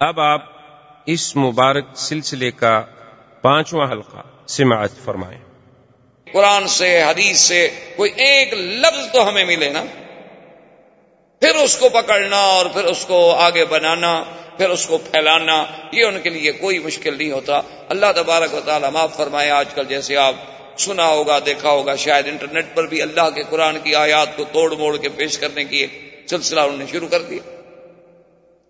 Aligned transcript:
اب 0.00 0.20
آپ 0.20 0.44
اس 1.06 1.36
مبارک 1.36 1.84
سلسلے 1.94 2.50
کا 2.50 2.82
پانچواں 3.42 3.90
حلقہ 3.90 4.46
سماعت 4.46 4.90
فرمائیں۔ 5.04 5.40
قرآن 6.32 6.66
سے، 6.66 7.02
حدیث 7.02 7.40
سے 7.40 7.68
کوئی 7.96 8.10
ایک 8.16 8.54
لفظ 8.54 9.12
تو 9.12 9.28
ہمیں 9.28 9.44
ملے 9.44 9.70
نا۔ 9.70 9.84
پھر 11.40 11.54
اس 11.54 11.76
کو 11.76 11.88
پکڑنا 11.88 12.36
اور 12.36 12.66
پھر 12.66 12.84
اس 12.84 13.04
کو 13.04 13.34
آگے 13.34 13.64
بنانا، 13.64 14.24
پھر 14.56 14.70
اس 14.70 14.86
کو 14.86 14.98
پھیلانا، 14.98 15.64
یہ 15.92 16.04
ان 16.04 16.20
کے 16.20 16.30
لیے 16.30 16.52
کوئی 16.52 16.78
مشکل 16.78 17.18
نہیں 17.18 17.30
ہوتا۔ 17.30 17.60
اللہ 17.88 18.06
تبارک 18.16 18.54
و 18.54 18.60
تعالیٰ 18.64 18.90
معاف 18.90 19.16
فرمائے، 19.16 19.50
آج 19.50 19.74
کل 19.74 19.84
جیسے 19.88 20.16
آپ 20.16 20.34
سنا 20.78 21.06
ہوگا، 21.06 21.38
دیکھا 21.46 21.70
ہوگا، 21.70 21.96
شاید 21.96 22.28
انٹرنیٹ 22.28 22.66
پر 22.74 22.86
بھی 22.86 23.02
اللہ 23.02 23.30
کے 23.30 23.42
قرآن 23.50 23.78
کی 23.78 23.94
آیات 23.94 24.36
کو 24.36 24.44
توڑ 24.52 24.74
موڑ 24.76 24.96
کے 24.96 25.08
پیش 25.08 25.38
کرنے 25.38 25.64
کی 25.64 25.86
سلسلہ 26.30 26.60
انہوں 26.60 26.78
نے 26.78 26.86
شروع 26.86 27.08
کر 27.08 27.22
دیا۔ 27.22 27.57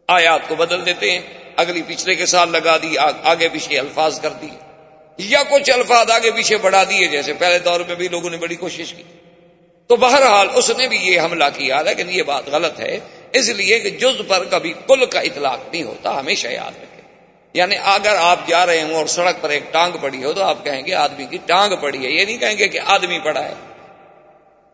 آیات 0.09 0.49
کو 0.49 0.55
بدل 0.55 0.87
دیتے 0.87 1.11
ہیں، 1.11 1.21
اگلی 1.57 1.83
پچھلے 1.87 2.15
کے 2.15 2.27
ساتھ 2.27 2.51
لگا 2.51 2.77
دی 2.77 2.99
آگے 2.99 3.49
پیچھے 3.49 3.79
الفاظ 3.79 4.21
کر 4.21 4.31
دیے 4.31 4.57
یا 5.19 5.43
کچھ 5.51 5.71
الفاظ 5.71 6.11
آگے 6.11 6.31
پیچھے 6.31 6.57
بڑھا 6.57 6.83
دیے، 6.85 7.07
جیسے 7.07 7.33
پہلے 7.33 7.59
دور 7.59 7.81
میں 7.81 7.95
بھی 7.95 8.09
لوگوں 8.09 8.31
نے 8.31 8.37
بڑی 8.37 8.57
کوشش 8.57 8.93
کی۔ 8.93 9.03
تو 9.87 9.97
بہرحال 9.97 10.49
اس 10.55 10.71
نے 10.79 10.89
بھی 10.89 10.97
یہ 10.97 11.21
حملہ 11.21 11.45
کیا، 11.57 11.83
لیکن 11.83 12.11
یہ 12.11 12.23
بات 12.23 12.49
غلط 12.49 12.81
ہے، 12.81 12.99
اس 13.33 13.49
لیے 13.49 13.79
کہ 13.79 13.91
جز 13.91 14.21
پر 14.29 14.45
کبھی 14.45 14.73
کل 14.87 15.07
کا 15.07 15.21
اطلاق 15.21 15.61
نہیں 15.73 15.83
ہوتا، 15.83 16.19
ہمیشہ 16.21 16.49
یاد 16.49 16.73
رکھے 16.77 17.03
یعنی 17.55 17.77
اگر 17.85 18.17
آپ 18.17 18.49
جا 18.49 18.67
رہے 18.67 18.83
ہوں 18.83 18.95
اور 18.95 19.07
سڑک 19.07 19.41
پر 19.41 19.49
ایک 19.49 19.73
ٹانگ 19.73 19.97
پڑی 20.01 20.25
ہو، 20.25 20.33
تو 20.33 20.43
آپ 20.43 20.65
کہیں 20.65 20.87
گے 20.87 20.95
آدمی 20.95 21.27
کی 21.27 21.39
ٹانگ 21.47 21.77
پڑی 21.81 22.07
ہے، 22.07 22.11
یہ 22.11 22.25
نہیں 22.25 22.39
کہیں 22.39 22.59
گے 22.59 22.69
کہ 22.69 22.81
آدمی 22.87 23.19
پڑا 23.19 23.45
ہے۔ 23.45 23.55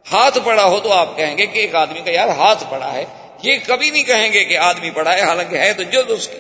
ہاتھ 0.07 0.39
پڑا 0.45 0.65
ہو 0.65 0.81
تو 0.81 0.93
آپ 0.93 1.17
کہیں 1.17 1.39
گے 1.39 1.47
کہ 1.47 1.59
ایک 1.59 1.75
آدمی 1.75 2.01
کا 2.01 2.11
یار 2.11 2.29
ہاتھ 2.29 2.65
پڑا 2.71 2.93
ہے۔ 2.93 3.05
یہ 3.45 3.57
کبھی 3.67 3.91
نہیں 3.91 4.03
کہیں 4.03 4.33
گے 4.33 4.45
کہ 4.45 4.59
آدمی 4.59 4.91
پڑا 4.91 5.15
ہے، 5.15 5.21
حالانکہ 5.21 5.57
ہے 5.57 5.73
تو 5.73 5.83
جز 5.83 6.05
اس 6.09 6.29
کی۔ 6.29 6.39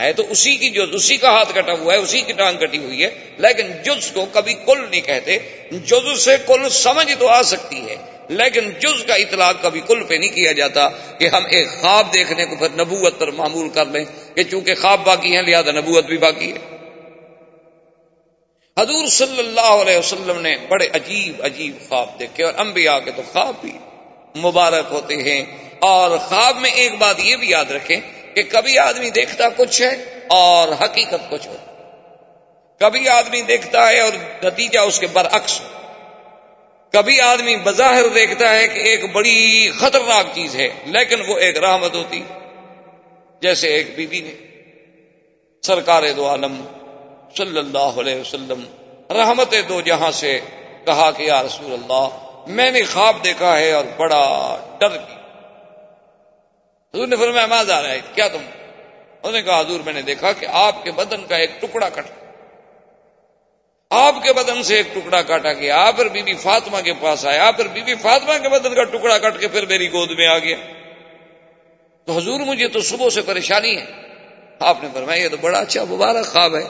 ہے 0.00 0.12
تو 0.12 0.22
اسی 0.28 0.56
کی 0.56 0.70
جو 0.70 0.82
اسی 0.92 1.16
کا 1.16 1.30
ہاتھ 1.30 1.54
کٹا 1.54 1.72
ہوا 1.72 1.92
ہے، 1.92 1.98
اسی 1.98 2.20
کی 2.20 2.32
ٹانگ 2.32 2.58
کٹی 2.58 2.78
ہوئی 2.78 3.04
ہے۔ 3.04 3.10
لیکن 3.38 3.66
جز 3.82 4.10
کو 4.10 4.26
کبھی 4.32 4.54
کل 4.54 4.90
نہیں 4.90 5.00
کہتے، 5.00 5.38
جز 5.70 6.18
سے 6.18 6.36
کل 6.46 6.68
سمجھ 6.68 7.12
تو 7.18 7.28
آ 7.28 7.42
سکتی 7.42 7.90
ہے۔ 7.90 7.96
لیکن 8.28 8.70
جز 8.70 9.04
کا 9.04 9.14
اطلاق 9.14 9.62
کبھی 9.62 9.80
کل 9.86 10.02
پہ 10.02 10.14
نہیں 10.14 10.30
کیا 10.30 10.52
جاتا 10.52 10.88
کہ 10.88 11.28
ہم 11.28 11.44
ایک 11.50 11.68
خواب 11.80 12.14
دیکھنے 12.14 12.46
کو 12.46 12.56
پھر 12.56 12.68
نبوت 12.70 13.18
پر 13.18 13.30
معمول 13.30 13.68
کر 13.68 13.86
لیں 13.86 14.04
کہ 14.36 14.42
چونکہ 14.42 14.74
خواب 14.74 15.00
باقی 15.04 15.36
ہیں، 15.36 15.42
لہذا 15.42 15.72
نبوت 15.72 16.04
بھی 16.04 16.18
باقی 16.18 16.52
ہے۔ 16.52 16.76
حضور 18.78 19.06
صلی 19.06 19.38
اللہ 19.38 19.60
علیہ 19.60 19.96
وسلم 19.96 20.40
نے 20.40 20.56
بڑے 20.68 20.88
عجیب 20.92 21.42
عجیب 21.44 21.88
خواب 21.88 22.08
دیکھے، 22.18 22.44
اور 22.44 22.52
انبیاء 22.56 22.98
کے 22.98 23.10
تو 23.10 23.22
خواب 23.32 23.54
بھی 23.60 23.72
مبارک 24.36 24.84
ہوتے 24.90 25.16
ہیں۔ 25.16 25.67
اور 25.80 26.18
خواب 26.18 26.56
میں 26.56 26.70
ایک 26.70 26.98
بات 26.98 27.14
یہ 27.18 27.36
بھی 27.36 27.50
یاد 27.50 27.64
رکھیں 27.64 28.00
کہ 28.34 28.42
کبھی 28.42 28.78
آدمی 28.78 29.10
دیکھتا 29.10 29.44
کچھ 29.48 29.82
ہے 29.82 30.18
اور 30.28 30.68
حقیقت 30.84 31.30
کچھ 31.30 31.48
ہو۔ 31.48 31.54
کبھی 32.80 33.08
آدمی 33.08 33.42
دیکھتا 33.42 33.88
ہے 33.88 34.00
اور 34.00 34.44
نتیجہ 34.44 34.78
اس 34.78 34.98
کے 34.98 35.06
برعکس 35.06 35.60
ہو۔ 35.60 35.66
کبھی 36.92 37.20
آدمی 37.20 37.56
بظاہر 37.56 38.08
دیکھتا 38.08 38.54
ہے 38.54 38.68
کہ 38.68 38.78
ایک 38.78 39.12
بڑی 39.12 39.70
خطرناک 39.70 40.26
چیز 40.34 40.56
ہے، 40.56 40.68
لیکن 40.84 41.20
وہ 41.28 41.38
ایک 41.38 41.58
رحمت 41.58 41.94
ہوتی۔ 41.94 42.22
جیسے 43.42 43.68
ایک 43.68 43.96
بی 43.96 44.06
بی 44.06 44.20
نے 44.20 44.34
سرکار 45.62 46.02
دو 46.16 46.28
عالم 46.28 46.64
صلی 47.36 47.58
اللہ 47.58 47.78
علیہ 47.78 48.20
وسلم 48.20 48.64
رحمت 49.10 49.54
دو 49.68 49.80
جہاں 49.80 50.10
سے 50.10 50.40
کہا 50.86 51.10
کہ 51.10 51.22
یا 51.22 51.42
رسول 51.42 51.72
اللہ، 51.72 52.08
میں 52.46 52.70
نے 52.70 52.82
خواب 52.82 53.16
دیکھا 53.24 53.58
ہے 53.58 53.72
اور 53.72 53.84
بڑا 53.96 54.56
ڈر 54.78 54.88
گیا۔ 54.88 55.17
حضور 56.94 57.06
نے 57.06 57.16
فرمایا 57.16 57.46
ماز 57.46 57.70
آ 57.70 57.82
رہا 57.82 57.90
ہے، 57.90 58.00
کیا 58.14 58.28
تم؟ 58.28 58.38
انہوں 58.38 59.32
نے 59.32 59.42
کہا، 59.42 59.60
حضور، 59.60 59.80
میں 59.80 59.92
نے 59.92 60.02
دیکھا 60.02 60.32
کہ 60.32 60.46
آپ 60.52 60.84
کے 60.84 60.92
بدن 60.92 61.26
کا 61.26 61.36
ایک 61.36 61.50
ٹکڑا 61.60 61.88
کٹ 61.88 62.04
آپ 63.90 64.14
کے 64.22 64.32
بدن 64.32 64.62
سے 64.62 64.76
ایک 64.76 64.94
ٹکڑا 64.94 65.22
کاٹا 65.22 65.52
گیا 65.52 65.90
پھر 65.96 66.08
بی 66.08 66.22
بی 66.22 66.34
فاطمہ 66.34 66.80
کے 66.80 66.92
پاس 66.92 67.26
آیا 67.26 67.50
پھر 67.50 67.66
بی 67.66 67.82
بی 67.82 67.94
فاطمہ 67.94 68.32
کے 68.42 68.48
بدن 68.48 68.74
کا 68.74 68.84
ٹکڑا 68.84 69.18
کٹ 69.18 69.40
کے 69.40 69.48
پھر 69.48 69.66
میری 69.66 69.92
گود 69.92 70.10
میں 70.10 70.26
آ 70.26 70.38
گیا۔ 70.38 70.56
تو 72.04 72.12
حضور، 72.12 72.40
مجھے 72.40 72.68
تو 72.68 72.80
صبح 72.80 73.08
سے 73.10 73.22
پریشانی 73.22 73.76
ہے۔ 73.76 73.84
آپ 74.60 74.82
نے 74.82 74.88
فرمایا، 74.94 75.22
یہ 75.22 75.28
تو 75.28 75.36
بڑا 75.40 75.58
اچھا 75.58 75.84
مبارک 75.84 76.26
خواب 76.26 76.56
ہے۔ 76.56 76.62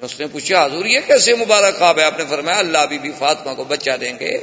اس 0.00 0.20
نے 0.20 0.26
پوچھا، 0.26 0.64
حضور، 0.64 0.84
یہ 0.84 1.00
کیسے 1.06 1.34
مبارک 1.34 1.78
خواب 1.78 1.98
ہے؟ 1.98 2.04
آپ 2.04 2.18
نے 2.18 2.24
فرمایا، 2.28 2.58
اللہ 2.58 2.86
بی 2.88 2.98
بی 2.98 3.12
فاطمہ 3.18 3.54
کو 3.54 3.64
بچہ 3.64 3.90
دیں 4.00 4.12
گے۔ 4.20 4.38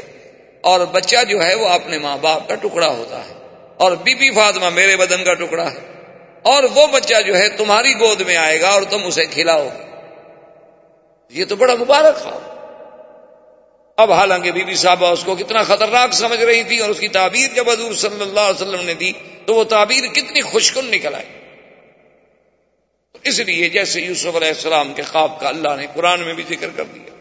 اور 0.61 0.79
بچہ 0.79 1.23
جو 1.29 1.43
ہے، 1.43 1.55
وہ 1.55 1.67
اپنے 1.67 1.97
ماں 1.97 2.17
باپ 2.17 2.47
کا 2.47 2.55
ٹکڑا 2.55 2.87
ہوتا 2.87 3.25
ہے۔ 3.25 3.48
اور 3.79 3.91
بی 3.91 4.15
بی 4.15 4.31
فاطمہ 4.31 4.69
میرے 4.69 4.97
بدن 4.97 5.23
کا 5.23 5.33
ٹکڑا 5.33 5.71
ہے۔ 5.71 6.03
اور 6.41 6.63
وہ 6.63 6.87
بچہ 6.87 7.21
جو 7.21 7.37
ہے 7.37 7.49
تمہاری 7.49 7.93
گود 7.93 8.21
میں 8.21 8.37
آئے 8.37 8.61
گا 8.61 8.69
اور 8.69 8.81
تم 8.89 9.03
اسے 9.05 9.25
کھلاؤ 9.25 9.69
یہ 11.29 11.45
تو 11.45 11.55
بڑا 11.55 11.75
مبارک 11.75 12.15
خواب 12.17 12.41
اب 13.97 14.11
حالانکہ 14.11 14.51
بی 14.51 14.63
بی 14.63 14.75
صاحبہ 14.75 15.07
اس 15.07 15.23
کو 15.23 15.35
کتنا 15.35 15.63
خطرناک 15.63 16.13
سمجھ 16.13 16.39
رہی 16.39 16.63
تھی 16.63 16.79
اور 16.79 16.89
اس 16.89 16.99
کی 16.99 17.07
تعبیر 17.07 17.55
جب 17.55 17.69
حضور 17.69 17.93
صلی 17.93 18.21
اللہ 18.21 18.39
علیہ 18.39 18.67
وسلم 18.67 18.85
نے 18.85 18.93
دی 18.93 19.11
تو 19.45 19.53
وہ 19.53 19.63
تعبیر 19.63 20.03
کتنی 20.13 20.41
خوشکن 20.41 20.85
نکل 20.85 21.15
آئی۔ 21.15 21.25
اس 23.23 23.39
لیے 23.39 23.69
جیسے 23.69 24.01
یوسف 24.01 24.35
علیہ 24.35 24.47
السلام 24.47 24.93
کے 24.93 25.01
خواب 25.01 25.39
کا 25.39 25.49
اللہ 25.49 25.75
نے 25.77 25.85
قرآن 25.93 26.19
میں 26.19 26.33
بھی 26.33 26.43
ذکر 26.49 26.69
کر 26.75 26.83
دیا۔ 26.83 27.15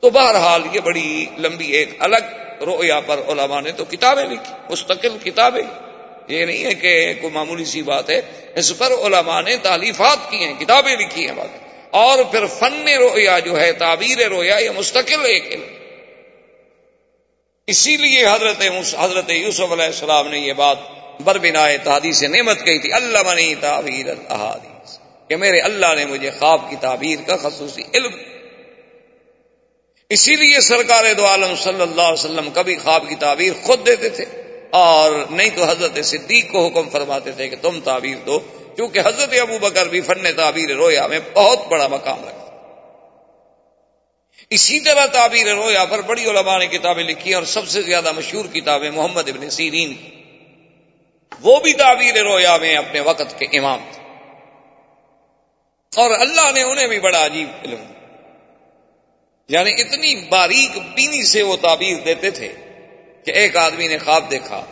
تو 0.00 0.10
بہرحال 0.10 0.62
یہ 0.72 0.80
بڑی 0.80 1.26
لمبی 1.38 1.66
ایک 1.66 1.88
الگ 1.98 2.45
رویا 2.60 3.00
پر 3.00 3.20
علماء 3.28 3.60
نے 3.60 3.72
تو 3.72 3.84
کتابیں 3.84 4.24
لکھی، 4.24 4.54
مستقل 4.70 5.18
کتابیں۔ 5.24 5.62
یہ 6.28 6.44
نہیں 6.44 6.64
ہے 6.64 6.74
کہ 6.74 7.14
کوئی 7.20 7.32
معمولی 7.32 7.64
سی 7.64 7.82
بات 7.82 8.10
ہے۔ 8.10 8.20
اس 8.54 8.78
پر 8.78 8.92
علماء 8.92 9.40
نے 9.40 9.56
تعلیفات 9.56 10.30
کی 10.30 10.36
ہیں، 10.36 10.60
کتابیں 10.60 10.96
لکھی 10.96 11.26
ہیں 11.26 11.34
بات۔ 11.36 11.48
اور 11.90 12.24
پھر 12.24 12.46
فن 12.46 12.88
رویا 12.88 13.38
جو 13.38 13.60
ہے، 13.60 13.72
تعبیر 13.72 14.28
رویا 14.28 14.58
یہ 14.58 14.70
مستقل 14.70 15.26
ایک 15.26 15.46
علم۔ 15.46 15.62
اسی 17.66 17.96
لیے 17.96 18.26
حضرت 18.26 18.62
حضرت 18.98 19.30
یوسف 19.30 19.72
علیہ 19.72 19.84
السلام 19.84 20.28
نے 20.28 20.38
یہ 20.38 20.52
بات 20.52 20.76
بر 21.20 21.38
بنا 21.38 21.76
تحادیث 21.84 22.22
نعمت 22.22 22.64
کہی 22.64 22.78
تھی 22.78 22.92
اللہ 22.92 23.18
منی 23.26 23.54
تعبیر 23.54 24.06
الحادیث 24.06 24.98
کہ 25.28 25.36
میرے 25.36 25.60
اللہ 25.60 25.86
نے 25.96 26.06
مجھے 26.06 26.30
خواب 26.30 26.70
کی 26.70 26.76
تعبیر 26.80 27.18
کا 27.26 27.36
خصوصی 27.36 27.82
علم 27.94 28.12
اسی 30.08 30.36
لیے 30.36 30.60
سرکار 30.60 31.04
دو 31.18 31.26
عالم 31.26 31.56
صلی 31.56 31.82
اللہ 31.82 32.02
علیہ 32.02 32.24
وسلم 32.24 32.48
کبھی 32.54 32.76
خواب 32.76 33.04
کی 33.08 33.14
تعبیر 33.14 33.52
خود 33.62 33.86
دیتے 33.86 34.08
تھے 34.08 34.24
اور 34.70 35.12
نہیں 35.30 35.50
تو 35.56 35.64
حضرت 35.64 36.04
صدیق 36.04 36.52
کو 36.52 36.66
حکم 36.66 36.88
فرماتے 36.88 37.32
تھے 37.32 37.48
کہ 37.48 37.56
تم 37.62 37.80
تعبیر 37.80 38.16
دو، 38.26 38.38
کیونکہ 38.76 38.98
حضرت 38.98 39.40
ابو 39.40 39.58
بکر 39.58 39.86
بھی 39.86 40.00
فن 40.00 40.34
تعبیر 40.36 40.70
رویا 40.70 41.06
میں 41.06 41.18
بہت 41.34 41.58
بڑا 41.68 41.86
مقام 41.86 42.24
رکھتا۔ 42.24 42.46
اسی 44.50 44.80
طرح 44.80 45.06
تعبیر 45.06 45.54
رویا 45.54 45.84
پر 45.84 46.00
بڑی 46.00 46.30
علماء 46.30 46.58
نے 46.58 46.66
کتابیں 46.66 47.04
لکھی 47.04 47.34
اور 47.34 47.42
سب 47.42 47.68
سے 47.68 47.82
زیادہ 47.82 48.12
مشہور 48.12 48.44
کتابیں 48.44 48.90
محمد 48.90 49.28
ابن 49.28 49.50
سیرین۔ 49.50 49.94
کی 49.94 50.10
وہ 51.40 51.60
بھی 51.60 51.72
تعبیر 51.72 52.14
رویا 52.14 52.56
میں 52.56 52.76
اپنے 52.76 53.00
وقت 53.00 53.38
کے 53.38 53.58
امام 53.58 53.78
تھے۔ 53.92 54.02
اور 55.96 56.10
اللہ 56.10 56.52
نے 56.54 56.62
انہیں 56.62 56.86
بھی 56.86 57.00
بڑا 57.00 57.26
عجیب 57.26 57.48
علم 57.64 57.95
یعنی 59.48 59.72
اتنی 59.72 60.14
باریک 60.28 60.78
بینی 60.94 61.24
سے 61.24 61.42
وہ 61.42 61.56
تعبیر 61.56 61.96
دیتے 62.04 62.30
تھے 62.30 62.52
کہ 63.24 63.30
ایک 63.30 63.56
آدمی 63.56 63.88
نے 63.88 63.98
خواب 63.98 64.30
دیکھا 64.30 64.64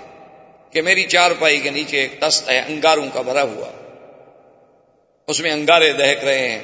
کہ 0.70 0.82
میری 0.82 1.04
چار 1.04 1.30
پائی 1.38 1.60
کے 1.60 1.70
نیچے 1.70 2.00
ایک 2.00 2.20
تست 2.20 2.50
ہے، 2.50 2.58
انگاروں 2.58 3.08
کا 3.12 3.22
بھرا 3.22 3.42
ہوا۔ 3.42 3.70
اس 5.26 5.40
میں 5.40 5.50
انگارے 5.50 5.92
دہک 5.92 6.24
رہے 6.24 6.48
ہیں۔ 6.48 6.60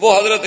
وہ 0.00 0.18
حضرت 0.18 0.46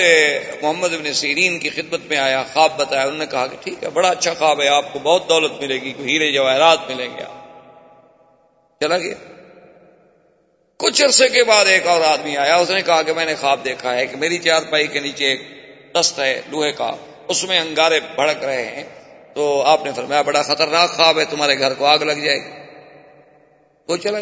محمد 0.61 0.93
ابن 0.93 1.13
سیرین 1.13 1.59
کی 1.59 1.69
خدمت 1.69 1.99
میں 2.09 2.17
آیا، 2.17 2.43
خواب 2.53 2.79
بتایا۔ 2.79 3.03
انہوں 3.03 3.17
نے 3.17 3.25
کہا 3.25 3.47
کہ 3.47 3.57
ٹھیک 3.63 3.83
ہے، 3.83 3.89
بڑا 3.89 4.09
اچھا 4.09 4.33
خواب 4.33 4.61
ہے، 4.61 4.67
آپ 4.67 4.93
کو 4.93 4.99
بہت 4.99 5.29
دولت 5.29 5.51
ملے 5.61 5.75
گی 5.75 5.93
ہیرے 5.99 6.31
جواہرات 6.31 6.79
ملیں 6.89 7.09
گے۔ 7.17 7.23
چلا 8.79 8.97
گیا۔ 8.97 9.15
کچھ 10.77 11.03
عرصے 11.03 11.29
کے 11.29 11.43
بعد 11.43 11.65
ایک 11.65 11.87
اور 11.87 12.01
آدمی 12.01 12.37
آیا، 12.37 12.55
اس 12.55 12.69
نے 12.69 12.81
کہا 12.81 13.01
کہ 13.01 13.13
میں 13.13 13.25
نے 13.25 13.35
خواب 13.35 13.65
دیکھا 13.65 13.95
ہے 13.95 14.05
کہ 14.05 14.17
میری 14.17 14.37
چار 14.37 14.61
پائی 14.71 14.87
کے 14.87 14.99
نیچے 14.99 15.25
ایک 15.25 15.58
دست 15.95 16.19
ہے، 16.19 16.41
لوہے 16.51 16.71
کا، 16.71 16.91
اس 17.27 17.43
میں 17.43 17.59
انگارے 17.59 17.99
بھڑک 18.15 18.43
رہے 18.43 18.65
ہیں۔ 18.65 18.83
تو 19.33 19.63
آپ 19.65 19.85
نے 19.85 19.91
فرمایا، 19.95 20.21
بڑا 20.21 20.41
خطرناک 20.41 20.89
خواب 20.89 21.19
ہے، 21.19 21.25
تمہارے 21.25 21.59
گھر 21.59 21.73
کو 21.73 21.85
آگ 21.85 21.99
لگ 21.99 22.11
جائے 22.11 22.37
گی۔ 22.37 22.49
وہ 23.87 23.97
چلا 23.97 24.19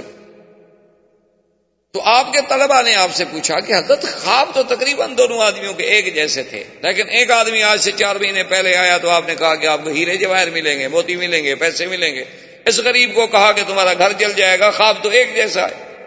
تو 1.93 2.01
آپ 2.03 2.33
کے 2.33 2.39
طلبا 2.49 2.81
نے 2.81 2.95
آپ 2.95 3.09
سے 3.13 3.25
پوچھا 3.31 3.59
کہ 3.59 3.73
حضرت، 3.73 4.03
خواب 4.03 4.49
تو 4.53 4.63
تقریباً 4.63 5.17
دونوں 5.17 5.39
آدمیوں 5.39 5.73
کے 5.73 5.83
ایک 5.83 6.15
جیسے 6.15 6.43
تھے، 6.43 6.63
لیکن 6.81 7.09
ایک 7.09 7.31
آدمی 7.31 7.63
آج 7.63 7.81
سے 7.81 7.91
چار 7.91 8.15
مہینے 8.15 8.43
پہلے 8.43 8.77
آیا 8.77 8.97
تو 8.97 9.09
آپ 9.09 9.27
نے 9.27 9.35
کہا 9.35 9.55
کہ 9.55 9.67
آپ 9.67 9.79
کو 9.83 9.89
ہیرے 9.89 10.17
جواہر 10.17 10.49
ملیں 10.49 10.79
گے، 10.79 10.87
موتی 10.87 11.15
ملیں 11.15 11.43
گے، 11.43 11.55
پیسے 11.55 11.85
ملیں 11.85 12.15
گے۔ 12.15 12.23
اس 12.65 12.79
غریب 12.79 13.15
کو 13.15 13.27
کہا 13.27 13.51
کہ 13.51 13.61
تمہارا 13.67 13.93
گھر 13.93 14.11
جل 14.11 14.33
جائے 14.33 14.59
گا، 14.59 14.71
خواب 14.71 14.97
تو 15.03 15.09
ایک 15.09 15.35
جیسا 15.35 15.61
ہے۔ 15.61 16.03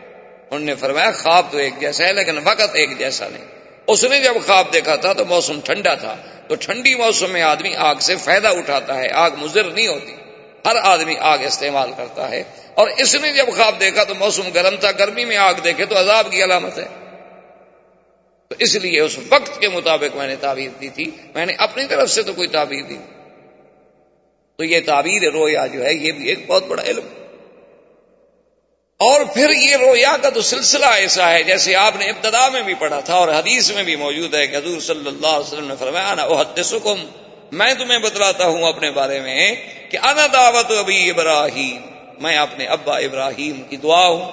انہوں 0.51 0.67
نے 0.67 0.75
فرمایا، 0.75 1.11
خواب 1.11 1.53
تو 1.53 1.59
ایک 1.59 1.73
جیسا 1.81 2.05
ہے، 2.05 2.13
لیکن 2.13 2.39
وقت 2.45 2.71
ایک 2.73 2.99
جیسا 2.99 3.29
نہیں۔ 3.29 3.60
اس 3.87 4.05
نے 4.05 4.21
جب 4.21 4.35
خواب 4.47 4.73
دیکھا 4.73 4.97
تھا 4.97 5.13
تو 5.13 5.25
موسم 5.25 5.61
ٹھنڈا 5.65 5.95
تھا، 5.95 6.17
تو 6.49 6.55
ٹھنڈی 6.55 6.95
موسم 6.95 7.31
میں 7.31 7.43
آدمی 7.43 7.75
آگ 7.77 7.95
سے 7.95 8.17
فائدہ 8.17 8.49
اٹھاتا 8.49 8.99
ہے، 8.99 9.09
آگ 9.13 9.31
مضر 9.39 9.65
نہیں 9.65 9.89
ہوتی۔ 9.89 10.13
ہر 10.67 10.77
آدمی 10.83 11.15
آگ 11.19 11.39
استعمال 11.39 11.93
کرتا 11.97 12.31
ہے۔ 12.31 12.43
اور 12.75 12.89
اس 12.97 13.15
نے 13.15 13.33
جب 13.33 13.47
خواب 13.57 13.81
دیکھا 13.81 14.05
تو 14.05 14.15
موسم 14.15 14.43
گرم 14.55 14.77
تھا، 14.77 14.91
گرمی 14.91 15.25
میں 15.25 15.37
آگ 15.37 15.55
دیکھے 15.65 15.87
تو 15.87 16.01
عذاب 16.01 16.31
کی 16.31 16.45
علامت 16.45 16.79
ہے۔ 16.79 16.87
تو 18.49 18.55
اس 18.59 18.75
لیے 18.75 19.01
اس 19.01 19.19
وقت 19.31 19.61
کے 19.61 19.69
مطابق 19.69 20.17
میں 20.17 20.27
نے 20.27 20.37
تعبیر 20.37 20.71
دی 20.81 20.89
تھی۔ 20.89 21.11
میں 21.35 21.47
نے 21.47 21.53
اپنی 21.59 21.87
طرف 21.87 22.11
سے 22.11 22.23
تو 22.23 22.33
کوئی 22.33 22.49
تعبیر 22.49 22.83
دی۔ 22.83 22.97
تو 24.57 24.65
یہ 24.65 24.81
تعبیر 24.87 25.31
رویا 25.33 25.67
جو 25.67 25.85
ہے، 25.85 25.95
یہ 25.95 26.13
بھی 26.13 26.29
ایک 26.29 26.39
بہت 26.47 26.67
بڑا 26.67 26.83
علم۔ 26.83 27.20
اور 29.01 29.21
پھر 29.35 29.51
یہ 29.51 29.77
رویا 29.77 30.17
کا 30.23 30.31
تو 30.31 30.43
سلسلہ 30.43 30.87
ایسا 30.87 31.31
ہے 31.31 31.43
جیسے 31.43 31.77
آپ 31.77 31.93
نے 31.99 32.05
ابتدا 32.05 32.49
میں 32.49 32.63
بھی 32.63 32.75
پڑھا 32.75 33.01
تھا 33.01 33.15
اور 33.15 33.29
حدیث 33.29 33.71
میں 33.71 33.83
بھی 33.83 33.97
موجود 33.97 34.35
ہے 34.35 34.47
کہ 34.47 34.57
حضور 34.57 34.81
صلی 34.81 35.07
اللہ 35.07 35.27
علیہ 35.27 35.47
وسلم 35.47 35.69
نے 35.69 35.75
فرمایا 35.79 36.15
نا 36.15 36.23
احدثکم. 36.23 37.05
میں 37.53 37.75
تمہیں 37.75 37.99
بتلاتا 37.99 38.47
ہوں 38.47 38.63
اپنے 38.63 38.91
بارے 38.91 39.21
میں 39.21 39.55
کہ 39.91 39.99
انا 40.03 40.27
دعوت 40.33 40.71
ابھی 40.79 41.11
ابراہیم، 41.11 41.81
میں 42.21 42.37
اپنے 42.37 42.67
ابا 42.67 42.99
ابراہیم 42.99 43.63
کی 43.63 43.77
دعا 43.77 44.07
ہوں۔ 44.07 44.31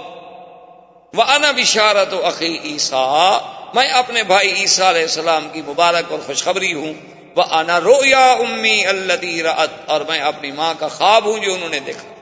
وہ 1.13 1.24
انا 1.24 1.52
بشارت 1.52 2.13
و 2.13 2.28
عقی 2.28 2.58
عیسا 2.63 3.40
میں 3.74 3.88
اپنے 3.88 4.24
بھائی 4.24 4.54
عیسیٰ 4.54 4.90
علیہ 4.90 5.02
السلام 5.02 5.50
کی 5.54 5.62
مبارک 5.68 6.12
اور 6.12 6.20
خوشخبری 6.25 6.74
ہوں۔ 6.74 6.94
وہ 7.36 7.44
انا 7.52 7.80
رویا 7.80 8.31
امی 8.31 8.86
اللہ 8.86 9.63
اور 9.86 10.02
میں 10.02 10.20
اپنی 10.20 10.52
ماں 10.52 10.74
کا 10.80 10.88
خواب 10.88 11.25
ہوں 11.25 11.38
جو 11.38 11.54
انہوں 11.54 11.70
نے 11.70 11.80
دیکھا۔ 11.80 12.17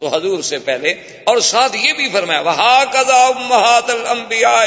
تو 0.00 0.08
حضور 0.08 0.42
سے 0.42 0.58
پہلے 0.58 0.90
اور 1.24 1.38
ساتھ 1.38 1.76
یہ 1.76 1.92
بھی 1.92 2.08
فرمایا 2.08 2.40
وہ 2.40 2.84
کزا 2.92 3.26
امبیا 4.08 4.64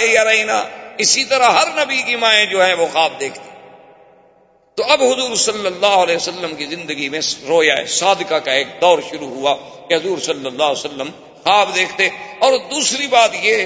اسی 0.97 1.25
طرح 1.25 1.49
ہر 1.49 1.67
نبی 1.67 2.01
کی 2.01 2.15
مائیں 2.15 2.45
جو 2.45 2.65
ہیں 2.65 2.73
وہ 2.73 2.87
خواب 2.93 3.19
دیکھتی۔ 3.19 3.49
تو 4.75 4.83
اب 4.83 5.03
حضور 5.03 5.35
صلی 5.35 5.67
اللہ 5.67 5.85
علیہ 5.85 6.15
وسلم 6.15 6.55
کی 6.55 6.65
زندگی 6.65 7.09
میں 7.09 7.19
رویا 7.47 7.75
صادقہ 7.87 8.35
کا 8.35 8.51
ایک 8.51 8.67
دور 8.81 8.99
شروع 9.09 9.27
ہوا 9.27 9.55
کہ 9.89 9.93
حضور 9.93 10.17
صلی 10.17 10.45
اللہ 10.45 10.63
علیہ 10.63 10.85
وسلم 10.85 11.09
خواب 11.43 11.75
دیکھتے۔ 11.75 12.09
اور 12.39 12.53
دوسری 12.71 13.07
بات 13.07 13.29
یہ 13.41 13.65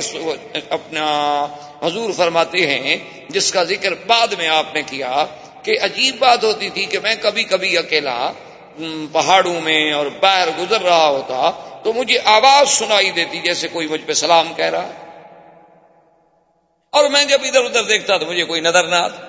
اپنا 0.70 1.48
حضور 1.84 2.10
فرماتے 2.12 2.68
ہیں، 2.68 2.98
جس 3.30 3.52
کا 3.52 3.64
ذکر 3.64 3.94
بعد 4.08 4.28
میں 4.28 4.48
آپ 4.48 4.74
نے 4.74 4.82
کیا 4.82 5.26
کہ 5.64 5.78
عجیب 5.82 6.16
بات 6.20 6.44
ہوتی 6.44 6.70
تھی 6.70 6.86
کہ 6.86 7.00
میں 7.00 7.16
کبھی 7.22 7.44
کبھی 7.44 7.78
اکیلا 7.78 8.32
پہاڑوں 9.12 9.62
میں 9.62 9.92
اور 9.92 10.06
باہر 10.06 10.48
گزر 10.60 10.82
رہا 10.82 11.08
ہوتا 11.08 11.52
تو 11.84 11.94
مجھے 11.94 12.20
آواز 12.26 12.70
سنائی 12.70 13.12
دیتی 13.12 13.40
جیسے 13.40 13.68
کوئی 13.68 13.88
مجھ 13.88 14.02
پہ 14.06 14.14
سلام 14.14 14.54
کہہ 14.54 14.66
رہا۔ 14.66 14.92
اور 16.90 17.10
میں 17.10 17.26
جب 17.26 17.38
ادھر 17.44 17.64
ادھر 17.64 17.84
دیکھتا 17.84 18.18
تو 18.18 18.26
مجھے 18.26 18.44
کوئی 18.44 18.62
نظر 18.62 18.88
نہ 18.88 18.96
آتا۔ 18.96 19.26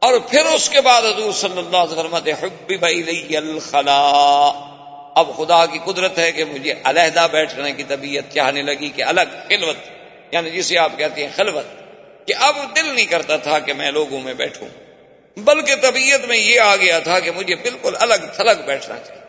اور 0.00 0.18
پھر 0.30 0.46
اس 0.46 0.68
کے 0.68 0.80
بعد 0.80 1.02
حضور 1.02 1.32
صلی 1.32 1.58
اللہ 1.58 1.76
علیہ 1.76 1.98
وسلم 1.98 2.14
حبی 2.14 3.36
الخلا 3.36 4.00
اب 5.14 5.36
خدا 5.36 5.66
کی 5.66 5.78
قدرت 5.84 6.18
ہے 6.18 6.32
کہ 6.32 6.44
مجھے 6.44 6.74
علیحدہ 6.84 7.26
بیٹھنے 7.30 7.72
کی 7.72 7.82
طبیعت 7.82 8.34
چاہنے 8.34 8.62
لگی 8.62 8.88
کہ 8.88 9.02
الگ 9.02 9.36
خلوت 9.48 9.76
یعنی 10.30 10.50
جسے 10.50 10.78
آپ 10.78 10.92
کہتے 10.96 11.20
ہیں 11.20 11.32
خلوت، 11.36 11.64
کہ 12.26 12.34
اب 12.40 12.56
دل 12.76 12.94
نہیں 12.94 13.06
کرتا 13.06 13.36
تھا 13.36 13.58
کہ 13.58 13.72
میں 13.72 13.90
لوگوں 13.90 14.20
میں 14.20 14.34
بیٹھوں۔ 14.34 14.68
بلکہ 15.44 15.76
طبیعت 15.76 16.24
میں 16.24 16.36
یہ 16.36 16.60
آ 16.60 16.76
گیا 16.76 16.98
تھا 16.98 17.20
کہ 17.20 17.30
مجھے 17.30 17.54
بالکل 17.54 17.94
الگ 18.00 18.26
تھلگ 18.36 18.62
بیٹھنا 18.66 18.98
چاہیے۔ 18.98 19.22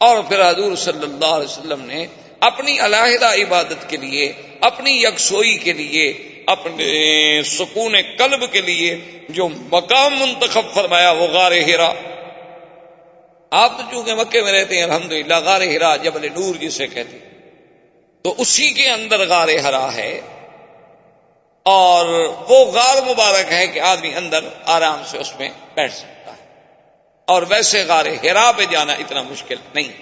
اور 0.00 0.22
پھر 0.28 0.50
حضور 0.50 0.76
صلی 0.76 1.02
اللہ 1.02 1.26
علیہ 1.26 1.44
وسلم 1.44 1.80
نے 1.80 2.06
اپنی 2.40 2.80
علیحدہ 2.80 3.34
عبادت 3.34 3.90
کے 3.90 3.96
لیے، 3.96 4.32
اپنی 4.60 5.02
یکسوئی 5.02 5.58
کے 5.58 5.72
لیے، 5.72 6.12
اپنے 6.46 7.42
سکون 7.42 7.94
قلب 8.18 8.52
کے 8.52 8.60
لیے 8.60 8.98
جو 9.28 9.48
مقام 9.48 10.18
منتخب 10.18 10.74
فرمایا 10.74 11.10
وہ 11.10 11.26
غار 11.26 11.52
ہیرا 11.52 11.92
آپ 13.50 13.78
تو 13.78 13.82
چونکہ 13.90 14.14
مکے 14.14 14.42
میں 14.42 14.52
رہتے 14.52 14.76
ہیں، 14.76 14.82
الحمدللہ 14.82 15.34
غار 15.34 15.60
ہرا 15.60 15.96
جبل 15.96 16.28
نور 16.36 16.54
جسے 16.54 16.86
کہتے 16.86 17.18
تو 18.22 18.34
اسی 18.38 18.70
کے 18.70 18.88
اندر 18.90 19.28
غار 19.28 19.48
ہرا 19.48 19.94
ہے۔ 19.94 20.20
اور 21.66 22.06
وہ 22.48 22.64
غار 22.64 23.02
مبارک 23.02 23.52
ہے 23.52 23.66
کہ 23.66 23.80
آدمی 23.80 24.14
اندر 24.14 24.44
آرام 24.64 25.02
سے 25.06 25.18
اس 25.18 25.32
میں 25.38 25.48
بیٹھ 25.74 25.94
سکتا 25.94 26.32
ہے۔ 26.32 26.46
اور 27.24 27.42
ویسے 27.48 27.84
غار 27.84 28.04
ہرا 28.06 28.52
پہ 28.56 28.64
جانا 28.64 28.92
اتنا 28.92 29.22
مشکل 29.22 29.56
نہیں۔ 29.74 29.92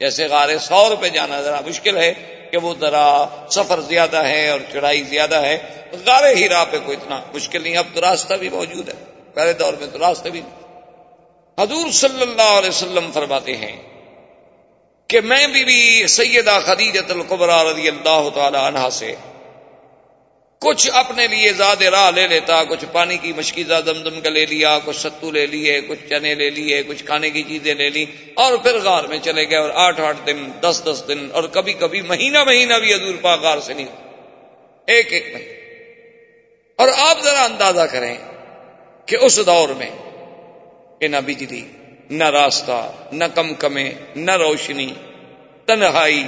جیسے 0.00 0.26
غار 0.26 0.58
سور 0.58 0.96
پہ 0.96 1.08
جانا 1.08 1.42
ذرا 1.42 1.60
مشکل 1.66 1.96
ہے 1.98 2.14
کہ 2.50 2.56
وہ 2.56 2.74
ذرا 2.80 3.26
سفر 3.50 3.80
زیادہ 3.80 4.16
ہے 4.16 4.50
اور 4.50 4.60
چڑھائی 4.72 5.02
زیادہ 5.02 5.34
ہے 5.34 5.58
غار 6.06 6.24
ہی 6.36 6.48
راہ 6.48 6.64
پہ 6.70 6.76
کوئی 6.84 6.96
اتنا 7.02 7.20
مشکل 7.34 7.62
نہیں۔ 7.62 7.76
اب 7.76 7.86
تو 7.94 8.00
راستہ 8.00 8.34
بھی 8.34 8.48
موجود 8.48 8.88
ہے۔ 8.88 8.94
پہلے 9.34 9.52
دور 9.52 9.72
میں 9.72 9.86
تو 9.86 9.98
راستہ 9.98 10.28
بھی۔ 10.28 10.40
حضور 11.60 11.90
صلی 11.90 12.22
اللہ 12.22 12.58
علیہ 12.58 12.70
وسلم 12.70 13.10
فرماتے 13.14 13.56
ہیں 13.56 13.82
کہ 15.08 15.20
میں 15.20 15.46
بھی, 15.46 15.64
بھی 15.64 16.06
سیدہ 16.06 16.58
خدیجت 16.66 17.10
القبرا 17.10 17.64
رضی 17.64 17.88
اللہ 17.88 18.28
تعالی 18.34 18.58
عنہ 18.62 18.88
سے 18.92 19.14
کچھ 20.64 20.90
اپنے 20.92 21.26
لیے 21.26 21.52
زیادہ 21.52 21.84
راہ 21.84 22.10
لے 22.10 22.26
لیتا، 22.26 22.64
کچھ 22.64 22.84
پانی 22.92 23.16
کی 23.16 23.32
مشکیزہ 23.36 23.80
دم 23.86 24.02
دم 24.02 24.20
کا 24.20 24.30
لے 24.30 24.46
لیا، 24.46 24.78
کچھ 24.84 24.96
ستو 24.96 25.30
لے 25.30 25.46
لیے، 25.46 25.80
کچھ 25.80 25.98
چنے 26.10 26.34
لے 26.34 26.50
لیے، 26.50 26.82
کچھ 26.82 27.04
کھانے 27.04 27.30
کی 27.30 27.42
چیزیں 27.42 27.74
لے 27.74 27.90
لی، 27.90 28.04
اور 28.34 28.56
پھر 28.56 28.78
غار 28.78 29.04
میں 29.04 29.18
چلے 29.22 29.48
گئے، 29.50 29.56
اور 29.56 29.70
آٹھ 29.74 30.00
آٹھ 30.00 30.26
دن، 30.26 30.44
دس 30.60 30.82
دس 30.84 31.02
دن، 31.08 31.28
اور 31.32 31.44
کبھی 31.44 31.72
کبھی 31.72 32.00
مہینہ 32.02 32.44
مہینہ 32.44 32.74
بھی 32.74 32.94
حضور 32.94 33.14
پاک 33.22 33.40
غار 33.40 33.58
سے 33.60 33.74
نہیں 33.74 33.86
ایک 34.86 35.12
ایک 35.12 35.34
مہینہ۔ 35.34 35.52
اور 36.78 36.88
آپ 36.98 37.22
ذرا 37.24 37.44
اندازہ 37.44 37.86
کریں 37.92 38.14
کہ 39.06 39.16
اس 39.16 39.38
دور 39.46 39.68
میں 39.68 39.90
کہ 41.00 41.08
نہ 41.08 41.16
بجلی، 41.26 41.64
نہ 42.10 42.24
راستہ، 42.24 42.92
نہ 43.12 43.24
کم 43.34 43.54
کمے 43.54 43.90
نہ 44.16 44.36
روشنی، 44.36 44.88
تنہائی، 45.66 46.24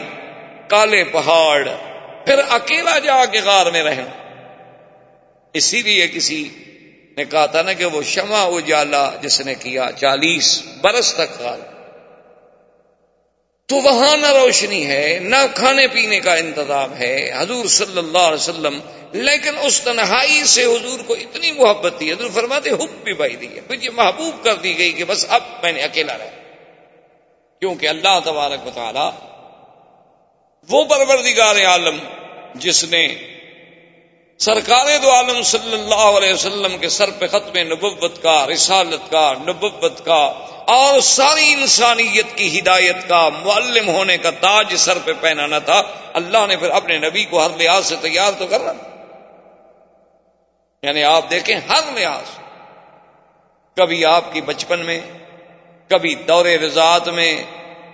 کالے 0.68 1.04
پہاڑ، 1.04 1.68
پھر 2.26 2.40
اکیلا 2.50 2.98
جا 2.98 3.24
کے 3.24 3.40
غار 3.40 3.66
میں 3.66 3.82
رہیں 3.82 4.25
اسی 5.56 5.82
لیے 5.82 6.08
کسی 6.08 6.49
نے 7.17 7.25
کہا 7.25 7.47
تھا 7.47 7.62
نا 7.62 7.73
کہ 7.73 7.85
وہ 7.85 8.03
شمع 8.03 8.56
اجالا 8.56 9.11
جس 9.20 9.41
نے 9.41 9.55
کیا 9.55 9.88
چالیس 10.00 10.62
برس 10.81 11.14
تک 11.14 11.38
خال 11.38 11.61
تو 13.69 13.76
وہاں 13.76 14.17
نہ 14.17 14.26
روشنی 14.26 14.87
ہے، 14.87 15.19
نہ 15.23 15.37
کھانے 15.55 15.87
پینے 15.87 16.20
کا 16.20 16.35
انتظام 16.35 16.97
ہے، 16.97 17.32
حضور 17.38 17.64
صلی 17.67 17.99
اللہ 17.99 18.19
علیہ 18.19 18.49
وسلم، 18.49 18.81
لیکن 19.12 19.55
اس 19.62 19.81
تنہائی 19.81 20.44
سے 20.44 20.64
حضور 20.64 21.00
کو 21.06 21.14
اتنی 21.14 21.53
محبت 21.53 21.94
تھی۔ 21.99 22.12
حضور 22.12 22.31
فرماتے، 22.31 22.70
حب 22.70 23.05
بھی 23.05 23.14
بھائی 23.14 23.37
دی 23.37 23.47
پھر 23.47 23.82
یہ 23.82 23.91
محبوب 23.91 24.44
کر 24.44 24.55
دی 24.55 24.79
گئی 24.79 24.93
کہ 24.93 25.05
بس 25.05 25.26
اب 25.29 25.43
میں 25.62 25.73
نے 25.73 25.82
اکیلا 25.82 26.19
رہا۔ 26.19 26.31
کیونکہ 27.61 27.88
اللہ 27.88 28.19
تبارک 28.25 28.69
تعالی 28.75 29.08
وہ 30.69 30.85
پروردگار 30.85 31.56
عالم 31.67 31.99
جس 32.55 32.84
نے 32.84 33.06
سرکار 34.38 34.86
دو 35.02 35.10
عالم 35.10 35.43
صلی 35.43 35.72
اللہ 35.72 35.94
علیہ 35.94 36.32
وسلم 36.32 36.78
کے 36.78 36.88
سر 36.88 37.10
پہ 37.19 37.26
ختم 37.26 37.58
نبوت 37.58 38.22
کا، 38.22 38.46
رسالت 38.46 39.10
کا، 39.10 39.32
نبوت 39.32 40.05
کا 40.05 40.32
اور 40.66 41.00
ساری 41.00 41.52
انسانیت 41.52 42.26
کی 42.34 42.58
ہدایت 42.58 43.08
کا 43.08 43.28
معلم 43.28 43.88
ہونے 43.88 44.19
کا 44.19 44.31
تاج 44.31 44.76
سر 44.76 44.98
پہ 45.05 45.12
پہنانا 45.20 45.58
تھا۔ 45.58 45.82
اللہ 46.12 46.46
نے 46.48 46.56
پھر 46.56 46.70
اپنے 46.70 46.98
نبی 46.98 47.24
کو 47.24 47.46
ہر 47.46 47.50
لحاظ 47.58 47.86
سے 47.86 47.94
تیار 48.00 48.32
تو 48.38 48.46
کر 48.46 48.60
رہا 48.60 48.72
یعنی 50.82 51.05
آپ 51.05 51.31
دیکھیں 51.31 51.60
ہر 51.69 51.82
لحاظ 51.94 52.38
کبھی 53.76 54.05
آپ 54.05 54.32
کی 54.32 54.40
بچپن 54.40 54.86
میں، 54.86 55.00
کبھی 55.88 56.14
دور 56.14 56.44
رضاعت 56.44 57.08
میں، 57.08 57.43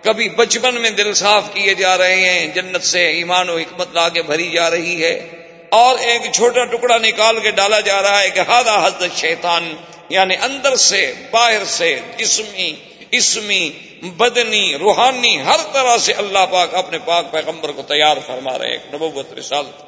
کبھی 0.03 0.29
بچپن 0.29 0.75
میں 0.75 0.91
دل 0.91 1.13
صاف 1.13 1.43
کیے 1.55 1.75
جا 1.75 1.99
رہے 1.99 2.31
ہیں، 2.31 2.47
جنت 2.47 2.83
سے 2.83 3.07
ایمان 3.07 3.51
و 3.51 3.57
حکمت 3.57 3.89
لا 3.95 4.09
کے 4.09 4.23
بھری 4.23 4.51
جا 4.51 4.71
رہی 4.71 5.05
ہے۔ 5.05 5.42
اور 5.73 5.99
ایک 5.99 6.23
چھوٹا 6.33 6.65
ٹکڑا 6.65 6.99
نکال 6.99 7.41
کے 7.41 7.51
ڈالا 7.51 7.81
جا 7.81 8.03
رہا 8.03 8.21
ہے 8.21 8.31
کہ 8.31 8.41
ہادہ 8.41 8.83
حضرت 8.85 9.17
شیطان 9.17 9.77
یعنی 10.09 10.37
اندر 10.43 10.77
سے، 10.77 11.15
باہر 11.31 11.65
سے، 11.65 12.01
جسمی، 12.17 12.75
اسمی، 13.11 13.71
بدنی، 14.03 14.79
روحانی، 14.79 15.43
ہر 15.43 15.57
طرح 15.73 15.99
سے 15.99 16.13
اللہ 16.13 16.39
پاک 16.51 16.75
اپنے 16.75 16.99
پاک 16.99 17.31
پیغمبر 17.31 17.71
کو 17.71 17.83
تیار 17.83 18.17
فرما 18.27 18.59
رہے 18.59 18.73
ایک 18.73 18.95
نبوت 18.95 19.33
رسالت۔ 19.33 19.83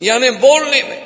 یعنی 0.00 0.30
بولنے 0.30 0.82
میں۔ 0.82 1.00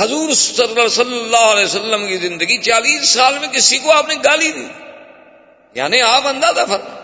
حضور 0.00 0.32
صلی 0.32 1.18
اللہ 1.18 1.52
علیہ 1.52 1.64
وسلم 1.64 2.06
کی 2.06 2.16
زندگی 2.16 2.58
چالیس 2.58 3.08
سال 3.08 3.38
میں 3.38 3.48
کسی 3.48 3.78
کو 3.78 3.92
آپ 3.92 4.08
نے 4.08 4.14
گالی 4.14 4.52
دی۔ 4.52 4.66
یعنی 5.74 6.00
آپ 6.00 6.26
اندازہ 6.26 6.60
فرما 6.68 6.97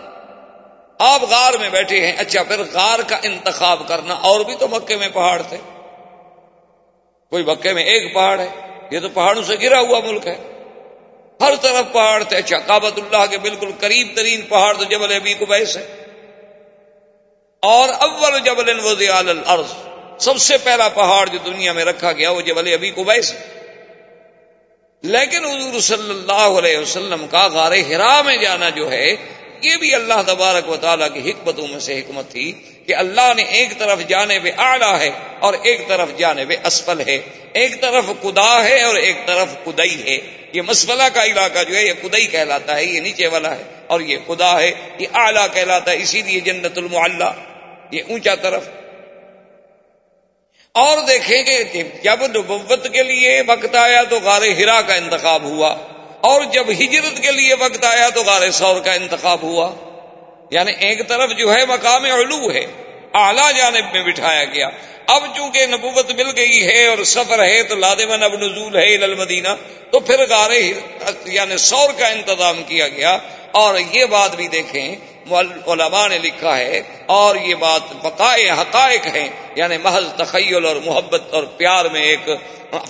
آپ 0.99 1.21
غار 1.29 1.53
میں 1.53 1.69
بیٹھے 1.69 2.05
ہیں 2.05 2.13
اچھا 2.17 2.43
پھر 2.43 2.61
غار 2.73 2.99
کا 2.99 3.17
انتخاب 3.23 3.87
کرنا، 3.87 4.13
اور 4.13 4.39
بھی 4.39 4.55
تو 4.55 4.67
مکے 4.67 4.97
میں 4.97 5.09
پہاڑ 5.13 5.41
تھے۔ 5.49 5.57
کوئی 7.29 7.43
مکے 7.43 7.73
میں 7.73 7.83
ایک 7.83 8.13
پہاڑ 8.13 8.39
ہے، 8.39 8.47
یہ 8.91 8.99
تو 8.99 9.09
پہاڑوں 9.09 9.43
سے 9.43 9.55
گرا 9.61 9.79
ہوا 9.79 9.99
ملک 9.99 10.27
ہے۔ 10.27 10.35
ہر 11.41 11.55
طرف 11.61 11.93
پہاڑ 11.93 12.23
تھے 12.23 12.37
اچھا 12.37 12.57
کابت 12.57 12.99
اللہ 12.99 13.25
کے 13.25 13.37
بالکل 13.37 13.71
قریب 13.79 14.07
ترین 14.15 14.41
پہاڑ 14.41 14.77
تو 14.77 14.83
جبل 14.83 15.13
ابی 15.15 15.33
کو 15.33 15.45
ہے۔ 15.53 15.95
اور 17.61 17.89
اول 17.89 18.39
جبل 18.39 18.79
وزیال 18.79 19.29
الارض، 19.29 19.73
سب 20.23 20.37
سے 20.37 20.57
پہلا 20.57 20.89
پہاڑ 20.89 21.27
جو 21.27 21.37
دنیا 21.45 21.71
میں 21.71 21.85
رکھا 21.85 22.11
گیا، 22.11 22.31
وہ 22.31 22.41
جبل 22.41 22.73
ابی 22.73 22.91
کو 22.91 23.01
ہے۔ 23.01 23.19
لیکن 25.01 25.45
حضور 25.45 25.79
صلی 25.79 26.09
اللہ 26.09 26.59
علیہ 26.59 26.77
وسلم 26.77 27.27
کا 27.31 27.47
غار 27.47 27.71
ہرا 27.71 28.21
میں 28.21 28.37
جانا 28.37 28.69
جو 28.69 28.91
ہے 28.91 29.15
یہ 29.65 29.77
بھی 29.77 29.95
اللہ 29.95 30.21
تبارک 30.27 30.69
و 30.69 30.75
تعالیٰ 30.75 31.07
کی 31.13 31.31
حکمتوں 31.31 31.67
میں 31.67 31.79
سے 31.79 31.99
حکمت 31.99 32.31
تھی 32.31 32.51
کہ 32.87 32.95
اللہ 32.95 33.33
نے 33.35 33.43
ایک 33.43 33.77
طرف 33.77 33.99
جانے 34.07 34.39
پہ 34.39 34.51
آڑا 34.57 34.99
ہے 34.99 35.09
اور 35.39 35.53
ایک 35.63 35.87
طرف 35.87 36.09
جانے 36.17 36.45
پہ 36.45 36.55
اسفل 36.63 36.99
ہے۔ 37.07 37.19
ایک 37.53 37.81
طرف 37.81 38.05
کدا 38.23 38.63
ہے 38.63 38.83
اور 38.83 38.95
ایک 38.95 39.15
طرف 39.25 39.47
کدئی 39.65 40.11
ہے۔ 40.11 40.17
یہ 40.53 40.61
مسفلہ 40.61 41.03
کا 41.13 41.25
علاقہ 41.25 41.63
جو 41.69 41.75
ہے، 41.75 41.85
یہ 41.85 41.93
کدئی 42.03 42.25
کہلاتا 42.25 42.75
ہے، 42.75 42.85
یہ 42.85 42.99
نیچے 42.99 43.27
والا 43.27 43.55
ہے 43.55 43.63
اور 43.87 43.99
یہ 43.99 44.17
خدا 44.27 44.59
ہے، 44.59 44.71
یہ 44.99 45.07
اعلیٰ 45.13 45.47
کہلاتا 45.53 45.91
ہے، 45.91 45.97
اسی 45.97 46.21
لیے 46.21 46.39
جنت 46.39 46.77
المعلہ 46.77 47.31
یہ 47.91 48.01
اونچا 48.09 48.35
طرف۔ 48.35 48.69
اور 50.71 50.97
دیکھیں 51.07 51.43
کہ 51.43 51.83
جب 52.03 52.25
نبوت 52.27 52.87
کے 52.93 53.03
لیے 53.03 53.41
وقت 53.47 53.75
آیا 53.75 54.03
تو 54.03 54.19
غار 54.19 54.41
ہرا 54.41 54.81
کا 54.81 54.95
انتخاب 54.95 55.43
ہوا۔ 55.43 55.75
اور 56.25 56.41
جب 56.43 56.69
ہجرت 56.69 57.21
کے 57.21 57.31
لیے 57.31 57.53
وقت 57.53 57.85
آیا 57.85 58.09
تو 58.09 58.23
غار 58.23 58.51
سور 58.51 58.79
کا 58.79 58.93
انتخاب 58.93 59.41
ہوا۔ 59.41 59.71
یعنی 60.51 60.71
ایک 60.79 61.07
طرف 61.07 61.29
جو 61.37 61.53
ہے 61.53 61.65
مقام 61.65 62.05
علو 62.05 62.51
ہے۔ 62.51 62.84
اعلی 63.15 63.57
جانب 63.57 63.85
میں 63.93 64.03
بٹھایا 64.03 64.43
گیا۔ 64.43 64.69
اب 65.07 65.23
چونکہ 65.35 65.65
نبوت 65.65 66.11
مل 66.11 66.27
گئی 66.37 66.67
ہے 66.67 66.87
اور 66.87 67.03
سفر 67.03 67.43
ہے 67.43 67.63
تو 67.63 67.75
لادمن 67.75 68.23
اب 68.23 68.33
نزول 68.33 68.75
ہے 68.75 69.03
المدینہ، 69.03 69.53
تو 69.91 69.99
پھر 69.99 70.25
غار 70.29 70.51
یعنی 71.25 71.57
سور 71.57 71.89
کا 71.97 72.07
انتظام 72.07 72.63
کیا 72.63 72.87
گیا۔ 72.87 73.17
اور 73.51 73.75
یہ 73.91 74.05
بات 74.05 74.35
بھی 74.35 74.47
دیکھیں 74.47 74.95
علماء 75.67 76.07
نے 76.07 76.17
لکھا 76.17 76.57
ہے، 76.57 76.81
اور 77.05 77.35
یہ 77.35 77.55
بات 77.55 77.81
بقائے 78.01 78.49
حقائق 78.49 79.05
ہیں۔ 79.15 79.29
یعنی 79.55 79.77
محض 79.77 80.05
تخیل 80.17 80.65
اور 80.65 80.75
محبت 80.75 81.33
اور 81.33 81.43
پیار 81.43 81.85
میں 81.85 82.01
ایک 82.01 82.29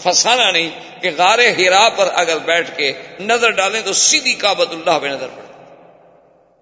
فسانہ 0.03 0.51
نہیں 0.51 0.69
کہ 1.01 1.09
غار 1.17 1.39
ہرا 1.57 1.89
پر 1.89 2.09
اگر 2.13 2.37
بیٹھ 2.37 2.77
کے 2.77 2.91
نظر 3.19 3.49
ڈالیں 3.49 3.81
تو 3.81 3.93
سیدھی 3.93 4.33
کابت 4.33 4.71
اللہ 4.71 4.99
پہ 5.01 5.07
نظر 5.07 5.27
پڑے۔ 5.27 5.44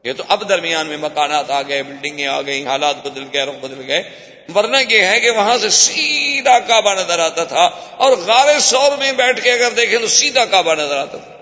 یہ 0.03 0.13
تو 0.13 0.23
اب 0.27 0.49
درمیان 0.49 0.87
میں 0.87 0.97
مکانات 0.97 1.51
آ 1.51 1.61
گئے 1.61 1.83
بلڈنگیں 1.83 2.27
آ 2.27 2.41
گئی 2.41 2.65
حالات 2.65 3.07
بدل 3.07 3.23
گئے، 3.33 3.45
رخ 3.45 3.55
بدل 3.61 3.81
گئے۔ 3.87 4.03
ورنہ 4.55 4.77
یہ 4.89 5.01
ہے 5.01 5.19
کہ 5.19 5.29
وہاں 5.29 5.57
سے 5.57 5.69
سیدھا 5.69 6.59
کعبہ 6.59 6.93
نظر 6.93 7.19
آتا 7.19 7.43
تھا 7.43 7.69
اور 7.97 8.11
غار 8.11 8.59
سور 8.59 8.97
میں 8.97 9.11
بیٹھ 9.11 9.41
کے 9.41 9.51
اگر 9.51 9.71
دیکھیں 9.71 9.99
تو 9.99 10.07
سیدھا 10.07 10.45
کعبہ 10.45 10.75
نظر 10.75 10.97
آتا 10.97 11.17
تھا۔ 11.17 11.33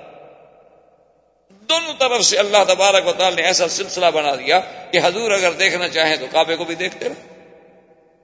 دونوں 1.70 1.94
طرف 2.00 2.26
سے 2.26 2.38
اللہ 2.38 2.58
تبارک 2.68 3.08
و 3.08 3.14
تعالی 3.14 3.36
نے 3.36 3.42
ایسا 3.42 3.68
سلسلہ 3.68 4.06
بنا 4.14 4.36
دیا 4.36 4.60
کہ 4.92 5.00
حضور 5.04 5.32
اگر 5.32 5.52
دیکھنا 5.52 5.88
چاہیں 5.90 6.16
تو 6.16 6.26
کعبے 6.32 6.56
کو 6.56 6.64
بھی 6.64 6.76
دیکھتے 6.76 7.10
رہے 7.10 7.48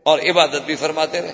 اور 0.04 0.20
عبادت 0.20 0.62
بھی 0.66 0.76
فرماتے 0.76 1.22
رہے۔ 1.22 1.34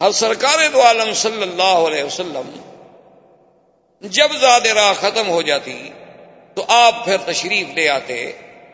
اب 0.00 0.12
سرکار 0.12 0.58
دو 0.72 0.82
عالم 0.82 1.14
صلی 1.14 1.42
اللہ 1.42 1.62
علیہ 1.62 2.04
وسلم 2.04 2.50
جب 4.00 4.28
راہ 4.74 4.92
ختم 4.92 5.28
ہو 5.28 5.42
جاتی 5.42 5.90
تو 6.58 6.64
آپ 6.68 7.04
پھر 7.04 7.16
تشریف 7.24 7.74
لے 7.74 7.88
آتے 7.88 8.14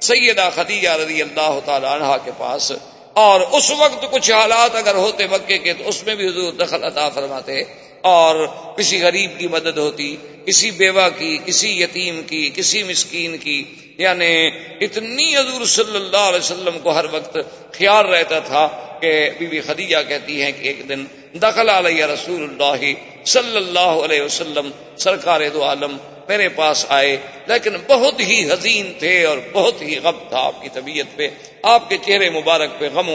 سیدہ 0.02 0.48
خدیجہ 0.54 0.90
رضی 0.98 1.20
اللہ 1.22 1.58
تعالی 1.64 1.86
عنہ 1.86 2.16
کے 2.24 2.30
پاس 2.38 2.70
اور 3.16 3.40
اس 3.52 3.70
وقت 3.78 4.04
کچھ 4.10 4.30
حالات 4.30 4.76
اگر 4.76 4.94
ہوتے 4.96 5.26
مکے 5.30 5.58
کے 5.58 5.72
تو 5.72 5.88
اس 5.88 6.02
میں 6.06 6.14
بھی 6.14 6.28
حضور 6.28 6.52
دخل 6.52 6.84
عطا 6.84 7.08
فرماتے 7.08 7.60
اور 8.04 8.46
کسی 8.76 9.00
غریب 9.02 9.38
کی 9.38 9.48
مدد 9.48 9.78
ہوتی، 9.78 10.16
کسی 10.46 10.70
بیوہ 10.70 11.08
کی، 11.18 11.36
کسی 11.44 11.70
یتیم 11.82 12.22
کی، 12.22 12.42
کسی 12.54 12.82
مسکین 12.82 13.36
کی 13.38 13.62
یعنی 13.98 14.34
اتنی 14.80 15.36
حضور 15.36 15.64
صلی 15.66 15.96
اللہ 15.96 16.28
علیہ 16.28 16.38
وسلم 16.38 16.78
کو 16.82 16.94
ہر 16.94 17.04
وقت 17.12 17.36
خیال 17.72 18.06
رہتا 18.06 18.38
تھا 18.48 18.66
کہ 19.00 19.12
بی 19.38 19.46
بی 19.46 19.60
خدیجہ 19.60 20.02
کہتی 20.08 20.42
ہیں 20.42 20.50
کہ 20.52 20.68
ایک 20.68 20.88
دن 20.88 21.04
دخل 21.42 21.68
علیہ 21.70 22.06
رسول 22.06 22.42
اللہ 22.42 22.84
صلی 23.24 23.56
اللہ 23.56 23.78
علیہ 23.78 24.22
وسلم، 24.22 24.70
سرکار 24.96 25.40
دو 25.54 25.64
عالم 25.64 25.96
میرے 26.28 26.48
پاس 26.48 26.86
آئے، 26.88 27.16
لیکن 27.46 27.70
بہت 27.86 28.20
ہی 28.20 28.50
حزین 28.50 28.92
تھے 28.98 29.24
اور 29.24 29.38
بہت 29.52 29.82
ہی 29.82 29.98
غم 29.98 30.18
تھا 30.28 30.38
آپ 30.38 30.62
کی 30.62 30.68
طبیعت 30.68 31.16
پہ۔ 31.16 31.28
آپ 31.62 31.88
کے 31.88 31.96
چہرے 32.06 32.30
مبارک 32.30 32.70
پہ 32.78 32.88
غم، 32.94 33.06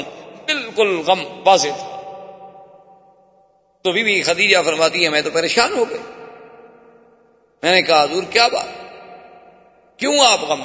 بالکل 0.45 1.01
غم 1.07 1.47
واضح 1.47 1.67
تھا۔ 1.67 1.95
تو 3.83 3.91
بی 3.91 4.03
بی 4.03 4.21
خدیجہ 4.21 4.57
فرماتی 4.65 5.03
ہے، 5.03 5.09
میں 5.09 5.21
تو 5.21 5.29
پریشان 5.33 5.73
ہو 5.73 5.89
گئی 5.89 5.97
میں 7.63 7.71
نے 7.71 7.81
کہا، 7.81 8.03
حضور، 8.03 8.23
کیا 8.23 8.47
بات؟ 8.47 8.89
کیوں 9.99 10.13
آپ 10.27 10.39
غم؟ 10.41 10.61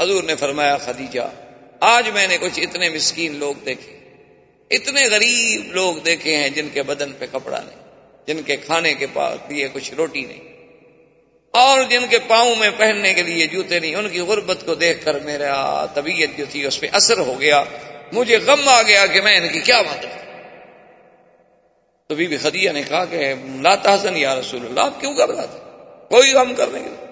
حضور 0.00 0.22
نے 0.22 0.36
فرمایا، 0.36 0.76
خدیجہ، 0.76 1.30
آج 1.80 2.08
میں 2.14 2.26
نے 2.26 2.38
کچھ 2.40 2.60
اتنے 2.60 2.88
مسکین 2.88 3.34
لوگ 3.34 3.54
دیکھے۔ 3.54 3.98
اتنے 4.70 5.08
غریب 5.10 5.72
لوگ 5.72 5.94
دیکھے 5.94 6.36
ہیں 6.36 6.48
جن 6.48 6.68
کے 6.68 6.82
بدن 6.82 7.12
پہ 7.18 7.26
کپڑا 7.32 7.60
نہیں۔ 7.60 7.85
جن 8.28 8.42
کے 8.42 8.56
کھانے 8.56 8.94
کے 8.94 9.06
پاس 9.12 9.50
لیے 9.50 9.68
کچھ 9.72 9.94
روٹی 9.94 10.24
نہیں 10.24 10.44
اور 11.54 11.82
جن 11.82 12.06
کے 12.10 12.18
پاؤں 12.26 12.54
میں 12.56 12.70
پہننے 12.76 13.14
کے 13.14 13.22
لیے 13.22 13.46
جوتے 13.46 13.78
نہیں 13.80 13.94
ان 13.94 14.08
کی 14.08 14.20
غربت 14.20 14.66
کو 14.66 14.74
دیکھ 14.74 15.04
کر 15.04 15.18
میرا 15.18 15.86
طبیعت 15.94 16.38
جو 16.38 16.44
تھی 16.50 16.66
اس 16.66 16.80
پہ 16.80 16.86
اثر 16.92 17.18
ہو 17.18 17.40
گیا 17.40 17.64
مجھے 18.12 18.36
غم 18.36 18.68
آ 18.68 18.82
گیا 18.82 19.06
کہ 19.06 19.20
میں 19.20 19.36
ان 19.36 19.48
کی 19.48 19.60
کیا 19.60 19.82
بات 19.82 20.06
تو 22.08 22.14
بی 22.14 22.26
بی 22.26 22.36
خدیہ 22.36 22.70
نے 22.70 22.82
کہا 22.88 23.04
کہ 23.04 23.34
لا 23.60 23.74
تحسن 23.74 24.16
یا 24.16 24.34
رسول 24.40 24.66
اللہ، 24.66 24.80
آپ 24.80 25.00
کیوں 25.00 25.12
گھبراتے؟ 25.16 25.58
کوئی 26.08 26.32
غم 26.32 26.54
کرنے 26.54 26.80
کے 26.80 27.05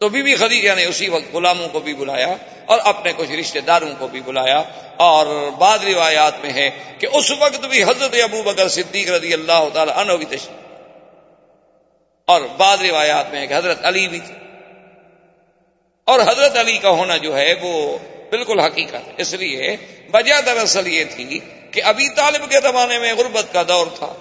تو 0.00 0.08
بی 0.08 0.22
بی 0.22 0.36
خدیجہ 0.36 0.72
نے 0.74 0.84
اسی 0.84 1.08
وقت 1.08 1.34
غلاموں 1.34 1.68
کو 1.68 1.80
بھی 1.80 1.94
بلایا 1.94 2.34
اور 2.66 2.78
اپنے 2.84 3.12
کچھ 3.16 3.30
رشتہ 3.30 3.58
داروں 3.58 3.90
کو 3.98 4.08
بھی 4.08 4.20
بلایا 4.20 4.62
اور 4.96 5.50
بعد 5.50 5.78
روایات 5.84 6.32
میں 6.42 6.52
ہے 6.52 6.70
کہ 6.98 7.06
اس 7.12 7.30
وقت 7.38 7.66
بھی 7.66 7.82
حضرت 7.84 8.14
ابو 8.22 8.42
بکر 8.42 8.68
صدیق 8.68 9.10
رضی 9.10 9.32
اللہ 9.32 9.68
تعالی 9.72 9.92
عنہ 9.94 10.12
بھی 10.12 10.24
تشریف 10.24 10.58
اور 12.28 12.40
بعد 12.56 12.76
روایات 12.82 13.30
میں 13.30 13.40
ہے 13.40 13.46
کہ 13.46 13.54
حضرت 13.54 13.84
علی 13.84 14.08
بھی 14.08 14.20
تھی 14.20 14.34
اور 16.04 16.20
حضرت 16.20 16.58
علی 16.58 16.78
کا 16.78 16.90
ہونا 16.90 17.16
جو 17.16 17.36
ہے 17.36 17.54
وہ 17.62 17.98
بالکل 18.30 18.60
حقیقت 18.60 19.10
اس 19.16 19.34
لیے 19.34 19.76
وجہ 20.14 20.40
دراصل 20.46 20.86
یہ 20.86 21.04
تھی 21.10 21.38
کہ 21.70 21.82
ابھی 21.82 22.08
طالب 22.08 22.50
کے 22.50 22.60
زمانے 22.60 22.98
میں 22.98 23.14
غربت 23.14 23.52
کا 23.52 23.62
دور 23.68 23.86
تھا۔ 23.94 24.12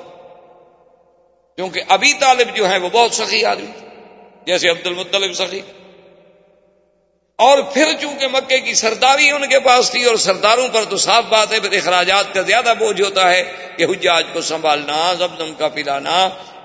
کیونکہ 1.56 1.82
ابھی 1.88 2.14
طالب 2.14 2.56
جو 2.56 2.70
ہے 2.70 2.78
وہ 2.78 2.90
بہت 2.92 3.14
سخی 3.14 3.46
آدمی 3.46 3.89
جیسے 4.50 4.70
عبد 4.70 4.88
المطلب 4.88 5.34
سخی 5.34 5.62
اور 7.40 7.60
پھر 7.74 7.92
چونکہ 8.02 8.28
مکے 8.28 8.60
کی 8.60 8.74
سرداری 8.74 9.30
ان 9.30 9.48
کے 9.50 9.60
پاس 9.60 9.90
تھی 9.92 10.04
اور 10.04 10.16
سرداروں 10.16 10.68
پر 10.72 10.86
تو 10.90 10.98
صاف 10.98 11.26
بات 11.30 11.54
ہے، 11.54 11.60
پھر 11.60 11.78
اخراجات 11.78 12.34
کا 12.34 12.42
زیادہ 12.42 12.74
بوجھ 12.80 13.02
ہوتا 13.02 13.30
ہے 13.32 13.42
کہ 13.78 13.84
حجاج 13.84 14.24
کو 14.34 14.42
سنبھالنا 14.42 14.98
زبدم 15.20 15.54
کا 15.58 15.68
پلانا، 15.68 16.18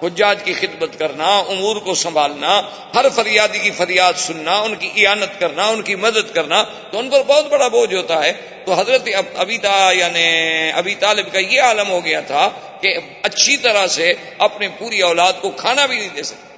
حجاج 0.03 0.43
کی 0.45 0.53
خدمت 0.53 0.99
کرنا، 0.99 1.29
امور 1.49 1.77
کو 1.77 1.95
سنبھالنا، 1.95 2.57
ہر 2.95 3.09
فریادی 3.15 3.59
کی 3.59 3.71
فریاد 3.71 4.19
سننا، 4.19 4.57
ان 4.61 4.75
کی 4.75 4.91
اعانت 4.97 5.39
کرنا، 5.41 5.67
ان 5.67 5.83
کی 5.83 5.95
مدد 5.97 6.35
کرنا، 6.35 6.63
تو 6.91 6.99
ان 6.99 7.11
پر 7.11 7.23
بہت 7.27 7.47
بڑا 7.51 7.69
بوجھ 7.69 7.95
ہوتا 7.95 8.23
ہے۔ 8.25 8.33
تو 8.67 8.73
حضرت 8.73 9.09
ابھی 9.35 9.59
یعنی 9.93 10.27
ابھی 10.75 10.95
طالب 10.95 11.33
کا 11.33 11.39
یہ 11.39 11.61
عالم 11.63 11.91
ہو 11.91 12.05
گیا 12.05 12.21
تھا 12.21 12.49
کہ 12.81 12.97
اچھی 13.23 13.57
طرح 13.57 13.87
سے 13.87 14.13
اپنی 14.39 14.69
پوری 14.79 15.01
اولاد 15.03 15.41
کو 15.41 15.51
کھانا 15.51 15.87
بھی 15.87 15.97
نہیں 15.97 16.15
دے 16.17 16.23
سکتے 16.23 16.54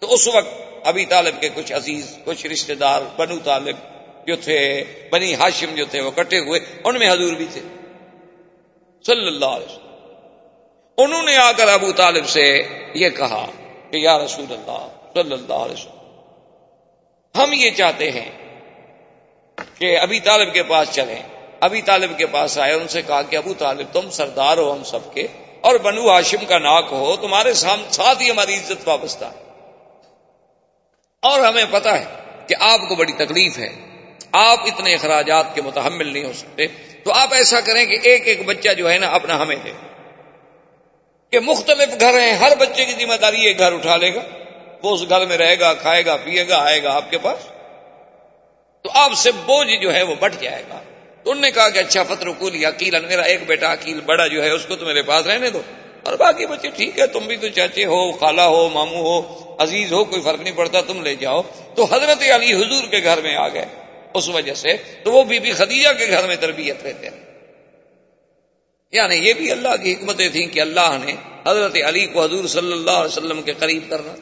تو 0.00 0.14
اس 0.14 0.28
وقت 0.28 0.54
ابھی 0.84 1.04
طالب 1.04 1.40
کے 1.40 1.48
کچھ 1.54 1.72
عزیز، 1.72 2.18
کچھ 2.24 2.46
رشتہ 2.46 2.72
دار، 2.72 3.02
بنو 3.16 3.38
طالب 3.44 3.76
جو 4.26 4.36
تھے، 4.36 4.84
بنی 5.10 5.34
ہاشم 5.34 5.74
جو 5.74 5.84
تھے، 5.90 6.00
وہ 6.00 6.10
کٹے 6.10 6.38
ہوئے، 6.38 6.60
ان 6.84 6.98
میں 6.98 7.12
حضور 7.12 7.32
بھی 7.32 7.46
تھے۔ 7.52 7.60
صلی 9.06 9.26
اللہ 9.26 9.44
علیہ 9.44 9.66
وسلم۔ 9.66 9.88
انہوں 10.98 11.22
نے 11.22 11.36
آ 11.36 11.52
کر 11.52 11.68
ابو 11.68 11.92
طالب 11.92 12.28
سے 12.28 12.62
یہ 12.94 13.08
کہا 13.08 13.46
کہ 13.90 13.96
یا 13.96 14.18
رسول 14.18 14.44
اللہ، 14.50 14.88
صلی 15.14 15.32
اللہ 15.32 15.54
علیہ 15.54 15.74
وسلم، 15.74 15.98
ہم 17.42 17.52
یہ 17.52 17.70
چاہتے 17.70 18.10
ہیں 18.10 18.30
کہ 19.78 19.98
ابھی 19.98 20.20
طالب 20.20 20.54
کے 20.54 20.62
پاس 20.62 20.88
چلیں۔ 20.92 21.22
ابھی 21.60 21.82
طالب 21.82 22.18
کے 22.18 22.26
پاس 22.26 22.58
آئے، 22.58 22.72
ان 22.72 22.88
سے 22.88 23.02
کہا 23.02 23.22
کہ 23.22 23.36
ابو 23.36 23.54
طالب، 23.58 23.86
تم 23.92 24.10
سردار 24.10 24.56
ہو 24.56 24.72
ہم 24.72 24.84
سب 24.84 25.14
کے، 25.14 25.26
اور 25.60 25.74
بنو 25.74 26.10
ہاشم 26.10 26.44
کا 26.48 26.58
ناک 26.58 26.86
ہو، 26.90 27.16
تمہارے 27.16 27.52
ساتھ 27.52 28.22
ہی 28.22 28.30
ہماری 28.30 28.54
عزت 28.54 28.88
وابستہ 28.88 29.24
ہے۔ 29.24 29.47
اور 31.22 31.40
ہمیں 31.40 31.64
پتا 31.70 31.98
ہے 31.98 32.04
کہ 32.48 32.54
آپ 32.60 32.88
کو 32.88 32.94
بڑی 32.94 33.12
تکلیف 33.12 33.58
ہے۔ 33.58 33.68
آپ 34.32 34.58
اتنے 34.60 34.94
اخراجات 34.94 35.54
کے 35.54 35.62
متحمل 35.62 36.12
نہیں 36.12 36.24
ہو 36.24 36.32
سکتے۔ 36.32 36.66
تو 37.04 37.12
آپ 37.12 37.34
ایسا 37.34 37.60
کریں 37.60 37.84
کہ 37.84 37.98
ایک 38.02 38.28
ایک 38.28 38.44
بچہ 38.44 38.72
جو 38.72 38.90
ہے 38.90 38.98
نا 38.98 39.06
اپنا 39.06 39.42
ہمیں 39.42 39.56
دے۔ 39.64 39.72
کہ 41.30 41.40
مختلف 41.40 42.00
گھر 42.00 42.20
ہیں، 42.20 42.32
ہر 42.32 42.52
بچے 42.58 42.84
کی 42.84 42.92
ذمہ 42.92 43.14
داری 43.14 43.40
ایک 43.40 43.58
گھر 43.58 43.72
اٹھا 43.72 43.96
لے 43.96 44.14
گا۔ 44.14 44.20
وہ 44.82 44.94
اس 44.94 45.08
گھر 45.08 45.26
میں 45.26 45.36
رہے 45.36 45.60
گا، 45.60 45.74
کھائے 45.74 46.06
گا، 46.06 46.16
پیے 46.16 46.48
گا، 46.48 46.64
آئے 46.64 46.82
گا 46.82 46.94
آپ 46.94 47.10
کے 47.10 47.18
پاس۔ 47.18 47.38
تو 48.82 48.90
آپ 48.94 49.12
سے 49.12 49.32
بوجھ 49.32 49.82
جو 49.82 49.94
ہے 49.94 50.02
وہ 50.02 50.14
بٹ 50.20 50.32
جائے 50.40 50.62
گا۔ 50.70 50.82
تو 51.24 51.30
انہوں 51.30 51.42
نے 51.42 51.50
کہا 51.50 51.68
کہ 51.68 51.78
اچھا 51.78 52.02
فتر 52.02 52.26
کولی 52.28 52.64
عقیل 52.64 53.06
میرا 53.06 53.22
ایک 53.22 53.40
بیٹا 53.46 53.72
عقیل 53.72 54.00
بڑا 54.00 54.26
جو 54.26 54.42
ہے، 54.42 54.50
اس 54.50 54.66
کو 54.66 54.76
تو 54.76 54.86
میرے 54.86 55.02
پاس 55.02 55.26
رہنے 55.26 55.50
دو۔ 55.50 55.62
اور 56.08 56.16
باقی 56.16 56.46
بچے 56.46 56.68
ٹھیک 56.68 56.98
ہے، 56.98 57.06
تم 57.06 57.18
بھی 57.18 57.36
تو 57.36 57.48
چاچے 57.48 57.84
ہو، 57.84 58.12
خالہ 58.12 58.40
ہو، 58.40 58.68
ماموں 58.68 59.00
ہو، 59.00 59.20
عزیز 59.58 59.92
ہو، 59.92 60.04
کوئی 60.04 60.22
فرق 60.22 60.40
نہیں 60.40 60.56
پڑتا، 60.56 60.80
تم 60.80 61.02
لے 61.02 61.14
جاؤ۔ 61.14 61.42
تو 61.74 61.84
حضرت 61.84 62.22
علی 62.34 62.54
حضور 62.54 62.88
کے 62.90 63.00
گھر 63.04 63.20
میں 63.20 63.36
آ 63.36 63.48
گئے۔ 63.48 63.64
اس 64.14 64.28
وجہ 64.28 64.54
سے 64.54 64.68
تو 65.04 65.12
وہ 65.12 65.24
بی 65.24 65.38
بی 65.38 65.52
خدیجہ 65.52 65.88
کے 65.98 66.08
گھر 66.08 66.26
میں 66.26 66.36
تربیت 66.36 66.76
رہتے 66.84 67.08
ہیں۔ 67.08 67.20
یعنی 68.92 69.14
یہ 69.16 69.32
بھی 69.32 69.52
اللہ 69.52 69.82
کی 69.82 69.92
حکمتیں 69.92 70.28
تھیں 70.28 70.46
کہ 70.46 70.60
اللہ 70.60 70.96
نے 71.04 71.12
حضرت 71.46 71.76
علی 71.86 72.06
کو 72.06 72.24
حضور 72.24 72.44
صلی 72.44 72.72
اللہ 72.72 72.90
علیہ 72.90 73.18
وسلم 73.18 73.42
کے 73.42 73.52
قریب 73.52 73.90
کرنا۔ 73.90 74.14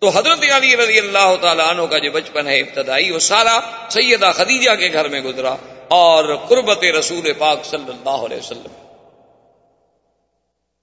تو 0.00 0.08
حضرت 0.08 0.52
علی 0.52 0.76
رضی 0.76 0.98
اللہ 0.98 1.34
تعالیٰ 1.40 1.66
عنہ 1.66 1.82
کا 1.82 1.98
جو 1.98 2.10
بچپن 2.10 2.46
ہے 2.46 2.60
ابتدائی، 2.60 3.10
وہ 3.10 3.18
سارا 3.18 3.60
سیدہ 3.90 4.32
خدیجہ 4.34 4.74
کے 4.74 4.88
گھر 4.92 5.08
میں 5.08 5.20
گزرا 5.20 5.56
اور 5.88 6.36
قربت 6.48 6.84
رسول 6.84 7.32
پاک 7.38 7.64
صلی 7.64 7.88
اللہ 7.88 8.10
علیہ 8.10 8.36
وسلم۔ 8.36 8.87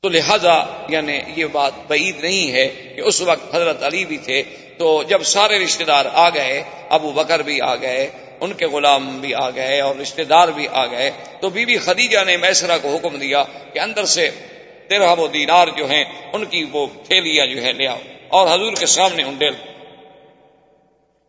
تو 0.05 0.09
لہذا 0.09 0.53
یعنی 0.89 1.13
یہ 1.35 1.45
بات 1.51 1.73
بعید 1.87 2.19
نہیں 2.23 2.51
ہے 2.51 2.67
کہ 2.95 3.01
اس 3.01 3.21
وقت 3.21 3.55
حضرت 3.55 3.83
علی 3.83 4.03
بھی 4.05 4.17
تھے، 4.17 4.41
تو 4.77 5.03
جب 5.03 5.23
سارے 5.23 5.57
رشتہ 5.59 5.83
دار 5.83 6.05
آ 6.13 6.27
گئے، 6.29 6.61
ابو 6.89 7.11
بکر 7.11 7.41
بھی 7.41 7.61
آ 7.61 7.75
گئے، 7.75 8.07
ان 8.39 8.53
کے 8.53 8.65
غلام 8.65 9.07
بھی 9.21 9.33
آ 9.35 9.49
گئے 9.49 9.79
اور 9.81 9.95
رشتہ 9.95 10.21
دار 10.21 10.47
بھی 10.47 10.67
آ 10.73 10.85
گئے، 10.85 11.09
تو 11.39 11.49
بی 11.49 11.65
بی 11.65 11.77
خدیجہ 11.77 12.23
نے 12.25 12.37
میسرا 12.37 12.77
کو 12.77 12.95
حکم 12.95 13.17
دیا 13.17 13.43
کہ 13.73 13.79
اندر 13.79 14.05
سے 14.05 14.29
درہم 14.89 15.19
و 15.19 15.27
دینار 15.27 15.67
جو 15.77 15.89
ہیں، 15.89 16.03
ان 16.33 16.45
کی 16.45 16.63
وہ 16.71 16.85
تھیلیاں 17.03 17.45
جو 17.45 17.63
ہے 17.63 17.73
لے 17.73 17.87
آؤ 17.87 17.99
اور 18.29 18.47
حضور 18.47 18.73
کے 18.73 18.85
سامنے 18.85 19.23
انڈیل 19.23 19.53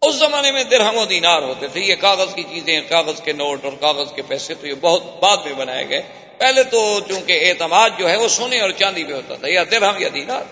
اس 0.02 0.14
زمانے 0.14 0.52
میں 0.52 0.64
درہم 0.64 0.96
و 0.96 1.04
دینار 1.04 1.42
ہوتے 1.42 1.68
تھے، 1.68 1.80
یہ 1.80 1.94
کاغذ 1.94 2.34
کی 2.34 2.42
چیزیں، 2.42 2.80
کاغذ 2.88 3.20
کے 3.20 3.32
نوٹ 3.32 3.64
اور 3.64 3.72
کاغذ 3.80 4.12
کے 4.12 4.22
پیسے 4.22 4.54
تو 4.54 4.66
یہ 4.66 4.74
بہت 4.80 5.20
بعد 5.20 5.36
میں 5.44 5.52
بنائے 5.52 5.88
گئے۔ 5.88 6.02
پہلے 6.38 6.62
تو 6.62 7.00
چونکہ 7.08 7.50
اعتماد 7.50 7.90
جو 7.98 8.10
ہے 8.10 8.16
وہ 8.16 8.28
سونے 8.28 8.60
اور 8.60 8.70
چاندی 8.70 9.04
پہ 9.04 9.12
ہوتا 9.12 9.34
تھا، 9.36 9.48
یا 9.48 9.64
درہم 9.70 9.94
یا 9.98 10.08
دینار۔ 10.14 10.42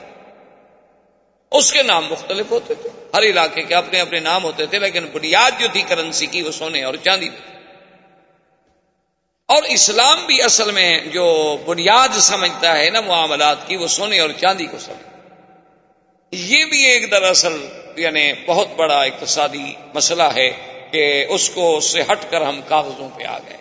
اس 1.52 1.72
کے 1.72 1.82
نام 1.82 2.06
مختلف 2.10 2.50
ہوتے 2.50 2.74
تھے۔ 2.74 2.88
ہر 3.14 3.22
علاقے 3.22 3.62
کے 3.62 3.74
اپنے 3.74 4.00
اپنے 4.00 4.20
نام 4.20 4.44
ہوتے 4.44 4.66
تھے، 4.66 4.78
لیکن 4.78 5.06
بنیاد 5.06 5.60
جو 5.60 5.66
تھی 5.72 5.82
کرنسی 5.82 6.26
کی 6.26 6.42
وہ 6.42 6.50
سونے 6.50 6.82
اور 6.84 6.94
چاندی 6.94 7.30
پہ 7.30 7.52
اور 9.48 9.62
اسلام 9.62 10.26
بھی 10.26 10.42
اصل 10.42 10.70
میں 10.70 10.98
جو 11.00 11.56
بنیاد 11.66 12.08
سمجھتا 12.08 12.78
ہے 12.78 12.90
نا 12.90 13.00
معاملات 13.00 13.68
کی، 13.68 13.76
وہ 13.76 13.86
سونے 13.86 14.20
اور 14.20 14.30
چاندی 14.40 14.66
کو 14.66 14.78
سمجھتا 14.78 15.10
یہ 16.32 16.64
بھی 16.64 16.84
ایک 16.84 17.10
دراصل 17.10 17.66
یعنی 17.96 18.32
بہت 18.46 18.68
بڑا 18.76 19.02
اقتصادی 19.02 19.74
مسئلہ 19.94 20.22
ہے 20.22 20.50
کہ 20.90 21.26
اس 21.28 21.50
کو 21.50 21.80
سے 21.80 22.02
ہٹ 22.02 22.30
کر 22.30 22.40
ہم 22.40 22.60
کاغذوں 22.68 23.08
پہ 23.16 23.24
آ 23.24 23.38
گئے۔ 23.38 23.56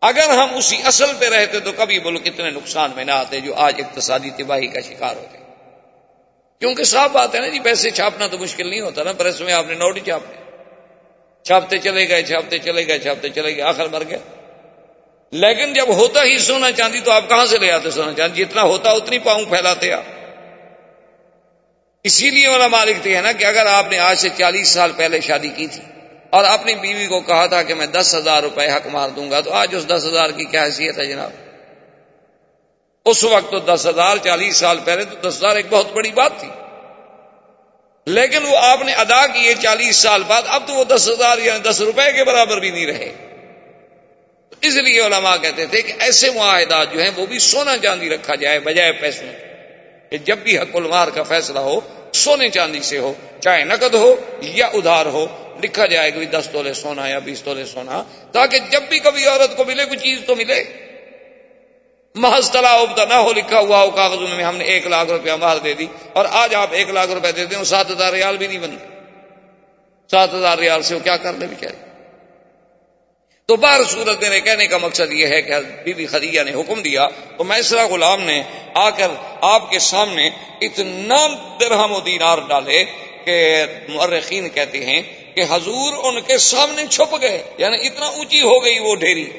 اگر 0.00 0.28
ہم 0.28 0.54
اسی 0.54 0.76
اصل 0.84 1.12
پہ 1.18 1.28
رہتے 1.28 1.60
تو 1.60 1.72
کبھی 1.72 1.98
ملک 1.98 2.22
اتنے 2.24 2.50
نقصان 2.50 2.90
میں 2.96 3.04
نہ 3.04 3.10
آتے 3.10 3.40
جو 3.40 3.54
آج 3.54 3.80
اقتصادی 3.80 4.30
تباہی 4.30 4.66
کا 4.66 4.80
شکار 4.80 5.16
ہوتے۔ 5.16 5.38
کیونکہ 6.60 6.84
صاف 6.84 7.10
بات 7.10 7.34
ہے 7.34 7.40
نا 7.40 7.48
جی 7.48 7.58
پیسے 7.58 7.90
چھاپنا 7.90 8.26
تو 8.26 8.38
مشکل 8.38 8.70
نہیں 8.70 8.80
ہوتا 8.80 9.02
نا، 9.02 9.12
پریس 9.12 9.40
میں 9.40 9.52
آپ 9.52 9.64
نے 9.68 9.74
نوٹ 9.74 9.96
ہی 9.96 10.00
چھاپنے۔ 10.00 10.44
چھاپتے 11.42 11.78
چلے 11.78 12.08
گئے، 12.08 12.22
چھاپتے 12.22 12.58
چلے 12.58 12.86
گئے، 12.86 12.98
چھاپتے 12.98 13.28
چلے 13.28 13.56
گئے، 13.56 13.62
آخر 13.62 13.88
مر 13.88 14.02
گئے۔ 14.10 14.18
لیکن 15.30 15.72
جب 15.72 15.88
ہوتا 15.88 16.20
ہی 16.24 16.38
سونا 16.38 16.72
چاندی 16.72 17.00
تو 17.00 17.10
آپ 17.10 17.28
کہاں 17.28 17.46
سے 17.46 17.58
لے 17.58 17.72
آتے 17.72 17.90
سونا 17.90 18.12
چاندی؟ 18.12 18.44
جتنا 18.44 18.62
ہوتا 18.62 18.90
اتنی 18.90 19.18
پاؤں 19.18 19.44
پھیلاتے 19.44 19.92
آپ۔ 19.92 20.02
اسی 22.04 22.30
لیے 22.30 22.48
والا 22.48 22.84
تھے 23.02 23.20
نا 23.20 23.32
کہ 23.32 23.44
اگر 23.44 23.66
آپ 23.66 23.90
نے 23.90 23.98
آج 23.98 24.18
سے 24.18 24.28
چالیس 24.38 24.68
سال 24.68 24.92
پہلے 24.96 25.20
شادی 25.20 25.48
کی 25.48 25.66
تھی 25.66 25.82
اور 26.30 26.44
اپنی 26.44 26.74
بیوی 26.74 27.06
کو 27.06 27.20
کہا 27.20 27.46
تھا 27.46 27.62
کہ 27.62 27.74
میں 27.74 27.86
دس 27.86 28.14
ہزار 28.14 28.42
روپے 28.42 28.66
حق 28.66 28.86
مار 28.86 29.08
دوں 29.08 29.30
گا، 29.30 29.40
تو 29.40 29.52
آج 29.52 29.74
اس 29.74 29.86
دس 29.86 30.04
ہزار 30.06 30.30
کی 30.30 30.44
کیا 30.44 30.64
حیثیت 30.64 30.98
ہے 30.98 31.04
جناب؟ 31.04 31.30
اس 33.06 33.24
وقت 33.24 33.50
تو 33.50 33.58
دس 33.58 33.86
ہزار، 33.86 34.16
چالیس 34.16 34.56
سال 34.56 34.78
پہلے 34.84 35.04
تو 35.04 35.28
دس 35.28 35.36
ہزار 35.36 35.56
ایک 35.56 35.66
بہت 35.70 35.92
بڑی 35.92 36.12
بات 36.12 36.32
تھی۔ 36.40 36.48
لیکن 38.06 38.46
وہ 38.46 38.56
آپ 38.56 38.82
نے 38.82 38.92
ادا 38.92 39.26
کیے 39.26 39.54
چالیس 39.54 39.96
سال 39.96 40.22
بعد، 40.26 40.42
اب 40.46 40.62
تو 40.66 40.74
وہ 40.74 40.84
دس 40.84 41.08
ہزار 41.08 41.38
یا 41.38 41.58
دس 41.70 41.80
روپے 41.80 42.12
کے 42.12 42.24
برابر 42.24 42.60
بھی 42.60 42.70
نہیں 42.70 42.86
رہے۔ 42.86 43.14
اس 44.60 44.74
لیے 44.74 45.00
علماء 45.00 45.36
کہتے 45.36 45.66
تھے 45.66 45.82
کہ 45.82 45.92
ایسے 45.98 46.30
معاہدات 46.30 46.92
جو 46.92 47.02
ہیں 47.02 47.10
وہ 47.16 47.26
بھی 47.26 47.38
سونا 47.38 47.76
چاندی 47.76 48.10
رکھا 48.10 48.34
جائے 48.34 48.60
بجائے 48.60 48.92
پیسوں 48.92 49.53
کہ 50.14 50.18
جب 50.18 50.38
بھی 50.38 50.58
حق 50.58 50.76
المار 50.76 51.08
کا 51.08 51.22
فیصلہ 51.22 51.58
ہو، 51.58 51.80
سونے 52.14 52.48
چاندی 52.48 52.80
سے 52.80 52.98
ہو، 52.98 53.12
چاہے 53.40 53.64
نقد 53.64 53.94
ہو 53.94 54.14
یا 54.40 54.66
ادھار 54.66 55.06
ہو، 55.06 55.26
لکھا 55.62 55.86
جائے 55.86 56.10
کہ 56.10 56.24
دس 56.24 56.48
تولے 56.52 56.74
سونا 56.74 57.08
یا 57.08 57.18
بیس 57.18 57.42
تولے 57.42 57.64
سونا، 57.64 58.02
تاکہ 58.32 58.58
جب 58.70 58.82
بھی 58.88 58.98
کبھی 58.98 59.26
عورت 59.26 59.56
کو 59.56 59.64
ملے، 59.64 59.84
کوئی 59.84 59.98
چیز 59.98 60.18
تو 60.26 60.36
ملے۔ 60.36 60.62
محض 62.14 62.50
تلا 62.50 62.72
ابتا 62.74 63.04
نہ 63.04 63.14
ہو، 63.14 63.32
لکھا 63.32 63.58
ہوا 63.58 63.82
ہو 63.82 63.90
کاغذوں 63.90 64.28
میں 64.36 64.44
ہم 64.44 64.56
نے 64.56 64.64
ایک 64.64 64.86
لاکھ 64.86 65.10
روپیہ 65.10 65.32
مار 65.32 65.56
دے 65.56 65.74
دی، 65.74 65.86
اور 66.12 66.24
آج 66.30 66.54
آپ 66.54 66.68
ایک 66.70 66.90
لاکھ 66.90 67.10
روپے 67.10 67.32
دیتے 67.32 67.56
ہیں 67.56 67.64
سات 67.64 67.90
ہزار 67.90 68.12
ریال 68.12 68.36
بھی 68.36 68.46
نہیں 68.46 68.58
بنتے 68.58 68.86
سات 70.10 70.34
ہزار 70.34 70.58
ریال 70.58 70.82
سے 70.82 70.94
وہ 70.94 71.00
کیا 71.00 71.16
کر 71.16 71.32
لے 71.32 71.46
بیچارے؟ 71.46 71.93
تو 73.48 73.56
بار 73.56 73.80
صورت 73.90 74.22
میرے 74.22 74.40
کہنے 74.40 74.66
کا 74.66 74.78
مقصد 74.78 75.12
یہ 75.12 75.26
ہے 75.26 75.42
کہ 75.42 75.54
بی 75.84 75.92
بی 75.92 76.06
خدیجہ 76.06 76.40
نے 76.42 76.50
حکم 76.50 76.82
دیا، 76.82 77.08
تو 77.36 77.44
میسرا 77.44 77.86
غلام 77.86 78.22
نے 78.22 78.42
آ 78.74 78.90
کر 78.90 79.08
آپ 79.40 79.70
کے 79.70 79.78
سامنے 79.78 80.30
اتنا 80.60 81.26
درہم 81.60 81.92
و 81.92 82.00
دینار 82.00 82.38
ڈالے 82.48 82.84
کہ 83.24 83.64
مرخین 83.88 84.48
کہتے 84.48 84.84
ہیں 84.86 85.02
کہ 85.34 85.44
حضور 85.50 85.92
ان 86.02 86.20
کے 86.20 86.38
سامنے 86.38 86.86
چھپ 86.86 87.20
گئے 87.20 87.42
یعنی 87.58 87.86
اتنا 87.86 88.06
اونچی 88.06 88.40
ہو 88.40 88.64
گئی 88.64 88.78
وہ 88.78 88.96
ڈھیری۔ 88.96 89.30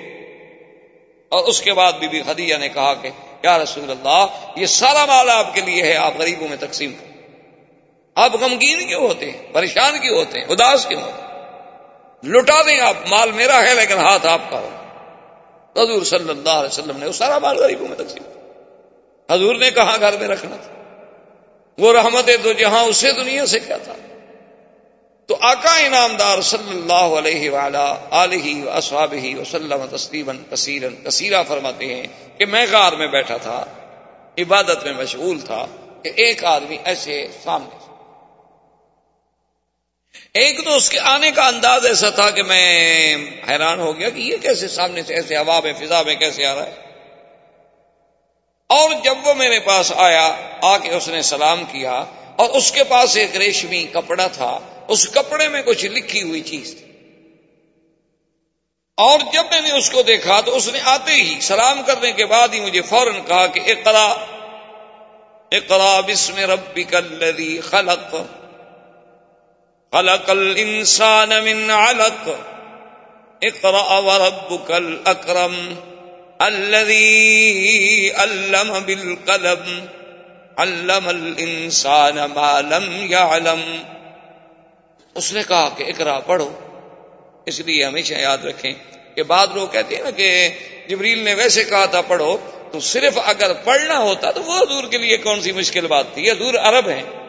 اور 1.29 1.43
اس 1.43 1.61
کے 1.61 1.73
بعد 1.73 1.93
بی 1.93 2.07
بی 2.07 2.21
خدیجہ 2.21 2.55
نے 2.55 2.69
کہا 2.69 2.93
کہ، 2.93 3.09
یا 3.43 3.57
رسول 3.59 3.91
اللہ، 3.91 4.25
یہ 4.55 4.65
سارا 4.65 5.05
مال 5.05 5.29
آپ 5.29 5.53
کے 5.53 5.61
لیے 5.61 5.83
ہے، 5.83 5.95
آپ 5.95 6.13
غریبوں 6.17 6.47
میں 6.47 6.57
تقسیم 6.57 6.93
کریں 6.93 7.13
آپ 8.15 8.35
غمگین 8.35 8.87
کیوں 8.87 9.01
ہوتے 9.01 9.31
ہیں؟ 9.31 9.53
پریشان 9.53 9.99
کیوں 9.99 10.17
ہوتے 10.17 10.39
ہیں؟ 10.39 10.45
اداس 10.49 10.85
کیوں 10.85 11.01
ہوتے 11.01 11.21
ہیں؟ 11.21 11.24
لٹا 12.25 12.61
دیں 12.61 12.79
آپ، 12.79 12.95
مال 13.09 13.31
میرا 13.31 13.63
ہے 13.63 13.75
لیکن 13.75 13.97
ہاتھ 13.97 14.25
آپ 14.25 14.41
کا 14.49 14.59
ہو 14.59 14.69
حضور 15.75 16.03
صلی 16.03 16.29
اللہ 16.29 16.49
علیہ 16.49 16.69
وسلم 16.69 16.97
نے 16.97 17.05
وہ 17.05 17.11
سارا 17.11 17.39
مال 17.39 17.57
غریبوں 17.57 17.87
میں 17.87 17.97
تقسیم 17.97 18.23
حضور 19.31 19.55
نے 19.55 19.71
کہا 19.71 19.95
گھر 19.99 20.17
میں 20.17 20.27
رکھنا 20.27 20.55
تھا؟ 20.55 20.71
وہ 21.77 21.93
رحمت 21.93 22.29
تو 22.43 22.51
جی 22.51 22.59
جہاں 22.59 22.83
اسے 22.83 23.11
دنیا 23.11 23.45
سے 23.45 23.59
کیا 23.59 23.77
تھا؟ 23.77 23.93
تو 25.25 25.37
آقا 25.41 25.77
انعامدار 25.77 26.41
صلی 26.41 26.71
اللہ 26.71 27.17
علیہ 27.17 27.51
ہی 29.13 29.35
وسلم 29.35 29.85
تسلیمن 29.91 30.43
کثیرن 30.51 30.95
کثیرہ 31.03 31.43
فرماتے 31.47 31.85
ہیں 31.85 32.03
کہ 32.37 32.45
میں 32.45 32.65
غار 32.71 32.93
میں 32.93 33.07
بیٹھا 33.07 33.37
تھا، 33.37 33.65
عبادت 34.37 34.83
میں 34.83 34.93
مشغول 34.93 35.39
تھا 35.39 35.65
کہ 36.03 36.11
ایک 36.15 36.45
آدمی 36.45 36.77
ایسے 36.83 37.27
سامنے 37.43 37.84
ایک 40.35 40.65
تو 40.65 40.75
اس 40.75 40.89
کے 40.89 40.99
آنے 40.99 41.31
کا 41.31 41.47
انداز 41.47 41.85
ایسا 41.85 42.09
تھا 42.09 42.29
کہ 42.29 42.43
میں 42.43 43.17
حیران 43.49 43.79
ہو 43.79 43.99
گیا 43.99 44.09
کہ 44.09 44.19
یہ 44.19 44.37
کیسے 44.37 44.67
سامنے 44.67 45.03
سے 45.03 45.15
ایسے 45.15 45.37
ہوا 45.37 45.59
میں 45.63 45.73
فضا 45.73 46.01
میں 46.01 46.15
کیسے 46.15 46.45
آ 46.45 46.55
رہا 46.55 46.65
ہے۔ 46.65 46.73
اور 48.69 48.89
جب 49.03 49.13
وہ 49.23 49.33
میرے 49.33 49.59
پاس 49.59 49.91
آیا، 49.95 50.35
آ 50.61 50.77
کے 50.77 50.91
اس 50.91 51.07
نے 51.07 51.21
سلام 51.21 51.63
کیا 51.63 52.03
اور 52.35 52.49
اس 52.49 52.71
کے 52.71 52.83
پاس 52.83 53.17
ایک 53.17 53.35
ریشمی 53.35 53.85
کپڑا 53.93 54.27
تھا۔ 54.27 54.59
اس 54.87 55.09
کپڑے 55.09 55.49
میں 55.49 55.61
کچھ 55.61 55.85
لکھی 55.85 56.21
ہوئی 56.21 56.41
چیز 56.41 56.75
تھی۔ 56.77 56.91
اور 58.97 59.19
جب 59.33 59.43
میں 59.51 59.61
نے 59.61 59.77
اس 59.77 59.89
کو 59.89 60.01
دیکھا 60.01 60.41
تو 60.41 60.55
اس 60.55 60.69
نے 60.73 60.79
آتے 60.83 61.13
ہی 61.13 61.37
سلام 61.41 61.81
کرنے 61.87 62.11
کے 62.11 62.25
بعد 62.25 62.47
ہی 62.53 62.59
مجھے 62.59 62.81
فوراً 62.81 63.21
کہا 63.27 63.47
کہ 63.47 63.59
اقرا 63.67 64.05
اقرا 65.51 65.99
بسم 65.99 66.37
ربک 66.37 66.95
الذی 66.95 67.59
خلق۔ 67.59 68.15
خلق 69.95 70.29
الانسان 70.29 71.29
من 71.29 71.71
علق. 71.71 72.29
اقرأ 73.41 73.99
وربك 73.99 74.71
الاکرم 74.71 75.73
الذي 76.39 78.09
علم 78.09 78.79
بالقلم. 78.85 79.85
علم 80.57 81.07
الانسان 81.07 82.15
ما 82.15 82.61
لم 82.61 83.05
يعلم. 83.09 83.81
اس 85.15 85.33
نے 85.33 85.41
کہا 85.47 85.69
کہ 85.77 85.83
اقرا 85.83 86.19
پڑھو. 86.19 86.51
اس 87.45 87.59
لیے 87.59 87.85
ہمیشہ 87.85 88.13
یاد 88.13 88.45
رکھیں. 88.45 88.73
کہ 89.15 89.23
بعد 89.23 89.47
لوگ 89.55 89.67
کہتے 89.67 89.95
ہیں 89.95 90.03
نا 90.03 90.09
کہ 90.09 90.49
جبریل 90.87 91.19
نے 91.19 91.33
ویسے 91.33 91.63
کہا 91.63 91.85
تھا، 91.85 92.01
پڑھو. 92.01 92.37
تو 92.71 92.79
صرف 92.79 93.19
اگر 93.25 93.53
پڑھنا 93.53 93.97
ہوتا 93.97 94.31
تو 94.31 94.43
وہ 94.43 94.57
حضور 94.57 94.83
کے 94.91 94.97
لیے 94.97 95.17
کون 95.17 95.41
سی 95.41 95.51
مشکل 95.51 95.87
بات 95.87 96.05
تھی؟ 96.13 96.31
حضور 96.31 96.53
عرب 96.53 96.89
ہیں. 96.89 97.24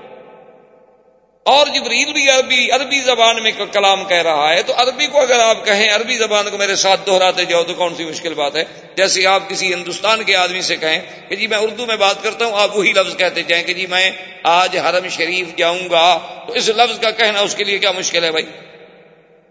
اور 1.46 1.66
جبریل 1.66 2.12
بھی 2.12 2.30
عربی 2.30 2.70
عربی 2.70 3.00
زبان 3.00 3.42
میں 3.42 3.52
کلام 3.72 4.04
کہہ 4.04 4.22
رہا 4.22 4.52
ہے، 4.52 4.62
تو 4.62 4.72
عربی 4.76 5.06
کو 5.06 5.20
اگر 5.20 5.40
آپ 5.40 5.64
کہیں، 5.64 5.94
عربی 5.94 6.16
زبان 6.16 6.50
کو 6.50 6.58
میرے 6.58 6.76
ساتھ 6.76 7.06
دہراتے 7.06 7.44
جاؤ 7.44 7.62
تو 7.62 7.74
کون 7.74 7.94
سی 7.96 8.04
مشکل 8.04 8.34
بات 8.34 8.56
ہے؟ 8.56 8.64
جیسے 8.96 9.26
آپ 9.26 9.48
کسی 9.48 9.74
ہندوستان 9.74 10.24
کے 10.24 10.36
آدمی 10.36 10.60
سے 10.60 10.76
کہیں 10.76 11.00
کہ 11.28 11.36
جی 11.36 11.46
میں 11.46 11.58
اردو 11.58 11.86
میں 11.86 11.96
بات 11.96 12.22
کرتا 12.22 12.46
ہوں، 12.46 12.52
آپ 12.60 12.76
وہی 12.76 12.92
لفظ 12.92 13.16
کہتے 13.16 13.42
جائیں 13.42 13.64
کہ 13.64 13.74
جی 13.74 13.86
میں 13.86 14.10
آج 14.42 14.76
حرم 14.76 15.08
شریف 15.08 15.56
جاؤں 15.56 15.90
گا، 15.90 16.18
تو 16.46 16.52
اس 16.52 16.68
لفظ 16.68 17.00
کا 17.00 17.10
کہنا 17.10 17.40
اس 17.40 17.54
کے 17.54 17.64
لیے 17.64 17.78
کیا 17.78 17.92
مشکل 17.92 18.24
ہے 18.24 18.30
بھائی؟ 18.30 18.46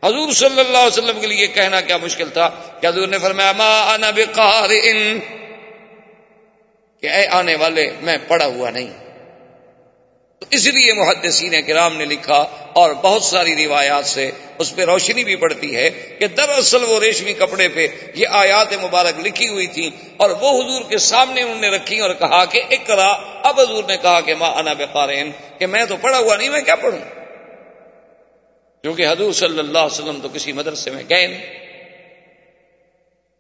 حضور 0.04 0.32
صلی 0.32 0.60
اللہ 0.60 0.78
علیہ 0.78 1.00
وسلم 1.00 1.20
کے 1.20 1.28
لیے 1.28 1.48
کہنا 1.48 1.82
کیا 1.82 1.98
مشکل 1.98 2.30
تھا؟ 2.30 2.50
کہ 2.82 2.88
حضور 2.88 3.08
نے 3.08 3.20
فرمایا، 3.20 3.52
ما 3.58 3.94
انا 3.94 4.12
کہ 7.02 7.10
اے 7.10 7.28
آنے 7.28 7.56
والے، 7.56 7.90
میں 8.02 8.18
پڑا 8.28 8.46
ہوا 8.46 8.70
نہیں۔ 8.70 9.05
اس 10.42 10.68
لیے 10.68 10.94
محدثین 10.94 11.62
کرام 11.68 11.98
نے 11.98 12.06
لکھا 12.06 12.46
اور 12.74 12.92
بہت 12.94 13.24
ساری 13.24 13.66
روایات 13.66 14.06
سے 14.06 14.32
اس 14.60 14.76
پہ 14.76 14.82
روشنی 14.82 15.24
بھی 15.24 15.36
پڑتی 15.36 15.76
ہے 15.76 15.90
کہ 15.90 16.28
دراصل 16.28 16.84
وہ 16.84 17.00
ریشمی 17.00 17.34
کپڑے 17.34 17.70
پہ 17.70 17.88
یہ 18.16 18.28
آیات 18.30 18.74
مبارک 18.74 19.20
لکھی 19.20 19.48
ہوئی 19.48 19.68
تھی 19.68 19.90
اور 20.18 20.30
وہ 20.30 20.62
حضور 20.62 20.82
کے 20.90 20.98
سامنے 20.98 21.42
انہوں 21.42 21.62
نے 21.62 21.70
رکھی 21.70 22.00
اور 22.00 22.10
کہا 22.10 22.46
کہ 22.46 22.62
اکرا 22.72 23.08
اب 23.44 23.60
حضور 23.60 23.84
نے 23.88 23.98
کہا 23.98 24.22
کہ 24.22 24.36
ماں 24.36 24.54
انا 24.54 24.74
بقارین 24.74 25.32
کہ 25.60 25.68
میں 25.68 25.86
تو 25.86 25.98
پڑھا 26.02 26.18
ہوا 26.18 26.36
نہیں، 26.36 26.50
میں 26.50 26.62
کیا 26.62 26.76
پڑھوں؟ 26.76 27.00
کیونکہ 28.82 29.08
حضور 29.08 29.34
صلی 29.34 29.60
اللہ 29.60 29.80
علیہ 29.80 30.04
وسلم 30.04 30.20
تو 30.22 30.30
کسی 30.34 30.52
مدرسے 30.52 30.92
میں 30.92 31.04
گئے 31.10 31.28
نہیں۔ 31.28 31.65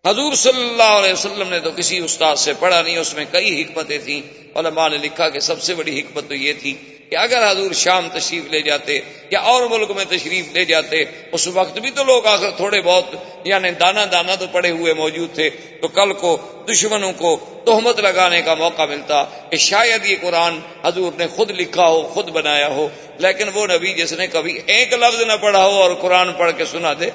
حضور 0.05 0.33
صلی 0.33 0.69
اللہ 0.69 0.83
علیہ 0.83 1.13
وسلم 1.13 1.49
نے 1.49 1.59
تو 1.59 1.69
کسی 1.75 1.97
استاد 1.97 2.35
سے 2.35 2.53
پڑھا 2.59 2.81
نہیں، 2.81 2.97
اس 2.97 3.13
میں 3.13 3.25
کئی 3.31 3.61
حکمتیں 3.61 3.97
تھیں۔ 3.97 4.21
علماء 4.57 4.89
نے 4.89 4.97
لکھا 4.97 5.29
کہ 5.29 5.39
سب 5.39 5.61
سے 5.61 5.75
بڑی 5.75 5.99
حکمت 5.99 6.27
تو 6.27 6.35
یہ 6.35 6.53
تھی 6.61 6.73
کہ 7.09 7.15
اگر 7.15 7.51
حضور 7.51 7.71
شام 7.73 8.07
تشریف 8.13 8.51
لے 8.51 8.61
جاتے 8.61 8.99
یا 9.29 9.39
اور 9.39 9.67
ملک 9.69 9.91
میں 9.91 10.05
تشریف 10.05 10.45
لے 10.53 10.65
جاتے، 10.65 11.03
اس 11.31 11.47
وقت 11.47 11.79
بھی 11.79 11.91
تو 11.91 12.03
لوگ 12.03 12.25
آخر 12.25 12.51
تھوڑے 12.51 12.81
بہت 12.81 13.05
یعنی 13.43 13.71
دانا 13.71 14.05
دانا 14.11 14.35
تو 14.35 14.45
پڑے 14.51 14.69
ہوئے 14.69 14.93
موجود 14.93 15.35
تھے۔ 15.35 15.49
تو 15.81 15.87
کل 15.87 16.13
کو، 16.13 16.37
دشمنوں 16.71 17.13
کو 17.13 17.61
تہمت 17.65 17.99
لگانے 17.99 18.41
کا 18.41 18.53
موقع 18.53 18.85
ملتا 18.85 19.23
کہ 19.23 19.57
شاید 19.57 20.05
یہ 20.05 20.15
قرآن 20.21 20.59
حضور 20.83 21.11
نے 21.17 21.27
خود 21.27 21.51
لکھا 21.51 21.85
ہو، 21.87 22.07
خود 22.13 22.29
بنایا 22.29 22.67
ہو، 22.67 22.89
لیکن 23.17 23.49
وہ 23.53 23.67
نبی 23.67 23.93
جس 23.93 24.13
نے 24.13 24.27
کبھی 24.27 24.59
ایک 24.65 24.93
لفظ 24.93 25.21
نہ 25.21 25.33
پڑھا 25.41 25.65
ہو 25.65 25.81
اور 25.81 25.91
قرآن 25.95 26.33
پڑھ 26.33 26.51
کے 26.57 26.65
سنا 26.65 26.93
دے۔ 26.99 27.09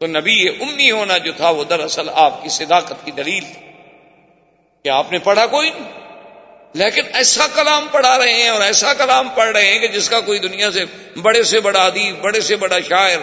تو 0.00 0.06
نبی 0.06 0.48
امی 0.48 0.90
ہونا 0.90 1.18
جو 1.18 1.32
تھا 1.32 1.50
وہ 1.50 1.64
دراصل 1.64 2.08
آپ 2.14 2.42
کی 2.42 2.48
صداقت 2.48 3.04
کی 3.04 3.10
دلیل 3.10 3.40
تھی۔ 3.40 3.66
کہ 4.84 4.88
آپ 4.88 5.12
نے 5.12 5.18
پڑھا 5.18 5.46
کوئی 5.46 5.70
نہیں۔ 5.70 5.98
لیکن 6.74 7.02
ایسا 7.12 7.46
کلام 7.54 7.86
پڑھا 7.92 8.18
رہے 8.18 8.32
ہیں 8.32 8.48
اور 8.48 8.60
ایسا 8.60 8.94
کلام 8.94 9.28
پڑھ 9.28 9.48
رہے 9.48 9.72
ہیں 9.72 9.78
کہ 9.78 9.88
جس 9.88 10.10
کا 10.10 10.20
کوئی 10.20 10.38
دنیا 10.38 10.70
سے 10.70 10.84
بڑے 11.18 11.42
سے 11.42 11.60
بڑا 11.60 11.84
ادیب، 11.84 12.20
بڑے 12.20 12.40
سے 12.40 12.56
بڑا 12.56 12.76
شاعر، 12.88 13.18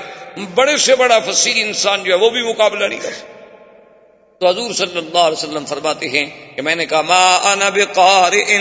بڑے 0.55 0.77
سے 0.77 0.95
بڑا 0.95 1.19
فصیح 1.19 1.63
انسان 1.65 2.03
جو 2.03 2.13
ہے 2.13 2.17
وہ 2.17 2.29
بھی 2.29 2.41
مقابلہ 2.41 2.85
نہیں 2.85 2.99
کر 2.99 3.11
سکتا۔ 3.11 3.43
تو 4.39 4.47
حضور 4.47 4.73
صلی 4.73 4.97
اللہ 4.97 5.19
علیہ 5.19 5.37
وسلم 5.37 5.65
فرماتے 5.65 6.09
ہیں 6.09 6.55
کہ 6.55 6.61
میں 6.61 6.75
نے 6.75 6.85
کہا، 6.85 7.01
ما 7.01 7.51
انا 7.51 7.69
بقارئ 7.69 8.57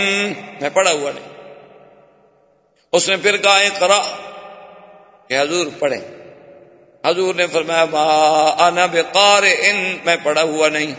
میں 0.61 0.69
پڑھا 0.73 0.91
ہوا 0.91 1.11
نہیں۔ 1.15 1.43
اس 2.91 3.09
نے 3.09 3.17
پھر 3.17 3.37
کہا 3.37 3.59
کرا 3.79 4.01
کہ 5.27 5.41
حضور 5.41 5.67
پڑھیں۔ 5.79 6.24
حضور 7.05 7.35
نے 7.35 7.47
فرمایا، 7.47 7.85
ما 7.85 8.67
انا 8.67 8.85
بقارئ 8.85 9.71
میں 10.05 10.15
پڑھا 10.23 10.41
ہوا 10.41 10.69
نہیں۔ 10.69 10.95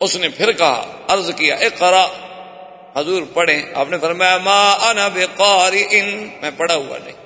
اس 0.00 0.16
نے 0.16 0.28
پھر 0.28 0.52
کہا، 0.52 0.86
عرض 1.08 1.30
کیا 1.36 1.54
اقرا 1.54 2.06
حضور 2.96 3.22
پڑھیں، 3.32 3.62
آپ 3.74 3.86
نے 3.90 3.98
فرمایا، 3.98 4.38
ما 4.38 4.72
انا 4.72 5.08
بقارئ 5.08 6.00
میں 6.42 6.50
پڑھا 6.56 6.74
ہوا 6.74 6.98
نہیں۔ 7.04 7.22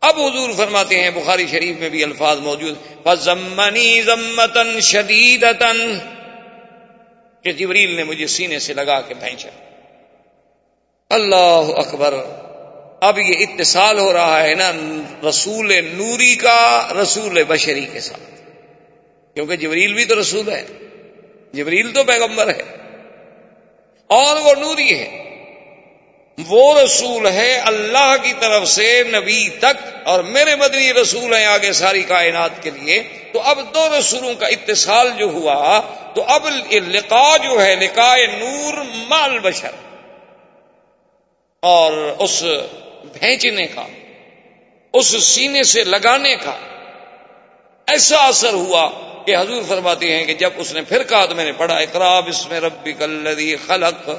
اب 0.00 0.20
حضور 0.20 0.50
فرماتے 0.56 1.00
ہیں، 1.00 1.10
بخاری 1.10 1.46
شریف 1.46 1.78
میں 1.78 1.88
بھی 1.88 2.04
الفاظ 2.04 2.38
موجود۔ 2.38 2.74
فضمنی 3.02 4.02
ضمتن 4.02 4.80
شدیدتن 4.80 5.98
کہ 7.42 7.52
جبریل 7.52 7.94
نے 7.94 8.04
مجھے 8.04 8.26
سینے 8.26 8.58
سے 8.58 8.74
لگا 8.74 9.00
کے 9.00 9.14
پہنچا 9.14 9.48
اللہ 11.10 11.64
اکبر۔ 11.76 12.14
اب 13.00 13.18
یہ 13.18 13.32
اتصال 13.38 13.98
ہو 13.98 14.12
رہا 14.12 14.42
ہے 14.42 14.54
نا 14.54 14.72
رسول 15.28 15.72
نوری 15.84 16.36
کا 16.36 16.88
رسول 17.02 17.44
بشری 17.44 17.86
کے 17.92 18.00
ساتھ۔ 18.00 18.40
کیونکہ 19.34 19.56
جبریل 19.56 19.94
بھی 19.94 20.04
تو 20.04 20.20
رسول 20.20 20.52
ہے۔ 20.52 20.66
جبریل 21.52 21.92
تو 21.92 22.04
پیغمبر 22.04 22.48
ہے۔ 22.48 22.62
اور 24.06 24.36
وہ 24.36 24.54
نوری 24.54 24.98
ہے۔ 24.98 25.24
وہ 26.48 26.80
رسول 26.80 27.26
ہے 27.26 27.54
اللہ 27.54 28.14
کی 28.22 28.32
طرف 28.40 28.68
سے 28.68 29.02
نبی 29.02 29.48
تک 29.48 29.86
اور 30.04 30.22
میرے 30.22 30.56
مدنی 30.56 30.92
رسول 30.92 31.34
ہیں 31.34 31.44
آگے 31.44 31.72
ساری 31.72 32.02
کائنات 32.02 32.62
کے 32.62 32.70
لیے۔ 32.70 33.02
تو 33.32 33.40
اب 33.40 33.58
دو 33.74 33.98
رسولوں 33.98 34.34
کا 34.34 34.46
اتصال 34.46 35.10
جو 35.18 35.26
ہوا، 35.26 35.80
تو 36.14 36.24
اب 36.24 36.48
لقا 36.70 37.36
جو 37.36 37.62
ہے، 37.62 37.76
لقاء 37.76 38.16
نور 38.38 38.74
مال 39.08 39.38
بشر 39.38 39.70
اور 41.62 41.92
اس 42.18 42.44
بھیجنے 43.20 43.66
کا، 43.66 43.86
اس 44.92 45.24
سینے 45.24 45.62
سے 45.62 45.84
لگانے 45.84 46.36
کا 46.36 46.56
ایسا 47.86 48.18
اثر 48.18 48.52
ہوا 48.52 48.90
کہ 49.26 49.36
حضور 49.36 49.62
فرماتے 49.68 50.16
ہیں 50.16 50.24
کہ 50.24 50.34
جب 50.34 50.50
اس 50.56 50.74
نے 50.74 50.82
پھر 50.82 51.02
کہا 51.02 51.26
تو 51.26 51.34
میں 51.34 51.44
نے 51.44 51.52
پڑھا 51.52 51.76
اقراب 51.76 52.28
اس 52.28 52.48
میں 52.48 52.60
ربی 52.60 52.92
کلدی 52.92 53.56
خلق۔ 53.66 54.10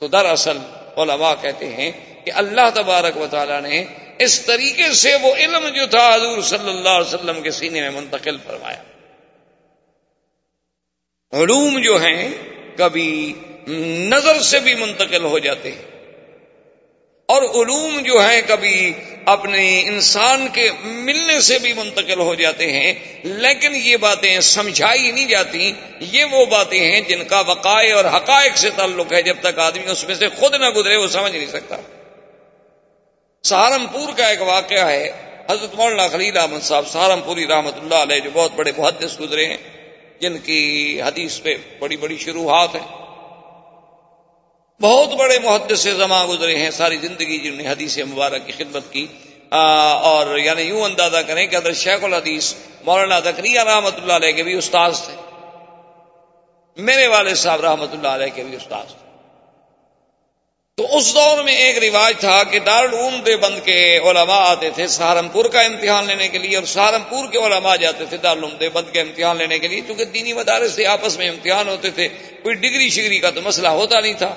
تو 0.00 0.08
دراصل 0.08 0.58
علماء 0.96 1.34
کہتے 1.40 1.68
ہیں 1.68 1.92
کہ 2.24 2.32
اللہ 2.34 2.70
تبارک 2.74 3.16
و 3.16 3.26
تعالیٰ 3.30 3.60
نے 3.60 3.84
اس 4.18 4.40
طریقے 4.40 4.92
سے 4.92 5.14
وہ 5.22 5.34
علم 5.34 5.68
جو 5.68 5.86
تھا 5.86 6.14
حضور 6.14 6.42
صلی 6.42 6.70
اللہ 6.70 6.88
علیہ 6.88 7.14
وسلم 7.14 7.42
کے 7.42 7.50
سینے 7.50 7.80
میں 7.80 7.90
منتقل 7.90 8.36
فرمایا۔ 8.46 8.82
علوم 11.32 11.78
جو 11.78 11.96
ہیں 11.96 12.28
کبھی 12.76 13.32
نظر 14.08 14.40
سے 14.40 14.58
بھی 14.58 14.74
منتقل 14.74 15.24
ہو 15.24 15.38
جاتے 15.38 15.72
ہیں۔ 15.72 15.89
اور 17.30 17.42
علوم 17.42 18.00
جو 18.00 18.18
ہیں 18.18 18.40
کبھی 18.46 18.92
اپنے 19.24 19.80
انسان 19.80 20.48
کے 20.52 20.70
ملنے 20.84 21.40
سے 21.40 21.58
بھی 21.58 21.72
منتقل 21.72 22.20
ہو 22.20 22.34
جاتے 22.34 22.72
ہیں، 22.72 22.92
لیکن 23.22 23.74
یہ 23.74 23.96
باتیں 23.96 24.40
سمجھائی 24.40 25.10
نہیں 25.10 25.26
جاتی۔ 25.26 25.72
یہ 26.00 26.24
وہ 26.24 26.46
باتیں 26.46 26.92
ہیں 26.92 27.00
جن 27.00 27.24
کا 27.24 27.40
وقائع 27.40 27.96
اور 27.96 28.04
حقائق 28.04 28.56
سے 28.56 28.70
تعلق 28.76 29.12
ہے، 29.12 29.22
جب 29.22 29.36
تک 29.40 29.58
آدمی 29.58 29.90
اس 29.90 30.04
میں 30.04 30.14
سے 30.14 30.28
خود 30.28 30.54
نہ 30.54 30.70
گزرے، 30.70 30.96
وہ 30.96 31.06
سمجھ 31.06 31.32
نہیں 31.32 31.46
سکتا۔ 31.46 31.76
سہارنپور 33.42 34.08
کا 34.16 34.26
ایک 34.26 34.42
واقعہ 34.42 34.90
ہے۔ 34.90 35.10
حضرت 35.50 35.74
مولانا 35.74 36.08
خلیل 36.08 36.36
احمد 36.36 36.60
صاحب 36.60 36.88
سہارنپوری 36.88 37.46
رحمت 37.46 37.74
اللہ 37.76 37.94
علیہ 37.94 38.20
جو 38.20 38.30
بہت 38.32 38.52
بڑے 38.56 38.72
محدث 38.78 39.20
گزرے 39.20 39.46
ہیں، 39.46 39.56
جن 40.20 40.38
کی 40.38 41.02
حدیث 41.02 41.40
پہ 41.42 41.54
بڑی 41.78 41.96
بڑی 41.96 42.16
شروحات 42.16 42.74
ہیں۔ 42.74 42.99
بہت 44.80 45.14
بڑے 45.14 45.38
محدث 45.38 45.80
سے 45.80 45.92
زماں 45.94 46.26
گزرے 46.26 46.54
ہیں، 46.56 46.70
ساری 46.70 46.96
زندگی 46.96 47.38
جنہوں 47.38 47.56
نے 47.56 47.66
حدیث 47.68 47.98
مبارک 47.98 48.46
کی 48.46 48.52
خدمت 48.52 48.92
کی۔ 48.92 49.06
اور 49.52 50.36
یعنی 50.38 50.62
یوں 50.62 50.82
اندازہ 50.82 51.16
کریں 51.26 51.46
کہ 51.46 51.56
حضرت 51.56 51.76
شیخ 51.76 52.04
الحدیث 52.04 52.52
مولانا 52.84 53.18
تقریہ 53.20 53.60
رحمۃ 53.60 53.96
اللہ 53.96 54.12
علیہ 54.12 54.32
کے 54.32 54.42
بھی 54.42 54.54
استاذ 54.54 55.00
تھے۔ 55.00 55.14
میرے 56.76 57.06
والد 57.06 57.36
صاحب 57.36 57.60
رحمۃ 57.60 57.92
اللہ 57.92 58.08
علیہ 58.08 58.34
کے 58.34 58.42
بھی 58.44 58.56
استاذ 58.56 58.86
تھے۔ 58.88 59.08
تو 60.78 60.96
اس 60.96 61.14
دور 61.14 61.42
میں 61.44 61.54
ایک 61.54 61.78
رواج 61.78 62.14
تھا 62.20 62.42
کہ 62.42 62.58
دارالعلوم 62.58 63.20
دیوبند 63.20 63.58
کے 63.64 63.78
علماء 64.00 64.40
آتے 64.44 64.70
تھے 64.70 64.86
سہارنپور 64.86 65.44
کا 65.44 65.60
امتحان 65.60 66.06
لینے 66.06 66.28
کے 66.28 66.38
لیے، 66.38 66.56
اور 66.56 66.64
سہارنپور 66.66 67.28
کے 67.28 67.38
علماء 67.38 67.74
جاتے 67.76 68.04
تھے 68.04 68.16
دارالعلوم 68.16 68.54
دیوبند 68.60 68.92
کے 68.92 69.00
امتحان 69.00 69.36
لینے 69.36 69.58
کے 69.58 69.68
لیے 69.68 69.80
کیونکہ 69.80 70.04
دینی 70.14 70.32
مدارس 70.32 70.72
سے 70.72 70.86
آپس 70.86 71.18
میں 71.18 71.28
امتحان 71.28 71.68
ہوتے 71.68 71.90
تھے، 71.90 72.08
کوئی 72.42 72.54
ڈگری 72.54 72.88
شگری 72.88 73.18
کا 73.18 73.30
تو 73.30 73.42
مسئلہ 73.42 73.68
ہوتا 73.78 74.00
نہیں 74.00 74.14
تھا۔ 74.14 74.34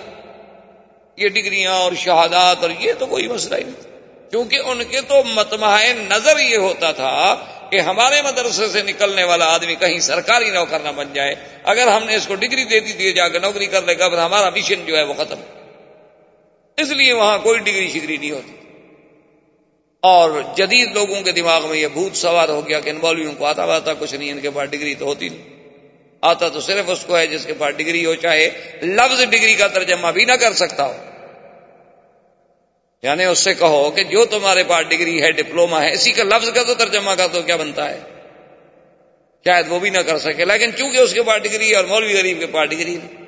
یہ 1.17 1.29
ڈگریاں 1.29 1.71
اور 1.71 1.91
شہادات 1.93 2.57
اور 2.61 2.69
یہ 2.79 2.93
تو 2.99 3.05
کوئی 3.05 3.27
مسئلہ 3.27 3.55
ہی 3.55 3.63
نہیں۔ 3.63 3.93
کیونکہ 4.29 4.59
ان 4.65 4.83
کے 4.83 5.01
تو 5.01 5.23
متمع 5.23 5.79
نظر 5.97 6.39
یہ 6.39 6.57
ہوتا 6.57 6.91
تھا 6.91 7.45
کہ 7.71 7.79
ہمارے 7.79 8.21
مدرسے 8.21 8.67
سے 8.67 8.81
نکلنے 8.81 9.23
والا 9.23 9.45
آدمی 9.45 9.75
کہیں 9.75 9.99
سرکاری 9.99 10.49
نوکر 10.49 10.79
نہ 10.79 10.89
بن 10.89 11.13
جائے۔ 11.13 11.35
اگر 11.63 11.87
ہم 11.87 12.03
نے 12.03 12.15
اس 12.15 12.27
کو 12.27 12.35
ڈگری 12.35 12.63
دے 12.63 12.79
دی 12.79 13.13
جا 13.13 13.27
کے 13.27 13.39
نوکری 13.39 13.65
کر 13.65 13.81
لے 13.81 13.99
گا، 13.99 14.09
پھر 14.09 14.17
ہمارا 14.17 14.49
مشن 14.49 14.85
جو 14.85 14.97
ہے 14.97 15.03
وہ 15.03 15.13
ختم۔ 15.13 15.37
اس 16.77 16.89
لیے 16.89 17.13
وہاں 17.13 17.37
کوئی 17.37 17.59
ڈگری 17.59 17.91
شگری 17.91 18.17
نہیں 18.17 18.31
ہوتی۔ 18.31 18.51
اور 20.01 20.41
جدید 20.57 20.91
لوگوں 20.91 21.21
کے 21.21 21.31
دماغ 21.31 21.67
میں 21.67 21.77
یہ 21.77 21.87
بھوت 21.87 22.17
سوار 22.17 22.49
ہو 22.49 22.67
گیا 22.67 22.79
کہ 22.79 22.89
ان 22.89 22.95
مولویوں 22.95 23.33
کو 23.37 23.45
آتا 23.45 23.65
واتا 23.65 23.93
کچھ 23.93 24.15
نہیں، 24.15 24.31
ان 24.31 24.39
کے 24.39 24.49
پاس 24.49 24.69
ڈگری 24.69 24.95
تو 24.95 25.05
ہوتی 25.05 25.29
نہیں۔ 25.29 25.52
آتا 26.23 26.49
تو 26.49 26.59
صرف 26.59 26.85
اس 26.87 27.03
کو 27.07 27.17
ہے 27.17 27.27
جس 27.27 27.45
کے 27.45 27.53
پاس 27.53 27.77
ڈگری 27.77 28.05
ہو، 28.05 28.15
چاہے 28.15 28.49
لفظ 28.81 29.21
ڈگری 29.29 29.55
کا 29.55 29.67
ترجمہ 29.67 30.07
بھی 30.07 30.25
نہ 30.25 30.31
کر 30.31 30.53
سکتا 30.53 30.85
ہو۔ 30.85 30.97
یعنی 33.01 33.25
اس 33.25 33.39
سے 33.39 33.53
کہو 33.53 33.91
کہ 33.91 34.03
جو 34.03 34.25
تمہارے 34.25 34.63
پاس 34.63 34.87
ڈگری 34.87 35.21
ہے 35.21 35.31
ڈپلوما 35.31 35.83
ہے، 35.83 35.91
اسی 35.91 36.11
کا 36.11 36.23
لفظ 36.23 36.51
کا 36.53 36.63
تو 36.63 36.73
ترجمہ 36.73 37.11
کا 37.17 37.27
تو 37.27 37.41
کیا 37.41 37.55
بنتا 37.55 37.89
ہے؟ 37.89 37.99
شاید 39.45 39.65
وہ 39.69 39.79
بھی 39.79 39.89
نہ 39.89 39.97
کر 39.97 40.17
سکے، 40.17 40.45
لیکن 40.45 40.71
چونکہ 40.77 40.97
اس 40.97 41.13
کے 41.13 41.23
پاس 41.23 41.43
ڈگری 41.43 41.71
ہے 41.71 41.75
اور 41.75 41.85
مولوی 41.85 42.17
غریب 42.17 42.39
کے 42.39 42.47
پاس 42.47 42.69
ڈگری 42.69 42.97
نہیں۔ 43.03 43.23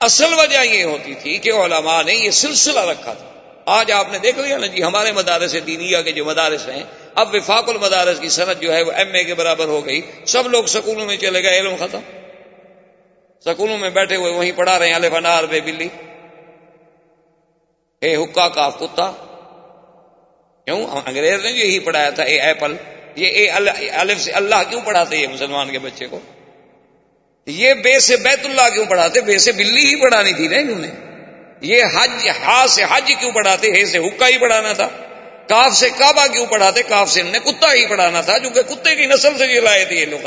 اصل 0.00 0.34
وجہ 0.34 0.64
یہ 0.64 0.84
ہوتی 0.84 1.14
تھی 1.14 1.38
کہ 1.38 1.50
علماء 1.50 2.02
نے 2.02 2.14
یہ 2.14 2.30
سلسلہ 2.30 2.80
رکھا 2.80 3.12
تھا۔ 3.12 3.32
آج 3.66 3.92
آپ 3.92 4.12
نے 4.12 4.18
دیکھ 4.18 4.38
لیا 4.38 4.58
نا 4.58 4.66
جی 4.66 4.82
ہمارے 4.82 5.12
مدارس 5.12 5.56
دینیا 5.66 6.02
کے 6.02 6.12
جو 6.12 6.24
مدارس 6.24 6.68
ہیں 6.68 6.82
اب 7.14 7.34
وفاق 7.34 7.68
المدارس 7.68 8.20
کی 8.20 8.28
صنعت 8.28 8.60
جو 8.60 8.74
ہے 8.74 8.82
وہ 8.82 8.92
ایم 8.92 9.14
اے 9.14 9.24
کے 9.24 9.34
برابر 9.34 9.64
ہو 9.64 9.86
گئی۔ 9.86 10.00
سب 10.26 10.48
لوگ 10.48 10.64
سکولوں 10.64 11.06
میں 11.06 11.16
چلے 11.16 11.42
گئے، 11.42 11.58
علم 11.58 11.76
ختم۔ 11.78 12.00
سکولوں 13.44 13.78
میں 13.78 13.90
بیٹھے 13.90 14.16
ہوئے 14.16 14.32
وہیں 14.32 14.52
پڑھا 14.56 14.78
رہے 14.78 14.86
ہیں، 14.86 14.94
الف 14.94 15.14
انار، 15.14 15.44
بے 15.44 15.60
بلی۔ 15.60 15.88
اے 18.00 18.16
حکا 18.16 18.48
کا 18.48 18.70
کتا۔ 18.70 19.12
کیوں؟ 20.64 20.86
انگریز 21.06 21.44
نے 21.44 21.50
یہی 21.50 21.78
پڑھایا 21.78 22.10
تھا، 22.10 22.22
اے 22.22 22.40
ایپل۔ 22.40 22.76
یہ 23.16 23.26
اے 23.26 23.50
الف 23.90 24.20
سے 24.20 24.32
اللہ 24.32 24.54
کیوں 24.70 24.80
پڑھاتے 24.84 25.16
یہ 25.16 25.28
مسلمان 25.28 25.70
کے 25.70 25.78
بچے 25.78 26.06
کو؟ 26.06 26.20
یہ 27.46 27.74
بے 27.74 27.98
سے 27.98 28.16
بیت 28.16 28.46
اللہ 28.46 28.74
کیوں 28.74 28.86
پڑھاتے؟ 28.86 29.20
بے 29.20 29.38
سے 29.38 29.52
بلی 29.52 29.80
ہی 29.80 30.02
پڑھانی 30.02 30.32
تھی 30.32 30.48
نا 30.48 30.56
انہوں 30.56 30.78
نے۔ 30.78 30.88
یہ 31.60 31.84
حج، 31.84 32.28
ہا 32.28 32.66
سے 32.68 32.82
حج 32.90 33.12
کیوں 33.20 33.32
پڑھاتے؟ 33.32 33.70
ہے 33.70 33.84
سے 33.84 33.98
حکا 33.98 34.28
ہی 34.28 34.38
پڑھانا 34.38 34.72
تھا۔ 34.72 34.88
کاف 35.48 35.72
سے 35.72 35.90
کعبہ 35.90 36.26
کیوں 36.26 36.46
پڑھاتے؟ 36.46 36.82
کاف 36.82 37.10
سے 37.10 37.20
انہوں 37.20 37.32
نے 37.32 37.38
کتا 37.38 37.72
ہی 37.72 37.86
پڑھانا 37.86 38.20
تھا 38.20 38.38
جو 38.38 38.50
کہ 38.50 38.62
کتے 38.62 38.96
کی 38.96 39.06
نسل 39.06 39.38
سے 39.38 39.46
یہ 39.46 39.60
لائے 39.60 39.84
تھے 39.84 39.96
یہ 39.96 40.06
لوگ۔ 40.06 40.26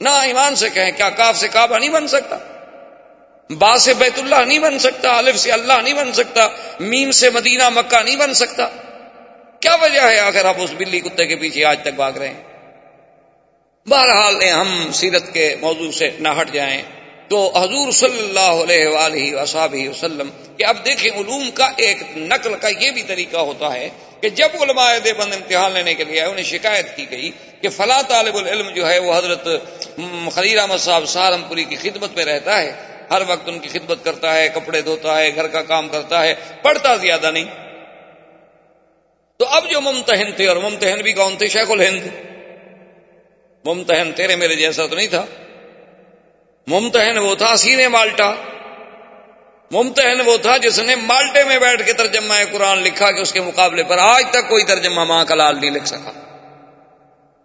نہ 0.00 0.08
ایمان 0.08 0.54
سے 0.54 0.68
کہیں، 0.70 0.92
کیا 0.92 1.10
کاف 1.10 1.36
سے 1.36 1.48
کعبہ 1.48 1.78
نہیں 1.78 1.88
بن 1.88 2.08
سکتا؟ 2.08 2.38
با 3.50 3.78
سے 3.78 3.94
بیت 3.94 4.18
اللہ 4.18 4.44
نہیں 4.46 4.58
بن 4.58 4.78
سکتا، 4.78 5.16
الف 5.16 5.38
سے 5.38 5.52
اللہ 5.52 5.72
نہیں 5.82 5.94
بن 5.94 6.12
سکتا، 6.12 6.48
میم 6.80 7.10
سے 7.10 7.30
مدینہ 7.30 7.68
مکہ 7.68 8.02
نہیں 8.02 8.16
بن 8.16 8.34
سکتا۔ 8.34 8.68
کیا 9.60 9.74
وجہ 9.74 10.00
ہے 10.00 10.16
اگر 10.16 10.44
آپ 10.44 10.54
اس 10.58 10.70
بلی 10.78 11.00
کتے 11.00 11.26
کے 11.26 11.36
پیچھے 11.36 11.64
آج 11.64 11.80
تک 11.82 11.94
بھاگ 11.94 12.12
رہے 12.12 12.28
ہیں؟ 12.28 12.42
بہرحال 13.88 14.44
ہم 14.44 14.92
سیرت 14.92 15.34
کے 15.34 15.56
موضوع 15.60 15.90
سے 15.90 16.10
نہ 16.18 16.28
ہٹ 16.40 16.52
جائیں۔ 16.52 16.82
تو 17.30 17.58
حضور 17.58 17.90
صلی 17.90 18.18
اللہ 18.18 18.62
علیہ 18.62 18.86
وآلہ 18.86 19.34
وصحابہ 19.34 19.88
وسلم، 19.88 20.30
کہ 20.56 20.64
اب 20.64 20.76
دیکھیں 20.84 21.10
علوم 21.10 21.50
کا 21.50 21.68
ایک 21.76 22.02
نقل 22.16 22.54
کا 22.54 22.68
یہ 22.68 22.90
بھی 22.90 23.02
طریقہ 23.02 23.36
ہوتا 23.36 23.72
ہے 23.74 23.88
کہ 24.20 24.28
جب 24.28 24.48
علماء 24.60 24.98
دیوبند 25.04 25.32
امتحان 25.32 25.72
لینے 25.72 25.94
کے 25.94 26.04
لیے 26.04 26.22
انہیں 26.22 26.44
شکایت 26.44 26.96
کی 26.96 27.10
گئی 27.10 27.30
کہ 27.60 27.68
فلاں 27.68 28.02
طالب 28.08 28.36
العلم 28.36 28.70
جو 28.70 28.88
ہے 28.88 28.98
وہ 28.98 29.14
حضرت 29.14 29.48
خلیل 30.34 30.58
احمد 30.58 30.76
صاحب 30.76 31.06
سہارنپوری 31.06 31.64
کی 31.64 31.76
خدمت 31.76 32.16
میں 32.16 32.24
رہتا 32.24 32.58
ہے، 32.62 32.72
ہر 33.10 33.22
وقت 33.28 33.48
ان 33.48 33.58
کی 33.58 33.68
خدمت 33.68 34.04
کرتا 34.04 34.34
ہے، 34.34 34.48
کپڑے 34.48 34.80
دھوتا 34.80 35.18
ہے، 35.18 35.34
گھر 35.34 35.46
کا 35.46 35.62
کام 35.62 35.88
کرتا 35.88 36.22
ہے، 36.22 36.34
پڑھتا 36.62 36.96
زیادہ 36.96 37.30
نہیں۔ 37.30 37.44
تو 39.36 39.44
اب 39.46 39.70
جو 39.70 39.80
ممتحن 39.80 40.32
تھے، 40.32 40.46
اور 40.46 40.56
ممتحن 40.56 40.98
بھی 40.98 41.12
کون 41.12 41.36
تھے؟ 41.36 41.48
شیخ 41.48 41.70
الہند۔ 41.70 42.06
ممتحن 43.64 44.12
تیرے 44.12 44.36
میرے 44.36 44.56
جیسا 44.56 44.86
تو 44.86 44.96
نہیں 44.96 45.06
تھا۔ 45.06 45.24
ممتحن 46.66 47.18
وہ 47.18 47.34
تھا، 47.34 47.56
سینے 47.56 47.88
مالٹا۔ 47.88 48.34
ممتحن 49.70 50.20
وہ 50.24 50.36
تھا 50.36 50.56
جس 50.56 50.78
نے 50.78 50.94
مالٹے 50.94 51.44
میں 51.44 51.58
بیٹھ 51.58 51.82
کے 51.82 51.92
ترجمہ 51.92 52.34
قرآن 52.52 52.78
لکھا 52.78 53.10
کہ 53.10 53.20
اس 53.20 53.32
کے 53.32 53.40
مقابلے 53.40 53.82
پر 53.82 53.98
آج 53.98 54.24
تک 54.30 54.48
کوئی 54.48 54.64
ترجمہ 54.64 55.04
ماں 55.04 55.24
کا 55.24 55.34
لال 55.34 55.60
نہیں 55.60 55.70
لکھ 55.70 55.86
سکا۔ 55.86 56.12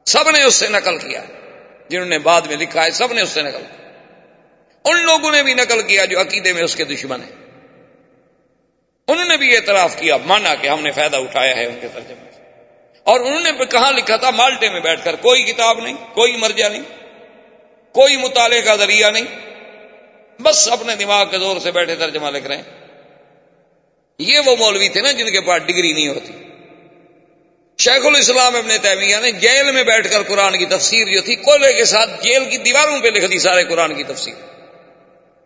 سب 0.06 0.32
نے 0.32 0.44
اس 0.44 0.56
سے 0.56 0.68
نقل 0.70 0.98
کیا۔ 0.98 1.24
جنہوں 1.90 2.06
نے 2.06 2.20
بعد 2.20 2.42
میں 2.42 2.58
لکھا 2.58 2.86
ہے، 2.86 2.92
سب 2.92 3.14
نے 3.14 3.22
اس 3.22 3.30
سے 3.30 3.42
نقل 3.42 3.64
کیا۔ 3.72 3.90
ان 4.86 5.06
لوگوں 5.06 5.32
نے 5.32 5.44
بھی 5.44 5.54
نقل 5.54 5.82
کیا 5.82 6.06
جو 6.06 6.22
عقیدے 6.22 6.54
میں 6.54 6.64
اس 6.64 6.76
کے 6.76 6.84
دشمن 6.84 7.22
ہیں۔ 7.22 7.46
انہوں 9.08 9.26
نے 9.26 9.38
بھی 9.38 9.56
اعتراف 9.56 9.96
کیا، 10.00 10.18
مانا 10.18 10.56
کہ 10.56 10.68
ہم 10.68 10.82
نے 10.82 10.92
فائدہ 10.92 11.18
اٹھایا 11.18 11.56
ہے 11.56 11.66
ان 11.66 11.78
کے 11.82 11.88
ترجمے 11.94 12.32
سے۔ 12.36 12.42
اور 13.04 13.20
انہوں 13.20 13.40
نے 13.40 13.66
کہاں 13.66 13.92
لکھا 13.92 14.16
تھا، 14.16 14.30
مالٹے 14.30 14.70
میں 14.70 14.80
بیٹھ 14.80 15.06
کر 15.06 15.16
کوئی 15.16 15.44
کتاب 15.44 15.80
نہیں، 15.80 15.96
کوئی 16.14 16.38
مرجع 16.38 16.68
نہیں۔ 16.68 17.05
کوئی 17.96 18.18
مطالعے 18.18 18.62
کا 18.62 18.76
ذریعہ 18.76 19.12
نہیں۔ 19.12 19.24
بس 20.42 20.70
اپنے 20.72 20.96
دماغ 20.96 21.30
کے 21.30 21.38
زور 21.38 21.60
سے 21.60 21.72
بیٹھے 21.72 21.96
ترجمہ 21.96 22.30
لکھ 22.30 22.48
رہے 22.48 22.58
ہیں۔ 22.58 22.64
یہ 24.20 24.40
وہ 24.46 24.56
مولوی 24.56 24.90
تھے 24.90 25.02
نا 25.02 25.12
جن 25.12 25.32
کے 25.32 25.42
پاس 25.42 25.64
ڈگری 25.66 25.94
نہیں 25.94 26.08
ہوتی۔ 26.08 26.34
شیخ 27.78 28.06
الاسلام 28.06 28.56
ابن 28.56 28.78
تیمیہ 28.82 29.18
نے 29.22 29.32
جیل 29.32 29.72
میں 29.72 29.84
بیٹھ 29.84 30.12
کر 30.12 30.24
قرآن 30.24 30.58
کی 30.58 30.66
تفسیر 30.66 31.08
جو 31.08 31.22
تھی 31.22 31.36
کولے 31.36 31.74
کے 31.74 31.86
ساتھ 31.86 32.10
جیل 32.24 32.50
کی 32.50 32.58
دیواروں 32.58 33.00
پہ 33.00 33.08
لکھ 33.08 33.32
دی 33.32 33.40
سارے 33.40 33.64
قرآن 33.64 33.96
کی 33.96 34.04
تفسیر۔ 34.04 34.55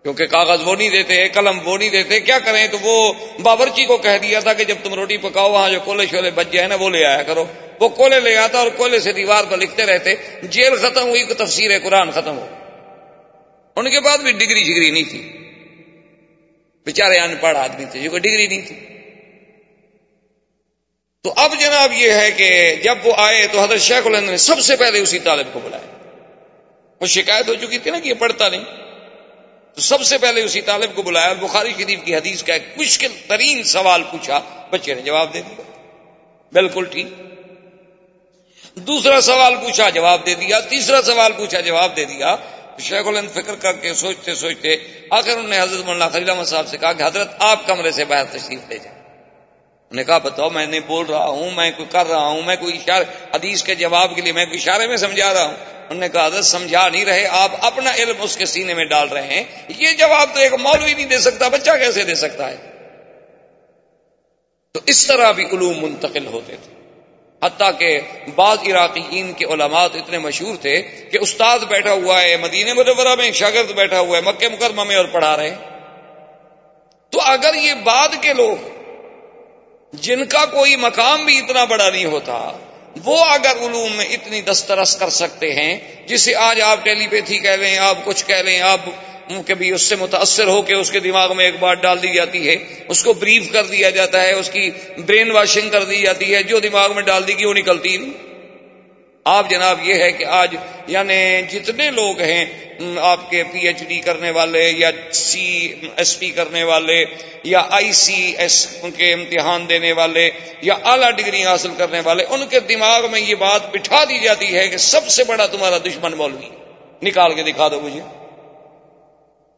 کیونکہ 0.03 0.25
کاغذ 0.25 0.61
وہ 0.65 0.75
نہیں 0.75 0.89
دیتے، 0.89 1.29
قلم 1.29 1.59
وہ 1.63 1.77
نہیں 1.77 1.89
دیتے، 1.89 2.19
کیا 2.19 2.39
کریں؟ 2.39 2.67
تو 2.67 2.77
وہ 2.81 3.13
باورچی 3.39 3.85
کو 3.85 3.97
کہہ 3.97 4.17
دیا 4.21 4.39
تھا 4.39 4.53
کہ 4.53 4.63
جب 4.63 4.75
تم 4.83 4.93
روٹی 4.93 5.17
پکاؤ، 5.17 5.51
وہاں 5.51 5.69
جو 5.69 5.79
کولے 5.79 6.07
شولے 6.07 6.31
بچ 6.31 6.45
جائے 6.51 6.67
نا، 6.67 6.75
وہ 6.75 6.89
لے 6.89 7.05
آیا 7.05 7.23
کرو۔ 7.23 7.45
وہ 7.79 7.89
کولے 7.89 8.19
لے 8.19 8.37
آتا 8.37 8.59
اور 8.59 8.67
کولے 8.67 8.99
سے 8.99 9.11
دیوار 9.11 9.43
پر 9.49 9.57
لکھتے 9.57 9.85
رہتے، 9.85 10.15
جیل 10.43 10.75
ختم 10.75 11.09
ہوئی 11.09 11.23
تفسیر 11.23 11.71
قرآن 11.83 12.11
ختم 12.11 12.37
ہو۔ 12.37 12.47
ان 13.75 13.91
کے 13.91 13.99
بعد 13.99 14.17
بھی 14.17 14.31
ڈگری 14.31 14.63
شگری 14.63 14.91
نہیں 14.91 15.09
تھی۔ 15.09 15.31
بےچارے 16.85 17.19
ان 17.19 17.35
پڑھ 17.41 17.57
آدمی 17.57 17.85
تھے، 17.85 17.99
جو 17.99 18.09
کوئی 18.09 18.19
ڈگری 18.19 18.47
نہیں 18.47 18.67
تھی۔ 18.67 18.75
تو 21.23 21.33
اب 21.35 21.51
جناب 21.59 21.93
یہ 21.93 22.11
ہے 22.11 22.31
کہ 22.31 22.75
جب 22.83 22.95
وہ 23.03 23.13
آئے 23.17 23.47
تو 23.51 23.63
حضرت 23.63 23.79
شیخ 23.79 24.07
الند 24.07 24.29
نے 24.29 24.37
سب 24.37 24.59
سے 24.59 24.75
پہلے 24.75 24.99
اسی 24.99 25.19
طالب 25.19 25.47
کو 25.53 25.59
بلایا۔ 25.59 25.97
وہ 27.01 27.05
شکایت 27.05 27.49
ہو 27.49 27.55
چکی 27.55 27.77
تھی 27.77 27.91
نا 27.91 27.99
کہ 27.99 28.09
یہ 28.09 28.13
پڑھتا 28.13 28.49
نہیں۔ 28.49 28.78
تو 29.75 29.81
سب 29.81 30.01
سے 30.01 30.17
پہلے 30.17 30.43
اسی 30.43 30.61
طالب 30.61 30.95
کو 30.95 31.01
بلایا 31.01 31.33
بخاری 31.33 31.73
شریف 31.77 31.99
کی 32.05 32.15
حدیث 32.15 32.43
کا 32.43 32.53
ایک 32.53 32.63
مشکل 32.77 33.07
ترین 33.27 33.63
سوال 33.63 34.03
پوچھا، 34.03 34.39
بچے 34.69 34.93
نے 34.93 35.01
جواب 35.01 35.33
دے 35.33 35.41
دیا۔ 35.41 35.61
بالکل 36.51 36.85
ٹھیک۔ 36.85 37.07
دوسرا 38.75 39.21
سوال 39.21 39.55
پوچھا، 39.55 39.89
جواب 39.89 40.25
دے 40.25 40.35
دیا۔ 40.35 40.59
تیسرا 40.59 41.01
سوال 41.01 41.31
پوچھا، 41.31 41.59
جواب 41.59 41.95
دے 41.95 42.05
دیا۔ 42.05 42.35
شیخ 42.79 43.07
الند 43.07 43.29
فکر 43.33 43.55
کر 43.55 43.73
کے 43.73 43.93
سوچتے 43.93 44.35
سوچتے 44.35 44.75
آخر 45.09 45.31
انہوں 45.31 45.47
نے 45.47 45.59
حضرت 45.59 45.85
مولانا 45.85 46.09
خلیل 46.09 46.29
احمد 46.29 46.43
صاحب 46.43 46.67
سے 46.67 46.77
کہا 46.77 46.93
کہ 46.93 47.03
حضرت 47.03 47.35
آپ 47.39 47.67
کمرے 47.67 47.91
سے 47.91 48.05
باہر 48.05 48.23
تشریف 48.23 48.59
لے 48.69 48.77
جائیں۔ 48.77 48.99
انہوں 48.99 49.95
نے 49.95 50.03
کہا، 50.03 50.17
بتاؤ 50.17 50.49
میں 50.49 50.65
نہیں 50.65 50.79
بول 50.79 51.05
رہا 51.05 51.25
ہوں، 51.25 51.51
میں 51.51 51.71
کوئی 51.71 51.87
کر 51.91 52.07
رہا 52.07 52.25
ہوں، 52.25 52.41
میں 52.41 52.55
کوئی 52.55 52.77
اشارے 52.77 53.05
حدیث 53.35 53.63
کے 53.63 53.75
جواب 53.75 54.15
کے 54.15 54.21
لیے 54.21 54.33
میں 54.33 54.45
کوئی 54.45 54.57
اشارے 54.57 54.87
میں 54.87 54.97
سمجھا 54.97 55.33
رہا 55.33 55.43
ہوں۔ 55.43 55.78
انہوں 55.89 56.01
نے 56.01 56.09
کہا، 56.09 56.25
حضرت 56.25 56.45
سمجھا 56.45 56.89
نہیں 56.89 57.05
رہے، 57.05 57.27
آپ 57.31 57.51
اپنا 57.61 57.93
علم 57.93 58.15
اس 58.19 58.37
کے 58.37 58.45
سینے 58.45 58.73
میں 58.73 58.85
ڈال 58.85 59.07
رہے 59.07 59.27
ہیں۔ 59.27 59.43
یہ 59.77 59.93
جواب 59.93 60.29
تو 60.33 60.39
ایک 60.39 60.53
مولوی 60.53 60.93
نہیں 60.93 61.05
دے 61.05 61.17
سکتا، 61.17 61.47
بچہ 61.47 61.71
کیسے 61.71 62.03
دے 62.03 62.15
سکتا 62.15 62.51
ہے؟ 62.51 62.55
تو 64.73 64.79
اس 64.85 65.07
طرح 65.07 65.31
بھی 65.31 65.45
علوم 65.45 65.81
منتقل 65.81 66.25
ہوتے 66.25 66.55
تھے۔ 66.63 66.79
حتیٰ 67.45 67.71
کہ 67.79 67.99
بعض 68.35 68.57
عراقیین 68.67 69.33
کے 69.33 69.45
علماء 69.45 69.83
اتنے 69.83 70.17
مشہور 70.17 70.55
تھے 70.55 70.81
کہ 70.81 71.17
استاد 71.21 71.59
بیٹھا 71.59 71.91
ہوا 71.91 72.21
ہے، 72.21 72.37
مدینہ 72.37 72.73
مدورہ 72.73 73.15
میں 73.15 73.31
شاگرد 73.31 73.71
بیٹھا 73.71 73.99
ہوا 73.99 74.17
ہے، 74.17 74.21
مکہ 74.21 74.47
مکرمہ 74.47 74.83
میں 74.83 74.95
اور 74.95 75.05
پڑھا 75.05 75.37
رہے 75.37 75.49
ہیں۔ 75.49 75.57
تو 77.09 77.19
اگر 77.21 77.53
یہ 77.53 77.73
بعد 77.73 78.09
کے 78.21 78.33
لوگ، 78.33 78.69
جن 79.93 80.25
کا 80.25 80.45
کوئی 80.45 80.75
مقام 80.75 81.25
بھی 81.25 81.37
اتنا 81.37 81.63
بڑا 81.63 81.89
نہیں 81.89 82.05
ہوتا 82.05 82.57
وہ 83.03 83.25
اگر 83.25 83.51
علوم 83.61 83.95
میں 83.95 84.05
اتنی 84.05 84.41
دسترس 84.41 84.95
کر 84.95 85.09
سکتے 85.09 85.53
ہیں، 85.53 85.79
جسے 86.05 86.35
آج 86.35 86.61
آپ 86.61 86.83
ٹیلی 86.83 87.07
پیتھی 87.07 87.39
کہہ 87.39 87.49
لیں، 87.49 87.77
آپ 87.77 88.05
کچھ 88.05 88.25
کہہ 88.25 88.35
لیں، 88.35 88.61
آپ 88.61 88.79
کبھی 89.47 89.71
اس 89.71 89.81
سے 89.81 89.95
متاثر 89.95 90.47
ہو 90.47 90.61
کے 90.61 90.73
اس 90.73 90.91
کے 90.91 90.99
دماغ 90.99 91.35
میں 91.35 91.45
ایک 91.45 91.59
بات 91.59 91.81
ڈال 91.81 92.01
دی 92.03 92.13
جاتی 92.13 92.49
ہے، 92.49 92.55
اس 92.87 93.03
کو 93.03 93.13
بریف 93.13 93.51
کر 93.51 93.63
دیا 93.63 93.89
جاتا 93.89 94.21
ہے، 94.21 94.33
اس 94.33 94.49
کی 94.49 94.71
برین 95.05 95.31
واشنگ 95.31 95.69
کر 95.69 95.83
دی 95.83 96.01
جاتی 96.01 96.35
ہے، 96.35 96.43
جو 96.43 96.59
دماغ 96.59 96.93
میں 96.95 97.01
ڈال 97.01 97.27
دی 97.27 97.39
گی 97.39 97.45
وہ 97.45 97.53
نکلتی 97.53 97.97
نہیں۔ 97.97 98.09
آپ 99.29 99.49
جناب 99.49 99.79
یہ 99.83 99.93
ہے 99.93 100.11
کہ 100.11 100.25
آج 100.25 100.55
یعنی 100.87 101.41
جتنے 101.49 101.89
لوگ 101.91 102.19
ہیں 102.21 102.45
آپ 103.01 103.29
کے 103.29 103.43
پی 103.43 103.59
ایچ 103.67 103.83
ڈی 103.87 103.99
کرنے 103.99 104.29
والے 104.31 104.69
یا 104.77 104.91
سی 105.11 105.73
ایس 105.97 106.19
پی 106.19 106.29
کرنے 106.31 106.63
والے 106.63 107.03
یا 107.43 107.61
آئی 107.69 107.91
سی 107.93 108.33
ایس 108.37 108.55
کے 108.97 109.13
امتحان 109.13 109.65
دینے 109.69 109.91
والے 109.91 110.29
یا 110.61 110.73
اعلیٰ 110.83 111.11
ڈگری 111.11 111.43
حاصل 111.45 111.73
کرنے 111.77 112.01
والے، 112.05 112.23
ان 112.29 112.45
کے 112.49 112.59
دماغ 112.59 113.09
میں 113.11 113.19
یہ 113.21 113.35
بات 113.35 113.69
بٹھا 113.71 114.03
دی 114.03 114.19
جاتی 114.19 114.55
ہے 114.55 114.67
کہ 114.67 114.77
سب 114.77 115.07
سے 115.07 115.23
بڑا 115.23 115.45
تمہارا 115.45 115.77
دشمن 115.77 116.13
مولوی، 116.13 116.49
نکال 117.01 117.33
کے 117.33 117.43
دکھا 117.43 117.67
دو 117.67 117.79
مجھے۔ 117.79 118.01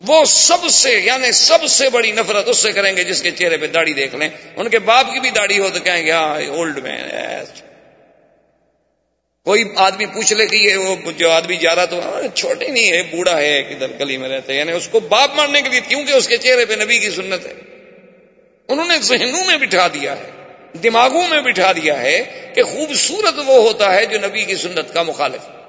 وہ 0.02 0.24
سب 0.26 0.68
سے 0.72 0.98
یعنی 1.00 1.32
سب 1.32 1.66
سے 1.70 1.90
بڑی 1.90 2.12
نفرت 2.12 2.48
اس 2.48 2.58
سے 2.58 2.72
کریں 2.72 2.96
گے 2.98 3.04
جس 3.04 3.22
کے 3.22 3.32
چہرے 3.32 3.58
پہ 3.58 3.68
داڑھی 3.68 3.94
دیکھ 3.94 4.16
لیں۔ 4.16 4.30
ان 4.56 4.70
کے 4.70 4.80
باپ 4.80 5.14
کی 5.14 5.20
بھی 5.20 5.30
داڑھی 5.30 5.60
ہو 5.60 5.70
تو 5.70 5.80
کہیں 5.80 6.06
گے 6.06 6.12
ہاں 6.12 6.42
اولڈ 6.48 6.80
مین 6.84 7.10
کوئی 9.46 9.64
آدمی 9.76 10.06
پوچھ 10.06 10.34
لے 10.34 10.46
کہ 10.46 10.56
یہ 10.56 10.78
وہ 10.78 11.12
جو 11.18 11.30
آدمی 11.32 11.56
جا 11.56 11.76
رہا 11.76 11.86
تو 11.86 12.02
چھوٹے 12.34 12.68
نہیں 12.68 12.92
ہے، 12.92 13.04
بوڑھا 13.04 13.38
ہے 13.38 13.64
کدھر 13.64 13.88
گلی 14.00 14.18
میں 14.18 14.30
رہتے 14.30 14.54
یعنی 14.54 14.72
اس 14.72 14.88
کو 14.88 15.00
باپ 15.00 15.36
ماننے 15.36 15.62
کے 15.62 15.70
لیے، 15.70 15.80
کیونکہ 15.88 16.14
اس 16.14 16.28
کے 16.28 16.38
چہرے 16.38 16.66
پہ 16.66 16.74
نبی 16.74 17.00
کی 17.00 17.10
سنت 17.10 17.46
ہے۔ 17.46 17.54
انہوں 18.70 18.88
نے 18.88 18.98
ذہنوں 19.02 19.46
میں 19.46 19.58
بٹھا 19.58 19.88
دیا 19.88 20.18
ہے، 20.18 20.30
دماغوں 20.84 21.28
میں 21.28 21.42
بٹھا 21.42 21.72
دیا 21.72 22.02
ہے 22.02 22.50
کہ 22.56 22.64
خوبصورت 22.64 23.40
وہ 23.48 23.58
ہوتا 23.64 23.96
ہے 23.96 24.06
جو 24.06 24.18
نبی 24.28 24.44
کی 24.46 24.56
سنت 24.56 24.94
کا 24.94 25.04
مخالف 25.04 25.50
ہے۔ 25.50 25.61